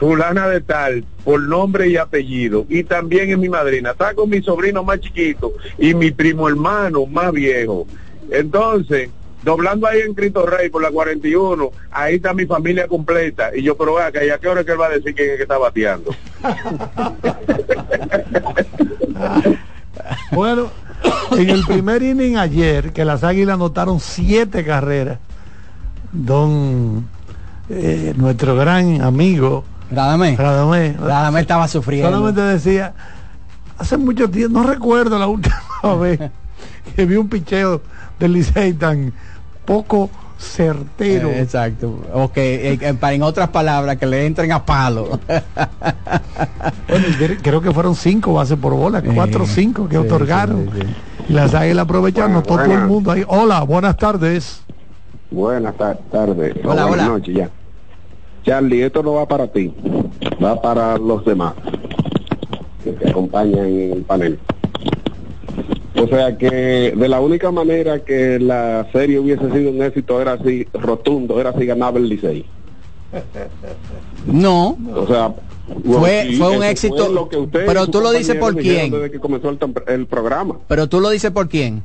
fulana 0.00 0.48
de 0.48 0.60
tal, 0.60 1.04
por 1.24 1.40
nombre 1.40 1.88
y 1.88 1.96
apellido, 1.96 2.66
y 2.68 2.82
también 2.82 3.30
es 3.30 3.38
mi 3.38 3.48
madrina, 3.48 3.92
está 3.92 4.12
con 4.14 4.28
mi 4.28 4.42
sobrino 4.42 4.82
más 4.82 4.98
chiquito 4.98 5.52
y 5.78 5.94
mi 5.94 6.10
primo 6.10 6.48
hermano 6.48 7.06
más 7.06 7.30
viejo. 7.30 7.86
Entonces, 8.30 9.10
doblando 9.42 9.86
ahí 9.86 10.00
en 10.00 10.14
Cristo 10.14 10.46
Rey 10.46 10.68
por 10.68 10.82
la 10.82 10.90
41, 10.90 11.70
ahí 11.90 12.16
está 12.16 12.34
mi 12.34 12.46
familia 12.46 12.86
completa. 12.86 13.50
Y 13.54 13.62
yo, 13.62 13.76
pero 13.76 13.94
vea, 13.94 14.12
que 14.12 14.26
¿y 14.26 14.30
a 14.30 14.38
qué 14.38 14.48
hora 14.48 14.64
que 14.64 14.72
él 14.72 14.80
va 14.80 14.86
a 14.86 14.90
decir 14.90 15.14
quién 15.14 15.30
es 15.30 15.36
que 15.36 15.42
está 15.42 15.58
bateando? 15.58 16.14
Bueno, 20.30 20.70
en 21.32 21.50
el 21.50 21.64
primer 21.64 22.02
inning 22.02 22.36
ayer, 22.36 22.92
que 22.92 23.04
las 23.04 23.24
águilas 23.24 23.54
anotaron 23.54 23.98
siete 23.98 24.64
carreras, 24.64 25.18
don 26.12 27.08
eh, 27.68 28.14
nuestro 28.16 28.54
gran 28.54 29.02
amigo 29.02 29.64
Radamé. 29.90 30.36
Radamé, 30.36 30.94
Radamé 30.98 31.40
estaba 31.40 31.66
sufriendo. 31.66 32.10
solamente 32.10 32.42
decía, 32.42 32.92
hace 33.78 33.96
mucho 33.96 34.30
tiempo, 34.30 34.60
no 34.60 34.66
recuerdo 34.66 35.18
la 35.18 35.26
última 35.26 35.56
vez 36.00 36.20
que 36.94 37.06
vi 37.06 37.16
un 37.16 37.28
picheo 37.28 37.80
del 38.18 38.32
Licey 38.32 38.72
tan 38.74 39.12
poco 39.64 40.10
certero. 40.38 41.28
Eh, 41.30 41.40
exacto. 41.42 42.00
O 42.14 42.30
que, 42.32 42.72
eh, 42.72 42.78
eh, 42.80 42.94
para 42.94 43.12
en 43.14 43.22
otras 43.22 43.48
palabras, 43.48 43.96
que 43.96 44.06
le 44.06 44.24
entren 44.26 44.52
a 44.52 44.64
palo. 44.64 45.18
Bueno, 46.88 47.06
cre- 47.18 47.38
creo 47.42 47.60
que 47.60 47.70
fueron 47.72 47.94
cinco 47.94 48.32
bases 48.34 48.56
por 48.58 48.72
bola, 48.74 49.02
cuatro 49.02 49.44
o 49.44 49.46
cinco 49.46 49.88
que 49.88 49.96
sí, 49.96 50.02
otorgaron. 50.02 50.70
sí, 50.74 51.32
las 51.34 51.54
águilas 51.54 51.84
aprovecharon, 51.84 52.32
Bueno, 52.32 52.46
todo, 52.46 52.58
todo 52.64 52.72
el 52.74 52.86
mundo 52.86 53.10
ahí. 53.12 53.24
Hola, 53.26 53.60
buenas 53.62 53.96
tardes. 53.96 54.62
Buenas 55.30 55.74
tar- 55.76 55.98
tardes. 56.10 56.54
Hola, 56.64 56.86
Buenas 56.86 56.90
hola. 56.90 57.06
noches 57.08 57.34
ya. 57.36 57.50
Charlie, 58.44 58.82
esto 58.82 59.02
no 59.02 59.14
va 59.14 59.26
para 59.26 59.46
ti, 59.48 59.74
va 60.42 60.60
para 60.62 60.96
los 60.96 61.24
demás 61.24 61.52
que 62.82 62.92
te 62.92 63.10
acompañan 63.10 63.66
en 63.66 63.92
el 63.92 64.02
panel. 64.04 64.38
O 66.02 66.06
sea 66.08 66.36
que 66.36 66.92
de 66.96 67.08
la 67.08 67.20
única 67.20 67.50
manera 67.50 68.00
que 68.00 68.38
la 68.38 68.86
serie 68.92 69.18
hubiese 69.18 69.50
sido 69.50 69.70
un 69.70 69.82
éxito 69.82 70.20
era 70.20 70.32
así 70.34 70.66
rotundo, 70.72 71.40
era 71.40 71.52
si 71.58 71.66
ganaba 71.66 71.98
el 71.98 72.08
Licey. 72.08 72.44
No. 74.26 74.76
O 74.94 75.06
sea, 75.06 75.34
Fue- 75.84 76.26
sí, 76.28 76.36
fue 76.36 76.56
un 76.56 76.62
éxito, 76.62 77.28
fue 77.30 77.62
pero 77.66 77.86
tú 77.86 78.00
lo 78.00 78.10
dices 78.12 78.36
por 78.36 78.56
quién. 78.56 78.90
Desde 78.90 79.10
que 79.10 79.18
comenzó 79.18 79.50
el, 79.50 79.58
el 79.86 80.06
programa. 80.06 80.58
Pero 80.68 80.88
tú 80.88 81.00
lo 81.00 81.10
dices 81.10 81.30
por 81.30 81.48
quién. 81.48 81.82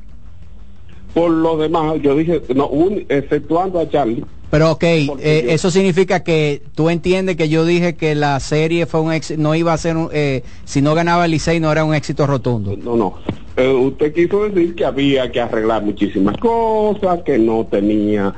Por 1.13 1.29
los 1.31 1.59
demás, 1.59 1.95
yo 2.01 2.15
dije, 2.15 2.41
no, 2.55 2.67
un- 2.67 3.05
exceptuando 3.09 3.79
a 3.79 3.89
Charlie. 3.89 4.23
Pero 4.49 4.71
ok, 4.71 4.83
eh, 4.83 5.45
eso 5.49 5.71
significa 5.71 6.23
que 6.23 6.61
tú 6.75 6.89
entiendes 6.89 7.35
que 7.37 7.49
yo 7.49 7.65
dije 7.65 7.95
que 7.95 8.13
la 8.13 8.39
serie 8.39 8.85
fue 8.85 9.01
un 9.01 9.11
éxito, 9.11 9.41
no 9.41 9.55
iba 9.55 9.73
a 9.73 9.77
ser, 9.77 9.97
un, 9.97 10.09
eh, 10.13 10.43
si 10.63 10.81
no 10.81 10.93
ganaba 10.93 11.25
el 11.25 11.31
Licey 11.31 11.59
no 11.59 11.71
era 11.71 11.83
un 11.83 11.95
éxito 11.95 12.27
rotundo. 12.27 12.75
No, 12.83 12.95
no. 12.95 13.15
Eh, 13.55 13.67
usted 13.67 14.13
quiso 14.13 14.49
decir 14.49 14.75
que 14.75 14.85
había 14.85 15.31
que 15.31 15.39
arreglar 15.39 15.83
muchísimas 15.83 16.37
cosas, 16.37 17.21
que 17.23 17.37
no 17.37 17.65
tenía... 17.69 18.33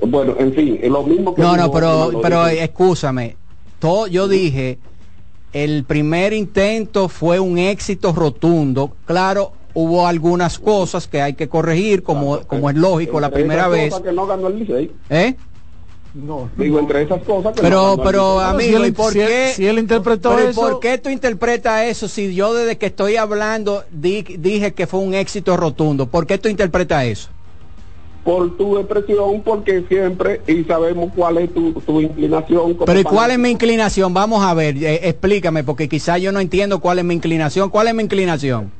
Bueno, 0.00 0.34
en 0.38 0.52
fin, 0.52 0.78
lo 0.84 1.02
mismo 1.02 1.34
que... 1.34 1.42
No, 1.42 1.56
no, 1.56 1.72
pero, 1.72 2.20
pero 2.22 2.46
Díaz. 2.46 2.64
escúchame. 2.64 3.36
Todo, 3.78 4.06
yo 4.06 4.28
dije, 4.28 4.78
el 5.52 5.84
primer 5.84 6.32
intento 6.32 7.08
fue 7.08 7.40
un 7.40 7.58
éxito 7.58 8.12
rotundo. 8.12 8.92
Claro, 9.06 9.52
hubo 9.74 10.06
algunas 10.06 10.58
cosas 10.58 11.08
que 11.08 11.22
hay 11.22 11.34
que 11.34 11.48
corregir, 11.48 12.02
como, 12.02 12.40
como 12.40 12.70
es 12.70 12.76
lógico 12.76 13.20
la 13.20 13.30
primera 13.30 13.68
vez. 13.68 13.94
que 14.00 14.12
no 14.12 14.26
ganó 14.26 14.48
el. 14.48 14.92
¿Eh? 15.10 15.34
No, 16.14 16.48
Digo, 16.56 16.78
entre 16.80 17.02
esas 17.02 17.22
cosas 17.22 17.54
que 17.54 17.62
no 17.62 17.68
Pero, 17.68 17.92
el 17.94 18.00
pero 18.02 18.40
amigo, 18.40 18.84
¿y 18.84 18.92
por 18.92 19.12
si 19.12 19.20
él- 19.20 19.28
qué? 19.28 19.52
si 19.54 19.66
él 19.66 19.78
interpretó 19.78 20.30
pero 20.30 20.46
¿y 20.46 20.50
eso- 20.50 20.60
¿Por 20.60 20.80
qué 20.80 20.98
tú 20.98 21.10
interpretas 21.10 21.84
eso 21.84 22.08
si 22.08 22.34
yo 22.34 22.54
desde 22.54 22.78
que 22.78 22.86
estoy 22.86 23.16
hablando 23.16 23.84
di- 23.90 24.22
dije 24.22 24.72
que 24.72 24.86
fue 24.86 25.00
un 25.00 25.14
éxito 25.14 25.56
rotundo? 25.56 26.06
¿Por 26.06 26.26
qué 26.26 26.38
tú 26.38 26.48
interpretas 26.48 27.04
eso? 27.04 27.28
por 28.24 28.58
tu 28.58 28.76
expresión, 28.76 29.40
porque 29.42 29.84
siempre 29.88 30.42
y 30.46 30.62
sabemos 30.64 31.10
cuál 31.16 31.38
es 31.38 31.54
tu, 31.54 31.72
tu 31.72 31.98
inclinación. 32.02 32.74
como 32.74 32.84
Pero 32.84 33.00
¿y 33.00 33.04
cuál 33.04 33.30
es 33.30 33.38
mi 33.38 33.48
inclinación? 33.48 34.12
Vamos 34.12 34.44
a 34.44 34.52
ver, 34.52 34.76
eh, 34.76 35.08
explícame, 35.08 35.64
porque 35.64 35.88
quizá 35.88 36.18
yo 36.18 36.30
no 36.30 36.38
entiendo 36.38 36.78
cuál 36.78 36.98
es 36.98 37.06
mi 37.06 37.14
inclinación. 37.14 37.70
¿Cuál 37.70 37.88
es 37.88 37.94
mi 37.94 38.02
inclinación? 38.02 38.70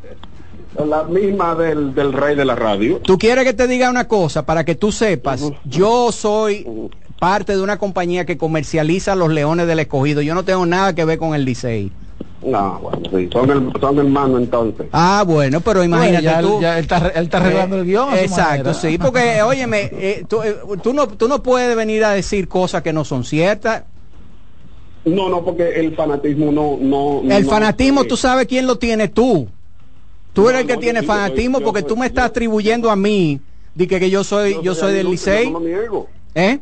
La 0.86 1.04
misma 1.04 1.54
del, 1.54 1.94
del 1.94 2.12
rey 2.12 2.36
de 2.36 2.44
la 2.44 2.56
radio. 2.56 2.98
Tú 2.98 3.16
quieres 3.16 3.44
que 3.44 3.54
te 3.54 3.66
diga 3.66 3.88
una 3.88 4.06
cosa 4.06 4.44
para 4.44 4.64
que 4.64 4.74
tú 4.74 4.92
sepas. 4.92 5.42
Yo 5.64 6.12
soy 6.12 6.66
parte 7.18 7.56
de 7.56 7.62
una 7.62 7.78
compañía 7.78 8.24
que 8.24 8.38
comercializa 8.38 9.14
los 9.16 9.30
leones 9.30 9.66
del 9.66 9.80
escogido. 9.80 10.22
Yo 10.22 10.34
no 10.34 10.44
tengo 10.44 10.64
nada 10.66 10.94
que 10.94 11.04
ver 11.04 11.18
con 11.18 11.34
el 11.34 11.44
Licey. 11.44 11.90
No, 12.44 12.78
bueno, 12.80 13.00
sí, 13.12 13.28
son, 13.32 13.50
el, 13.50 13.72
son 13.80 13.98
hermanos 13.98 14.40
entonces. 14.40 14.86
Ah, 14.92 15.24
bueno, 15.26 15.60
pero 15.60 15.82
imagínate 15.82 16.22
ya 16.22 16.38
él- 16.38 16.46
tú. 16.46 16.60
ya 16.60 16.78
él 16.78 16.82
está- 16.84 17.08
él 17.08 17.24
está 17.24 17.38
arreglando 17.38 17.76
el 17.76 17.84
guion 17.84 18.14
Exacto, 18.16 18.72
sí, 18.74 18.96
porque, 18.96 19.42
óyeme, 19.44 19.90
eh, 19.92 20.24
tú, 20.28 20.42
eh, 20.42 20.56
tú 20.80 20.92
no, 20.94 21.08
tú 21.08 21.26
no 21.26 21.42
puedes 21.42 21.74
venir 21.76 22.04
a 22.04 22.10
decir 22.12 22.46
cosas 22.46 22.82
que 22.82 22.92
no 22.92 23.04
son 23.04 23.24
ciertas. 23.24 23.84
No, 25.04 25.28
no, 25.28 25.44
porque 25.44 25.68
el 25.80 25.96
fanatismo 25.96 26.52
no... 26.52 26.78
no 26.80 27.22
El 27.34 27.44
no- 27.44 27.50
fanatismo, 27.50 28.04
tú 28.04 28.16
sabes 28.16 28.46
quién 28.46 28.66
lo 28.66 28.76
tiene 28.78 29.08
tú. 29.08 29.48
Tú 30.32 30.48
eres 30.48 30.60
el 30.62 30.66
que 30.68 30.76
tiene 30.76 31.00
yo 31.00 31.06
soy- 31.06 31.16
fanatismo 31.16 31.58
yo 31.58 31.64
porque 31.64 31.80
soy- 31.80 31.88
tú 31.88 31.96
me 31.96 32.06
estás 32.06 32.26
atribuyendo 32.26 32.88
a 32.90 32.94
mí 32.96 33.40
de 33.74 33.88
que, 33.88 33.98
que 33.98 34.10
yo 34.10 34.22
soy 34.22 34.56
yo 34.62 34.74
soy 34.76 34.92
del 34.94 35.10
Licey. 35.10 35.46
Yo 35.46 35.50
no 35.52 35.58
lo 35.60 35.66
niego. 35.66 36.08
¿Eh? 36.36 36.60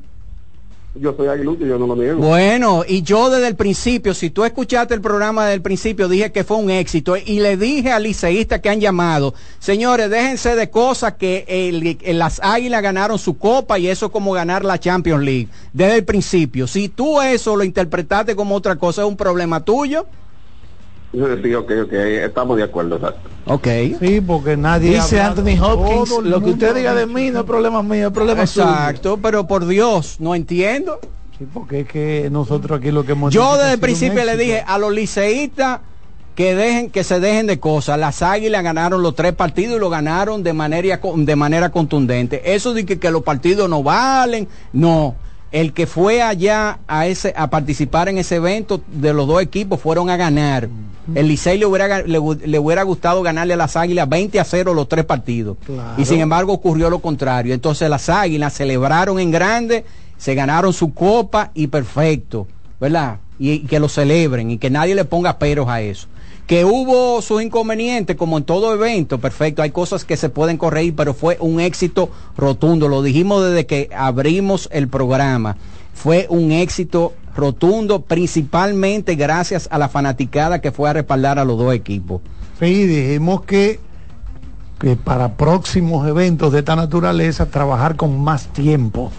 Yo 1.01 1.15
soy 1.17 1.29
aguilucho, 1.29 1.67
yo 1.67 1.79
no 1.79 1.87
lo 1.87 1.97
niego. 1.97 2.19
Bueno, 2.21 2.83
y 2.87 3.03
yo 3.03 3.29
desde 3.31 3.49
el 3.49 3.57
principio, 3.57 4.15
si 4.15 4.31
tú 4.31 4.45
escuchaste 4.45 4.95
el 4.95 5.01
programa 5.01 5.45
desde 5.45 5.55
el 5.57 5.63
principio, 5.63 6.09
dije 6.09 6.33
que 6.33 6.45
fue 6.45 6.57
un 6.57 6.71
éxito 6.71 7.17
y 7.17 7.41
le 7.41 7.57
dije 7.57 7.93
a 7.93 7.99
liceístas 7.99 8.61
que 8.61 8.69
han 8.71 8.81
llamado, 8.81 9.35
señores, 9.59 10.09
déjense 10.11 10.57
de 10.57 10.71
cosas 10.71 11.15
que 11.15 11.45
el- 11.49 11.99
el- 12.03 12.19
las 12.19 12.41
águilas 12.43 12.83
ganaron 12.83 13.19
su 13.19 13.37
copa 13.39 13.79
y 13.79 13.89
eso 13.89 14.07
es 14.07 14.13
como 14.13 14.33
ganar 14.33 14.65
la 14.65 14.79
Champions 14.81 15.23
League. 15.23 15.49
Desde 15.73 15.97
el 15.97 16.05
principio, 16.05 16.67
si 16.67 16.89
tú 16.89 17.21
eso 17.21 17.57
lo 17.57 17.65
interpretaste 17.65 18.35
como 18.35 18.55
otra 18.55 18.77
cosa, 18.77 19.03
es 19.03 19.09
un 19.09 19.17
problema 19.17 19.65
tuyo. 19.65 20.07
Sí, 21.43 21.55
ok, 21.55 21.73
ok, 21.85 21.93
estamos 21.93 22.59
de 22.59 22.65
acuerdo, 22.65 22.97
exacto. 22.97 23.31
Ok. 23.47 23.67
Sí, 24.01 24.21
porque 24.21 24.57
nadie. 24.57 24.97
Dice 24.97 25.19
Anthony. 25.19 25.59
Hopkins, 25.59 26.25
lo 26.25 26.43
que 26.43 26.51
usted 26.51 26.75
diga 26.75 26.95
de 26.95 27.07
mí 27.07 27.31
no 27.31 27.41
es 27.41 27.47
problema 27.47 27.83
mío, 27.83 28.09
es 28.09 28.13
problema 28.13 28.43
Exacto, 28.43 29.19
pero 29.23 29.47
por 29.47 29.67
Dios, 29.67 30.17
no 30.21 30.35
entiendo. 30.35 31.01
Sí, 31.39 31.47
porque 31.53 31.81
es 31.81 31.89
que 31.89 32.29
nosotros 32.31 32.79
aquí 32.79 32.91
lo 32.91 33.05
que 33.05 33.13
hemos 33.13 33.33
Yo 33.33 33.57
desde 33.57 33.75
el 33.75 33.81
principio 33.81 34.25
le 34.25 34.37
dije 34.37 34.63
a 34.67 34.79
los 34.79 34.93
liceístas 34.93 35.81
que 36.35 36.55
dejen 36.55 36.91
que 36.91 37.03
se 37.03 37.19
dejen 37.19 37.47
de 37.47 37.59
cosas. 37.61 37.99
Las 37.99 38.21
Águilas 38.21 38.63
ganaron 38.63 39.03
los 39.03 39.15
tres 39.15 39.33
partidos 39.33 39.77
y 39.77 39.81
lo 39.81 39.89
ganaron 39.89 40.43
de 40.43 40.53
manera 40.53 41.01
de 41.17 41.37
manera 41.37 41.71
contundente. 41.71 42.55
Eso 42.55 42.75
de 42.75 42.85
que, 42.85 42.99
que 42.99 43.11
los 43.11 43.23
partidos 43.23 43.71
no 43.71 43.83
valen, 43.83 44.49
no. 44.75 45.15
El 45.53 45.73
que 45.73 45.87
fue 45.87 46.23
allá 46.23 46.81
a 46.89 47.07
ese 47.07 47.33
a 47.37 47.49
participar 47.49 48.09
en 48.09 48.19
ese 48.19 48.37
evento 48.37 48.81
de 48.89 49.13
los 49.13 49.27
dos 49.27 49.41
equipos 49.43 49.81
fueron 49.81 50.11
a 50.11 50.17
ganar. 50.17 50.69
El 51.15 51.29
Licey 51.29 51.57
le 51.57 51.67
hubiera, 51.67 52.03
le 52.03 52.59
hubiera 52.59 52.83
gustado 52.83 53.23
ganarle 53.23 53.55
a 53.55 53.57
las 53.57 53.77
Águilas 53.77 54.09
20 54.09 54.41
a 54.41 54.45
0 54.45 54.75
los 54.75 54.89
tres 54.89 55.05
partidos. 55.05 55.57
Y 55.97 56.05
sin 56.05 56.21
embargo 56.21 56.53
ocurrió 56.53 56.91
lo 56.91 56.99
contrario. 56.99 57.55
Entonces 57.55 57.89
las 57.89 58.09
Águilas 58.09 58.55
celebraron 58.55 59.21
en 59.21 59.31
grande, 59.31 59.85
se 60.19 60.35
ganaron 60.35 60.73
su 60.73 60.93
copa 60.93 61.53
y 61.55 61.69
perfecto, 61.69 62.49
¿verdad? 62.81 63.19
Y, 63.39 63.53
y 63.53 63.59
que 63.61 63.79
lo 63.79 63.89
celebren 63.89 64.51
y 64.51 64.59
que 64.59 64.69
nadie 64.69 64.97
le 64.97 65.05
ponga 65.05 65.39
peros 65.39 65.69
a 65.69 65.81
eso. 65.81 66.09
Que 66.47 66.65
hubo 66.65 67.21
sus 67.23 67.43
inconvenientes, 67.43 68.17
como 68.17 68.39
en 68.39 68.45
todo 68.45 68.73
evento, 68.73 69.19
perfecto, 69.19 69.63
hay 69.63 69.71
cosas 69.71 70.05
que 70.05 70.17
se 70.17 70.29
pueden 70.29 70.59
corregir, 70.59 70.95
pero 70.95 71.13
fue 71.13 71.37
un 71.41 71.61
éxito 71.61 72.09
rotundo. 72.37 72.89
Lo 72.89 73.03
dijimos 73.03 73.45
desde 73.45 73.67
que 73.67 73.91
abrimos 73.97 74.69
el 74.73 74.89
programa. 74.89 75.57
Fue 75.93 76.27
un 76.29 76.53
éxito 76.53 77.15
rotundo, 77.35 78.03
principalmente 78.03 79.15
gracias 79.15 79.69
a 79.71 79.79
la 79.79 79.89
fanaticada 79.89 80.61
que 80.61 80.73
fue 80.73 80.89
a 80.89 80.93
respaldar 80.93 81.39
a 81.39 81.45
los 81.45 81.59
dos 81.59 81.75
equipos. 81.75 82.23
Sí, 82.59 82.87
dijimos 82.87 83.43
que, 83.43 83.81
que 84.79 84.97
para 84.97 85.37
próximos 85.37 86.07
eventos 86.09 86.53
de 86.53 86.61
esta 86.61 86.77
naturaleza 86.77 87.51
trabajar 87.51 87.97
con 87.97 88.21
más 88.21 88.47
tiempo 88.53 89.13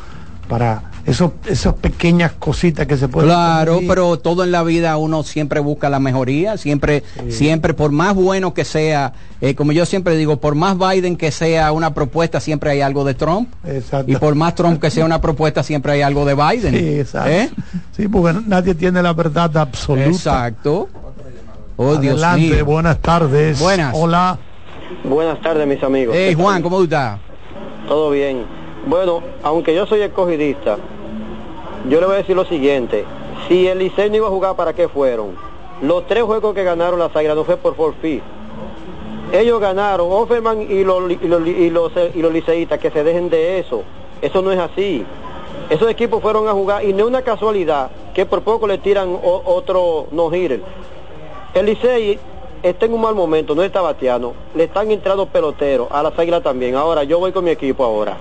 para 0.48 0.92
esos, 1.08 1.32
esas 1.46 1.74
pequeñas 1.76 2.34
cositas 2.34 2.86
que 2.86 2.98
se 2.98 3.08
pueden 3.08 3.30
Claro, 3.30 3.80
pero 3.88 4.20
todo 4.20 4.44
en 4.44 4.52
la 4.52 4.62
vida 4.64 4.98
uno 4.98 5.24
siempre 5.24 5.62
busca 5.62 5.90
la 5.90 6.00
mejoría, 6.00 6.58
siempre, 6.58 7.02
siempre 7.30 7.74
por 7.74 7.92
más 7.92 8.14
bueno 8.14 8.54
que 8.54 8.66
sea, 8.66 9.14
eh, 9.40 9.56
como 9.56 9.72
yo 9.72 9.86
siempre 9.86 10.18
digo, 10.18 10.42
por 10.42 10.56
más 10.56 10.78
Biden 10.78 11.16
que 11.16 11.32
sea 11.32 11.72
una 11.72 11.94
propuesta, 11.94 12.42
siempre 12.42 12.72
hay 12.72 12.82
algo 12.82 13.06
de 13.06 13.14
Trump. 13.14 13.50
Exacto. 13.66 14.12
Y 14.12 14.18
por 14.18 14.36
más 14.36 14.54
Trump 14.56 14.82
que 14.82 14.92
sea 14.92 15.06
una 15.06 15.22
propuesta, 15.22 15.64
siempre 15.64 15.94
hay 15.94 16.02
algo 16.02 16.26
de 16.26 16.36
Biden. 16.36 16.74
Sí, 16.74 17.00
exacto. 17.00 17.32
¿Eh? 17.32 17.50
Sí, 17.96 18.10
porque 18.10 18.40
nadie 18.46 18.76
tiene 18.76 19.02
la 19.02 19.14
verdad 19.14 19.56
absoluta. 19.58 20.10
Exacto. 20.10 20.90
Oh, 21.78 21.96
Dios 21.96 22.22
Adelante, 22.22 22.56
mío. 22.56 22.66
buenas 22.66 23.00
tardes. 23.00 23.58
Buenas. 23.62 23.94
Hola. 23.96 24.38
Buenas 25.06 25.42
tardes, 25.42 25.66
mis 25.66 25.82
amigos. 25.82 26.14
Hey, 26.18 26.34
Juan, 26.34 26.62
¿cómo 26.62 26.84
estás? 26.84 27.20
Todo 27.88 28.10
bien. 28.12 28.46
Bueno, 28.88 29.22
aunque 29.44 29.76
yo 29.76 29.86
soy 29.86 30.02
escogidista, 30.02 30.78
yo 31.90 32.00
le 32.00 32.06
voy 32.06 32.16
a 32.16 32.18
decir 32.20 32.36
lo 32.36 32.46
siguiente. 32.46 33.06
Si 33.48 33.68
el 33.68 33.80
Licey 33.80 34.10
no 34.10 34.18
iba 34.18 34.28
a 34.28 34.32
jugar, 34.32 34.56
¿para 34.56 34.74
qué 34.74 34.88
fueron? 34.88 35.36
Los 35.82 36.08
tres 36.08 36.24
juegos 36.24 36.54
que 36.54 36.64
ganaron 36.64 37.00
las 37.00 37.16
Águilas 37.16 37.36
no 37.36 37.44
fue 37.44 37.58
por 37.58 37.76
forfeit. 37.76 38.24
Ellos 39.32 39.60
ganaron, 39.60 40.08
Offerman 40.10 40.62
y 40.62 40.84
los, 40.84 41.12
y 41.12 41.28
los, 41.28 41.48
y 41.48 41.70
los, 41.70 41.92
y 42.16 42.22
liceístas, 42.22 42.80
que 42.80 42.90
se 42.92 43.04
dejen 43.04 43.30
de 43.30 43.60
eso. 43.60 43.84
Eso 44.22 44.42
no 44.42 44.52
es 44.52 44.60
así. 44.60 45.06
Esos 45.70 45.90
equipos 45.90 46.22
fueron 46.22 46.48
a 46.48 46.54
jugar 46.54 46.86
y 46.86 46.94
no 46.94 47.00
es 47.00 47.06
una 47.06 47.22
casualidad 47.22 47.90
que 48.14 48.26
por 48.26 48.42
poco 48.42 48.68
le 48.68 48.78
tiran 48.78 49.18
otro 49.22 50.08
no-hitter. 50.12 50.62
El 51.54 51.66
Licey 51.66 52.20
está 52.64 52.86
en 52.86 52.94
un 52.94 53.02
mal 53.02 53.16
momento, 53.16 53.54
no 53.54 53.64
está 53.64 53.82
bateando. 53.82 54.34
Le 54.56 54.66
están 54.66 54.92
entrando 54.92 55.26
peloteros, 55.26 55.88
a 55.92 56.02
las 56.04 56.18
águilas 56.18 56.42
también. 56.42 56.76
Ahora, 56.76 57.04
yo 57.04 57.20
voy 57.20 57.32
con 57.32 57.44
mi 57.44 57.52
equipo 57.52 57.84
ahora. 57.84 58.18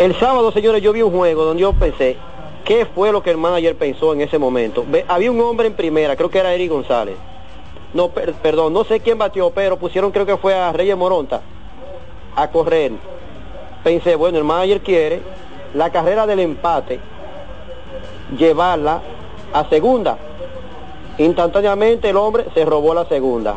El 0.00 0.18
sábado, 0.18 0.50
señores, 0.50 0.80
yo 0.80 0.94
vi 0.94 1.02
un 1.02 1.10
juego 1.14 1.44
donde 1.44 1.60
yo 1.60 1.74
pensé, 1.74 2.16
¿qué 2.64 2.86
fue 2.86 3.12
lo 3.12 3.22
que 3.22 3.32
el 3.32 3.36
manager 3.36 3.76
pensó 3.76 4.14
en 4.14 4.22
ese 4.22 4.38
momento? 4.38 4.82
Había 5.06 5.30
un 5.30 5.38
hombre 5.42 5.66
en 5.66 5.74
primera, 5.74 6.16
creo 6.16 6.30
que 6.30 6.38
era 6.38 6.54
Eric 6.54 6.70
González. 6.70 7.16
No, 7.92 8.08
per- 8.08 8.32
perdón, 8.32 8.72
no 8.72 8.82
sé 8.84 9.00
quién 9.00 9.18
batió, 9.18 9.50
pero 9.50 9.76
pusieron 9.76 10.10
creo 10.10 10.24
que 10.24 10.38
fue 10.38 10.54
a 10.54 10.72
Reyes 10.72 10.96
Moronta 10.96 11.42
a 12.34 12.50
correr. 12.50 12.92
Pensé, 13.84 14.16
bueno, 14.16 14.38
el 14.38 14.44
manager 14.44 14.80
quiere 14.80 15.20
la 15.74 15.90
carrera 15.90 16.26
del 16.26 16.40
empate, 16.40 16.98
llevarla 18.38 19.02
a 19.52 19.68
segunda. 19.68 20.16
Instantáneamente 21.18 22.08
el 22.08 22.16
hombre 22.16 22.46
se 22.54 22.64
robó 22.64 22.94
la 22.94 23.04
segunda. 23.04 23.56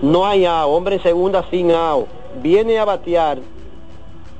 No 0.00 0.24
hay 0.24 0.46
out, 0.46 0.70
hombre 0.70 0.94
en 0.94 1.02
segunda 1.02 1.44
sin 1.50 1.72
out. 1.72 2.06
Viene 2.40 2.78
a 2.78 2.86
batear, 2.86 3.36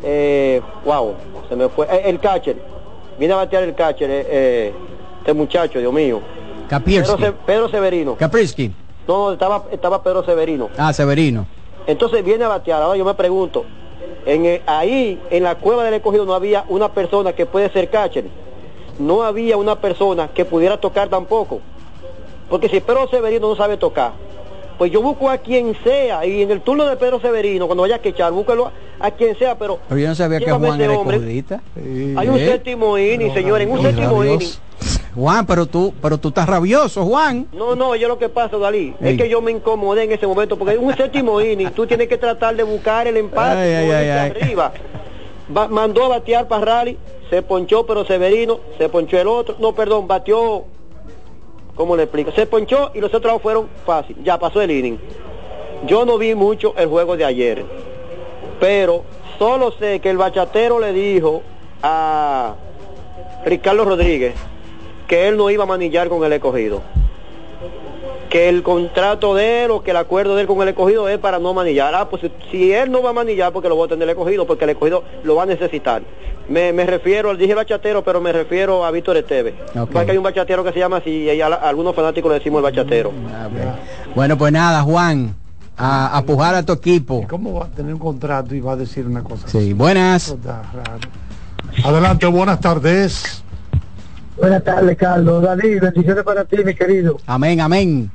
eh, 0.02 0.60
wow, 0.84 1.14
se 1.48 1.56
me 1.56 1.68
fue, 1.68 1.86
eh, 1.90 2.02
el 2.06 2.20
catcher. 2.20 2.56
Viene 3.18 3.34
a 3.34 3.36
batear 3.38 3.62
el 3.62 3.74
catcher, 3.74 4.10
eh, 4.10 4.26
eh, 4.28 4.74
este 5.20 5.32
muchacho, 5.34 5.78
Dios 5.78 5.92
mío. 5.92 6.20
Pedro. 6.84 7.18
Se- 7.18 7.32
Pedro 7.32 7.68
Severino. 7.68 8.16
Kaprisky. 8.16 8.72
No, 9.06 9.26
no, 9.26 9.32
estaba, 9.34 9.64
estaba 9.70 10.02
Pedro 10.02 10.24
Severino. 10.24 10.70
Ah, 10.76 10.92
Severino. 10.92 11.46
Entonces 11.86 12.24
viene 12.24 12.44
a 12.44 12.48
batear. 12.48 12.82
Ahora 12.82 12.96
yo 12.96 13.04
me 13.04 13.14
pregunto, 13.14 13.64
en 14.26 14.46
el- 14.46 14.62
ahí 14.66 15.20
en 15.30 15.42
la 15.44 15.54
cueva 15.56 15.84
del 15.84 15.94
escogido 15.94 16.24
no 16.24 16.34
había 16.34 16.64
una 16.68 16.88
persona 16.88 17.32
que 17.34 17.46
puede 17.46 17.70
ser 17.70 17.90
catcher. 17.90 18.24
No 18.98 19.22
había 19.22 19.56
una 19.56 19.76
persona 19.76 20.28
que 20.28 20.44
pudiera 20.44 20.78
tocar 20.78 21.08
tampoco. 21.08 21.60
Porque 22.48 22.68
si 22.68 22.80
Pedro 22.80 23.06
Severino 23.08 23.48
no 23.48 23.56
sabe 23.56 23.76
tocar, 23.76 24.12
pues 24.78 24.90
yo 24.92 25.00
busco 25.02 25.30
a 25.30 25.38
quien 25.38 25.76
sea. 25.84 26.24
Y 26.26 26.42
en 26.42 26.50
el 26.50 26.60
turno 26.60 26.86
de 26.86 26.96
Pedro 26.96 27.20
Severino, 27.20 27.66
cuando 27.66 27.82
vaya 27.82 27.96
a 27.96 27.98
quechar, 28.00 28.32
búsquelo 28.32 28.66
a, 29.00 29.06
a 29.06 29.10
quien 29.10 29.36
sea. 29.38 29.56
Pero 29.58 29.78
Pero 29.88 30.00
yo 30.00 30.08
no 30.08 30.14
sabía 30.14 30.38
que 30.40 30.50
Juan 30.50 30.80
era 30.80 30.98
hombre. 30.98 31.16
escogidista. 31.16 31.60
Hay 31.76 32.28
un 32.28 32.38
¿Eh? 32.38 32.46
séptimo 32.46 32.98
inning, 32.98 33.32
señor. 33.34 33.60
En 33.60 33.70
un 33.70 33.82
séptimo 33.82 34.24
inning. 34.24 34.48
Juan, 35.14 35.46
pero 35.46 35.66
tú, 35.66 35.94
pero 36.02 36.18
tú 36.18 36.28
estás 36.28 36.48
rabioso, 36.48 37.04
Juan. 37.04 37.46
No, 37.52 37.76
no, 37.76 37.94
yo 37.94 38.08
lo 38.08 38.18
que 38.18 38.28
pasa, 38.28 38.58
Dalí, 38.58 38.94
Ey. 39.00 39.12
es 39.12 39.16
que 39.22 39.28
yo 39.28 39.40
me 39.40 39.52
incomodé 39.52 40.02
en 40.02 40.12
ese 40.12 40.26
momento, 40.26 40.58
porque 40.58 40.76
un 40.76 40.94
séptimo 40.96 41.40
inning 41.40 41.70
tú 41.70 41.86
tienes 41.86 42.08
que 42.08 42.18
tratar 42.18 42.56
de 42.56 42.64
buscar 42.64 43.06
el 43.06 43.16
empate 43.16 43.76
Ay, 43.76 44.08
arriba. 44.10 44.72
Va- 45.56 45.68
mandó 45.68 46.04
a 46.04 46.08
batear 46.08 46.48
para 46.48 46.64
Rally, 46.64 46.98
se 47.30 47.42
ponchó 47.42 47.86
pero 47.86 48.04
Severino, 48.04 48.58
se 48.76 48.88
ponchó 48.88 49.16
el 49.20 49.28
otro, 49.28 49.54
no, 49.60 49.72
perdón, 49.72 50.08
batió, 50.08 50.64
¿cómo 51.74 51.96
le 51.96 52.04
explico? 52.04 52.32
Se 52.32 52.46
ponchó 52.46 52.90
y 52.94 53.00
los 53.00 53.12
otros 53.14 53.40
fueron 53.42 53.68
fácil, 53.84 54.16
ya 54.22 54.38
pasó 54.38 54.60
el 54.62 54.70
inning. 54.70 54.98
Yo 55.86 56.04
no 56.04 56.18
vi 56.18 56.34
mucho 56.34 56.74
el 56.76 56.88
juego 56.88 57.16
de 57.16 57.24
ayer, 57.24 57.64
pero 58.60 59.04
solo 59.38 59.72
sé 59.72 60.00
que 60.00 60.10
el 60.10 60.16
bachatero 60.16 60.80
le 60.80 60.92
dijo 60.92 61.42
a 61.82 62.54
Ricardo 63.44 63.84
Rodríguez 63.84 64.34
que 65.06 65.28
él 65.28 65.36
no 65.36 65.50
iba 65.50 65.64
a 65.64 65.66
manillar 65.66 66.08
con 66.08 66.24
el 66.24 66.32
escogido. 66.32 66.82
Que 68.34 68.48
el 68.48 68.64
contrato 68.64 69.36
de 69.36 69.62
él 69.62 69.70
o 69.70 69.84
que 69.84 69.92
el 69.92 69.96
acuerdo 69.96 70.34
de 70.34 70.40
él 70.40 70.48
con 70.48 70.60
el 70.60 70.66
escogido 70.66 71.08
es 71.08 71.18
para 71.18 71.38
no 71.38 71.54
manillar. 71.54 71.94
Ah, 71.94 72.08
pues 72.10 72.28
si, 72.50 72.72
él 72.72 72.90
no 72.90 73.00
va 73.00 73.10
a 73.10 73.12
manillar 73.12 73.52
porque 73.52 73.68
lo 73.68 73.78
va 73.78 73.84
a 73.84 73.88
tener 73.88 74.02
el 74.02 74.10
escogido, 74.10 74.44
porque 74.44 74.64
el 74.64 74.70
escogido 74.70 75.04
lo 75.22 75.36
va 75.36 75.44
a 75.44 75.46
necesitar. 75.46 76.02
Me, 76.48 76.72
me 76.72 76.84
refiero, 76.84 77.32
dije 77.36 77.54
bachatero, 77.54 78.02
pero 78.02 78.20
me 78.20 78.32
refiero 78.32 78.84
a 78.84 78.90
Víctor 78.90 79.18
Esteve. 79.18 79.54
Porque 79.92 80.10
hay 80.10 80.16
un 80.16 80.24
bachatero 80.24 80.64
que 80.64 80.72
se 80.72 80.80
llama 80.80 80.96
así 80.96 81.10
y 81.10 81.40
a, 81.40 81.46
a 81.46 81.68
algunos 81.68 81.94
fanáticos 81.94 82.28
le 82.28 82.38
decimos 82.38 82.58
el 82.58 82.64
bachatero. 82.64 83.12
Bueno, 84.16 84.36
pues 84.36 84.52
nada, 84.52 84.82
Juan, 84.82 85.36
a, 85.76 86.18
a 86.18 86.22
pujar 86.24 86.56
a 86.56 86.64
tu 86.64 86.72
equipo. 86.72 87.24
¿Cómo 87.30 87.60
va 87.60 87.66
a 87.66 87.68
tener 87.68 87.94
un 87.94 88.00
contrato 88.00 88.52
y 88.52 88.58
va 88.58 88.72
a 88.72 88.76
decir 88.76 89.06
una 89.06 89.22
cosa? 89.22 89.46
Sí, 89.46 89.74
buenas. 89.74 90.34
Adelante, 91.84 92.26
buenas 92.26 92.58
tardes. 92.58 93.44
Buenas 94.36 94.64
tardes, 94.64 94.98
Carlos. 94.98 95.40
David, 95.40 95.80
bendiciones 95.80 96.24
para 96.24 96.44
ti, 96.44 96.56
mi 96.64 96.74
querido. 96.74 97.18
Amén, 97.26 97.60
amén. 97.60 98.10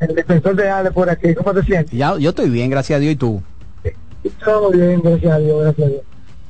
El 0.00 0.14
defensor 0.14 0.54
de 0.56 0.68
Ale 0.68 0.90
por 0.90 1.08
aquí. 1.08 1.34
¿Cómo 1.34 1.54
te 1.54 1.62
sientes? 1.62 1.90
Ya, 1.96 2.16
yo 2.18 2.30
estoy 2.30 2.50
bien, 2.50 2.70
gracias 2.70 2.96
a 2.96 3.00
Dios. 3.00 3.12
¿Y 3.12 3.16
tú? 3.16 3.42
Todo 4.44 4.70
bien, 4.70 5.00
gracias 5.02 5.32
a 5.32 5.38
Dios, 5.38 5.62
gracias 5.62 5.86
a 5.86 5.90
Dios. 5.90 6.02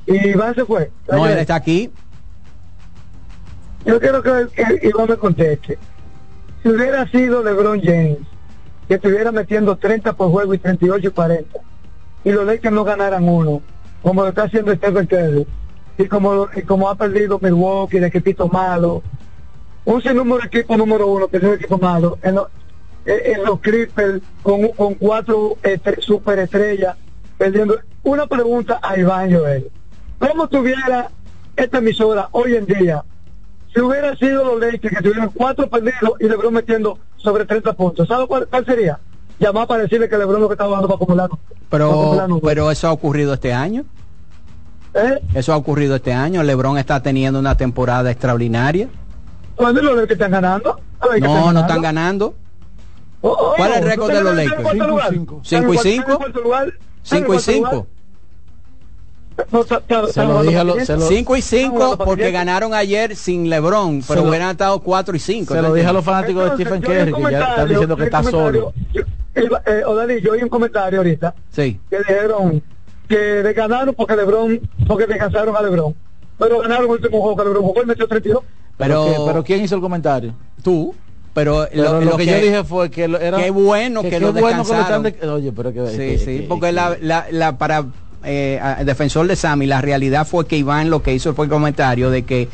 ¿Y 0.07 0.29
Iván 0.29 0.55
se 0.55 0.65
fue? 0.65 0.91
No, 1.11 1.27
él 1.27 1.39
está 1.39 1.57
aquí. 1.57 1.91
Yo 3.85 4.01
quiero 4.01 4.23
que, 4.23 4.49
que 4.55 4.89
Iván 4.89 5.09
me 5.09 5.17
conteste. 5.17 5.79
Si 6.63 6.69
hubiera 6.69 7.09
sido 7.11 7.43
LeBron 7.43 7.81
James, 7.81 8.19
que 8.89 8.95
estuviera 8.95 9.31
metiendo 9.31 9.77
30 9.77 10.13
por 10.15 10.31
juego 10.31 10.55
y 10.55 10.59
38 10.59 11.09
y 11.09 11.11
40, 11.11 11.59
y 12.25 12.31
los 12.33 12.45
Lakers 12.47 12.75
no 12.75 12.83
ganaran 12.85 13.29
uno, 13.29 13.63
como 14.03 14.23
lo 14.23 14.29
está 14.29 14.45
haciendo 14.45 14.75
Stephen 14.75 15.07
Curry, 15.07 15.47
y 15.99 16.05
como, 16.07 16.49
y 16.55 16.63
como 16.63 16.89
ha 16.89 16.97
perdido 16.97 17.39
Milwaukee, 17.41 18.01
de 18.01 18.09
equipito 18.09 18.49
malo, 18.49 19.03
un 19.85 20.03
sinnúmero 20.03 20.39
de 20.41 20.47
equipo 20.47 20.77
número 20.77 21.07
uno, 21.07 21.29
que 21.29 21.37
es 21.37 21.43
un 21.45 21.55
equipo 21.55 21.79
malo, 21.79 22.19
en, 22.23 22.35
lo- 22.37 22.51
en- 23.07 23.37
en 23.37 23.45
los 23.45 23.61
Clippers, 23.61 24.21
con, 24.43 24.69
con 24.69 24.95
cuatro 24.95 25.57
estre- 25.63 26.01
superestrellas, 26.03 26.97
perdiendo. 27.39 27.77
Una 28.03 28.27
pregunta 28.27 28.79
a 28.83 28.99
Iván 28.99 29.33
Joel. 29.35 29.69
¿Cómo 30.19 30.49
tuviera 30.49 31.09
esta 31.57 31.79
emisora 31.79 32.29
hoy 32.33 32.57
en 32.57 32.67
día 32.67 33.05
si 33.75 33.81
hubiera 33.81 34.15
sido 34.17 34.45
los 34.45 34.61
Lakers 34.61 34.97
que 34.97 35.03
tuvieran 35.03 35.31
cuatro 35.35 35.69
perdidos 35.69 36.13
y 36.21 36.29
LeBron 36.29 36.55
metiendo 36.55 36.99
sobre 37.17 37.45
30 37.45 37.73
puntos? 37.75 38.07
¿Sabe 38.09 38.27
cuál, 38.27 38.47
cuál 38.49 38.65
sería? 38.65 38.99
Llamar 39.39 39.67
para 39.67 39.83
decirle 39.83 40.09
que 40.09 40.17
LeBron 40.17 40.41
lo 40.41 40.49
que 40.49 40.55
estaba 40.55 40.71
dando 40.73 40.89
para 40.89 40.97
acumular. 40.97 41.29
para 41.69 41.85
acumular 41.85 42.27
Pero, 42.27 42.41
pero 42.41 42.71
eso 42.71 42.89
ha 42.89 42.93
ocurrido 42.93 43.35
este 43.35 43.53
año. 43.53 43.85
¿Eh? 44.95 45.21
Eso 45.35 45.53
ha 45.53 45.57
ocurrido 45.57 45.97
este 45.97 46.13
año. 46.15 46.43
LeBron 46.43 46.79
está 46.79 47.03
teniendo 47.03 47.39
una 47.39 47.55
temporada 47.57 48.11
extraordinaria. 48.11 48.89
¿Cuándo 49.57 49.83
los 49.83 49.95
Lakers 49.95 50.13
están 50.13 50.31
ganando? 50.31 50.81
No, 51.03 51.09
no 51.19 51.29
ganando. 51.37 51.61
están 51.61 51.83
ganando. 51.83 52.35
Oh, 53.29 53.55
¿Cuál 53.57 53.71
es 53.73 53.77
el 53.79 53.83
¿no 53.85 53.89
récord 53.91 54.13
de 54.13 54.23
los? 54.23 54.35
Lakers? 54.35 54.59
¿Están 54.59 54.77
en 54.77 54.79
cuarto 54.79 54.79
Cinco 54.79 54.85
y 54.85 54.89
lugar? 54.89 55.13
cinco. 55.13 55.41
¿Están 55.43 55.59
en 55.59 55.65
Cinco 55.67 55.73
y 55.73 55.77
cuarto- 55.77 55.89
están 55.89 56.11
en 56.11 56.17
cuarto 56.19 56.41
lugar? 56.41 56.67
¿Están 56.69 56.79
en 56.79 57.03
Cinco 57.03 57.17
y 57.17 57.27
cuarto 57.27 57.53
lugar? 57.53 57.73
cinco. 57.73 57.87
No, 59.53 59.61
está- 59.61 59.77
está- 59.77 60.03
Se 60.05 60.09
están 60.09 60.25
lo 60.29 60.31
jugando 60.33 60.51
dije 60.51 60.57
a 60.57 60.61
para 60.61 60.65
los- 60.65 60.75
500. 60.87 61.09
5 61.09 61.37
y 61.37 61.39
Están 61.41 61.59
5 61.61 61.73
jugando 61.75 61.97
para 61.99 62.07
porque 62.07 62.23
500. 62.23 62.41
ganaron 62.41 62.75
ayer 62.75 63.17
sin 63.17 63.51
LeBron, 63.51 64.03
pero 64.09 64.23
lo- 64.23 64.29
hubieran 64.31 64.51
estado 64.51 64.81
4 64.81 65.15
y 65.15 65.19
5. 65.19 65.55
Se 65.55 65.61
lo 65.63 65.75
dije 65.75 65.87
a 65.87 65.93
los 65.93 66.05
fanáticos 66.05 66.45
de 66.45 66.51
Stephen 66.65 66.81
Curry, 66.81 67.13
que 67.13 67.23
ya 67.33 67.41
están 67.51 67.69
diciendo 67.69 67.97
que 67.97 68.05
está 68.05 68.23
solo. 68.23 68.73
yo- 68.95 69.03
eh, 69.67 69.85
Odalí, 69.85 70.23
yo 70.23 70.33
oí 70.33 70.43
un 70.43 70.49
comentario 70.49 71.01
ahorita 71.01 71.35
Sí. 71.51 71.79
que 71.91 71.99
dijeron 71.99 72.63
que 73.09 73.43
le 73.43 73.53
ganaron 73.53 73.95
porque 73.95 74.17
LeBron, 74.17 74.59
porque 74.87 75.07
descansaron 75.07 75.55
a 75.55 75.61
LeBron. 75.61 75.95
Pero 76.39 76.61
ganaron 76.61 76.85
el 76.87 76.91
último 76.93 77.21
juego 77.21 77.37
que 77.37 77.45
LeBron 77.45 77.63
jugó 77.63 77.83
y 77.83 77.87
metió 77.87 78.09
32. 78.09 78.43
Pero. 78.79 79.07
¿Pero 79.27 79.45
quién 79.45 79.63
hizo 79.63 79.75
el 79.75 79.81
comentario? 79.83 80.33
Tú. 80.63 80.95
Pero, 81.37 81.69
Pero 81.71 82.01
lo, 82.01 82.17
que, 82.17 82.25
yo 82.27 82.35
dije 82.41 82.65
fue 82.65 82.91
que 82.91 83.07
lo- 83.07 83.21
era 83.21 83.37
qué 83.37 83.51
bueno 83.51 84.01
que, 84.03 84.19
lo 84.19 84.33
bueno 84.33 84.63
que 84.65 84.69
lo 84.69 84.75
descansaron. 84.75 85.07
están 85.07 85.21
de- 85.21 85.29
oye 85.35 85.53
pero 85.53 85.73
que 85.73 85.87
Sí, 85.91 85.97
que- 85.97 86.19
sí, 86.19 86.25
que- 86.39 86.47
porque 86.49 86.73
la, 86.73 86.97
la, 87.01 87.27
la- 87.31 87.59
para 87.59 87.85
eh, 88.25 88.59
a- 88.61 88.83
defensor 88.85 89.27
de 89.29 89.37
Sammy, 89.37 89.67
la 89.67 89.81
realidad 89.83 90.27
fue 90.27 90.47
que 90.47 90.57
Iván 90.57 90.89
lo 90.91 91.03
que 91.03 91.13
hizo 91.15 91.35
fue 91.35 91.45
el 91.45 91.51
comentario 91.51 92.09
de 92.11 92.23
que 92.25 92.49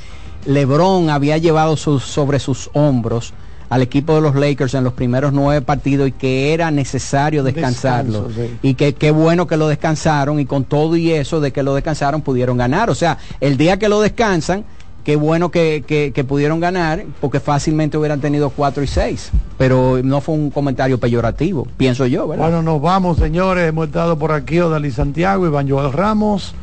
LeBron 0.47 1.11
había 1.11 1.39
llevado 1.39 1.77
sus, 1.77 2.03
sobre 2.03 2.39
sus 2.41 2.71
hombros 2.73 3.33
al 3.71 3.81
equipo 3.81 4.17
de 4.17 4.21
los 4.21 4.35
Lakers 4.35 4.75
en 4.75 4.85
los 4.85 4.93
primeros 4.93 5.33
nueve 5.33 5.63
partidos 5.63 6.09
y 6.09 6.13
que 6.13 6.53
era 6.53 6.71
necesario 6.71 7.43
descansarlo. 7.43 8.25
Descanso, 8.25 8.49
sí. 8.53 8.59
Y 8.63 8.75
que 8.75 8.95
qué 8.95 9.13
bueno 9.13 9.47
que 9.47 9.57
lo 9.57 9.69
descansaron 9.69 10.41
y 10.41 10.45
con 10.45 10.65
todo 10.65 10.97
y 10.97 11.11
eso 11.13 11.41
de 11.41 11.53
que 11.53 11.63
lo 11.63 11.75
descansaron 11.75 12.21
pudieron 12.21 12.59
ganar. 12.59 12.91
O 12.91 12.95
sea, 12.95 13.17
el 13.41 13.57
día 13.57 13.79
que 13.79 13.89
lo 13.89 14.01
descansan, 14.03 14.65
qué 15.05 15.16
bueno 15.16 15.51
que, 15.51 15.85
que- 15.87 16.24
pudieron 16.24 16.61
ganar 16.61 17.05
porque 17.20 17.41
fácilmente 17.41 17.99
hubieran 17.99 18.20
tenido 18.20 18.51
cuatro 18.51 18.83
y 18.83 18.87
seis. 18.87 19.31
Pero 19.59 20.01
no 20.03 20.20
fue 20.20 20.35
un 20.35 20.51
comentario 20.51 20.99
peyorativo, 20.99 21.66
pienso 21.77 22.07
yo, 22.07 22.29
¿verdad? 22.29 22.45
Bueno, 22.47 22.62
nos 22.62 22.81
vamos, 22.81 23.19
señores. 23.19 23.69
Hemos 23.69 23.87
estado 23.89 24.19
por 24.19 24.33
aquí 24.33 24.61
Odalí 24.61 24.91
Santiago, 24.91 25.47
Iván 25.47 25.69
Joel 25.69 25.93
Ramos, 25.93 26.55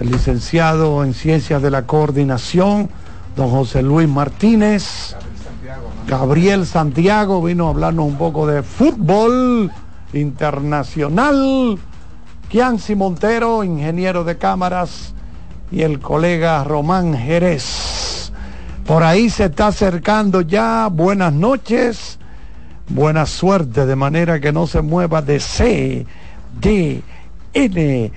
el 0.00 0.10
licenciado 0.10 1.04
en 1.04 1.14
Ciencias 1.14 1.62
de 1.62 1.70
la 1.70 1.82
Coordinación, 1.86 2.88
don 3.36 3.50
José 3.50 3.82
Luis 3.82 4.08
Martínez, 4.08 5.14
Gabriel 6.08 6.66
Santiago 6.66 7.42
vino 7.42 7.66
a 7.66 7.70
hablarnos 7.70 8.06
un 8.06 8.16
poco 8.16 8.46
de 8.46 8.62
fútbol 8.62 9.70
internacional, 10.12 11.78
Kianci 12.48 12.94
Montero, 12.94 13.64
ingeniero 13.64 14.22
de 14.22 14.36
cámaras, 14.38 15.12
y 15.70 15.82
el 15.82 16.00
colega 16.00 16.62
Román 16.64 17.16
Jerez. 17.16 18.32
Por 18.86 19.02
ahí 19.02 19.30
se 19.30 19.46
está 19.46 19.68
acercando 19.68 20.40
ya. 20.40 20.88
Buenas 20.90 21.32
noches. 21.32 22.18
Buena 22.88 23.26
suerte, 23.26 23.84
de 23.84 23.96
manera 23.96 24.40
que 24.40 24.52
no 24.52 24.66
se 24.66 24.80
mueva 24.80 25.20
de 25.22 25.40
C, 25.40 26.06
D, 26.60 27.02
N, 27.52 28.12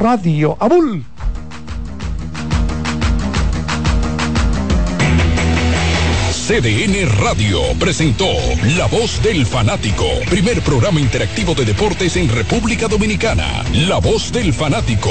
Radio 0.00 0.56
Abul. 0.58 1.04
CDN 6.50 7.08
Radio 7.20 7.60
presentó 7.78 8.26
La 8.76 8.86
Voz 8.86 9.22
del 9.22 9.46
Fanático, 9.46 10.04
primer 10.28 10.60
programa 10.62 10.98
interactivo 10.98 11.54
de 11.54 11.64
deportes 11.64 12.16
en 12.16 12.28
República 12.28 12.88
Dominicana. 12.88 13.62
La 13.86 13.98
Voz 13.98 14.32
del 14.32 14.52
Fanático. 14.52 15.10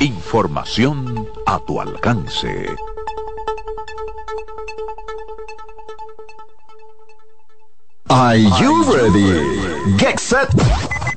Información 0.00 1.28
a 1.46 1.58
tu 1.60 1.80
alcance. 1.80 2.66
Are 8.08 8.36
you 8.36 8.84
ready? 8.92 9.96
Get 9.96 10.20
set. 10.20 10.48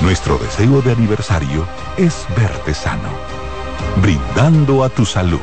Nuestro 0.00 0.36
deseo 0.38 0.82
de 0.82 0.92
aniversario 0.92 1.66
es 1.96 2.26
verte 2.36 2.74
sano, 2.74 3.08
brindando 4.02 4.84
a 4.84 4.90
tu 4.90 5.06
salud. 5.06 5.40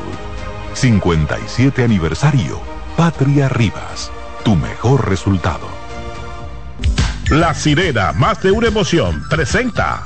57 0.74 1.82
aniversario, 1.82 2.60
Patria 2.96 3.48
Rivas, 3.48 4.12
tu 4.44 4.54
mejor 4.54 5.08
resultado. 5.08 5.66
La 7.30 7.52
sirena, 7.52 8.12
más 8.12 8.42
de 8.42 8.52
una 8.52 8.68
emoción, 8.68 9.24
presenta. 9.28 10.04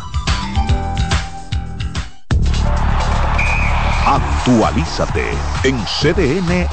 Actualízate 4.07 5.29
en 5.65 5.79
CDN 5.85 6.67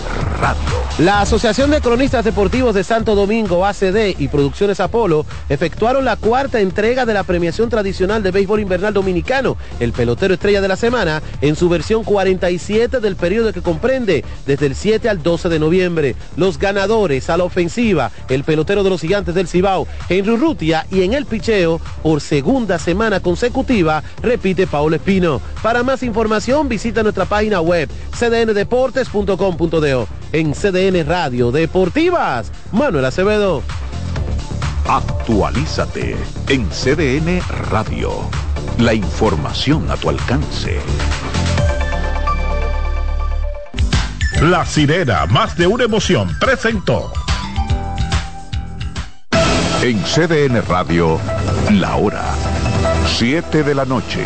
La 0.97 1.19
Asociación 1.19 1.71
de 1.71 1.81
Cronistas 1.81 2.23
Deportivos 2.23 2.73
de 2.73 2.85
Santo 2.85 3.15
Domingo, 3.15 3.65
ACD 3.65 4.17
y 4.17 4.29
Producciones 4.29 4.79
Apolo 4.79 5.25
efectuaron 5.49 6.05
la 6.05 6.15
cuarta 6.15 6.61
entrega 6.61 7.05
de 7.05 7.13
la 7.13 7.23
premiación 7.23 7.69
tradicional 7.69 8.23
de 8.23 8.31
béisbol 8.31 8.61
invernal 8.61 8.93
dominicano, 8.93 9.57
el 9.81 9.91
pelotero 9.91 10.33
estrella 10.33 10.61
de 10.61 10.69
la 10.69 10.77
semana, 10.77 11.21
en 11.41 11.57
su 11.57 11.67
versión 11.67 12.05
47 12.05 13.01
del 13.01 13.17
periodo 13.17 13.51
que 13.51 13.61
comprende 13.61 14.23
desde 14.45 14.67
el 14.67 14.75
7 14.75 15.09
al 15.09 15.21
12 15.21 15.49
de 15.49 15.59
noviembre. 15.59 16.15
Los 16.37 16.57
ganadores 16.59 17.29
a 17.29 17.35
la 17.35 17.43
ofensiva, 17.43 18.11
el 18.29 18.45
pelotero 18.45 18.81
de 18.83 18.89
los 18.89 19.01
gigantes 19.01 19.35
del 19.35 19.49
Cibao, 19.49 19.87
Henry 20.07 20.31
Urrutia, 20.31 20.87
y 20.89 21.01
en 21.01 21.13
el 21.13 21.25
picheo, 21.25 21.81
por 22.03 22.21
segunda 22.21 22.79
semana 22.79 23.19
consecutiva, 23.19 24.01
repite 24.21 24.65
Paulo 24.65 24.95
Espino. 24.95 25.41
Para 25.61 25.83
más 25.83 26.03
información, 26.03 26.69
visita 26.69 27.03
nuestra 27.03 27.25
página 27.25 27.59
web 27.59 27.89
cdndeportes.com.do. 28.17 30.07
En 30.35 30.53
CDN 30.53 31.07
Radio 31.07 31.53
Deportivas, 31.53 32.51
Manuel 32.73 33.05
Acevedo. 33.05 33.63
Actualízate 34.85 36.17
en 36.49 36.69
CDN 36.71 37.39
Radio. 37.71 38.11
La 38.77 38.93
información 38.93 39.89
a 39.89 39.95
tu 39.95 40.09
alcance. 40.09 40.81
La 44.41 44.65
sirena, 44.65 45.25
más 45.25 45.57
de 45.57 45.67
una 45.67 45.85
emoción, 45.85 46.29
presentó. 46.41 47.13
En 49.81 50.03
CDN 50.03 50.61
Radio, 50.67 51.17
la 51.71 51.95
hora 51.95 52.25
7 53.17 53.63
de 53.63 53.73
la 53.73 53.85
noche. 53.85 54.25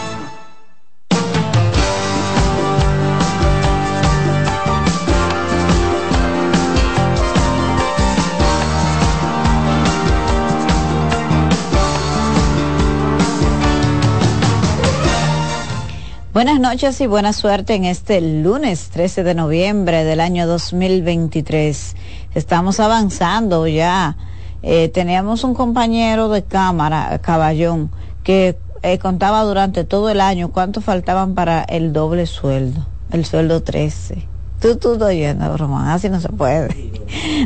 Buenas 16.33 16.61
noches 16.61 17.01
y 17.01 17.07
buena 17.07 17.33
suerte 17.33 17.75
en 17.75 17.83
este 17.83 18.21
lunes 18.21 18.89
13 18.91 19.25
de 19.25 19.35
noviembre 19.35 20.05
del 20.05 20.21
año 20.21 20.47
2023. 20.47 21.97
Estamos 22.33 22.79
avanzando 22.79 23.67
ya. 23.67 24.15
Eh, 24.63 24.87
teníamos 24.87 25.43
un 25.43 25.53
compañero 25.53 26.29
de 26.29 26.41
cámara, 26.41 27.19
Caballón, 27.21 27.91
que 28.23 28.57
eh, 28.81 28.97
contaba 28.97 29.43
durante 29.43 29.83
todo 29.83 30.09
el 30.09 30.21
año 30.21 30.53
cuánto 30.53 30.79
faltaban 30.79 31.35
para 31.35 31.63
el 31.63 31.91
doble 31.91 32.25
sueldo, 32.25 32.87
el 33.11 33.25
sueldo 33.25 33.61
13. 33.61 34.30
Tú, 34.61 34.75
tú 34.75 34.93
estoy 34.93 35.15
oyendo, 35.15 35.57
Román, 35.57 35.87
así 35.87 36.07
no 36.07 36.21
se 36.21 36.29
puede. 36.29 36.91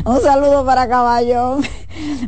Un 0.04 0.20
saludo 0.20 0.66
para 0.66 0.86
Caballón. 0.86 1.64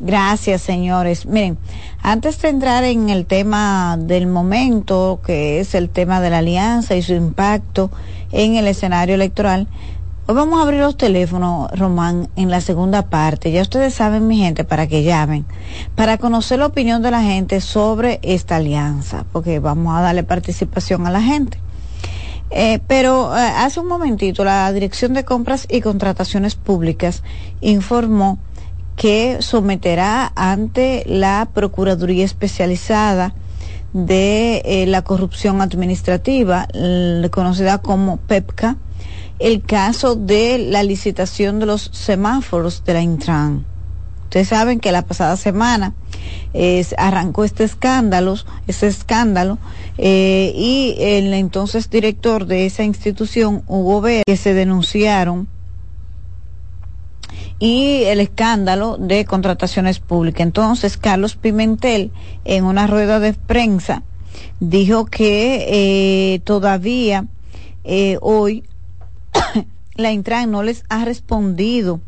Gracias, 0.00 0.62
señores. 0.62 1.26
Miren, 1.26 1.58
antes 2.02 2.40
de 2.40 2.50
entrar 2.50 2.84
en 2.84 3.08
el 3.10 3.26
tema 3.26 3.96
del 3.98 4.28
momento, 4.28 5.20
que 5.26 5.58
es 5.58 5.74
el 5.74 5.90
tema 5.90 6.20
de 6.20 6.30
la 6.30 6.38
alianza 6.38 6.94
y 6.94 7.02
su 7.02 7.14
impacto 7.14 7.90
en 8.30 8.54
el 8.54 8.68
escenario 8.68 9.16
electoral, 9.16 9.66
hoy 10.26 10.36
vamos 10.36 10.60
a 10.60 10.62
abrir 10.62 10.80
los 10.80 10.96
teléfonos, 10.96 11.68
Román, 11.76 12.28
en 12.36 12.48
la 12.48 12.60
segunda 12.60 13.10
parte. 13.10 13.50
Ya 13.50 13.60
ustedes 13.60 13.92
saben, 13.92 14.28
mi 14.28 14.38
gente, 14.38 14.62
para 14.62 14.86
que 14.86 15.02
llamen, 15.02 15.44
para 15.96 16.16
conocer 16.16 16.60
la 16.60 16.66
opinión 16.66 17.02
de 17.02 17.10
la 17.10 17.22
gente 17.22 17.60
sobre 17.60 18.20
esta 18.22 18.56
alianza, 18.56 19.24
porque 19.32 19.58
vamos 19.58 19.96
a 19.96 20.00
darle 20.00 20.22
participación 20.22 21.08
a 21.08 21.10
la 21.10 21.22
gente. 21.22 21.58
Eh, 22.50 22.78
pero 22.86 23.36
eh, 23.36 23.40
hace 23.40 23.80
un 23.80 23.88
momentito 23.88 24.44
la 24.44 24.72
Dirección 24.72 25.12
de 25.12 25.24
Compras 25.24 25.66
y 25.68 25.80
Contrataciones 25.80 26.54
Públicas 26.54 27.24
informó 27.60 28.38
que 28.98 29.38
someterá 29.40 30.32
ante 30.34 31.04
la 31.06 31.48
Procuraduría 31.54 32.24
Especializada 32.24 33.32
de 33.92 34.60
eh, 34.64 34.86
la 34.86 35.02
Corrupción 35.02 35.62
Administrativa, 35.62 36.66
conocida 37.30 37.78
como 37.78 38.16
PEPCA, 38.16 38.76
el 39.38 39.62
caso 39.62 40.16
de 40.16 40.58
la 40.58 40.82
licitación 40.82 41.60
de 41.60 41.66
los 41.66 41.90
semáforos 41.92 42.84
de 42.84 42.92
la 42.92 43.00
Intran. 43.00 43.64
Ustedes 44.24 44.48
saben 44.48 44.80
que 44.80 44.90
la 44.90 45.02
pasada 45.02 45.36
semana 45.36 45.94
arrancó 46.98 47.44
este 47.44 47.62
escándalo, 47.64 48.34
este 48.66 48.88
escándalo, 48.88 49.58
eh, 49.96 50.52
y 50.56 50.96
el 50.98 51.32
entonces 51.34 51.88
director 51.88 52.46
de 52.46 52.66
esa 52.66 52.82
institución, 52.82 53.62
Hugo 53.68 54.00
Ver, 54.00 54.24
que 54.26 54.36
se 54.36 54.54
denunciaron 54.54 55.48
y 57.58 58.04
el 58.04 58.20
escándalo 58.20 58.96
de 58.98 59.24
contrataciones 59.24 59.98
públicas. 59.98 60.42
Entonces, 60.42 60.96
Carlos 60.96 61.36
Pimentel, 61.36 62.12
en 62.44 62.64
una 62.64 62.86
rueda 62.86 63.18
de 63.20 63.32
prensa, 63.32 64.02
dijo 64.60 65.06
que 65.06 65.66
eh, 66.34 66.40
todavía 66.40 67.26
eh, 67.84 68.18
hoy 68.20 68.64
la 69.94 70.12
Intran 70.12 70.50
no 70.50 70.62
les 70.62 70.84
ha 70.88 71.04
respondido 71.04 72.00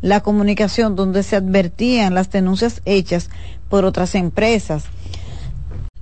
la 0.00 0.20
comunicación 0.20 0.96
donde 0.96 1.22
se 1.22 1.36
advertían 1.36 2.14
las 2.14 2.30
denuncias 2.30 2.82
hechas 2.84 3.30
por 3.68 3.84
otras 3.84 4.14
empresas. 4.14 4.84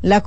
La 0.02 0.22